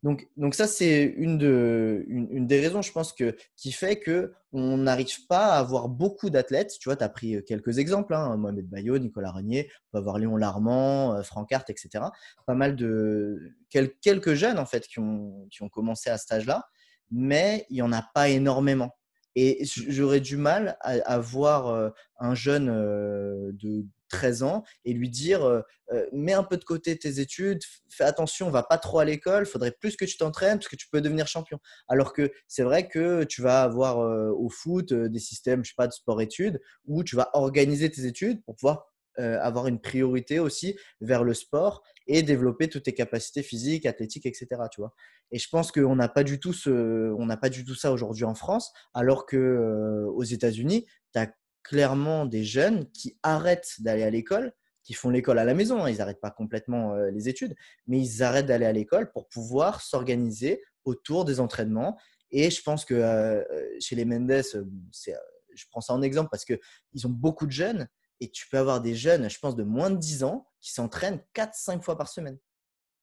donc, 0.02 0.28
donc 0.38 0.56
ça, 0.56 0.68
c'est 0.68 1.04
une, 1.04 1.38
de, 1.38 2.04
une, 2.08 2.48
des 2.48 2.60
raisons, 2.60 2.82
je 2.82 2.92
pense, 2.92 3.14
que, 3.14 3.36
qui 3.56 3.72
fait 3.72 4.00
qu'on 4.00 4.78
n'arrive 4.78 5.28
pas 5.28 5.54
à 5.54 5.60
avoir 5.60 5.88
beaucoup 5.88 6.30
d'athlètes. 6.30 6.76
Tu 6.80 6.90
vois, 6.90 6.96
tu 6.96 7.04
as 7.04 7.10
pris 7.10 7.36
euh, 7.36 7.42
quelques 7.42 7.78
exemples, 7.78 8.16
hein, 8.16 8.36
Mohamed 8.38 8.68
Bayo, 8.68 8.98
Nicolas 8.98 9.32
Renier, 9.32 9.70
on 9.70 9.92
peut 9.92 9.98
avoir 10.00 10.18
Léon 10.18 10.36
Larmand, 10.36 11.14
euh, 11.14 11.22
Franck 11.22 11.52
Hart, 11.52 11.70
etc. 11.70 12.06
Pas 12.46 12.56
mal 12.56 12.76
de… 12.76 13.54
quelques 13.70 14.34
jeunes, 14.34 14.58
en 14.58 14.66
fait, 14.66 14.88
qui 14.88 15.00
ont, 15.00 15.48
commencé 15.72 16.10
à 16.10 16.18
cet 16.18 16.32
âge-là, 16.32 16.68
mais 17.12 17.66
il 17.70 17.76
n'y 17.76 17.82
en 17.82 17.94
a 17.94 18.04
pas 18.14 18.30
énormément. 18.30 18.96
Et 19.36 19.64
j'aurais 19.64 20.22
du 20.22 20.38
mal 20.38 20.78
à, 20.82 20.94
à 21.06 21.20
voir 21.20 21.68
euh, 21.68 21.90
un 22.20 22.34
jeune 22.34 22.68
de 22.68 23.86
13 24.08 24.44
ans 24.44 24.64
et 24.86 24.94
lui 24.94 25.10
dire 25.10 25.44
euh, 25.44 25.62
euh, 25.92 26.06
mets 26.12 26.34
un 26.34 26.44
peu 26.44 26.58
de 26.58 26.64
côté 26.64 26.98
tes 26.98 27.20
études, 27.20 27.62
fais 27.90 28.04
attention, 28.04 28.50
va 28.50 28.64
pas 28.64 28.78
trop 28.78 29.00
à 29.00 29.06
l'école, 29.06 29.46
faudrait 29.46 29.72
plus 29.72 29.96
que 29.96 30.06
tu 30.06 30.18
t'entraînes 30.18 30.58
parce 30.58 30.68
que 30.68 30.76
tu 30.76 30.88
peux 30.90 31.02
devenir 31.02 31.28
champion. 31.28 31.60
Alors 31.88 32.14
que 32.14 32.32
c'est 32.48 32.64
vrai 32.64 32.88
que 32.88 33.24
tu 33.24 33.42
vas 33.42 33.64
avoir 33.64 34.00
euh, 34.00 34.30
au 34.32 34.50
foot 34.50 34.94
des 34.94 35.20
systèmes, 35.20 35.64
je 35.64 35.70
sais 35.70 35.76
pas, 35.78 35.88
de 35.88 35.94
sport-études 35.94 36.60
où 36.86 37.04
tu 37.04 37.16
vas 37.16 37.30
organiser 37.34 37.90
tes 37.90 38.06
études 38.06 38.44
pour 38.44 38.56
pouvoir 38.56 38.86
avoir 39.20 39.66
une 39.66 39.82
priorité 39.82 40.38
aussi 40.38 40.78
vers 41.02 41.24
le 41.24 41.34
sport 41.34 41.82
et 42.06 42.22
développer 42.22 42.68
toutes 42.68 42.84
tes 42.84 42.94
capacités 42.94 43.42
physiques, 43.42 43.88
athlétiques, 43.88 44.28
etc. 44.28 44.48
Tu 44.72 44.80
vois. 44.80 44.94
Et 45.32 45.40
je 45.40 45.50
pense 45.50 45.72
qu'on 45.72 45.96
n'a 45.96 46.08
pas 46.08 46.24
du 46.24 46.40
tout 46.40 46.54
ce, 46.54 47.12
on 47.18 47.26
n'a 47.26 47.36
pas 47.36 47.50
du 47.50 47.66
tout 47.66 47.74
ça 47.74 47.92
aujourd'hui 47.92 48.26
en 48.26 48.36
France, 48.36 48.72
alors 48.94 49.26
que 49.26 50.06
aux 50.14 50.24
États-Unis, 50.24 50.86
tu 51.14 51.20
as 51.20 51.34
clairement 51.68 52.26
des 52.26 52.44
jeunes 52.44 52.90
qui 52.92 53.18
arrêtent 53.24 53.76
d'aller 53.80 54.04
à 54.04 54.10
l'école, 54.10 54.54
qui 54.84 54.94
font 54.94 55.10
l'école 55.10 55.38
à 55.38 55.44
la 55.46 55.54
maison. 55.54 55.84
Hein. 55.84 55.90
Ils 55.90 55.98
n'arrêtent 55.98 56.22
pas 56.22 56.32
complètement 56.32 56.94
euh, 56.94 57.12
les 57.12 57.28
études, 57.28 57.56
mais 57.88 58.00
ils 58.00 58.24
arrêtent 58.24 58.46
d'aller 58.46 58.66
à 58.66 58.72
l'école 58.72 59.12
pour 59.12 59.28
pouvoir 59.28 59.82
s'organiser 59.82 60.64
autour 60.86 61.26
des 61.26 61.40
entraînements. 61.42 61.98
Et 62.32 62.50
je 62.50 62.62
pense 62.62 62.86
que 62.86 62.94
euh, 62.94 63.44
chez 63.80 63.96
les 63.96 64.06
Mendes, 64.06 64.42
je 64.44 65.66
prends 65.70 65.82
ça 65.82 65.94
en 65.94 66.02
exemple 66.02 66.30
parce 66.32 66.46
qu'ils 66.46 67.06
ont 67.06 67.10
beaucoup 67.10 67.46
de 67.46 67.52
jeunes, 67.52 67.88
Et 68.20 68.30
tu 68.32 68.48
peux 68.50 68.58
avoir 68.58 68.80
des 68.82 68.96
jeunes, 68.96 69.30
je 69.30 69.40
pense, 69.40 69.56
de 69.56 69.64
moins 69.64 69.90
de 69.92 69.98
10 69.98 70.24
ans 70.24 70.48
qui 70.62 70.72
s'entraînent 70.72 71.22
4-5 71.36 71.82
fois 71.84 71.98
par 71.98 72.08
semaine. 72.08 72.38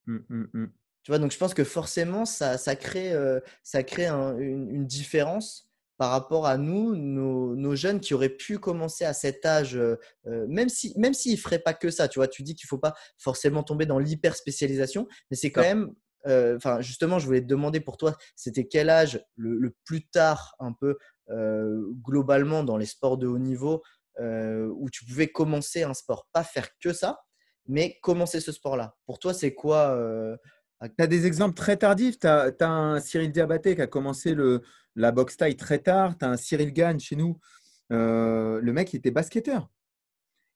Mm, 0.06 0.18
mm, 0.28 0.46
mm. 0.54 0.72
Tu 1.02 1.10
vois, 1.10 1.18
donc 1.18 1.32
je 1.32 1.38
pense 1.38 1.52
que 1.54 1.64
forcément, 1.64 2.24
ça, 2.24 2.56
ça 2.56 2.76
crée, 2.76 3.12
euh, 3.12 3.38
ça 3.62 3.82
crée 3.82 4.06
un- 4.06 4.36
une, 4.38 4.70
une 4.70 4.86
différence 4.86 5.68
par 5.96 6.10
rapport 6.10 6.46
à 6.46 6.56
nous, 6.56 6.96
nos, 6.96 7.54
nos 7.54 7.76
jeunes 7.76 8.00
qui 8.00 8.14
auraient 8.14 8.28
pu 8.28 8.58
commencer 8.58 9.04
à 9.04 9.12
cet 9.12 9.46
âge, 9.46 9.76
euh, 9.76 9.96
euh, 10.26 10.44
même 10.48 10.68
si, 10.68 10.92
même 10.98 11.14
s'ils 11.14 11.32
ne 11.32 11.38
feraient 11.38 11.60
pas 11.60 11.74
que 11.74 11.90
ça. 11.90 12.08
Tu 12.08 12.18
vois, 12.18 12.26
tu 12.28 12.42
dis 12.42 12.54
qu'il 12.54 12.66
ne 12.66 12.68
faut 12.68 12.78
pas 12.78 12.94
forcément 13.16 13.62
tomber 13.62 13.86
dans 13.86 13.98
l'hyper 13.98 14.34
spécialisation, 14.34 15.06
mais 15.30 15.36
c'est 15.36 15.52
quand 15.52 15.62
même. 15.62 15.92
euh, 16.26 16.56
Enfin, 16.56 16.80
justement, 16.80 17.18
je 17.18 17.26
voulais 17.26 17.42
te 17.42 17.46
demander 17.46 17.80
pour 17.80 17.96
toi, 17.96 18.16
c'était 18.34 18.66
quel 18.66 18.90
âge 18.90 19.24
le, 19.36 19.56
le 19.56 19.74
plus 19.84 20.08
tard, 20.08 20.56
un 20.58 20.72
peu 20.72 20.96
euh, 21.30 21.80
globalement 22.02 22.64
dans 22.64 22.76
les 22.76 22.86
sports 22.86 23.18
de 23.18 23.26
haut 23.26 23.38
niveau, 23.38 23.82
où 24.20 24.90
tu 24.90 25.04
pouvais 25.04 25.28
commencer 25.28 25.82
un 25.82 25.94
sport, 25.94 26.28
pas 26.32 26.44
faire 26.44 26.68
que 26.80 26.92
ça, 26.92 27.20
mais 27.66 27.98
commencer 28.00 28.40
ce 28.40 28.52
sport-là. 28.52 28.94
Pour 29.06 29.18
toi, 29.18 29.34
c'est 29.34 29.54
quoi 29.54 29.98
Tu 30.82 31.02
as 31.02 31.06
des 31.08 31.26
exemples 31.26 31.54
très 31.54 31.76
tardifs? 31.76 32.18
Tu 32.20 32.26
as, 32.26 32.54
un 32.60 33.00
Cyril 33.00 33.32
Diabaté 33.32 33.74
qui 33.74 33.82
a 33.82 33.86
commencé 33.88 34.34
le, 34.34 34.62
la 34.96 35.12
boxe 35.12 35.36
taille 35.36 35.56
très 35.56 35.78
tard. 35.78 36.16
Tu 36.18 36.24
as 36.24 36.30
un 36.30 36.36
Cyril 36.36 36.72
Gagne 36.72 36.98
chez 36.98 37.16
nous. 37.16 37.38
Euh, 37.92 38.60
le 38.60 38.72
mec, 38.72 38.92
il 38.92 38.96
était 38.96 39.10
basketteur. 39.10 39.70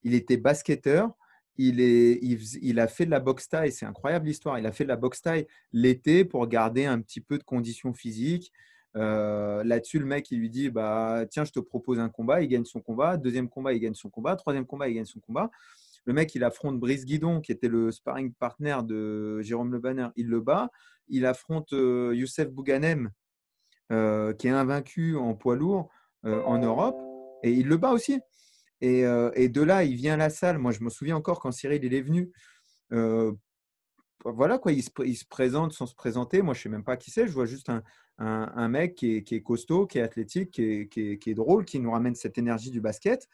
Il 0.02 0.14
était 0.14 0.36
basketteur. 0.36 1.10
Il, 1.56 1.80
est, 1.80 2.20
il 2.22 2.78
a 2.78 2.86
fait 2.86 3.04
de 3.04 3.10
la 3.10 3.20
boxe 3.20 3.48
taille. 3.48 3.72
C'est 3.72 3.86
incroyable 3.86 4.26
l'histoire. 4.26 4.58
Il 4.58 4.66
a 4.66 4.72
fait 4.72 4.84
de 4.84 4.88
la 4.88 4.96
boxe 4.96 5.22
taille 5.22 5.46
l'été 5.72 6.24
pour 6.24 6.46
garder 6.46 6.84
un 6.84 7.00
petit 7.00 7.20
peu 7.20 7.36
de 7.36 7.42
condition 7.42 7.92
physique. 7.92 8.52
Euh, 8.96 9.64
Là-dessus, 9.64 9.98
le 9.98 10.06
mec, 10.06 10.30
il 10.30 10.38
lui 10.38 10.50
dit 10.50 10.70
bah, 10.70 11.24
Tiens, 11.28 11.44
je 11.44 11.52
te 11.52 11.60
propose 11.60 11.98
un 11.98 12.08
combat. 12.08 12.42
Il 12.42 12.48
gagne 12.48 12.64
son 12.64 12.80
combat. 12.80 13.16
Deuxième 13.16 13.48
combat, 13.48 13.72
il 13.72 13.80
gagne 13.80 13.94
son 13.94 14.08
combat. 14.08 14.36
Troisième 14.36 14.66
combat, 14.66 14.88
il 14.88 14.94
gagne 14.94 15.04
son 15.04 15.20
combat. 15.20 15.50
Le 16.04 16.12
mec, 16.14 16.34
il 16.34 16.44
affronte 16.44 16.78
Brice 16.78 17.04
Guidon, 17.04 17.40
qui 17.40 17.52
était 17.52 17.68
le 17.68 17.90
sparring 17.90 18.32
partner 18.32 18.78
de 18.84 19.42
Jérôme 19.42 19.72
Le 19.72 19.78
Banner. 19.78 20.08
Il 20.16 20.28
le 20.28 20.40
bat. 20.40 20.70
Il 21.08 21.26
affronte 21.26 21.72
euh, 21.72 22.14
Youssef 22.14 22.48
Bouganem, 22.50 23.10
euh, 23.90 24.34
qui 24.34 24.48
est 24.48 24.50
invaincu 24.50 25.16
en 25.16 25.34
poids 25.34 25.56
lourd 25.56 25.88
euh, 26.26 26.42
en 26.42 26.58
Europe. 26.58 26.98
Et 27.42 27.52
il 27.52 27.68
le 27.68 27.78
bat 27.78 27.92
aussi. 27.92 28.20
Et, 28.82 29.06
euh, 29.06 29.30
de 29.30 29.62
là, 29.62 29.82
il 29.82 29.94
vient 29.94 30.14
à 30.14 30.18
la 30.18 30.28
salle. 30.28 30.58
Moi, 30.58 30.72
je 30.72 30.82
me 30.82 30.90
souviens 30.90 31.16
encore 31.16 31.40
quand 31.40 31.52
Cyril 31.52 31.82
il 31.82 31.94
est 31.94 32.02
venu. 32.02 32.30
voilà 34.24 34.58
quoi, 34.58 34.72
il 34.72 34.82
se, 34.82 35.24
présente 35.24 35.72
sans 35.72 35.86
se 35.86 35.94
présenter. 35.94 36.42
Moi, 36.42 36.52
je 36.52 36.62
sais 36.62 36.68
même 36.68 36.84
pas 36.84 36.98
qui 36.98 37.10
c'est. 37.10 37.26
Je 37.26 37.32
vois 37.32 37.46
juste 37.46 37.70
un, 38.18 38.68
mec 38.68 38.94
qui 38.94 39.16
est, 39.16 39.42
costaud, 39.42 39.86
qui 39.86 39.98
est 39.98 40.02
athlétique, 40.02 40.50
qui 40.50 40.62
est, 40.64 40.88
qui 40.88 41.30
est- 41.30 41.34
drôle, 41.34 41.64
qui 41.64 41.80
nous 41.80 41.90
ramène 41.90 42.14
cette 42.14 42.36
énergie 42.36 42.70
du 42.70 42.82
basket. 42.82 43.26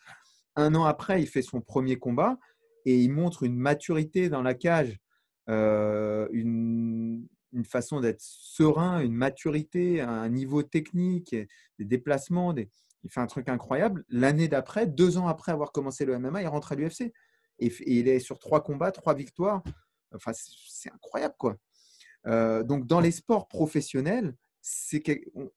Un 0.54 0.76
an 0.76 0.84
après, 0.84 1.20
il 1.20 1.26
fait 1.26 1.42
son 1.42 1.60
premier 1.60 1.96
combat 1.96 2.38
et 2.84 2.96
il 2.96 3.10
montre 3.10 3.42
une 3.42 3.56
maturité 3.56 4.28
dans 4.28 4.42
la 4.42 4.54
cage, 4.54 5.00
une, 5.48 7.26
une 7.54 7.64
façon 7.64 8.00
d'être 8.00 8.20
serein, 8.20 9.00
une 9.00 9.14
maturité, 9.14 10.00
un 10.00 10.28
niveau 10.28 10.62
technique, 10.62 11.34
des 11.78 11.84
déplacements. 11.84 12.52
Des... 12.52 12.70
Il 13.02 13.10
fait 13.10 13.20
un 13.20 13.26
truc 13.26 13.48
incroyable. 13.48 14.04
L'année 14.08 14.48
d'après, 14.48 14.86
deux 14.86 15.16
ans 15.18 15.28
après 15.28 15.52
avoir 15.52 15.72
commencé 15.72 16.04
le 16.04 16.18
MMA, 16.18 16.42
il 16.42 16.48
rentre 16.48 16.72
à 16.72 16.74
l'UFC. 16.74 17.12
Et, 17.60 17.72
il 17.86 18.08
est 18.08 18.18
sur 18.18 18.38
trois 18.38 18.62
combats, 18.62 18.90
trois 18.90 19.14
victoires. 19.14 19.62
Enfin, 20.14 20.32
c'est 20.34 20.92
incroyable, 20.92 21.34
quoi. 21.38 21.56
Euh, 22.26 22.62
donc, 22.62 22.86
dans 22.86 23.00
les 23.00 23.10
sports 23.10 23.48
professionnels, 23.48 24.34
c'est 24.62 25.02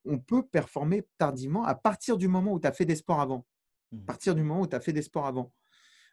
on, 0.06 0.20
peut 0.20 0.46
performer 0.46 1.08
tardivement 1.18 1.64
à 1.64 1.76
partir 1.76 2.18
du 2.18 2.28
moment 2.28 2.52
où 2.54 2.60
tu 2.60 2.68
as 2.68 2.74
fait 2.74 2.86
des 2.86 2.98
sports 2.98 3.22
avant. 3.22 3.46
À 3.94 4.06
partir 4.06 4.36
du 4.36 4.44
moment 4.44 4.62
où 4.62 4.68
tu 4.68 4.76
as 4.76 4.82
fait 4.82 4.92
des 4.92 5.02
sports 5.02 5.26
avant. 5.26 5.54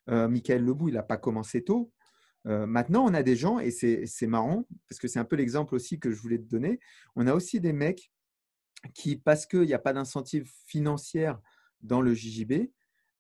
Euh, 0.09 0.29
Michael 0.29 0.63
Lebou, 0.63 0.89
il 0.89 0.95
n'a 0.95 1.03
pas 1.03 1.17
commencé 1.17 1.65
tôt. 1.65 1.91
Euh, 2.47 2.67
maintenant, 2.67 3.05
on 3.07 3.15
a 3.15 3.23
des 3.23 3.37
gens, 3.37 3.59
et 3.59 3.71
c'est 3.71 4.27
marrant, 4.27 4.67
parce 4.89 4.99
que 4.99 5.09
c'est 5.09 5.19
un 5.19 5.25
peu 5.25 5.37
l'exemple 5.37 5.75
aussi 5.75 5.99
que 5.99 6.11
je 6.11 6.21
voulais 6.21 6.39
te 6.39 6.49
donner. 6.49 6.81
On 7.17 7.27
a 7.27 7.35
aussi 7.35 7.61
des 7.61 7.73
mecs 7.73 8.11
qui, 8.93 9.17
parce 9.17 9.47
qu'il 9.47 9.63
n'y 9.63 9.75
a 9.75 9.79
pas 9.79 9.93
d'incentive 9.93 10.51
financière 10.67 11.41
dans 11.81 12.01
le 12.01 12.15
JJB, 12.15 12.71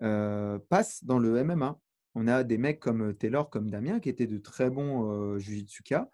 euh, 0.02 0.58
passent 0.68 1.04
dans 1.04 1.18
le 1.18 1.42
MMA. 1.42 1.78
On 2.14 2.28
a 2.28 2.44
des 2.44 2.58
mecs 2.58 2.80
comme 2.80 3.14
Taylor, 3.14 3.50
comme 3.50 3.70
Damien, 3.70 4.00
qui 4.00 4.08
étaient 4.08 4.26
de 4.26 4.38
très 4.38 4.70
bons 4.70 5.10
euh, 5.10 5.38
jujitsuka, 5.38 6.10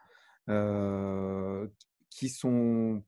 euh, 0.48 1.66
qui 2.08 2.28
sont 2.28 3.02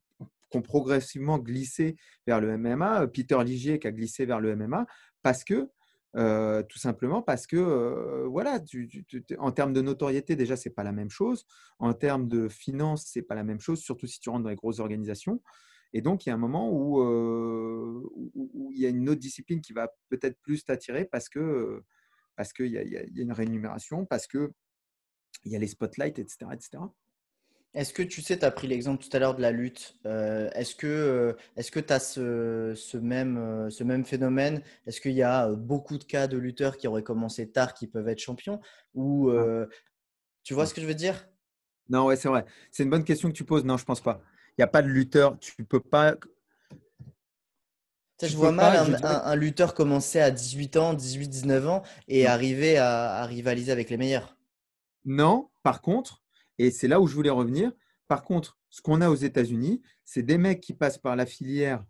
qui 0.49 0.57
ont 0.57 0.61
progressivement 0.61 1.39
glissé 1.39 1.95
vers 2.27 2.39
le 2.39 2.57
MMA. 2.57 3.07
Peter 3.07 3.43
Ligier 3.43 3.79
qui 3.79 3.87
a 3.87 3.91
glissé 3.91 4.25
vers 4.25 4.39
le 4.39 4.55
MMA 4.55 4.85
parce 5.23 5.43
que 5.43 5.67
euh, 6.15 6.61
tout 6.63 6.77
simplement 6.77 7.21
parce 7.21 7.47
que 7.47 7.57
euh, 7.57 8.25
voilà, 8.27 8.59
en 9.39 9.51
termes 9.51 9.73
de 9.73 9.81
notoriété 9.81 10.35
déjà 10.35 10.55
c'est 10.55 10.69
pas 10.69 10.83
la 10.83 10.91
même 10.91 11.09
chose, 11.09 11.45
en 11.79 11.93
termes 11.93 12.27
de 12.27 12.47
finances 12.49 13.05
c'est 13.07 13.23
pas 13.23 13.35
la 13.35 13.43
même 13.43 13.59
chose, 13.59 13.79
surtout 13.79 14.07
si 14.07 14.19
tu 14.19 14.29
rentres 14.29 14.43
dans 14.43 14.49
les 14.49 14.55
grosses 14.55 14.79
organisations. 14.79 15.41
Et 15.93 16.01
donc 16.01 16.25
il 16.25 16.29
y 16.29 16.31
a 16.31 16.35
un 16.35 16.37
moment 16.37 16.71
où, 16.71 17.01
euh, 17.01 18.03
où- 18.35 18.71
il 18.73 18.79
y 18.81 18.85
a 18.85 18.89
une 18.89 19.09
autre 19.09 19.19
discipline 19.21 19.61
qui 19.61 19.73
va 19.73 19.89
peut-être 20.09 20.39
plus 20.41 20.63
t'attirer 20.65 21.05
parce 21.05 21.29
que 21.29 21.83
parce 22.35 22.51
qu'il 22.53 22.67
y, 22.67 22.77
y 22.77 22.91
y 22.93 22.97
a 23.19 23.23
une 23.23 23.31
rémunération, 23.31 24.05
parce 24.05 24.27
que 24.27 24.51
il 25.45 25.51
y 25.51 25.55
a 25.55 25.59
les 25.59 25.67
spotlights, 25.67 26.19
etc., 26.19 26.53
etc. 26.53 26.83
Est-ce 27.73 27.91
que 27.93 28.03
tu 28.03 28.21
sais, 28.21 28.37
tu 28.37 28.45
as 28.45 28.51
pris 28.51 28.67
l'exemple 28.67 29.03
tout 29.03 29.09
à 29.15 29.19
l'heure 29.19 29.35
de 29.35 29.41
la 29.41 29.51
lutte. 29.51 29.95
euh, 30.05 30.49
est-ce 30.53 30.75
que 30.75 31.35
est-ce 31.57 31.71
que 31.71 31.79
tu 31.79 31.91
as 31.91 31.99
ce, 31.99 32.73
ce 32.75 32.97
même, 32.97 33.37
euh, 33.37 33.69
ce 33.71 33.83
même 33.83 34.05
phénomène? 34.05 34.61
Est-ce 34.85 35.01
qu'il 35.01 35.13
y 35.13 35.23
a 35.23 35.47
euh, 35.49 35.55
beaucoup 35.55 35.97
de 35.97 36.03
cas 36.03 36.27
de 36.27 36.37
lutteurs 36.37 36.77
qui 36.77 36.87
auraient 36.87 37.03
commencé 37.03 37.49
tard 37.49 37.73
qui 37.73 37.87
peuvent 37.87 38.07
être 38.07 38.19
champions? 38.19 38.61
Ou 38.93 39.29
euh, 39.29 39.65
tu 40.43 40.53
vois 40.53 40.65
ce 40.67 40.73
que 40.73 40.81
je 40.81 40.87
veux 40.87 40.95
dire? 40.95 41.27
Non, 41.89 42.05
ouais, 42.05 42.15
c'est 42.15 42.27
vrai. 42.29 42.45
C'est 42.71 42.83
une 42.83 42.89
bonne 42.89 43.03
question 43.03 43.29
que 43.29 43.35
tu 43.35 43.43
poses. 43.43 43.65
Non, 43.65 43.77
je 43.77 43.85
pense 43.85 44.01
pas. 44.01 44.21
Il 44.51 44.61
n'y 44.61 44.63
a 44.63 44.67
pas 44.67 44.81
de 44.81 44.87
lutteur. 44.87 45.37
Tu 45.39 45.63
peux 45.65 45.79
pas. 45.79 46.15
Tu 48.17 48.27
je 48.29 48.35
vois 48.37 48.51
mal 48.51 48.73
pas, 48.73 48.79
un, 48.79 48.85
je 48.85 48.91
dirais- 48.93 49.15
un- 49.15 49.21
un 49.25 49.35
lutteur 49.35 49.73
commencer 49.75 50.19
à 50.19 50.31
18 50.31 50.77
ans, 50.77 50.93
18, 50.93 51.27
19 51.27 51.67
ans 51.67 51.83
et 52.07 52.25
arriver 52.25 52.77
à, 52.77 53.15
à 53.15 53.25
rivaliser 53.25 53.71
avec 53.71 53.89
les 53.91 53.97
meilleurs. 53.97 54.35
Non, 55.05 55.49
par 55.63 55.81
contre, 55.81 56.22
et 56.59 56.71
c'est 56.71 56.87
là 56.87 56.99
où 57.01 57.07
je 57.07 57.15
voulais 57.15 57.29
revenir, 57.29 57.71
par 58.07 58.23
contre, 58.23 58.57
ce 58.69 58.81
qu'on 58.81 59.01
a 59.01 59.09
aux 59.09 59.15
États-Unis, 59.15 59.81
c'est 60.03 60.23
des 60.23 60.37
mecs 60.37 60.61
qui 60.61 60.73
passent 60.73 60.97
par 60.97 61.15
la 61.15 61.25
filière 61.25 61.83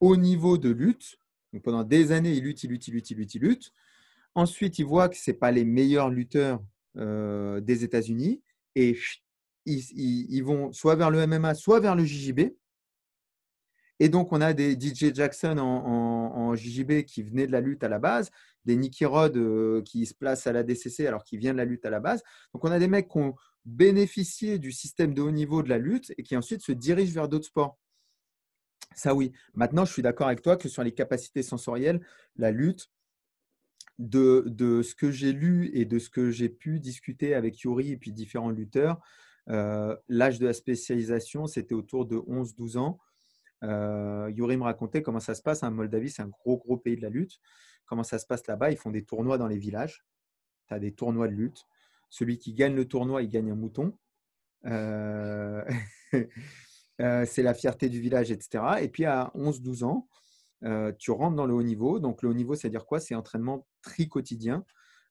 haut 0.00 0.16
niveau 0.16 0.58
de 0.58 0.70
lutte. 0.70 1.16
Donc 1.52 1.62
pendant 1.62 1.84
des 1.84 2.12
années, 2.12 2.32
ils 2.32 2.42
luttent, 2.42 2.64
ils 2.64 2.70
luttent, 2.70 2.88
ils 2.88 2.94
luttent, 2.94 3.10
ils 3.10 3.16
luttent, 3.16 3.34
ils 3.34 3.42
luttent. 3.42 3.72
Ensuite, 4.34 4.78
ils 4.78 4.86
voient 4.86 5.08
que 5.08 5.16
ce 5.16 5.30
pas 5.30 5.50
les 5.50 5.64
meilleurs 5.64 6.10
lutteurs 6.10 6.62
euh, 6.96 7.60
des 7.60 7.84
États-Unis 7.84 8.42
et 8.74 8.96
ils- 9.66 10.26
ils 10.30 10.42
vont 10.42 10.72
soit 10.72 10.96
vers 10.96 11.10
le 11.10 11.26
MMA, 11.26 11.54
soit 11.54 11.80
vers 11.80 11.94
le 11.94 12.04
JJB. 12.04 12.52
Et 14.02 14.08
donc, 14.08 14.32
on 14.32 14.40
a 14.40 14.52
des 14.52 14.72
DJ 14.72 15.14
Jackson 15.14 15.58
en, 15.58 16.56
JJB 16.56 17.04
qui 17.04 17.22
venaient 17.22 17.46
de 17.46 17.52
la 17.52 17.60
lutte 17.60 17.84
à 17.84 17.88
la 17.88 18.00
base, 18.00 18.32
des 18.64 18.74
Nicky 18.74 19.04
Rod 19.04 19.36
euh, 19.36 19.80
qui 19.82 20.06
se 20.06 20.12
placent 20.12 20.48
à 20.48 20.52
la 20.52 20.64
DCC 20.64 21.06
alors 21.06 21.22
qu'ils 21.22 21.38
viennent 21.38 21.52
de 21.54 21.58
la 21.58 21.64
lutte 21.64 21.86
à 21.86 21.90
la 21.90 22.00
base. 22.00 22.20
Donc, 22.52 22.64
on 22.64 22.72
a 22.72 22.80
des 22.80 22.88
mecs 22.88 23.08
qui 23.08 23.18
ont 23.18 23.36
bénéficié 23.64 24.58
du 24.58 24.72
système 24.72 25.14
de 25.14 25.22
haut 25.22 25.30
niveau 25.30 25.62
de 25.62 25.68
la 25.68 25.78
lutte 25.78 26.12
et 26.18 26.24
qui 26.24 26.36
ensuite 26.36 26.62
se 26.62 26.72
dirigent 26.72 27.14
vers 27.14 27.28
d'autres 27.28 27.46
sports. 27.46 27.78
Ça, 28.96 29.14
oui. 29.14 29.30
Maintenant, 29.54 29.84
je 29.84 29.92
suis 29.92 30.02
d'accord 30.02 30.26
avec 30.26 30.42
toi 30.42 30.56
que 30.56 30.68
sur 30.68 30.82
les 30.82 30.92
capacités 30.92 31.44
sensorielles, 31.44 32.04
la 32.34 32.50
lutte, 32.50 32.90
de, 34.00 34.42
de 34.48 34.82
ce 34.82 34.96
que 34.96 35.12
j'ai 35.12 35.32
lu 35.32 35.70
et 35.74 35.84
de 35.84 36.00
ce 36.00 36.10
que 36.10 36.32
j'ai 36.32 36.48
pu 36.48 36.80
discuter 36.80 37.34
avec 37.34 37.60
Yuri 37.60 37.92
et 37.92 37.96
puis 37.96 38.10
différents 38.10 38.50
lutteurs, 38.50 39.00
euh, 39.48 39.96
l'âge 40.08 40.40
de 40.40 40.46
la 40.46 40.54
spécialisation, 40.54 41.46
c'était 41.46 41.74
autour 41.74 42.04
de 42.04 42.16
11-12 42.16 42.78
ans. 42.78 42.98
Euh, 43.62 44.30
Yuri 44.34 44.56
me 44.56 44.64
racontait 44.64 45.02
comment 45.02 45.20
ça 45.20 45.34
se 45.34 45.42
passe. 45.42 45.62
En 45.62 45.70
Moldavie, 45.70 46.10
c'est 46.10 46.22
un 46.22 46.28
gros, 46.28 46.58
gros 46.58 46.76
pays 46.76 46.96
de 46.96 47.02
la 47.02 47.10
lutte. 47.10 47.38
Comment 47.86 48.04
ça 48.04 48.18
se 48.18 48.26
passe 48.26 48.46
là-bas? 48.46 48.70
Ils 48.70 48.76
font 48.76 48.90
des 48.90 49.04
tournois 49.04 49.38
dans 49.38 49.46
les 49.46 49.58
villages. 49.58 50.04
Tu 50.68 50.74
as 50.74 50.78
des 50.78 50.92
tournois 50.92 51.28
de 51.28 51.34
lutte. 51.34 51.64
Celui 52.10 52.38
qui 52.38 52.52
gagne 52.54 52.74
le 52.74 52.86
tournoi, 52.86 53.22
il 53.22 53.28
gagne 53.28 53.50
un 53.50 53.54
mouton. 53.54 53.96
Euh, 54.66 55.64
euh, 57.00 57.24
c'est 57.26 57.42
la 57.42 57.54
fierté 57.54 57.88
du 57.88 58.00
village, 58.00 58.30
etc. 58.30 58.64
Et 58.82 58.88
puis 58.88 59.04
à 59.04 59.30
11-12 59.34 59.84
ans, 59.84 60.08
euh, 60.64 60.92
tu 60.98 61.10
rentres 61.10 61.36
dans 61.36 61.46
le 61.46 61.54
haut 61.54 61.62
niveau. 61.62 61.98
Donc 61.98 62.22
le 62.22 62.28
haut 62.28 62.34
niveau, 62.34 62.54
c'est-à-dire 62.54 62.86
quoi? 62.86 63.00
C'est 63.00 63.14
entraînement 63.14 63.66
tri-quotidien. 63.82 64.64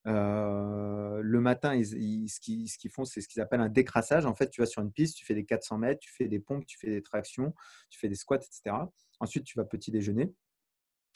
Le 0.06 1.40
matin, 1.40 1.82
ce 1.84 2.40
qu'ils 2.40 2.92
font, 2.92 3.06
c'est 3.06 3.22
ce 3.22 3.28
qu'ils 3.28 3.42
appellent 3.42 3.62
un 3.62 3.70
décrassage. 3.70 4.26
En 4.26 4.36
fait, 4.36 4.50
tu 4.50 4.62
vas 4.62 4.68
sur 4.68 4.82
une 4.82 4.92
piste, 4.92 5.16
tu 5.18 5.26
fais 5.26 5.36
des 5.36 5.46
400 5.46 5.78
mètres, 5.78 6.00
tu 6.00 6.12
fais 6.12 6.28
des 6.28 6.40
pompes, 6.40 6.66
tu 6.66 6.78
fais 6.78 6.90
des 6.90 7.02
tractions, 7.02 7.54
tu 7.90 8.00
fais 8.00 8.10
des 8.10 8.16
squats, 8.16 8.38
etc. 8.38 8.76
Ensuite, 9.20 9.44
tu 9.44 9.58
vas 9.58 9.66
petit 9.66 9.92
déjeuner. 9.92 10.34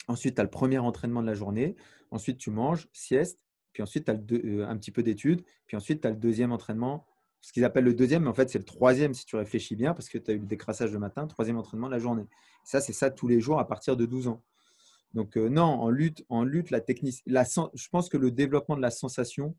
Ensuite, 0.08 0.36
tu 0.36 0.40
as 0.40 0.44
le 0.44 0.50
premier 0.50 0.78
entraînement 0.78 1.22
de 1.22 1.26
la 1.26 1.34
journée. 1.34 1.74
Ensuite, 2.10 2.38
tu 2.38 2.50
manges, 2.50 2.88
sieste. 2.92 3.40
Puis 3.72 3.82
ensuite, 3.82 4.04
tu 4.04 4.10
as 4.62 4.68
un 4.68 4.76
petit 4.78 4.92
peu 4.92 5.02
d'études. 5.02 5.44
Puis 5.66 5.76
ensuite, 5.76 6.02
tu 6.02 6.06
as 6.06 6.10
le 6.10 6.16
deuxième 6.16 6.52
entraînement. 6.52 7.06
Ce 7.42 7.52
qu'ils 7.52 7.64
appellent 7.64 7.84
le 7.84 7.94
deuxième, 7.94 8.22
mais 8.22 8.28
en 8.28 8.34
fait, 8.34 8.50
c'est 8.50 8.58
le 8.58 8.64
troisième 8.64 9.14
si 9.14 9.24
tu 9.24 9.36
réfléchis 9.36 9.76
bien, 9.76 9.94
parce 9.94 10.08
que 10.08 10.18
tu 10.18 10.30
as 10.30 10.34
eu 10.34 10.38
le 10.38 10.46
décrassage 10.46 10.92
le 10.92 10.98
matin, 10.98 11.26
troisième 11.26 11.58
entraînement 11.58 11.86
de 11.86 11.92
la 11.92 11.98
journée. 11.98 12.26
Ça, 12.64 12.80
c'est 12.80 12.92
ça 12.92 13.10
tous 13.10 13.28
les 13.28 13.40
jours 13.40 13.60
à 13.60 13.68
partir 13.68 13.96
de 13.96 14.04
12 14.06 14.28
ans. 14.28 14.42
Donc 15.14 15.36
non, 15.36 15.62
en 15.64 15.90
lutte, 15.90 16.24
en 16.28 16.44
lutte, 16.44 16.70
la 16.70 16.80
technique, 16.80 17.22
je 17.26 17.88
pense 17.90 18.08
que 18.08 18.16
le 18.16 18.30
développement 18.30 18.76
de 18.76 18.82
la 18.82 18.90
sensation 18.90 19.56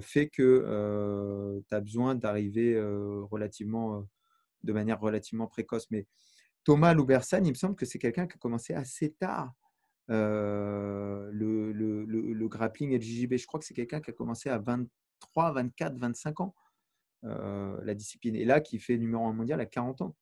fait 0.00 0.28
que 0.28 1.62
tu 1.68 1.74
as 1.74 1.80
besoin 1.80 2.14
d'arriver 2.14 2.78
relativement, 3.30 4.06
de 4.62 4.72
manière 4.72 5.00
relativement 5.00 5.46
précoce. 5.46 5.90
Mais 5.90 6.06
Thomas 6.64 6.94
Loubersan, 6.94 7.44
il 7.44 7.50
me 7.50 7.54
semble 7.54 7.76
que 7.76 7.86
c'est 7.86 7.98
quelqu'un 7.98 8.26
qui 8.26 8.34
a 8.34 8.38
commencé 8.38 8.74
assez 8.74 9.12
tard 9.12 9.52
le, 11.32 11.32
grappling 12.48 12.92
et 12.92 12.98
le 12.98 13.02
JJB. 13.02 13.36
Je 13.36 13.46
crois 13.46 13.60
que 13.60 13.66
c'est 13.66 13.74
quelqu'un 13.74 14.00
qui 14.00 14.10
a 14.10 14.12
commencé 14.14 14.48
à 14.48 14.58
23, 14.58 15.52
24, 15.52 15.96
25 15.96 16.40
ans, 16.40 16.54
la 17.22 17.94
discipline. 17.94 18.36
Et 18.36 18.44
là, 18.44 18.60
qui 18.60 18.78
fait 18.78 18.98
numéro 18.98 19.26
un 19.26 19.32
mondial 19.32 19.60
à 19.60 19.66
40 19.66 20.02
ans. 20.02 20.16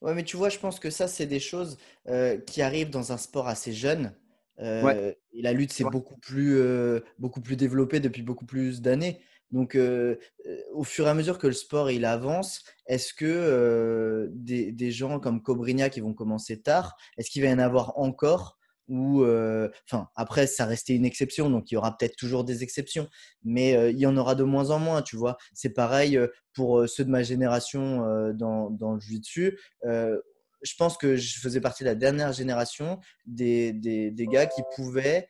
Ouais, 0.00 0.14
mais 0.14 0.24
tu 0.24 0.36
vois, 0.36 0.48
je 0.48 0.58
pense 0.58 0.80
que 0.80 0.90
ça, 0.90 1.08
c'est 1.08 1.26
des 1.26 1.40
choses 1.40 1.76
qui 2.46 2.62
arrivent 2.62 2.90
dans 2.90 3.12
un 3.12 3.16
sport 3.16 3.48
assez 3.48 3.72
jeune. 3.72 4.14
Et 4.58 5.42
la 5.42 5.52
lutte, 5.52 5.72
c'est 5.72 5.84
beaucoup, 5.84 6.16
plus, 6.16 6.62
beaucoup 7.18 7.40
plus 7.40 7.56
développé 7.56 8.00
depuis 8.00 8.22
beaucoup 8.22 8.46
plus 8.46 8.80
d'années. 8.80 9.20
Donc, 9.50 9.76
au 10.72 10.84
fur 10.84 11.06
et 11.06 11.10
à 11.10 11.14
mesure 11.14 11.38
que 11.38 11.46
le 11.46 11.52
sport 11.52 11.90
il 11.90 12.04
avance, 12.04 12.64
est-ce 12.86 13.12
que 13.12 14.30
des, 14.32 14.72
des, 14.72 14.90
gens 14.90 15.20
comme 15.20 15.42
Cobrinha 15.42 15.90
qui 15.90 16.00
vont 16.00 16.14
commencer 16.14 16.60
tard, 16.60 16.96
est-ce 17.18 17.30
qu'il 17.30 17.42
va 17.42 17.48
y 17.48 17.52
en 17.52 17.58
avoir 17.58 17.98
encore? 17.98 18.59
Ou 18.90 19.24
enfin 19.86 20.08
après 20.16 20.46
ça 20.48 20.66
restait 20.66 20.94
une 20.94 21.04
exception 21.04 21.48
donc 21.48 21.70
il 21.70 21.74
y 21.74 21.76
aura 21.76 21.96
peut-être 21.96 22.16
toujours 22.16 22.44
des 22.44 22.64
exceptions 22.64 23.08
mais 23.44 23.92
il 23.92 23.98
y 23.98 24.06
en 24.06 24.16
aura 24.16 24.34
de 24.34 24.42
moins 24.42 24.70
en 24.70 24.80
moins 24.80 25.00
tu 25.00 25.16
vois. 25.16 25.36
C'est 25.54 25.70
pareil 25.70 26.18
pour 26.52 26.88
ceux 26.88 27.04
de 27.04 27.10
ma 27.10 27.22
génération 27.22 28.32
dans, 28.34 28.68
dans, 28.70 28.94
le 28.94 29.00
jiu-jitsu 29.00 29.58
je 29.84 30.74
pense 30.76 30.98
que 30.98 31.16
je 31.16 31.38
faisais 31.38 31.60
partie 31.60 31.84
de 31.84 31.88
la 31.88 31.94
dernière 31.94 32.32
génération 32.32 32.98
des, 33.26 33.72
des, 33.72 34.26
gars 34.26 34.46
qui 34.46 34.62
pouvaient 34.74 35.28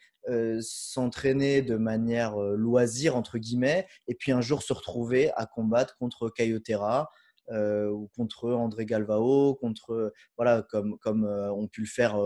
s'entraîner 0.60 1.60
de 1.60 1.76
manière 1.76 2.36
loisir 2.38 3.14
entre 3.14 3.36
guillemets 3.36 3.86
et 4.08 4.14
puis 4.14 4.32
un 4.32 4.40
jour 4.40 4.62
se 4.62 4.72
retrouver 4.72 5.30
à 5.36 5.44
combattre 5.44 5.98
contre 5.98 6.30
Cayotera 6.30 7.10
ou 7.50 8.08
contre 8.16 8.50
André 8.50 8.86
Galvao 8.86 9.54
contre 9.56 10.14
voilà 10.38 10.62
comme 10.62 10.96
comme 10.98 11.24
ont 11.24 11.68
pu 11.68 11.82
le 11.82 11.86
faire 11.86 12.16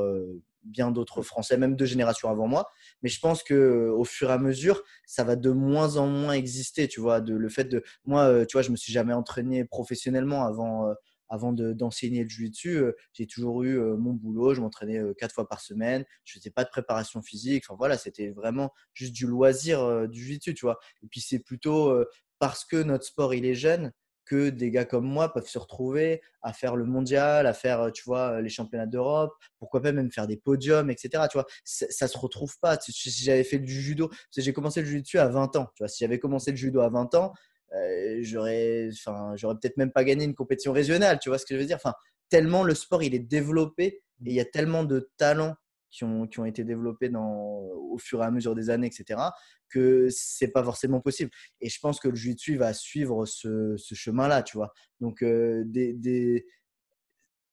bien 0.65 0.91
d'autres 0.91 1.23
Français, 1.23 1.57
même 1.57 1.77
deux 1.77 1.86
générations 1.86 2.28
avant 2.31 2.47
moi. 2.47 2.69
Mais 3.03 3.09
je 3.09 3.20
pense 3.20 3.43
que 3.43 3.89
au 3.91 4.05
fur 4.05 4.31
et 4.31 4.32
à 4.32 4.39
mesure, 4.39 4.82
ça 5.07 5.24
va 5.24 5.36
de 5.36 5.51
moins 5.51 5.97
en 5.97 6.07
moins 6.07 6.32
exister. 6.32 6.89
Tu 6.89 7.01
vois, 7.01 7.20
de, 7.20 7.35
le 7.35 7.49
fait 7.49 7.65
de 7.65 7.82
moi, 8.05 8.47
tu 8.47 8.55
vois, 8.55 8.62
je 8.62 8.70
me 8.70 8.77
suis 8.77 8.93
jamais 8.93 9.12
entraîné 9.15 9.65
professionnellement 9.65 10.45
avant. 10.45 10.95
avant 11.31 11.53
d'enseigner 11.53 12.23
le 12.23 12.28
jiu-jitsu, 12.28 12.85
j'ai 13.12 13.27
toujours 13.27 13.65
eu 13.65 13.78
mon 13.78 14.12
boulot, 14.12 14.55
je 14.55 14.61
m'entraînais 14.61 15.01
quatre 15.19 15.35
fois 15.35 15.49
par 15.49 15.61
semaine, 15.61 16.05
je 16.23 16.35
faisais 16.39 16.51
pas 16.51 16.65
de 16.65 16.69
préparation 16.69 17.23
physique, 17.23 17.65
enfin 17.66 17.77
voilà, 17.77 17.97
c'était 17.99 18.31
vraiment 18.31 18.73
juste 18.93 19.15
du 19.15 19.27
loisir 19.27 20.09
du 20.09 20.23
jiu-jitsu, 20.23 20.55
tu 20.55 20.66
vois. 20.66 20.78
Et 21.03 21.09
puis 21.09 21.20
c'est 21.20 21.41
plutôt 21.41 21.93
parce 22.39 22.65
que 22.65 22.82
notre 22.82 23.05
sport 23.05 23.35
il 23.35 23.47
est 23.47 23.55
jeune 23.55 23.91
que 24.25 24.51
des 24.51 24.71
gars 24.71 24.85
comme 24.85 25.07
moi 25.07 25.33
peuvent 25.33 25.49
se 25.49 25.59
retrouver 25.59 26.23
à 26.43 26.53
faire 26.53 26.77
le 26.77 26.85
mondial, 26.85 27.47
à 27.47 27.53
faire, 27.53 27.91
tu 27.93 28.05
vois, 28.05 28.41
les 28.41 28.49
championnats 28.49 28.87
d'Europe, 28.87 29.33
pourquoi 29.59 29.83
pas 29.83 29.93
même 29.93 30.11
faire 30.11 30.27
des 30.27 30.37
podiums, 30.37 30.91
etc. 30.91 31.25
Tu 31.31 31.39
vois, 31.39 31.47
ça 31.65 32.09
se 32.09 32.19
retrouve 32.19 32.59
pas. 32.61 32.79
Si 32.81 33.11
j'avais 33.25 33.45
fait 33.45 33.59
du 33.59 33.81
judo, 33.81 34.11
j'ai 34.37 34.53
commencé 34.53 34.81
le 34.81 34.87
judo 34.87 35.19
à 35.19 35.29
20 35.29 35.57
ans. 35.57 35.69
Tu 35.75 35.83
vois, 35.83 35.89
si 35.89 36.05
j'avais 36.05 36.19
commencé 36.19 36.51
le 36.51 36.57
judo 36.57 36.81
à 36.81 36.89
20 36.89 37.15
ans, 37.15 37.33
euh, 37.75 38.19
j'aurais, 38.23 38.89
enfin, 38.93 39.35
j'aurais 39.37 39.55
peut-être 39.55 39.77
même 39.77 39.93
pas 39.93 40.05
gagné 40.05 40.25
une 40.25 40.35
compétition 40.35 40.73
régionale. 40.73 41.19
Tu 41.21 41.29
vois 41.29 41.39
ce 41.39 41.47
que 41.47 41.55
je 41.55 41.61
veux 41.61 41.67
dire 41.67 41.77
Enfin, 41.77 41.95
tellement 42.29 42.63
le 42.63 42.75
sport 42.75 43.03
il 43.03 43.15
est 43.15 43.21
développé 43.21 43.85
et 43.85 44.31
il 44.31 44.33
y 44.33 44.41
a 44.41 44.45
tellement 44.45 44.85
de 44.85 45.11
talents 45.17 45.55
qui 45.95 46.05
ont, 46.05 46.45
été 46.45 46.65
développés 46.65 47.09
dans, 47.09 47.61
au 47.91 47.99
fur 47.99 48.21
et 48.21 48.27
à 48.27 48.31
mesure 48.33 48.57
des 48.57 48.69
années, 48.69 48.89
etc., 48.89 49.21
que 49.69 50.09
c'est 50.11 50.49
pas 50.49 50.65
forcément 50.65 51.01
possible. 51.01 51.31
Et 51.61 51.69
je 51.69 51.79
pense 51.79 52.01
que 52.01 52.09
le 52.09 52.16
jiu-jitsu 52.16 52.57
va 52.57 52.73
suivre 52.75 53.27
ce, 53.27 53.77
chemin-là, 53.79 54.43
tu 54.43 54.57
vois. 54.57 54.73
Donc, 55.01 55.23
euh, 55.23 55.62
des, 55.66 55.93
des, 55.93 56.47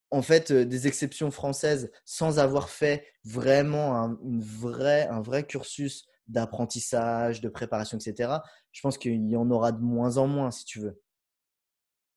en 0.09 0.23
fait, 0.23 0.51
euh, 0.51 0.65
des 0.65 0.87
exceptions 0.87 1.29
françaises 1.29 1.91
sans 2.03 2.39
avoir 2.39 2.69
fait 2.69 3.05
vraiment 3.23 3.95
un, 3.95 4.17
un 4.17 5.21
vrai 5.21 5.45
cursus 5.45 6.07
d'apprentissage, 6.27 7.41
de 7.41 7.49
préparation, 7.49 7.99
etc., 7.99 8.33
je 8.71 8.81
pense 8.81 8.97
qu'il 8.97 9.29
y 9.29 9.35
en 9.35 9.51
aura 9.51 9.71
de 9.71 9.81
moins 9.81 10.17
en 10.17 10.27
moins, 10.27 10.49
si 10.49 10.65
tu 10.65 10.79
veux. 10.79 10.99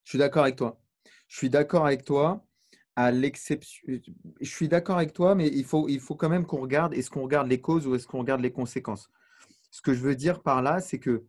Je 0.05 0.11
suis 0.11 0.19
d'accord 0.19 0.45
avec 0.45 0.57
toi. 0.57 0.81
Je 1.29 1.37
suis 1.37 1.51
d'accord 1.51 1.85
avec 1.85 2.05
toi 2.05 2.47
à 2.97 3.11
l'exception. 3.11 3.83
Je 4.41 4.49
suis 4.49 4.69
d'accord 4.69 4.97
avec 4.97 5.13
toi, 5.13 5.35
mais 5.35 5.49
il 5.49 5.65
faut, 5.65 5.89
il 5.89 6.01
faut 6.01 6.15
quand 6.15 6.29
même 6.29 6.47
qu'on 6.47 6.61
regarde 6.61 6.95
est-ce 6.95 7.11
qu'on 7.11 7.23
regarde 7.23 7.49
les 7.49 7.61
causes 7.61 7.87
ou 7.87 7.95
est-ce 7.95 8.07
qu'on 8.07 8.21
regarde 8.21 8.41
les 8.41 8.53
conséquences? 8.53 9.11
Ce 9.71 9.83
que 9.83 9.93
je 9.93 10.01
veux 10.01 10.15
dire 10.15 10.43
par 10.43 10.63
là, 10.63 10.81
c'est 10.81 10.99
que, 10.99 11.25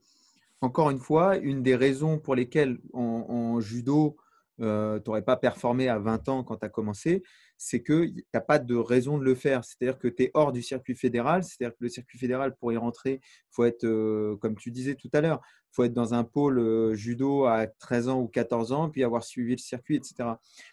encore 0.62 0.92
une 0.92 1.00
fois, 1.00 1.38
une 1.38 1.64
des 1.64 1.76
raisons 1.76 2.20
pour 2.20 2.36
lesquelles 2.36 2.80
en, 2.94 3.60
judo, 3.60 4.18
euh, 4.62 5.00
tu 5.00 5.10
n'aurais 5.10 5.22
pas 5.24 5.36
performé 5.36 5.90
à 5.90 6.00
20 6.00 6.30
ans 6.30 6.44
quand 6.44 6.58
tu 6.58 6.66
as 6.66 6.70
commencé, 6.70 7.24
c'est 7.58 7.82
que 7.82 8.06
tu 8.06 8.26
n'as 8.34 8.42
pas 8.42 8.60
de 8.60 8.76
raison 8.76 9.18
de 9.18 9.24
le 9.24 9.36
faire. 9.36 9.64
C'est-à-dire 9.66 10.00
que 10.00 10.08
tu 10.08 10.24
es 10.24 10.32
hors 10.34 10.52
du 10.52 10.62
circuit 10.62 10.96
fédéral. 10.96 11.44
C'est-à-dire 11.44 11.76
que 11.76 11.84
le 11.84 11.90
circuit 11.90 12.18
fédéral, 12.18 12.56
pour 12.56 12.72
y 12.72 12.78
rentrer, 12.78 13.20
il 13.24 13.52
faut 13.52 13.66
être, 13.66 13.86
euh, 13.86 14.38
comme 14.38 14.56
tu 14.56 14.72
disais 14.72 14.96
tout 14.96 15.10
à 15.14 15.22
l'heure, 15.22 15.42
il 15.44 15.76
faut 15.76 15.84
être 15.84 15.94
dans 15.94 16.14
un 16.14 16.24
pôle 16.24 16.60
euh, 16.60 16.94
judo 16.96 17.46
à 17.46 17.68
13 17.68 18.10
ans 18.10 18.22
ou 18.22 18.28
14 18.28 18.72
ans, 18.72 18.90
puis 18.90 19.04
avoir 19.04 19.24
suivi 19.24 19.52
le 19.52 19.58
circuit, 19.58 19.98
etc. 19.98 20.30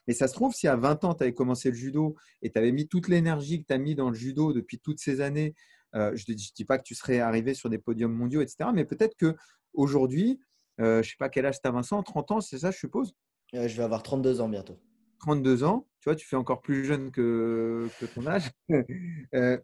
Mais 0.06 0.14
ça 0.14 0.28
se 0.28 0.34
trouve, 0.34 0.54
si 0.54 0.68
à 0.68 0.76
20 0.76 1.04
ans, 1.04 1.14
tu 1.14 1.24
avais 1.24 1.34
commencé 1.34 1.70
le 1.70 1.76
judo 1.76 2.14
et 2.40 2.50
tu 2.50 2.58
avais 2.58 2.72
mis 2.72 2.86
toute 2.86 3.08
l'énergie 3.08 3.62
que 3.62 3.66
tu 3.66 3.74
as 3.74 3.78
mis 3.78 3.94
dans 3.94 4.10
le 4.10 4.14
judo 4.14 4.52
depuis 4.52 4.78
toutes 4.78 5.00
ces 5.00 5.20
années, 5.20 5.54
je 5.94 6.24
ne 6.26 6.34
dis 6.34 6.64
pas 6.64 6.78
que 6.78 6.84
tu 6.84 6.94
serais 6.94 7.18
arrivé 7.18 7.52
sur 7.52 7.68
des 7.68 7.76
podiums 7.76 8.14
mondiaux, 8.14 8.40
etc. 8.40 8.70
Mais 8.72 8.86
peut-être 8.86 9.14
qu'aujourd'hui, 9.18 10.40
je 10.78 10.98
ne 10.98 11.02
sais 11.02 11.16
pas 11.18 11.28
quel 11.28 11.44
âge 11.44 11.60
tu 11.60 11.68
as, 11.68 11.70
Vincent, 11.70 12.02
30 12.02 12.30
ans, 12.30 12.40
c'est 12.40 12.60
ça, 12.60 12.70
je 12.70 12.78
suppose? 12.78 13.14
Je 13.52 13.76
vais 13.76 13.82
avoir 13.82 14.02
32 14.02 14.40
ans 14.40 14.48
bientôt. 14.48 14.78
32 15.20 15.62
ans, 15.64 15.86
tu 16.00 16.08
vois, 16.08 16.16
tu 16.16 16.26
fais 16.26 16.36
encore 16.36 16.62
plus 16.62 16.84
jeune 16.84 17.10
que, 17.12 17.88
ton 18.14 18.26
âge. 18.26 18.50
Euh, 19.34 19.56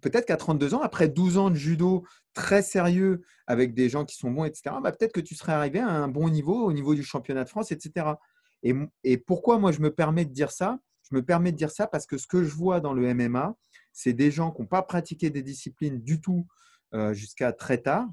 peut-être 0.00 0.24
qu'à 0.24 0.38
32 0.38 0.72
ans, 0.72 0.80
après 0.80 1.08
12 1.08 1.36
ans 1.36 1.50
de 1.50 1.56
judo 1.56 2.04
très 2.32 2.62
sérieux 2.62 3.22
avec 3.46 3.74
des 3.74 3.90
gens 3.90 4.06
qui 4.06 4.16
sont 4.16 4.30
bons, 4.30 4.44
etc., 4.44 4.76
bah, 4.82 4.92
peut-être 4.92 5.12
que 5.12 5.20
tu 5.20 5.34
serais 5.34 5.52
arrivé 5.52 5.78
à 5.78 5.90
un 5.90 6.08
bon 6.08 6.30
niveau 6.30 6.64
au 6.64 6.72
niveau 6.72 6.94
du 6.94 7.02
championnat 7.02 7.44
de 7.44 7.50
France, 7.50 7.70
etc. 7.70 8.14
Et, 8.62 9.16
pourquoi 9.18 9.58
moi 9.58 9.72
je 9.72 9.80
me 9.80 9.90
permets 9.90 10.24
de 10.24 10.32
dire 10.32 10.50
ça? 10.50 10.78
Je 11.10 11.14
me 11.14 11.22
permets 11.22 11.52
de 11.52 11.56
dire 11.56 11.70
ça 11.70 11.86
parce 11.86 12.06
que 12.06 12.16
ce 12.16 12.26
que 12.26 12.44
je 12.44 12.54
vois 12.54 12.80
dans 12.80 12.94
le 12.94 13.12
MMA, 13.14 13.54
c'est 13.92 14.14
des 14.14 14.30
gens 14.30 14.50
qui 14.52 14.62
n'ont 14.62 14.68
pas 14.68 14.82
pratiqué 14.82 15.28
des 15.28 15.42
disciplines 15.42 16.00
du 16.00 16.20
tout 16.20 16.46
euh, 16.94 17.12
jusqu'à 17.12 17.52
très 17.52 17.78
tard, 17.78 18.08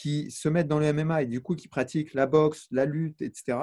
qui 0.00 0.30
se 0.30 0.48
mettent 0.48 0.66
dans 0.66 0.78
le 0.78 0.92
MMA 0.94 1.22
et 1.22 1.26
du 1.26 1.42
coup 1.42 1.54
qui 1.54 1.68
pratiquent 1.68 2.14
la 2.14 2.26
boxe, 2.26 2.68
la 2.70 2.86
lutte, 2.86 3.20
etc. 3.20 3.58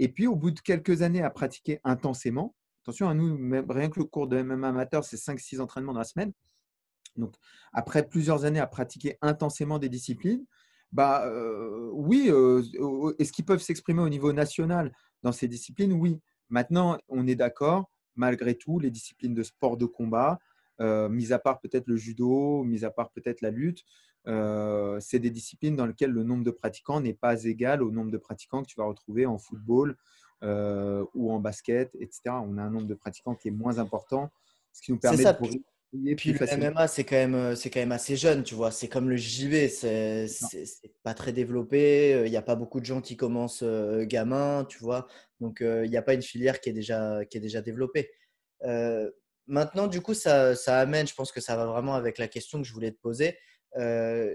Et 0.00 0.08
puis, 0.08 0.26
au 0.26 0.34
bout 0.34 0.50
de 0.50 0.58
quelques 0.58 1.02
années 1.02 1.22
à 1.22 1.30
pratiquer 1.30 1.80
intensément, 1.84 2.56
attention 2.82 3.08
à 3.08 3.14
nous, 3.14 3.36
rien 3.68 3.88
que 3.88 4.00
le 4.00 4.04
cours 4.04 4.26
de 4.26 4.42
MMA 4.42 4.68
amateur, 4.68 5.04
c'est 5.04 5.16
5-6 5.16 5.60
entraînements 5.60 5.92
dans 5.92 6.00
la 6.00 6.04
semaine. 6.04 6.32
Donc, 7.14 7.36
après 7.72 8.06
plusieurs 8.06 8.44
années 8.44 8.58
à 8.58 8.66
pratiquer 8.66 9.16
intensément 9.22 9.78
des 9.78 9.88
disciplines, 9.88 10.44
bah, 10.90 11.24
euh, 11.26 11.88
oui, 11.92 12.26
euh, 12.30 12.64
est-ce 13.20 13.32
qu'ils 13.32 13.44
peuvent 13.44 13.62
s'exprimer 13.62 14.02
au 14.02 14.08
niveau 14.08 14.32
national 14.32 14.92
dans 15.22 15.32
ces 15.32 15.46
disciplines? 15.46 15.92
Oui. 15.92 16.20
Maintenant, 16.48 16.98
on 17.08 17.28
est 17.28 17.36
d'accord, 17.36 17.90
malgré 18.16 18.56
tout, 18.56 18.80
les 18.80 18.90
disciplines 18.90 19.34
de 19.34 19.44
sport 19.44 19.76
de 19.76 19.86
combat, 19.86 20.40
euh, 20.80 21.08
mis 21.08 21.32
à 21.32 21.38
part 21.38 21.60
peut-être 21.60 21.86
le 21.86 21.96
judo, 21.96 22.64
mis 22.64 22.84
à 22.84 22.90
part 22.90 23.10
peut-être 23.12 23.40
la 23.40 23.50
lutte, 23.50 23.84
euh, 24.28 24.98
c'est 25.00 25.18
des 25.18 25.30
disciplines 25.30 25.76
dans 25.76 25.86
lesquelles 25.86 26.10
le 26.10 26.24
nombre 26.24 26.44
de 26.44 26.50
pratiquants 26.50 27.00
n'est 27.00 27.14
pas 27.14 27.44
égal 27.44 27.82
au 27.82 27.90
nombre 27.90 28.10
de 28.10 28.18
pratiquants 28.18 28.62
que 28.62 28.68
tu 28.68 28.76
vas 28.76 28.84
retrouver 28.84 29.24
en 29.26 29.38
football 29.38 29.96
euh, 30.42 31.04
ou 31.14 31.32
en 31.32 31.38
basket, 31.38 31.94
etc. 32.00 32.20
On 32.26 32.58
a 32.58 32.62
un 32.62 32.70
nombre 32.70 32.86
de 32.86 32.94
pratiquants 32.94 33.34
qui 33.34 33.48
est 33.48 33.52
moins 33.52 33.78
important, 33.78 34.30
ce 34.72 34.82
qui 34.82 34.92
nous 34.92 34.98
permet 34.98 35.22
ça. 35.22 35.32
de 35.32 35.48
et 36.04 36.16
puis 36.16 36.32
le 36.32 36.70
MMA, 36.70 36.88
c'est 36.88 37.04
quand, 37.04 37.16
même, 37.16 37.54
quand 37.56 37.80
même 37.80 37.92
assez 37.92 38.16
jeune, 38.16 38.42
tu 38.42 38.54
vois. 38.54 38.70
C'est 38.70 38.88
comme 38.88 39.08
le 39.08 39.16
JV, 39.16 39.68
c'est 39.68 40.26
pas 41.04 41.14
très 41.14 41.32
développé. 41.32 42.22
Il 42.26 42.30
n'y 42.30 42.36
a 42.36 42.42
pas 42.42 42.56
beaucoup 42.56 42.80
de 42.80 42.84
gens 42.84 43.00
qui 43.00 43.16
commencent 43.16 43.64
gamin, 44.02 44.66
tu 44.68 44.78
vois. 44.78 45.06
Donc, 45.40 45.58
il 45.62 45.88
n'y 45.88 45.96
a 45.96 46.02
pas 46.02 46.12
une 46.12 46.22
filière 46.22 46.60
qui 46.60 46.68
est 46.70 46.74
déjà, 46.74 47.24
qui 47.24 47.38
est 47.38 47.40
déjà 47.40 47.62
développée. 47.62 48.10
maintenant, 49.46 49.86
du 49.86 50.02
coup, 50.02 50.12
ça, 50.12 50.54
ça, 50.54 50.80
amène, 50.80 51.06
je 51.06 51.14
pense 51.14 51.32
que 51.32 51.40
ça 51.40 51.56
va 51.56 51.64
vraiment 51.64 51.94
avec 51.94 52.18
la 52.18 52.28
question 52.28 52.60
que 52.60 52.66
je 52.66 52.74
voulais 52.74 52.90
te 52.90 53.00
poser. 53.00 53.38
Euh, 53.76 54.34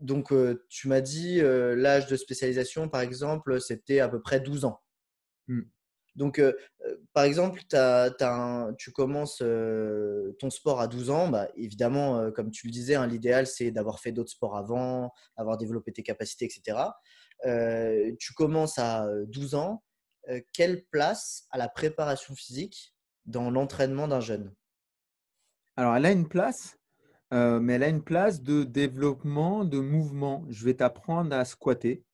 donc, 0.00 0.32
euh, 0.32 0.64
tu 0.68 0.88
m'as 0.88 1.00
dit 1.00 1.40
euh, 1.40 1.74
l'âge 1.74 2.06
de 2.06 2.16
spécialisation, 2.16 2.88
par 2.88 3.00
exemple, 3.00 3.60
c'était 3.60 4.00
à 4.00 4.08
peu 4.08 4.20
près 4.20 4.40
12 4.40 4.64
ans. 4.64 4.80
Hmm. 5.48 5.62
Donc, 6.14 6.40
par 7.12 7.24
exemple, 7.24 7.60
tu 8.78 8.90
commences 8.92 9.42
ton 10.38 10.48
sport 10.48 10.80
à 10.80 10.88
12 10.88 11.10
ans. 11.10 11.28
Bah, 11.28 11.46
évidemment, 11.56 12.32
comme 12.32 12.50
tu 12.50 12.68
le 12.68 12.72
disais, 12.72 12.94
hein, 12.94 13.06
l'idéal, 13.06 13.46
c'est 13.46 13.70
d'avoir 13.70 14.00
fait 14.00 14.12
d'autres 14.12 14.30
sports 14.30 14.56
avant, 14.56 15.12
avoir 15.36 15.58
développé 15.58 15.92
tes 15.92 16.02
capacités, 16.02 16.46
etc. 16.46 16.78
tu 18.18 18.32
commences 18.32 18.78
à 18.78 19.06
12 19.26 19.56
ans. 19.56 19.84
quelle 20.54 20.86
place 20.86 21.46
a 21.50 21.58
la 21.58 21.68
préparation 21.68 22.34
physique 22.34 22.94
dans 23.26 23.50
l'entraînement 23.50 24.08
d'un 24.08 24.20
jeune? 24.20 24.54
Alors, 25.76 25.94
elle 25.96 26.06
a 26.06 26.12
une 26.12 26.28
place, 26.28 26.75
euh, 27.32 27.58
mais 27.58 27.74
elle 27.74 27.82
a 27.82 27.88
une 27.88 28.02
place 28.02 28.42
de 28.42 28.62
développement, 28.64 29.64
de 29.64 29.78
mouvement. 29.78 30.44
Je 30.48 30.64
vais 30.64 30.74
t'apprendre 30.74 31.34
à 31.34 31.44
squatter. 31.44 32.04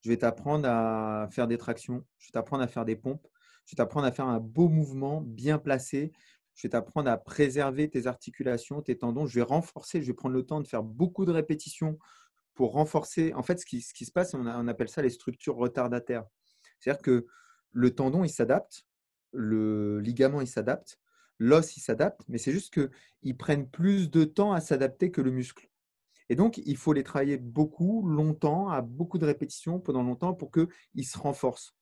Je 0.00 0.10
vais 0.10 0.18
t'apprendre 0.18 0.68
à 0.68 1.28
faire 1.30 1.48
des 1.48 1.58
tractions. 1.58 2.04
Je 2.18 2.28
vais 2.28 2.32
t'apprendre 2.32 2.62
à 2.62 2.68
faire 2.68 2.84
des 2.84 2.96
pompes. 2.96 3.26
Je 3.66 3.72
vais 3.72 3.76
t'apprendre 3.76 4.06
à 4.06 4.12
faire 4.12 4.26
un 4.26 4.40
beau 4.40 4.68
mouvement 4.68 5.22
bien 5.22 5.58
placé. 5.58 6.12
Je 6.54 6.66
vais 6.66 6.70
t'apprendre 6.70 7.10
à 7.10 7.16
préserver 7.16 7.88
tes 7.88 8.06
articulations, 8.06 8.82
tes 8.82 8.98
tendons. 8.98 9.26
Je 9.26 9.36
vais 9.36 9.42
renforcer. 9.42 10.02
Je 10.02 10.08
vais 10.08 10.14
prendre 10.14 10.34
le 10.34 10.44
temps 10.44 10.60
de 10.60 10.66
faire 10.66 10.82
beaucoup 10.82 11.24
de 11.24 11.32
répétitions 11.32 11.98
pour 12.54 12.72
renforcer. 12.72 13.32
En 13.34 13.42
fait, 13.42 13.58
ce 13.60 13.66
qui, 13.66 13.80
se 13.80 14.12
passe, 14.12 14.34
on, 14.34 14.46
on 14.46 14.68
appelle 14.68 14.88
ça 14.88 15.00
les 15.00 15.10
structures 15.10 15.56
retardataires. 15.56 16.24
C'est-à-dire 16.78 17.02
que 17.02 17.26
le 17.72 17.94
tendon, 17.94 18.22
il 18.24 18.30
s'adapte. 18.30 18.84
Le 19.32 20.00
ligament, 20.00 20.40
il 20.40 20.46
s'adapte 20.46 20.98
l'os, 21.38 21.66
s'adapte, 21.66 22.22
mais 22.28 22.38
c'est 22.38 22.52
juste 22.52 22.72
qu'ils 22.72 23.36
prennent 23.36 23.68
plus 23.68 24.10
de 24.10 24.24
temps 24.24 24.52
à 24.52 24.60
s'adapter 24.60 25.10
que 25.10 25.20
le 25.20 25.30
muscle. 25.30 25.68
Et 26.28 26.36
donc, 26.36 26.58
il 26.58 26.76
faut 26.76 26.92
les 26.92 27.04
travailler 27.04 27.38
beaucoup, 27.38 28.06
longtemps, 28.06 28.68
à 28.68 28.82
beaucoup 28.82 29.18
de 29.18 29.24
répétitions 29.24 29.80
pendant 29.80 30.02
longtemps 30.02 30.34
pour 30.34 30.50
qu'ils 30.50 31.06
se 31.06 31.16
renforcent. 31.18 31.74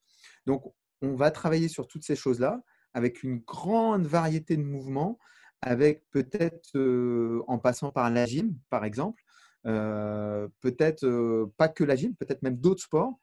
Donc, 0.47 0.73
on 1.03 1.15
va 1.15 1.31
travailler 1.31 1.69
sur 1.69 1.89
toutes 1.89 2.05
ces 2.05 2.17
choses-là 2.17 2.63
avec 2.95 3.23
une 3.23 3.39
grande 3.39 4.07
variété 4.07 4.57
de 4.57 4.63
mouvements, 4.63 5.19
avec 5.61 6.05
peut-être 6.11 6.71
euh, 6.77 7.43
en 7.49 7.59
passant 7.59 7.91
par 7.91 8.09
la 8.11 8.25
gym, 8.25 8.57
par 8.71 8.85
exemple, 8.85 9.23
euh, 9.67 10.49
peut-être 10.61 11.05
euh, 11.05 11.53
pas 11.57 11.69
que 11.69 11.83
la 11.85 11.97
gym, 11.97 12.15
peut-être 12.15 12.43
même 12.43 12.57
d'autres 12.57 12.83
sports. 12.83 13.19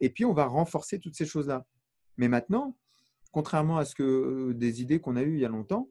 et 0.00 0.10
puis, 0.10 0.24
on 0.24 0.32
va 0.32 0.46
renforcer 0.46 1.00
toutes 1.00 1.16
ces 1.16 1.26
choses-là. 1.26 1.66
Mais 2.16 2.28
maintenant, 2.28 2.76
contrairement 3.32 3.78
à 3.78 3.84
ce 3.84 3.94
que 3.94 4.52
des 4.52 4.82
idées 4.82 5.00
qu'on 5.00 5.16
a 5.16 5.22
eues 5.22 5.34
il 5.34 5.40
y 5.40 5.44
a 5.44 5.48
longtemps, 5.48 5.88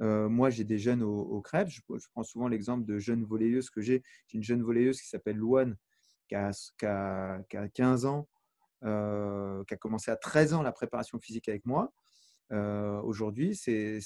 moi, 0.00 0.50
j'ai 0.50 0.64
des 0.64 0.78
jeunes 0.78 1.02
au, 1.02 1.40
crêpes. 1.40 1.68
Je, 1.68 1.80
prends 2.12 2.22
souvent 2.22 2.48
l'exemple 2.48 2.84
de 2.84 2.98
jeunes 2.98 3.24
volleyeuses 3.24 3.70
que 3.70 3.80
j'ai. 3.80 4.02
J'ai 4.26 4.36
une 4.36 4.44
jeune 4.44 4.62
volleyeuse 4.62 5.00
qui 5.00 5.08
s'appelle 5.08 5.36
Louane, 5.36 5.76
qui 6.28 6.34
a, 6.34 6.52
15 7.74 8.04
ans, 8.04 8.28
qui 8.82 8.86
a 8.86 9.76
commencé 9.78 10.10
à 10.10 10.16
13 10.16 10.54
ans 10.54 10.62
la 10.62 10.72
préparation 10.72 11.18
physique 11.18 11.48
avec 11.48 11.64
moi. 11.64 11.92
Aujourd'hui, 12.50 13.54
c'est 13.56 14.00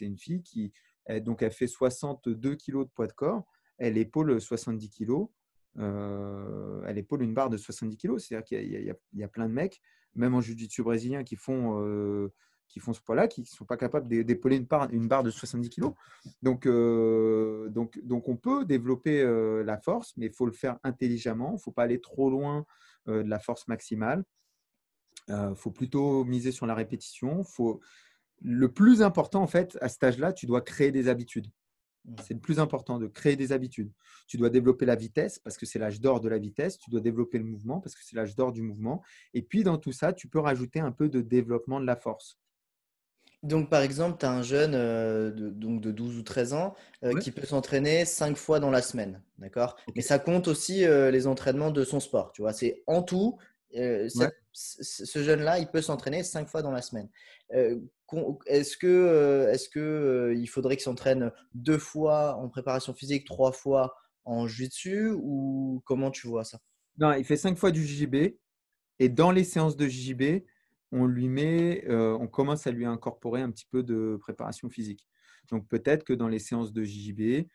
une 0.00 0.18
fille 0.18 0.42
qui 0.42 0.72
donc 1.20 1.42
elle 1.42 1.52
fait 1.52 1.68
62 1.68 2.56
kg 2.56 2.78
de 2.80 2.84
poids 2.84 3.06
de 3.06 3.12
corps. 3.12 3.44
Elle 3.78 3.98
épaule 3.98 4.40
70 4.40 4.90
kg. 4.90 5.28
elle 5.76 6.98
épaule 6.98 7.22
une 7.22 7.34
barre 7.34 7.50
de 7.50 7.56
70 7.56 7.96
kg. 7.96 8.18
C'est-à-dire 8.18 8.44
qu'il 8.44 8.96
y, 9.12 9.22
a 9.22 9.28
plein 9.28 9.48
de 9.48 9.54
mecs 9.54 9.80
même 10.16 10.34
en 10.34 10.40
jiu-jitsu 10.40 10.82
brésilien, 10.82 11.24
qui 11.24 11.36
font, 11.36 11.80
euh, 11.82 12.32
qui 12.68 12.80
font 12.80 12.92
ce 12.92 13.00
poids-là, 13.00 13.28
qui 13.28 13.42
ne 13.42 13.46
sont 13.46 13.64
pas 13.64 13.76
capables 13.76 14.08
d'épauler 14.08 14.56
une, 14.56 15.08
barre 15.08 15.22
de 15.22 15.30
70 15.30 15.70
kg. 15.70 15.86
Donc, 16.42 16.66
euh, 16.66 17.68
donc, 17.68 17.98
donc, 18.02 18.28
on 18.28 18.36
peut 18.36 18.64
développer 18.64 19.22
euh, 19.22 19.62
la 19.62 19.78
force, 19.78 20.14
mais 20.16 20.26
il 20.26 20.32
faut 20.32 20.46
le 20.46 20.52
faire 20.52 20.78
intelligemment. 20.82 21.50
Il 21.50 21.54
ne 21.54 21.60
faut 21.60 21.72
pas 21.72 21.84
aller 21.84 22.00
trop 22.00 22.30
loin 22.30 22.64
de 23.06 23.22
la 23.22 23.38
force 23.38 23.68
maximale. 23.68 24.24
Il 25.28 25.54
faut 25.54 25.70
plutôt 25.70 26.24
miser 26.24 26.50
sur 26.50 26.66
la 26.66 26.74
répétition. 26.74 27.44
Faut... 27.44 27.80
Le 28.42 28.70
plus 28.70 29.00
important, 29.00 29.42
en 29.42 29.46
fait, 29.46 29.78
à 29.80 29.88
cet 29.88 30.02
âge-là, 30.02 30.32
tu 30.32 30.46
dois 30.46 30.60
créer 30.60 30.90
des 30.90 31.08
habitudes. 31.08 31.46
C'est 32.22 32.34
le 32.34 32.40
plus 32.40 32.60
important 32.60 32.98
de 32.98 33.06
créer 33.06 33.36
des 33.36 33.52
habitudes. 33.52 33.90
Tu 34.26 34.36
dois 34.36 34.50
développer 34.50 34.86
la 34.86 34.94
vitesse 34.94 35.38
parce 35.38 35.56
que 35.56 35.66
c'est 35.66 35.78
l'âge 35.78 36.00
d'or 36.00 36.20
de 36.20 36.28
la 36.28 36.38
vitesse. 36.38 36.78
Tu 36.78 36.90
dois 36.90 37.00
développer 37.00 37.38
le 37.38 37.44
mouvement 37.44 37.80
parce 37.80 37.94
que 37.94 38.02
c'est 38.04 38.16
l'âge 38.16 38.36
d'or 38.36 38.52
du 38.52 38.62
mouvement. 38.62 39.02
Et 39.34 39.42
puis, 39.42 39.64
dans 39.64 39.78
tout 39.78 39.92
ça, 39.92 40.12
tu 40.12 40.28
peux 40.28 40.38
rajouter 40.38 40.80
un 40.80 40.92
peu 40.92 41.08
de 41.08 41.20
développement 41.20 41.80
de 41.80 41.86
la 41.86 41.96
force. 41.96 42.38
Donc, 43.42 43.70
par 43.70 43.82
exemple, 43.82 44.18
tu 44.18 44.26
as 44.26 44.32
un 44.32 44.42
jeune 44.42 44.74
euh, 44.74 45.30
de, 45.30 45.50
donc 45.50 45.80
de 45.80 45.90
12 45.90 46.18
ou 46.18 46.22
13 46.22 46.52
ans 46.54 46.74
euh, 47.04 47.18
qui 47.18 47.30
peut 47.30 47.46
s'entraîner 47.46 48.04
5 48.04 48.36
fois 48.36 48.60
dans 48.60 48.70
la 48.70 48.82
semaine. 48.82 49.22
D'accord? 49.38 49.76
Mais 49.94 50.02
ça 50.02 50.18
compte 50.18 50.48
aussi 50.48 50.84
euh, 50.84 51.10
les 51.10 51.26
entraînements 51.26 51.70
de 51.70 51.84
son 51.84 52.00
sport. 52.00 52.32
Tu 52.32 52.42
vois, 52.42 52.52
c'est 52.52 52.82
en 52.86 53.02
tout, 53.02 53.38
ce 53.72 55.22
jeune-là, 55.22 55.58
il 55.58 55.68
peut 55.68 55.82
s'entraîner 55.82 56.22
5 56.22 56.48
fois 56.48 56.62
dans 56.62 56.72
la 56.72 56.82
semaine 56.82 57.08
est-ce 58.46 58.76
que, 58.76 58.86
euh, 58.86 59.52
est-ce 59.52 59.68
euh, 59.78 60.34
il 60.34 60.46
faudrait 60.46 60.76
qu'il 60.76 60.84
s'entraîne 60.84 61.32
deux 61.54 61.78
fois 61.78 62.36
en 62.36 62.48
préparation 62.48 62.94
physique, 62.94 63.26
trois 63.26 63.52
fois 63.52 63.96
en 64.24 64.46
jiu-jitsu 64.46 65.10
ou 65.16 65.82
comment 65.84 66.10
tu 66.10 66.26
vois 66.26 66.44
ça? 66.44 66.58
Non, 66.98 67.12
il 67.12 67.24
fait 67.24 67.36
cinq 67.36 67.58
fois 67.58 67.70
du 67.70 67.84
JJB 67.84 68.36
et 68.98 69.08
dans 69.08 69.30
les 69.30 69.44
séances 69.44 69.76
de 69.76 69.86
JJB, 69.86 70.44
on 70.92 71.06
lui 71.06 71.28
met, 71.28 71.84
euh, 71.88 72.16
on 72.18 72.26
commence 72.26 72.66
à 72.66 72.70
lui 72.70 72.86
incorporer 72.86 73.42
un 73.42 73.50
petit 73.50 73.66
peu 73.70 73.82
de 73.82 74.16
préparation 74.20 74.68
physique. 74.68 75.06
Donc 75.50 75.68
peut-être 75.68 76.04
que 76.04 76.12
dans 76.12 76.28
les 76.28 76.38
séances 76.38 76.72
de 76.72 76.82
JJB, 76.82 77.46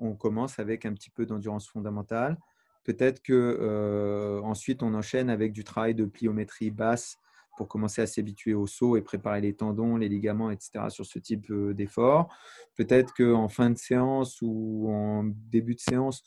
on 0.00 0.14
commence 0.14 0.58
avec 0.58 0.84
un 0.84 0.92
petit 0.92 1.08
peu 1.08 1.24
d'endurance 1.24 1.66
fondamentale. 1.66 2.36
Peut-être 2.84 3.22
que 3.22 4.40
ensuite 4.42 4.82
on 4.82 4.92
enchaîne 4.92 5.30
avec 5.30 5.52
du 5.52 5.64
travail 5.64 5.94
de 5.94 6.04
pliométrie 6.04 6.70
basse 6.70 7.16
pour 7.60 7.68
commencer 7.68 8.00
à 8.00 8.06
s'habituer 8.06 8.54
au 8.54 8.66
saut 8.66 8.96
et 8.96 9.02
préparer 9.02 9.42
les 9.42 9.52
tendons, 9.52 9.98
les 9.98 10.08
ligaments, 10.08 10.50
etc. 10.50 10.86
sur 10.88 11.04
ce 11.04 11.18
type 11.18 11.50
euh, 11.50 11.74
d'effort. 11.74 12.34
Peut-être 12.74 13.12
qu'en 13.12 13.50
fin 13.50 13.68
de 13.68 13.76
séance 13.76 14.38
ou 14.40 14.88
en 14.90 15.24
début 15.24 15.74
de 15.74 15.80
séance, 15.80 16.22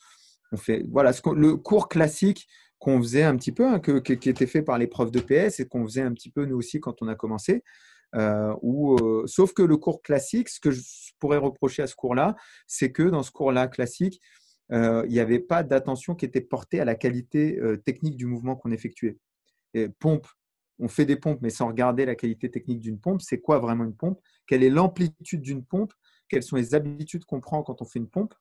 on 0.52 0.56
fait 0.56 0.84
voilà 0.92 1.12
ce 1.12 1.28
le 1.34 1.56
cours 1.56 1.88
classique 1.88 2.46
qu'on 2.78 3.02
faisait 3.02 3.24
un 3.24 3.34
petit 3.34 3.50
peu, 3.50 3.66
hein, 3.66 3.80
que, 3.80 3.98
qui 3.98 4.28
était 4.28 4.46
fait 4.46 4.62
par 4.62 4.78
les 4.78 4.86
profs 4.86 5.10
de 5.10 5.18
PS 5.18 5.58
et 5.58 5.66
qu'on 5.66 5.82
faisait 5.82 6.02
un 6.02 6.12
petit 6.12 6.30
peu 6.30 6.44
nous 6.44 6.54
aussi 6.54 6.78
quand 6.78 7.02
on 7.02 7.08
a 7.08 7.16
commencé. 7.16 7.64
Euh, 8.14 8.54
euh, 8.62 9.26
sauf 9.26 9.54
que 9.54 9.62
le 9.62 9.76
cours 9.76 10.02
classique, 10.02 10.48
ce 10.48 10.60
que 10.60 10.70
je 10.70 10.82
pourrais 11.18 11.38
reprocher 11.38 11.82
à 11.82 11.88
ce 11.88 11.96
cours-là, 11.96 12.36
c'est 12.68 12.92
que 12.92 13.02
dans 13.02 13.24
ce 13.24 13.32
cours-là 13.32 13.66
classique, 13.66 14.20
il 14.70 15.08
n'y 15.08 15.18
avait 15.18 15.40
pas 15.40 15.64
d'attention 15.64 16.14
qui 16.14 16.26
était 16.26 16.40
portée 16.40 16.78
à 16.78 16.84
la 16.84 16.94
qualité 16.94 17.60
technique 17.84 18.16
du 18.16 18.26
mouvement 18.26 18.54
qu'on 18.54 18.70
effectuait. 18.70 19.18
Et 19.74 19.88
pompe, 19.88 20.28
on 20.78 20.88
fait 20.88 21.04
des 21.04 21.16
pompes, 21.16 21.40
mais 21.40 21.50
sans 21.50 21.68
regarder 21.68 22.04
la 22.04 22.14
qualité 22.14 22.50
technique 22.50 22.80
d'une 22.80 22.98
pompe. 22.98 23.22
C'est 23.22 23.40
quoi 23.40 23.58
vraiment 23.58 23.84
une 23.84 23.94
pompe? 23.94 24.20
Quelle 24.46 24.62
est 24.62 24.70
l'amplitude 24.70 25.40
d'une 25.40 25.64
pompe? 25.64 25.92
Quelles 26.28 26.42
sont 26.42 26.56
les 26.56 26.74
habitudes 26.74 27.24
qu'on 27.24 27.40
prend 27.40 27.62
quand 27.62 27.80
on 27.80 27.84
fait 27.84 27.98
une 27.98 28.08
pompe? 28.08 28.34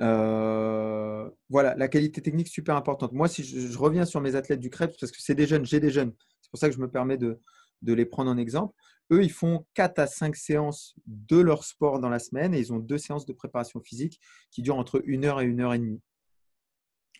Euh, 0.00 1.28
voilà, 1.50 1.74
la 1.76 1.88
qualité 1.88 2.22
technique 2.22 2.48
super 2.48 2.76
importante. 2.76 3.12
Moi, 3.12 3.28
si 3.28 3.44
je, 3.44 3.76
reviens 3.76 4.04
sur 4.04 4.20
mes 4.20 4.34
athlètes 4.34 4.60
du 4.60 4.70
crêpe, 4.70 4.94
parce 4.98 5.12
que 5.12 5.20
c'est 5.20 5.34
des 5.34 5.46
jeunes, 5.46 5.66
j'ai 5.66 5.80
des 5.80 5.90
jeunes, 5.90 6.12
c'est 6.40 6.50
pour 6.50 6.58
ça 6.58 6.68
que 6.68 6.74
je 6.74 6.80
me 6.80 6.88
permets 6.88 7.18
de, 7.18 7.38
les 7.82 8.06
prendre 8.06 8.30
en 8.30 8.38
exemple. 8.38 8.74
Eux, 9.12 9.22
ils 9.22 9.32
font 9.32 9.66
4 9.74 9.98
à 9.98 10.06
5 10.06 10.36
séances 10.36 10.94
de 11.06 11.38
leur 11.40 11.64
sport 11.64 11.98
dans 11.98 12.08
la 12.08 12.20
semaine 12.20 12.54
et 12.54 12.60
ils 12.60 12.72
ont 12.72 12.78
deux 12.78 12.98
séances 12.98 13.26
de 13.26 13.32
préparation 13.32 13.80
physique 13.80 14.20
qui 14.50 14.62
durent 14.62 14.78
entre 14.78 15.02
une 15.04 15.24
heure 15.24 15.40
et 15.40 15.44
une 15.44 15.60
heure 15.60 15.74
et 15.74 15.78
demie. 15.78 16.00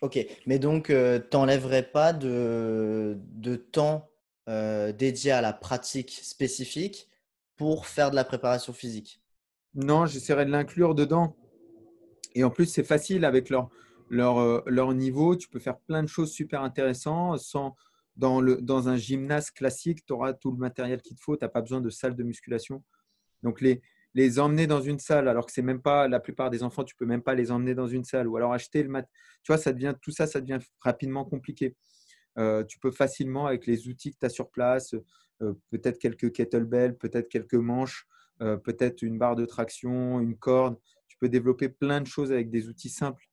Ok, 0.01 0.17
mais 0.47 0.57
donc, 0.57 0.89
euh, 0.89 1.19
tu 1.19 1.37
n'enlèverais 1.37 1.83
pas 1.83 2.11
de, 2.11 3.15
temps 3.71 4.09
euh, 4.49 4.91
dédié 4.91 5.31
à 5.31 5.41
la 5.41 5.53
pratique 5.53 6.19
spécifique 6.23 7.07
pour 7.55 7.85
faire 7.85 8.09
de 8.09 8.15
la 8.15 8.23
préparation 8.23 8.73
physique? 8.73 9.21
Non, 9.75 10.07
j'essaierai 10.07 10.45
de 10.45 10.49
l'inclure 10.49 10.95
dedans. 10.95 11.35
Et 12.33 12.43
en 12.43 12.49
plus, 12.49 12.65
c'est 12.65 12.83
facile 12.83 13.25
avec 13.25 13.51
leur, 13.51 13.69
leur, 14.09 14.39
euh, 14.39 14.63
leur 14.65 14.91
niveau. 14.95 15.35
Tu 15.35 15.47
peux 15.47 15.59
faire 15.59 15.77
plein 15.77 16.01
de 16.01 16.09
choses 16.09 16.31
super 16.31 16.63
intéressantes. 16.63 17.39
Sans, 17.39 17.75
dans, 18.15 18.41
le, 18.41 18.59
dans 18.59 18.89
un 18.89 18.97
gymnase 18.97 19.51
classique, 19.51 20.03
tu 20.03 20.13
auras 20.13 20.33
tout 20.33 20.51
le 20.51 20.57
matériel 20.57 20.99
qu'il 21.03 21.15
te 21.15 21.21
faut. 21.21 21.37
Tu 21.37 21.45
n'as 21.45 21.49
pas 21.49 21.61
besoin 21.61 21.79
de 21.79 21.91
salle 21.91 22.15
de 22.15 22.23
musculation. 22.23 22.83
Donc, 23.43 23.61
les, 23.61 23.83
les 24.13 24.39
emmener 24.39 24.67
dans 24.67 24.81
une 24.81 24.99
salle, 24.99 25.27
alors 25.27 25.45
que 25.45 25.51
c'est 25.51 25.61
même 25.61 25.81
pas 25.81 26.07
la 26.07 26.19
plupart 26.19 26.49
des 26.49 26.63
enfants, 26.63 26.83
tu 26.83 26.95
peux 26.95 27.05
même 27.05 27.21
pas 27.21 27.35
les 27.35 27.51
emmener 27.51 27.75
dans 27.75 27.87
une 27.87 28.03
salle, 28.03 28.27
ou 28.27 28.37
alors 28.37 28.53
acheter 28.53 28.83
le 28.83 28.89
mat. 28.89 29.07
Tu 29.43 29.51
vois, 29.51 29.57
ça 29.57 29.71
devient 29.71 29.95
tout 30.01 30.11
ça, 30.11 30.27
ça 30.27 30.41
devient 30.41 30.59
rapidement 30.81 31.25
compliqué. 31.25 31.75
Euh, 32.37 32.63
tu 32.63 32.79
peux 32.79 32.91
facilement 32.91 33.47
avec 33.47 33.65
les 33.65 33.87
outils 33.87 34.11
que 34.11 34.17
tu 34.19 34.25
as 34.25 34.29
sur 34.29 34.49
place, 34.49 34.95
euh, 35.41 35.53
peut-être 35.69 35.99
quelques 35.99 36.31
kettlebells, 36.31 36.97
peut-être 36.97 37.29
quelques 37.29 37.53
manches, 37.55 38.07
euh, 38.41 38.57
peut-être 38.57 39.01
une 39.01 39.17
barre 39.17 39.35
de 39.35 39.45
traction, 39.45 40.19
une 40.19 40.37
corde. 40.37 40.77
Tu 41.07 41.17
peux 41.17 41.29
développer 41.29 41.69
plein 41.69 42.01
de 42.01 42.07
choses 42.07 42.31
avec 42.31 42.49
des 42.49 42.67
outils 42.67 42.89
simples. 42.89 43.25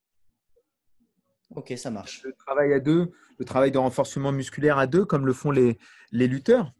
Ok, 1.50 1.72
ça 1.76 1.90
marche. 1.90 2.22
Le 2.24 2.32
travail 2.34 2.72
à 2.74 2.80
deux, 2.80 3.10
le 3.38 3.44
travail 3.44 3.72
de 3.72 3.78
renforcement 3.78 4.32
musculaire 4.32 4.78
à 4.78 4.86
deux, 4.86 5.04
comme 5.04 5.26
le 5.26 5.32
font 5.32 5.50
les, 5.50 5.78
les 6.12 6.26
lutteurs 6.26 6.74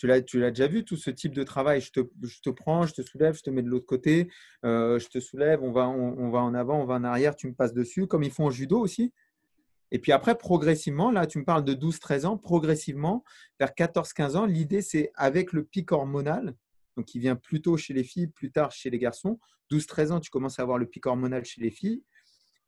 tu 0.00 0.06
l'as, 0.06 0.50
déjà 0.50 0.66
vu, 0.66 0.82
tout 0.82 0.96
ce 0.96 1.10
type 1.10 1.34
de 1.34 1.42
travail. 1.42 1.82
Je 1.82 1.92
te, 1.92 2.50
prends, 2.50 2.86
je 2.86 2.94
te 2.94 3.02
soulève, 3.02 3.36
je 3.36 3.42
te 3.42 3.50
mets 3.50 3.62
de 3.62 3.68
l'autre 3.68 3.84
côté, 3.84 4.30
euh, 4.64 4.98
je 4.98 5.08
te 5.08 5.20
soulève, 5.20 5.62
on 5.62 5.72
va, 5.72 5.88
en 5.88 6.54
avant, 6.54 6.80
on 6.80 6.86
va 6.86 6.94
en 6.94 7.04
arrière, 7.04 7.36
tu 7.36 7.48
me 7.48 7.52
passes 7.52 7.74
dessus, 7.74 8.06
comme 8.06 8.22
ils 8.22 8.30
font 8.30 8.46
au 8.46 8.50
judo 8.50 8.80
aussi. 8.80 9.12
Et 9.90 9.98
puis 9.98 10.12
après, 10.12 10.38
progressivement, 10.38 11.10
là, 11.10 11.26
tu 11.26 11.38
me 11.38 11.44
parles 11.44 11.64
de 11.64 11.74
12-13 11.74 12.24
ans, 12.24 12.38
progressivement, 12.38 13.24
vers 13.58 13.72
14-15 13.72 14.36
ans, 14.36 14.46
l'idée, 14.46 14.80
c'est 14.80 15.12
avec 15.16 15.52
le 15.52 15.64
pic 15.64 15.92
hormonal, 15.92 16.54
donc 16.96 17.04
qui 17.04 17.18
vient 17.18 17.36
plus 17.36 17.60
tôt 17.60 17.76
chez 17.76 17.92
les 17.92 18.04
filles, 18.04 18.28
plus 18.28 18.50
tard 18.50 18.70
chez 18.70 18.88
les 18.88 18.98
garçons. 18.98 19.38
12-13 19.70 20.12
ans, 20.12 20.20
tu 20.20 20.30
commences 20.30 20.58
à 20.58 20.62
avoir 20.62 20.78
le 20.78 20.86
pic 20.86 21.04
hormonal 21.04 21.44
chez 21.44 21.60
les 21.60 21.70
filles. 21.70 22.02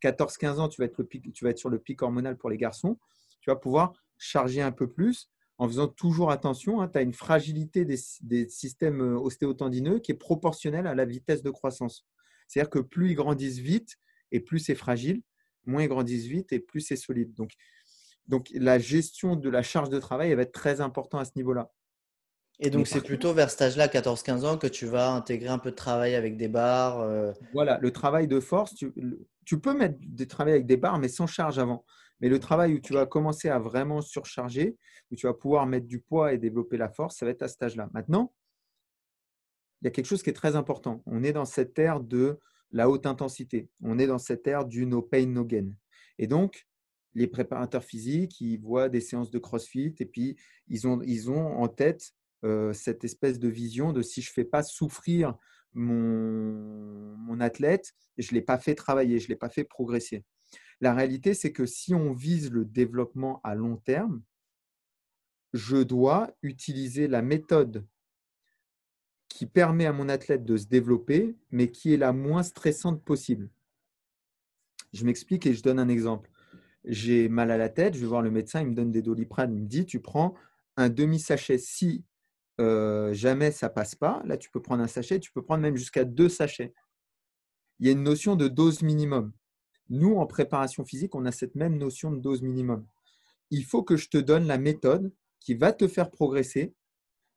14-15 0.02 0.59
ans, 0.59 0.68
tu 0.68 0.82
vas 0.82 0.86
être 0.86 1.59
sur 1.59 1.70
le 1.70 1.78
pic 1.78 2.02
hormonal 2.02 2.36
pour 2.36 2.50
les 2.50 2.59
garçons. 2.59 2.98
Tu 3.40 3.48
vas 3.48 3.56
pouvoir 3.56 3.94
charger 4.18 4.60
un 4.60 4.72
peu 4.72 4.86
plus 4.86 5.30
en 5.62 5.68
faisant 5.68 5.86
toujours 5.86 6.32
attention. 6.32 6.80
Hein, 6.80 6.89
tu 6.89 6.98
as 6.98 7.02
une 7.02 7.12
fragilité 7.12 7.84
des, 7.84 7.98
des, 8.22 8.48
systèmes 8.48 9.01
ostéotendineux 9.01 10.01
qui 10.01 10.10
est 10.10 10.16
proportionnelle 10.16 10.89
à 10.89 10.97
la 10.97 11.05
vitesse 11.05 11.44
de 11.44 11.51
croissance. 11.51 12.05
C'est-à-dire 12.48 12.68
que 12.68 12.80
plus 12.80 13.10
ils 13.10 13.14
grandissent 13.14 13.60
vite 13.60 13.97
et 14.32 14.40
plus 14.40 14.59
c'est 14.59 14.74
fragile, 14.74 15.22
moins 15.64 15.84
ils 15.84 15.89
grandissent 15.89 16.26
vite 16.26 16.52
et 16.52 16.59
plus 16.59 16.80
c'est 16.80 16.97
solide. 16.97 17.32
Donc, 17.34 17.52
donc 18.26 18.48
la 18.55 18.80
gestion 18.80 19.36
de 19.36 19.48
la 19.48 19.62
charge 19.62 19.89
de 19.89 20.01
travail 20.01 20.30
elle 20.30 20.36
va 20.36 20.43
être 20.43 20.52
très 20.52 20.80
importante 20.80 21.20
à 21.20 21.24
ce 21.24 21.32
niveau-là. 21.36 21.70
Et 22.59 22.70
donc, 22.70 22.89
c'est 22.89 23.01
plutôt 23.01 23.32
vers 23.32 23.51
cet 23.51 23.62
âge-là, 23.62 23.86
14-15 23.86 24.44
ans, 24.44 24.59
que 24.59 24.66
tu 24.66 24.86
vas 24.86 25.12
intégrer 25.12 25.48
un 25.48 25.59
peu 25.59 25.70
de 25.70 25.76
travail 25.76 26.14
avec 26.16 26.36
des 26.36 26.48
barres. 26.48 27.01
Euh. 27.01 27.32
Voilà, 27.52 27.78
le 27.80 27.90
travail 27.93 28.26
de 28.26 28.40
force, 28.40 28.74
tu, 28.74 28.93
tu, 29.44 29.59
peux 29.59 29.74
mettre 29.74 29.97
des 30.01 30.26
travail 30.26 30.55
avec 30.55 30.66
des 30.66 30.76
barres, 30.76 30.98
mais 30.98 31.09
sans 31.09 31.26
charge 31.26 31.59
avant. 31.59 31.84
Mais 32.22 32.28
le 32.28 32.38
travail 32.38 32.74
où 32.74 32.78
tu 32.78 32.92
vas 32.92 33.04
commencer 33.04 33.48
à 33.48 33.58
vraiment 33.58 34.00
surcharger, 34.00 34.76
où 35.10 35.16
tu 35.16 35.26
vas 35.26 35.34
pouvoir 35.34 35.66
mettre 35.66 35.88
du 35.88 36.00
poids 36.00 36.32
et 36.32 36.38
développer 36.38 36.76
la 36.76 36.88
force, 36.88 37.16
ça 37.16 37.26
va 37.26 37.32
être 37.32 37.42
à 37.42 37.48
cet 37.48 37.62
âge-là. 37.64 37.90
Maintenant, 37.92 38.32
il 39.80 39.86
y 39.86 39.88
a 39.88 39.90
quelque 39.90 40.06
chose 40.06 40.22
qui 40.22 40.30
est 40.30 40.34
très 40.34 40.54
important. 40.54 41.02
On 41.04 41.24
est 41.24 41.32
dans 41.32 41.44
cette 41.44 41.76
ère 41.80 41.98
de 41.98 42.38
la 42.70 42.88
haute 42.88 43.06
intensité. 43.06 43.68
On 43.82 43.98
est 43.98 44.06
dans 44.06 44.18
cette 44.18 44.46
ère 44.46 44.64
du 44.64 44.86
no 44.86 45.02
pain, 45.02 45.26
no 45.26 45.44
gain. 45.44 45.72
Et 46.18 46.28
donc, 46.28 46.68
les 47.14 47.26
préparateurs 47.26 47.82
physiques, 47.82 48.40
ils 48.40 48.60
voient 48.60 48.88
des 48.88 49.00
séances 49.00 49.32
de 49.32 49.40
CrossFit 49.40 49.94
et 49.98 50.06
puis 50.06 50.36
ils 50.68 50.86
ont, 50.86 51.60
en 51.60 51.66
tête 51.66 52.12
euh, 52.44 52.72
cette 52.72 53.02
espèce 53.02 53.40
de 53.40 53.48
vision 53.48 53.92
de 53.92 54.00
si 54.00 54.22
je 54.22 54.30
ne 54.30 54.34
fais 54.34 54.44
pas 54.44 54.62
souffrir 54.62 55.34
mon, 55.74 57.16
mon 57.16 57.40
athlète, 57.40 57.92
je 58.16 58.30
ne 58.30 58.34
l'ai 58.36 58.42
pas 58.42 58.58
fait 58.58 58.76
travailler, 58.76 59.18
je 59.18 59.24
ne 59.24 59.30
l'ai 59.30 59.36
pas 59.36 59.48
fait 59.48 59.64
progresser. 59.64 60.24
La 60.82 60.94
réalité, 60.94 61.32
c'est 61.32 61.52
que 61.52 61.64
si 61.64 61.94
on 61.94 62.12
vise 62.12 62.50
le 62.50 62.64
développement 62.64 63.40
à 63.44 63.54
long 63.54 63.76
terme, 63.76 64.20
je 65.52 65.76
dois 65.76 66.36
utiliser 66.42 67.06
la 67.06 67.22
méthode 67.22 67.86
qui 69.28 69.46
permet 69.46 69.86
à 69.86 69.92
mon 69.92 70.09
athlète 70.09 70.44
de 70.44 70.56
se 70.56 70.66
développer, 70.66 71.36
mais 71.52 71.70
qui 71.70 71.94
est 71.94 71.96
la 71.96 72.12
moins 72.12 72.42
stressante 72.42 73.00
possible. 73.04 73.48
Je 74.92 75.04
m'explique 75.04 75.46
et 75.46 75.54
je 75.54 75.62
donne 75.62 75.78
un 75.78 75.88
exemple. 75.88 76.28
J'ai 76.84 77.28
mal 77.28 77.52
à 77.52 77.56
la 77.56 77.68
tête, 77.68 77.94
je 77.94 78.00
vais 78.00 78.06
voir 78.06 78.22
le 78.22 78.32
médecin, 78.32 78.60
il 78.60 78.66
me 78.66 78.74
donne 78.74 78.90
des 78.90 79.02
doliprane, 79.02 79.54
il 79.54 79.62
me 79.62 79.68
dit, 79.68 79.86
tu 79.86 80.00
prends 80.00 80.34
un 80.76 80.88
demi-sachet. 80.88 81.59
Si 81.59 82.04
euh, 82.60 83.14
jamais 83.14 83.52
ça 83.52 83.70
passe 83.70 83.94
pas, 83.94 84.20
là 84.24 84.36
tu 84.36 84.50
peux 84.50 84.60
prendre 84.60 84.82
un 84.82 84.88
sachet, 84.88 85.20
tu 85.20 85.30
peux 85.30 85.42
prendre 85.42 85.62
même 85.62 85.76
jusqu'à 85.76 86.04
deux 86.04 86.28
sachets. 86.28 86.74
Il 87.78 87.86
y 87.86 87.88
a 87.88 87.92
une 87.92 88.02
notion 88.02 88.34
de 88.34 88.48
dose 88.48 88.82
minimum. 88.82 89.32
Nous, 89.90 90.16
en 90.16 90.26
préparation 90.26 90.84
physique, 90.84 91.14
on 91.14 91.26
a 91.26 91.32
cette 91.32 91.54
même 91.54 91.76
notion 91.76 92.10
de 92.10 92.20
dose 92.20 92.42
minimum. 92.42 92.86
Il 93.50 93.64
faut 93.64 93.82
que 93.82 93.96
je 93.96 94.09
te 94.09 94.18
donne 94.18 94.46
la 94.46 94.59
méthode 94.59 95.12
qui 95.40 95.54
va 95.54 95.72
te 95.72 95.88
faire 95.88 96.10
progresser, 96.10 96.74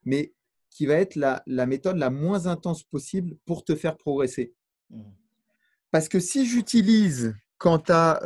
mais 0.04 0.34
qui 0.70 0.86
va 0.86 0.96
être 0.96 1.16
la, 1.16 1.44
méthode 1.66 1.98
la 1.98 2.10
moins 2.10 2.48
intense 2.48 2.84
possible 2.84 3.36
pour 3.46 3.64
te 3.64 3.76
faire 3.76 3.98
progresser. 3.98 4.54
Mmh. 4.90 5.04
Parce 5.92 6.10
que 6.10 6.20
si 6.20 6.46
j'utilise, 6.46 7.36
quand 7.58 7.80
tu 7.80 7.92
as 7.92 8.20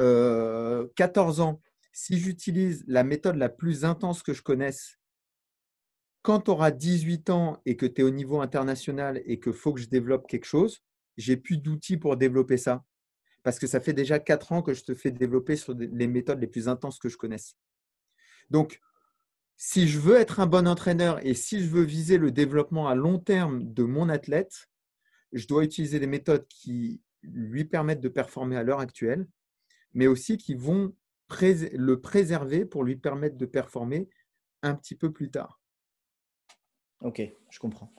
14 0.95 1.39
ans, 1.39 1.61
si 1.91 2.17
j'utilise 2.17 2.83
la 2.87 3.03
méthode 3.03 3.35
la 3.35 3.49
plus 3.49 3.85
intense 3.85 4.23
que 4.23 4.33
je 4.33 4.41
connaisse, 4.41 4.97
quand 6.21 6.41
tu 6.41 6.51
auras 6.51 6.71
18 6.71 7.29
ans 7.29 7.61
et 7.65 7.75
que 7.75 7.85
tu 7.85 8.01
es 8.01 8.03
au 8.03 8.09
niveau 8.09 8.41
international 8.41 9.21
et 9.25 9.39
qu'il 9.39 9.53
faut 9.53 9.73
que 9.73 9.81
je 9.81 9.89
développe 9.89 10.27
quelque 10.27 10.45
chose, 10.45 10.83
j'ai 11.17 11.37
plus 11.37 11.57
d'outils 11.57 11.97
pour 11.97 12.17
développer 12.17 12.57
ça. 12.57 12.83
Parce 13.43 13.59
que 13.59 13.67
ça 13.67 13.79
fait 13.79 13.93
déjà 13.93 14.19
4 14.19 14.51
ans 14.51 14.61
que 14.61 14.73
je 14.73 14.83
te 14.83 14.93
fais 14.93 15.11
développer 15.11 15.55
sur 15.55 15.73
les 15.73 16.07
méthodes 16.07 16.39
les 16.39 16.47
plus 16.47 16.67
intenses 16.67 16.99
que 16.99 17.09
je 17.09 17.17
connaisse. 17.17 17.55
Donc, 18.49 18.79
si 19.55 19.87
je 19.87 19.99
veux 19.99 20.15
être 20.15 20.39
un 20.39 20.47
bon 20.47 20.67
entraîneur 20.67 21.25
et 21.25 21.33
si 21.33 21.61
je 21.61 21.67
veux 21.69 21.83
viser 21.83 22.17
le 22.17 22.31
développement 22.31 22.87
à 22.87 22.95
long 22.95 23.19
terme 23.19 23.73
de 23.73 23.83
mon 23.83 24.09
athlète, 24.09 24.69
je 25.33 25.47
dois 25.47 25.63
utiliser 25.63 25.99
des 25.99 26.07
méthodes 26.07 26.47
qui 26.47 27.01
lui 27.21 27.65
permettent 27.65 27.99
de 27.99 28.09
performer 28.09 28.55
à 28.55 28.63
l'heure 28.63 28.79
actuelle, 28.79 29.27
mais 29.93 30.07
aussi 30.07 30.37
qui 30.37 30.55
vont 30.55 30.95
le 31.41 31.95
préserver 31.95 32.65
pour 32.65 32.83
lui 32.83 32.95
permettre 32.95 33.37
de 33.37 33.45
performer 33.45 34.09
un 34.61 34.75
petit 34.75 34.95
peu 34.95 35.11
plus 35.11 35.29
tard. 35.29 35.61
Ok, 37.01 37.21
je 37.49 37.59
comprends. 37.59 37.93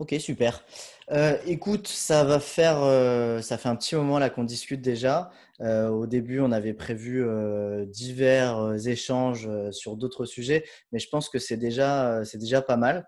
Ok, 0.00 0.14
super. 0.18 0.64
Euh, 1.10 1.36
écoute, 1.44 1.86
ça 1.86 2.24
va 2.24 2.40
faire, 2.40 2.82
euh, 2.82 3.42
ça 3.42 3.58
fait 3.58 3.68
un 3.68 3.76
petit 3.76 3.94
moment 3.96 4.18
là 4.18 4.30
qu'on 4.30 4.44
discute 4.44 4.80
déjà. 4.80 5.30
Euh, 5.60 5.90
au 5.90 6.06
début, 6.06 6.40
on 6.40 6.52
avait 6.52 6.72
prévu 6.72 7.22
divers 7.86 8.76
échanges 8.86 9.46
sur 9.72 9.96
d'autres 9.96 10.24
sujets, 10.24 10.64
mais 10.90 10.98
je 10.98 11.08
pense 11.10 11.28
que 11.28 11.38
c'est 11.38 11.58
déjà, 11.58 12.24
c'est 12.24 12.38
déjà 12.38 12.62
pas 12.62 12.78
mal. 12.78 13.06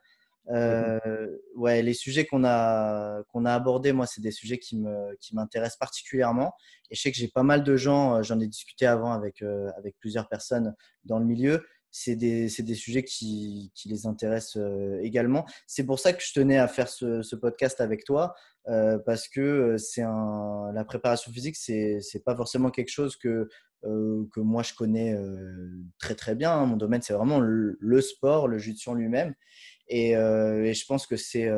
ouais, 1.56 1.80
les 1.80 1.94
sujets 1.94 2.26
qu'on 2.26 2.44
a, 2.44 3.22
qu'on 3.32 3.46
a 3.46 3.54
abordés, 3.54 3.94
moi, 3.94 4.04
c'est 4.04 4.20
des 4.20 4.30
sujets 4.30 4.58
qui 4.58 4.76
me, 4.76 5.16
qui 5.18 5.34
m'intéressent 5.34 5.78
particulièrement. 5.78 6.52
Et 6.90 6.94
je 6.94 7.00
sais 7.00 7.10
que 7.10 7.16
j'ai 7.16 7.28
pas 7.28 7.42
mal 7.42 7.64
de 7.64 7.74
gens, 7.74 8.22
j'en 8.22 8.38
ai 8.38 8.46
discuté 8.46 8.84
avant 8.84 9.12
avec, 9.12 9.42
avec 9.78 9.96
plusieurs 9.98 10.28
personnes 10.28 10.74
dans 11.06 11.18
le 11.18 11.24
milieu 11.24 11.64
c'est 11.92 12.16
des, 12.16 12.48
des, 12.48 12.74
sujets 12.74 13.04
qui, 13.04 13.70
qui, 13.74 13.88
les 13.90 14.06
intéressent 14.06 14.56
euh, 14.56 14.98
également. 15.02 15.44
C'est 15.66 15.84
pour 15.84 15.98
ça 15.98 16.14
que 16.14 16.22
je 16.24 16.32
tenais 16.32 16.58
à 16.58 16.66
faire 16.66 16.88
ce, 16.88 17.22
ce 17.22 17.36
podcast 17.36 17.80
avec 17.80 18.04
toi, 18.04 18.34
euh, 18.68 18.98
parce 18.98 19.28
que 19.28 19.40
euh, 19.40 19.78
c'est 19.78 20.02
la 20.02 20.84
préparation 20.86 21.32
physique, 21.32 21.56
c'est 21.56 21.98
n'est 22.14 22.20
pas 22.20 22.36
forcément 22.36 22.70
quelque 22.70 22.90
chose 22.90 23.16
que, 23.16 23.48
euh, 23.84 24.24
que 24.32 24.40
moi 24.40 24.62
je 24.62 24.74
connais 24.74 25.14
euh, 25.14 25.68
très 25.98 26.14
très 26.14 26.34
bien. 26.34 26.64
Mon 26.64 26.76
domaine, 26.76 27.02
c'est 27.02 27.12
vraiment 27.12 27.40
le, 27.40 27.76
le, 27.80 28.00
sport, 28.00 28.48
le 28.48 28.58
jiu 28.58 28.74
lui-même. 28.94 29.34
Et, 29.88 30.12
et, 30.12 30.72
je 30.74 30.86
pense 30.86 31.06
que 31.06 31.16
c'est 31.16 31.50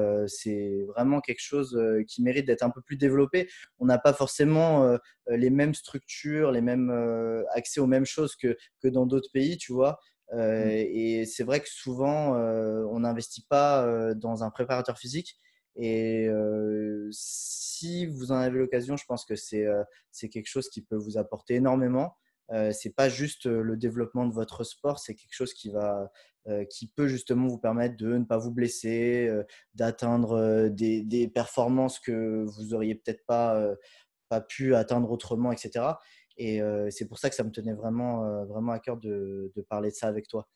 vraiment 0.89 1.21
quelque 1.21 1.43
chose 1.43 1.79
qui 2.09 2.21
mérite 2.23 2.47
d'être 2.47 2.65
un 2.65 2.71
peu 2.71 2.81
plus 2.81 2.97
développé. 2.97 3.49
On 3.79 3.85
n'a 3.85 3.99
pas 3.99 4.13
forcément 4.13 4.99
les 5.29 5.51
mêmes 5.51 5.75
structures, 5.75 6.51
les 6.51 6.63
mêmes 6.63 6.91
accès 7.53 7.79
aux 7.79 7.87
mêmes 7.87 8.07
choses 8.07 8.35
que, 8.35 8.57
que 8.81 8.89
dans 8.89 9.07
d'autres 9.07 9.31
pays, 9.33 9.57
tu 9.57 9.73
vois. 9.73 10.01
Euh, 10.33 10.67
mmh. 10.67 10.71
et 10.71 11.27
c'est 11.27 11.45
vrai 11.45 11.61
que 11.61 11.69
souvent, 11.69 12.37
euh, 12.37 12.85
on 12.91 13.01
n'investit 13.01 13.47
pas 13.47 13.85
euh, 13.85 14.15
dans 14.15 14.43
un 14.43 14.51
préparateur 14.51 14.99
physique. 14.99 15.39
Et 15.77 16.29
si 17.11 18.07
vous 18.07 18.31
en 18.31 18.37
avez 18.37 18.59
l'occasion, 18.61 18.97
je 18.97 19.05
pense 19.07 19.25
que 19.25 19.35
c'est 19.35 20.29
quelque 20.29 20.47
chose 20.47 20.69
qui 20.69 20.83
peut 20.83 20.97
vous 20.97 21.19
apporter 21.19 21.57
énormément. 21.57 22.17
Euh, 22.53 22.71
c'est 22.73 22.95
pas 22.95 23.09
juste 23.09 23.47
le 23.47 23.77
développement 23.77 24.27
de 24.27 24.33
votre 24.33 24.63
sport, 24.63 25.01
c'est 25.01 25.17
quelque 25.17 25.33
chose 25.35 25.53
qui 25.53 25.71
va, 25.71 26.13
qui 26.71 26.87
peut 26.87 27.09
justement 27.09 27.49
vous 27.49 27.59
permettre 27.59 27.97
de 27.97 28.19
ne 28.19 28.25
pas 28.25 28.39
vous 28.39 28.53
blesser, 28.53 29.29
d'atteindre 29.75 30.69
des, 30.69 31.03
des, 31.03 31.27
performances 31.27 31.99
que 31.99 32.45
vous 32.45 32.73
auriez 32.73 32.95
peut-être 32.95 33.27
pas, 33.27 33.75
pas 34.29 34.41
pu 34.41 34.77
atteindre 34.77 35.11
autrement, 35.11 35.51
etc. 35.51 35.87
Et 36.37 36.61
c'est 36.91 37.07
pour 37.07 37.19
ça 37.19 37.31
que 37.31 37.37
ça 37.37 37.45
me 37.45 37.51
tenait 37.51 37.75
vraiment, 37.75 38.45
vraiment 38.47 38.73
à 38.73 38.79
cœur 38.79 38.97
de, 38.97 39.53
parler 39.69 39.91
de 39.91 39.95
ça 39.95 40.09
avec 40.09 40.29
toi. 40.29 40.49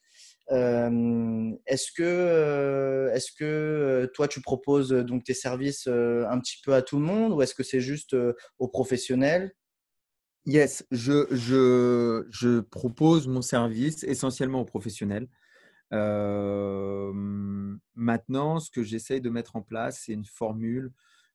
est-ce 0.51 1.93
que, 1.93 3.11
est 3.15 3.39
que 3.39 4.11
toi, 4.15 4.29
tu 4.29 4.41
proposes 4.41 4.91
donc 4.91 5.25
tes 5.25 5.35
services 5.35 5.87
un 5.87 6.41
petit 6.41 6.61
peu 6.65 6.75
à 6.75 6.83
tout 6.83 6.99
le 6.99 7.05
monde 7.05 7.33
ou 7.33 7.43
est-ce 7.43 7.55
que 7.55 7.63
c'est 7.63 7.81
juste 7.81 8.17
aux 8.59 8.69
professionnels? 8.69 9.53
Yes, 10.47 10.85
je, 10.91 11.27
je, 11.31 12.27
je, 12.31 12.61
propose 12.61 13.29
mon 13.29 13.43
service 13.43 14.03
essentiellement 14.05 14.63
aux 14.63 14.65
professionnels. 14.65 15.29
maintenant, 17.95 18.59
ce 18.59 18.71
que 18.71 18.83
j'essaye 18.83 19.21
de 19.21 19.31
mettre 19.31 19.57
en 19.57 19.63
place, 19.63 20.03
c'est 20.05 20.13
une 20.13 20.25
formule 20.25 20.91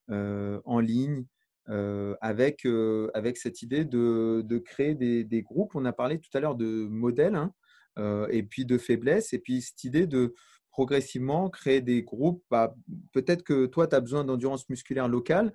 en 0.10 0.80
ligne 0.80 1.26
euh, 1.70 2.16
avec, 2.20 2.66
euh, 2.66 3.10
avec 3.14 3.38
cette 3.38 3.62
idée 3.62 3.86
de, 3.86 4.44
de 4.46 4.58
créer 4.58 4.96
des, 4.96 5.42
groupes. 5.42 5.76
On 5.76 5.86
a 5.86 5.94
parlé 5.94 6.20
tout 6.20 6.30
à 6.34 6.42
l'heure 6.42 6.56
de 6.56 6.66
modèles 6.66 7.36
hein, 7.36 7.54
euh, 7.98 8.28
et 8.32 8.44
puis 8.44 8.66
de 8.66 8.78
faiblesses, 8.78 9.32
et 9.32 9.40
puis 9.40 9.62
cette 9.62 9.86
idée 9.86 10.06
de 10.06 10.36
progressivement 10.72 11.50
créer 11.50 11.80
des 11.80 12.04
groupes. 12.04 12.44
Bah, 12.52 12.76
Peut-être 13.14 13.44
que 13.44 13.66
toi, 13.66 13.88
tu 13.88 13.96
as 13.96 14.02
besoin 14.02 14.26
d'endurance 14.26 14.68
musculaire 14.68 15.08
locale, 15.08 15.54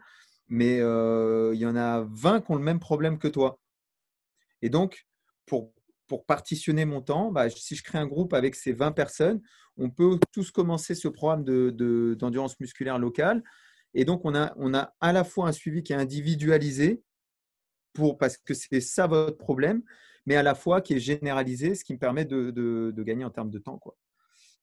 mais 0.48 0.76
il 0.76 1.58
y 1.58 1.66
en 1.66 1.76
a 1.76 2.06
20 2.10 2.40
qui 2.40 2.52
ont 2.52 2.56
le 2.56 2.62
même 2.62 2.80
problème 2.80 3.18
que 3.18 3.28
toi. 3.28 3.58
Et 4.62 4.70
donc, 4.70 5.06
pour, 5.44 5.74
pour 6.06 6.24
partitionner 6.24 6.86
mon 6.86 7.02
temps, 7.02 7.30
bah, 7.30 7.50
si 7.50 7.76
je 7.76 7.82
crée 7.82 7.98
un 7.98 8.06
groupe 8.06 8.32
avec 8.32 8.54
ces 8.54 8.72
20 8.72 8.92
personnes, 8.92 9.42
on 9.76 9.90
peut 9.90 10.18
tous 10.32 10.50
commencer 10.50 10.94
ce 10.94 11.08
programme 11.08 11.44
d'endurance 11.44 12.52
de, 12.52 12.62
musculaire 12.64 12.98
locale 12.98 13.42
et 13.98 14.04
donc, 14.04 14.24
on 14.24 14.32
a, 14.36 14.54
on 14.56 14.74
a 14.74 14.94
à 15.00 15.12
la 15.12 15.24
fois 15.24 15.48
un 15.48 15.52
suivi 15.52 15.82
qui 15.82 15.92
est 15.92 15.96
individualisé, 15.96 17.02
pour, 17.92 18.16
parce 18.16 18.36
que 18.36 18.54
c'est 18.54 18.80
ça 18.80 19.08
votre 19.08 19.36
problème, 19.36 19.82
mais 20.24 20.36
à 20.36 20.44
la 20.44 20.54
fois 20.54 20.80
qui 20.80 20.94
est 20.94 21.00
généralisé, 21.00 21.74
ce 21.74 21.82
qui 21.82 21.94
me 21.94 21.98
permet 21.98 22.24
de, 22.24 22.52
de, 22.52 23.02
gagner 23.02 23.24
en 23.24 23.30
termes 23.30 23.50
de 23.50 23.58
temps. 23.58 23.76
Quoi. 23.78 23.96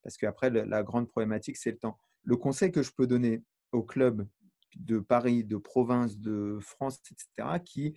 Parce 0.02 0.16
qu'après, 0.16 0.48
la 0.48 0.82
grande 0.82 1.10
problématique, 1.10 1.58
c'est 1.58 1.70
le 1.70 1.76
temps. 1.76 1.98
Le 2.24 2.38
conseil 2.38 2.72
que 2.72 2.82
je 2.82 2.92
peux 2.96 3.06
donner 3.06 3.42
aux 3.72 3.82
clubs 3.82 4.26
de 4.74 5.00
Paris, 5.00 5.44
de 5.44 5.58
province, 5.58 6.18
de 6.18 6.56
France, 6.62 7.02
etc., 7.10 7.58
qui 7.62 7.92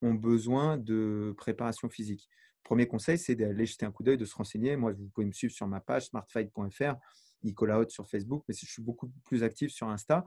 ont 0.00 0.14
besoin 0.14 0.76
de 0.76 1.34
préparation 1.36 1.88
physique. 1.88 2.28
premier 2.62 2.86
conseil, 2.86 3.18
c'est 3.18 3.34
d'aller 3.34 3.66
jeter 3.66 3.84
un 3.84 3.90
coup 3.90 4.04
d'œil, 4.04 4.16
de 4.16 4.24
se 4.24 4.36
renseigner. 4.36 4.76
Moi, 4.76 4.92
vous 4.92 5.08
pouvez 5.08 5.26
me 5.26 5.32
suivre 5.32 5.52
sur 5.52 5.66
ma 5.66 5.80
page 5.80 6.06
smartfight.fr, 6.06 6.94
Nicolas 7.42 7.80
Haute 7.80 7.90
sur 7.90 8.08
Facebook, 8.08 8.44
mais 8.46 8.54
je 8.54 8.64
suis 8.64 8.82
beaucoup 8.82 9.08
plus 9.24 9.42
actif 9.42 9.72
sur 9.72 9.88
Insta, 9.88 10.24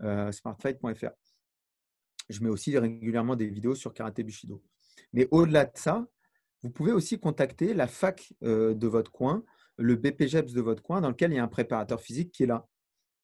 smartfight.fr. 0.00 1.10
Je 2.28 2.42
mets 2.42 2.48
aussi 2.48 2.76
régulièrement 2.78 3.36
des 3.36 3.46
vidéos 3.46 3.74
sur 3.74 3.92
Karaté 3.92 4.22
Bushido. 4.22 4.62
Mais 5.12 5.28
au-delà 5.30 5.66
de 5.66 5.76
ça, 5.76 6.06
vous 6.62 6.70
pouvez 6.70 6.92
aussi 6.92 7.18
contacter 7.18 7.74
la 7.74 7.86
fac 7.86 8.32
euh, 8.42 8.74
de 8.74 8.86
votre 8.86 9.12
coin, 9.12 9.44
le 9.76 9.96
BPGEPS 9.96 10.52
de 10.54 10.62
votre 10.62 10.82
coin, 10.82 11.00
dans 11.02 11.10
lequel 11.10 11.32
il 11.32 11.36
y 11.36 11.38
a 11.38 11.44
un 11.44 11.48
préparateur 11.48 12.00
physique 12.00 12.32
qui 12.32 12.44
est 12.44 12.46
là 12.46 12.66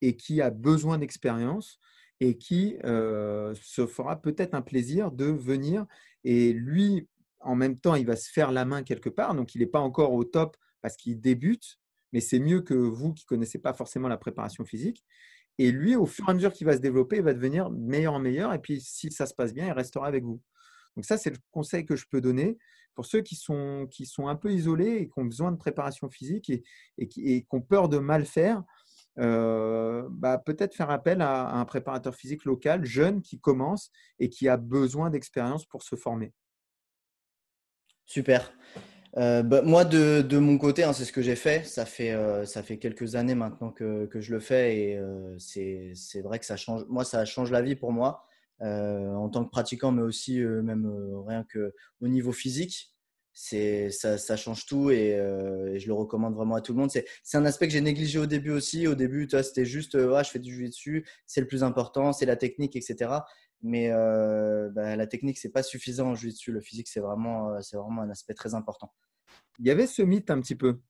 et 0.02 0.16
qui 0.16 0.42
a 0.42 0.50
besoin 0.50 0.98
d'expérience 0.98 1.78
et 2.20 2.36
qui 2.36 2.76
euh, 2.84 3.54
se 3.62 3.86
fera 3.86 4.20
peut-être 4.20 4.54
un 4.54 4.60
plaisir 4.60 5.10
de 5.10 5.24
venir. 5.24 5.86
Et 6.22 6.52
lui, 6.52 7.08
en 7.40 7.54
même 7.54 7.78
temps, 7.78 7.94
il 7.94 8.04
va 8.04 8.16
se 8.16 8.30
faire 8.30 8.52
la 8.52 8.66
main 8.66 8.82
quelque 8.82 9.08
part. 9.08 9.34
Donc, 9.34 9.54
il 9.54 9.60
n'est 9.60 9.66
pas 9.66 9.80
encore 9.80 10.12
au 10.12 10.24
top 10.24 10.56
parce 10.82 10.96
qu'il 10.96 11.18
débute, 11.18 11.78
mais 12.12 12.20
c'est 12.20 12.40
mieux 12.40 12.60
que 12.60 12.74
vous 12.74 13.14
qui 13.14 13.24
ne 13.24 13.28
connaissez 13.28 13.58
pas 13.58 13.72
forcément 13.72 14.08
la 14.08 14.18
préparation 14.18 14.66
physique. 14.66 15.02
Et 15.60 15.72
lui, 15.72 15.94
au 15.94 16.06
fur 16.06 16.26
et 16.26 16.30
à 16.30 16.34
mesure 16.34 16.54
qu'il 16.54 16.66
va 16.66 16.72
se 16.72 16.80
développer, 16.80 17.16
il 17.16 17.22
va 17.22 17.34
devenir 17.34 17.68
meilleur 17.68 18.14
en 18.14 18.18
meilleur. 18.18 18.54
Et 18.54 18.58
puis, 18.58 18.80
si 18.80 19.12
ça 19.12 19.26
se 19.26 19.34
passe 19.34 19.52
bien, 19.52 19.66
il 19.66 19.72
restera 19.72 20.06
avec 20.06 20.24
vous. 20.24 20.40
Donc 20.96 21.04
ça, 21.04 21.18
c'est 21.18 21.28
le 21.28 21.36
conseil 21.50 21.84
que 21.84 21.96
je 21.96 22.06
peux 22.10 22.22
donner 22.22 22.56
pour 22.94 23.04
ceux 23.04 23.20
qui 23.20 23.36
sont, 23.36 23.86
qui 23.90 24.06
sont 24.06 24.26
un 24.28 24.36
peu 24.36 24.50
isolés 24.50 24.96
et 25.02 25.06
qui 25.06 25.18
ont 25.18 25.26
besoin 25.26 25.52
de 25.52 25.58
préparation 25.58 26.08
physique 26.08 26.48
et, 26.96 27.08
qui, 27.08 27.46
ont 27.50 27.60
peur 27.60 27.90
de 27.90 27.98
mal 27.98 28.24
faire. 28.24 28.62
Euh, 29.18 30.08
bah, 30.10 30.38
peut-être 30.38 30.74
faire 30.74 30.88
appel 30.88 31.20
à, 31.20 31.50
un 31.50 31.66
préparateur 31.66 32.14
physique 32.14 32.46
local, 32.46 32.86
jeune, 32.86 33.20
qui 33.20 33.38
commence 33.38 33.90
et 34.18 34.30
qui 34.30 34.48
a 34.48 34.56
besoin 34.56 35.10
d'expérience 35.10 35.66
pour 35.66 35.82
se 35.82 35.94
former. 35.94 36.32
Super. 38.06 38.50
Euh, 39.16 39.42
bah, 39.42 39.62
moi, 39.62 39.84
de, 39.84 40.22
de, 40.22 40.38
mon 40.38 40.56
côté, 40.56 40.84
hein, 40.84 40.92
c'est 40.92 41.04
ce 41.04 41.12
que 41.12 41.22
j'ai 41.22 41.36
fait. 41.36 41.66
Ça 41.66 41.84
fait, 41.84 42.12
euh, 42.12 42.44
ça 42.44 42.62
fait 42.62 42.78
quelques 42.78 43.16
années 43.16 43.34
maintenant 43.34 43.70
que, 43.70 44.06
que 44.06 44.20
je 44.20 44.32
le 44.32 44.40
fais 44.40 44.76
et 44.76 45.00
c'est 45.38 46.20
vrai 46.22 46.38
que 46.38 46.46
ça 46.46 46.56
change. 46.56 46.84
Moi, 46.88 47.04
ça 47.04 47.24
change 47.24 47.50
la 47.50 47.62
vie 47.62 47.76
pour 47.76 47.92
moi. 47.92 48.26
Euh, 48.62 49.14
en 49.14 49.30
tant 49.30 49.42
que 49.44 49.50
pratiquant, 49.50 49.90
mais 49.90 50.02
aussi 50.02 50.42
euh, 50.42 50.60
même 50.60 50.84
euh, 50.84 51.20
rien 51.22 51.44
que 51.44 51.72
au 52.02 52.08
niveau 52.08 52.32
physique. 52.32 52.92
Ça, 53.32 54.18
ça, 54.18 54.36
change 54.36 54.66
tout 54.66 54.90
et, 54.90 55.16
je 55.78 55.86
le 55.86 55.94
recommande 55.94 56.34
vraiment 56.34 56.56
à 56.56 56.60
tout 56.60 56.74
le 56.74 56.80
monde. 56.80 56.90
C'est, 56.90 57.06
un 57.32 57.46
aspect 57.46 57.68
que 57.68 57.72
j'ai 57.72 57.80
négligé 57.80 58.18
au 58.18 58.26
début 58.26 58.50
aussi. 58.50 58.86
Au 58.86 58.94
début, 58.94 59.28
c'était 59.30 59.64
juste, 59.64 59.96
je 59.96 60.28
fais 60.30 60.40
du 60.40 60.68
dessus, 60.68 61.06
c'est 61.26 61.40
le 61.40 61.46
plus 61.46 61.62
important, 61.62 62.12
c'est 62.12 62.26
la 62.26 62.36
technique, 62.36 62.76
etc. 62.76 63.12
Mais 63.62 63.90
bah, 63.90 64.96
la 64.96 65.06
technique, 65.06 65.38
c'est 65.38 65.50
pas 65.50 65.62
suffisant 65.62 66.10
en 66.10 66.12
dessus. 66.12 66.52
Le 66.52 66.60
physique, 66.60 66.88
c'est 66.88 67.00
vraiment, 67.00 67.60
c'est 67.62 67.76
vraiment 67.76 68.02
un 68.02 68.10
aspect 68.10 68.34
très 68.34 68.54
important. 68.54 68.92
Il 69.58 69.66
y 69.66 69.70
avait 69.70 69.86
ce 69.86 70.02
mythe 70.02 70.30
un 70.30 70.40
petit 70.40 70.56
peu. 70.56 70.80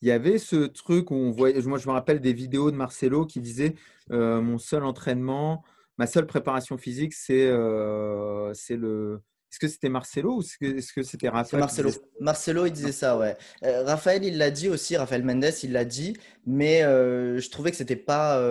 Il 0.00 0.08
y 0.08 0.12
avait 0.12 0.38
ce 0.38 0.66
truc 0.66 1.10
où 1.10 1.14
on 1.14 1.30
voyait, 1.32 1.60
moi 1.62 1.78
je 1.78 1.88
me 1.88 1.92
rappelle 1.92 2.20
des 2.20 2.32
vidéos 2.32 2.70
de 2.70 2.76
Marcelo 2.76 3.26
qui 3.26 3.40
disait 3.40 3.74
mon 4.10 4.58
seul 4.58 4.84
entraînement, 4.84 5.64
ma 5.98 6.06
seule 6.06 6.26
préparation 6.26 6.78
physique, 6.78 7.12
c'est 7.12 7.48
euh, 7.48 8.54
le. 8.70 9.22
Est-ce 9.50 9.58
que 9.58 9.68
c'était 9.68 9.88
Marcelo 9.88 10.36
ou 10.36 10.42
est-ce 10.42 10.92
que 10.92 11.02
c'était 11.02 11.28
Raphaël 11.28 11.60
Marcelo. 11.60 11.90
Marcelo, 12.20 12.66
il 12.66 12.72
disait 12.72 12.92
ça, 12.92 13.16
ouais. 13.16 13.36
Euh, 13.64 13.82
Raphaël, 13.84 14.24
il 14.24 14.36
l'a 14.36 14.50
dit 14.50 14.68
aussi, 14.68 14.96
Raphaël 14.96 15.24
Mendes, 15.24 15.52
il 15.62 15.72
l'a 15.72 15.84
dit, 15.84 16.16
mais 16.46 16.82
euh, 16.82 17.40
je 17.40 17.50
trouvais 17.50 17.70
que 17.70 17.76
c'était 17.76 17.96
pas, 17.96 18.42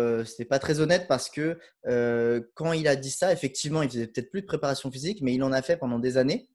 pas 0.50 0.60
très 0.60 0.80
honnête 0.80 1.08
parce 1.08 1.30
que 1.30 1.58
quand 2.56 2.74
il 2.74 2.88
a 2.88 2.96
dit 2.96 3.12
ça, 3.12 3.32
effectivement, 3.32 3.84
il 3.84 3.90
faisait 3.90 4.08
peut-être 4.08 4.32
plus 4.32 4.42
de 4.42 4.48
préparation 4.48 4.92
physique, 4.92 5.20
mais 5.22 5.34
il 5.34 5.44
en 5.44 5.52
a 5.52 5.62
fait 5.62 5.78
pendant 5.78 6.00
des 6.00 6.18
années. 6.18 6.50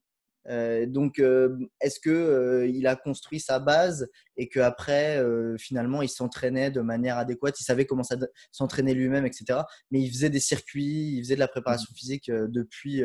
Euh, 0.48 0.86
donc, 0.86 1.19
euh, 1.19 1.56
est-ce 1.81 2.01
que 2.01 2.10
euh, 2.10 2.66
il 2.66 2.86
a 2.86 2.97
construit 2.97 3.40
sa 3.40 3.59
base 3.59 4.09
et 4.36 4.48
qu'après, 4.48 5.23
finalement, 5.59 6.02
il 6.02 6.09
s'entraînait 6.09 6.70
de 6.70 6.81
manière 6.81 7.19
adéquate, 7.19 7.59
il 7.60 7.64
savait 7.64 7.85
comment 7.85 8.02
s'entraîner 8.51 8.94
lui-même, 8.94 9.27
etc. 9.27 9.60
Mais 9.90 10.01
il 10.01 10.10
faisait 10.10 10.31
des 10.31 10.40
circuits, 10.40 11.16
il 11.16 11.23
faisait 11.23 11.35
de 11.35 11.40
la 11.40 11.48
préparation 11.48 11.89
mmh. 11.90 11.94
physique 11.94 12.31
depuis, 12.31 13.02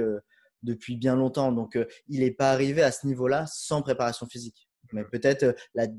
depuis 0.63 0.97
bien 0.97 1.15
longtemps. 1.15 1.51
Donc, 1.51 1.77
il 2.07 2.21
n'est 2.21 2.31
pas 2.31 2.51
arrivé 2.51 2.81
à 2.83 2.91
ce 2.91 3.07
niveau-là 3.07 3.45
sans 3.47 3.81
préparation 3.81 4.27
physique. 4.27 4.67
Mais 4.93 5.03
peut-être 5.03 5.43
euh, 5.43 5.53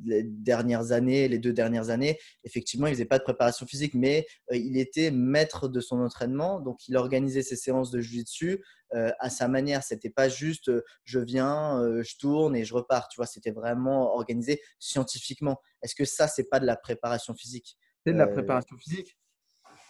les 0.04 0.22
dernières 0.22 0.92
années, 0.92 1.28
les 1.28 1.38
deux 1.38 1.52
dernières 1.52 1.90
années, 1.90 2.18
effectivement, 2.44 2.86
il 2.86 2.94
faisait 2.94 3.04
pas 3.04 3.18
de 3.18 3.24
préparation 3.24 3.66
physique, 3.66 3.94
mais 3.94 4.26
euh, 4.52 4.56
il 4.56 4.78
était 4.78 5.10
maître 5.10 5.68
de 5.68 5.80
son 5.80 6.00
entraînement. 6.00 6.60
Donc, 6.60 6.88
il 6.88 6.96
organisait 6.96 7.42
ses 7.42 7.56
séances 7.56 7.90
de 7.90 8.00
jiu-jitsu 8.00 8.62
euh, 8.94 9.10
à 9.18 9.30
sa 9.30 9.48
manière. 9.48 9.82
C'était 9.82 10.10
pas 10.10 10.28
juste 10.28 10.70
je 11.04 11.18
viens, 11.18 11.82
je 12.02 12.16
tourne 12.18 12.56
et 12.56 12.64
je 12.64 12.74
repars. 12.74 13.08
Tu 13.08 13.16
vois, 13.16 13.26
c'était 13.26 13.50
vraiment 13.50 14.14
organisé 14.14 14.62
scientifiquement. 14.78 15.60
Est-ce 15.82 15.94
que 15.94 16.04
ça, 16.04 16.28
c'est 16.28 16.48
pas 16.48 16.60
de 16.60 16.66
la 16.66 16.76
préparation 16.76 17.34
physique? 17.34 17.76
C'est 18.06 18.12
de 18.12 18.18
la 18.18 18.26
préparation 18.26 18.76
physique. 18.76 19.16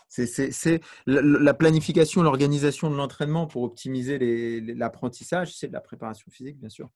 C'est 0.08 0.80
la 1.06 1.54
planification, 1.54 2.22
l'organisation 2.22 2.90
de 2.90 2.96
l'entraînement 2.96 3.46
pour 3.46 3.62
optimiser 3.62 4.60
l'apprentissage, 4.74 5.54
c'est 5.54 5.68
de 5.68 5.72
la 5.72 5.80
préparation 5.80 6.30
physique, 6.30 6.58
bien 6.58 6.70
sûr. 6.70 6.90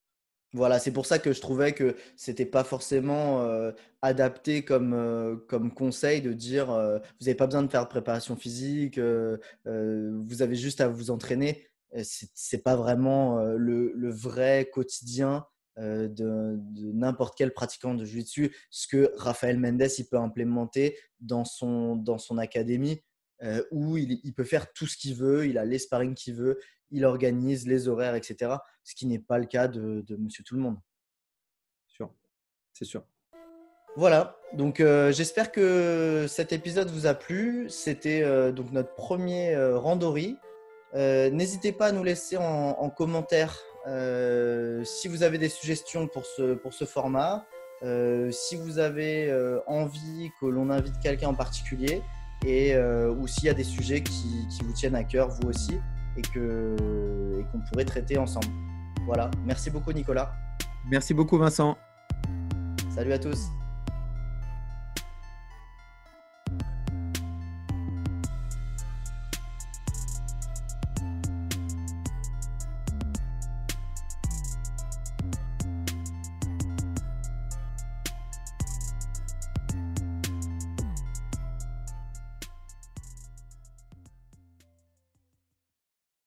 Voilà, 0.55 0.79
c'est 0.79 0.91
pour 0.93 1.07
ça 1.07 1.19
que 1.19 1.33
je 1.33 1.41
trouvais 1.41 1.73
que 1.73 1.97
c'était 2.15 2.45
pas 2.45 2.63
forcément 2.63 3.41
euh, 3.41 3.73
adapté 4.03 4.65
comme, 4.65 4.93
euh, 4.93 5.37
comme 5.49 5.73
conseil 5.73 6.21
de 6.21 6.35
dire 6.35 6.71
euh, 6.71 6.99
vous 6.99 7.25
n'avez 7.25 7.35
pas 7.35 7.47
besoin 7.47 7.63
de 7.63 7.71
faire 7.71 7.85
de 7.85 7.89
préparation 7.89 8.37
physique, 8.37 8.99
vous 8.99 10.43
avez 10.43 10.55
juste 10.55 10.83
à 10.83 10.89
vous 10.89 11.11
entraîner. 11.11 11.67
C'est 12.03 12.63
pas 12.63 12.77
vraiment 12.77 13.43
le, 13.43 14.11
vrai 14.11 14.69
quotidien 14.73 15.47
de, 15.79 16.09
de 16.59 16.93
n'importe 16.93 17.37
quel 17.37 17.53
pratiquant 17.53 17.95
de 17.95 18.05
jiu-jitsu, 18.05 18.55
ce 18.71 18.87
que 18.87 19.13
Raphaël 19.17 19.59
Mendes 19.59 19.89
il 19.99 20.05
peut 20.05 20.19
implémenter 20.19 20.99
dans 21.21 21.45
son, 21.45 21.97
dans 21.97 22.19
son 22.19 22.39
académie. 22.39 23.03
où 23.71 23.97
il, 23.97 24.21
il, 24.23 24.35
peut 24.35 24.45
faire 24.45 24.73
tout 24.73 24.87
ce 24.87 24.97
qu'il 24.97 25.15
veut, 25.15 25.47
il 25.47 25.57
a 25.59 25.65
les 25.65 25.79
sparring 25.79 26.15
qu'il 26.15 26.35
veut, 26.35 26.59
il 26.91 27.05
organise 27.05 27.67
les 27.67 27.89
horaires, 27.89 28.15
etc. 28.15 28.57
Ce 28.85 28.95
qui 28.95 29.07
n'est 29.07 29.19
pas 29.19 29.39
le 29.39 29.47
cas 29.47 29.67
de, 29.67 30.05
Monsieur 30.19 30.45
Tout 30.45 30.55
le 30.55 30.61
Monde. 30.61 30.79
C'est 32.73 32.85
sûr. 32.85 33.05
Voilà, 33.97 34.39
donc 34.55 34.81
euh, 34.81 35.13
j'espère 35.13 35.53
que 35.53 36.25
cet 36.27 36.53
épisode 36.53 36.89
vous 36.89 37.07
a 37.07 37.15
plu. 37.15 37.69
C'était 37.69 38.23
euh, 38.23 38.51
donc 38.51 38.73
notre 38.73 38.95
premier 38.95 39.55
euh, 39.55 39.79
randori. 39.79 40.39
N'hésitez 40.95 41.73
pas 41.73 41.87
à 41.87 41.93
nous 41.93 42.05
laisser 42.05 42.37
en, 42.37 42.91
commentaire 42.91 43.59
si 43.87 45.09
vous 45.09 45.23
avez 45.23 45.39
des 45.39 45.49
suggestions 45.49 46.09
pour 46.09 46.25
ce, 46.25 46.55
pour 46.55 46.73
ce 46.73 46.85
format, 46.85 47.47
si 48.31 48.57
vous 48.57 48.79
avez 48.79 49.33
envie 49.67 50.31
que 50.41 50.47
l'on 50.47 50.71
invite 50.71 50.99
quelqu'un 51.01 51.29
en 51.29 51.35
particulier, 51.35 52.03
et 52.45 52.77
ou 52.77 53.27
s'il 53.27 53.45
y 53.45 53.49
a 53.49 53.55
des 53.55 53.65
sujets 53.65 54.03
qui, 54.03 54.47
qui, 54.49 54.65
vous 54.65 54.73
tiennent 54.73 54.97
à 54.97 55.05
cœur, 55.05 55.29
vous 55.29 55.49
aussi 55.49 55.81
et 56.17 56.23
qu'on 56.23 57.61
pourrait 57.71 57.85
traiter 57.85 58.19
ensemble. 58.19 58.49
Voilà, 59.07 59.31
merci 59.45 59.71
beaucoup 59.71 59.93
Nicolas. 59.93 60.33
Merci 60.91 61.15
beaucoup 61.15 61.39
Vincent. 61.39 61.77
Salut 62.95 63.13
à 63.13 63.19
tous. 63.19 63.49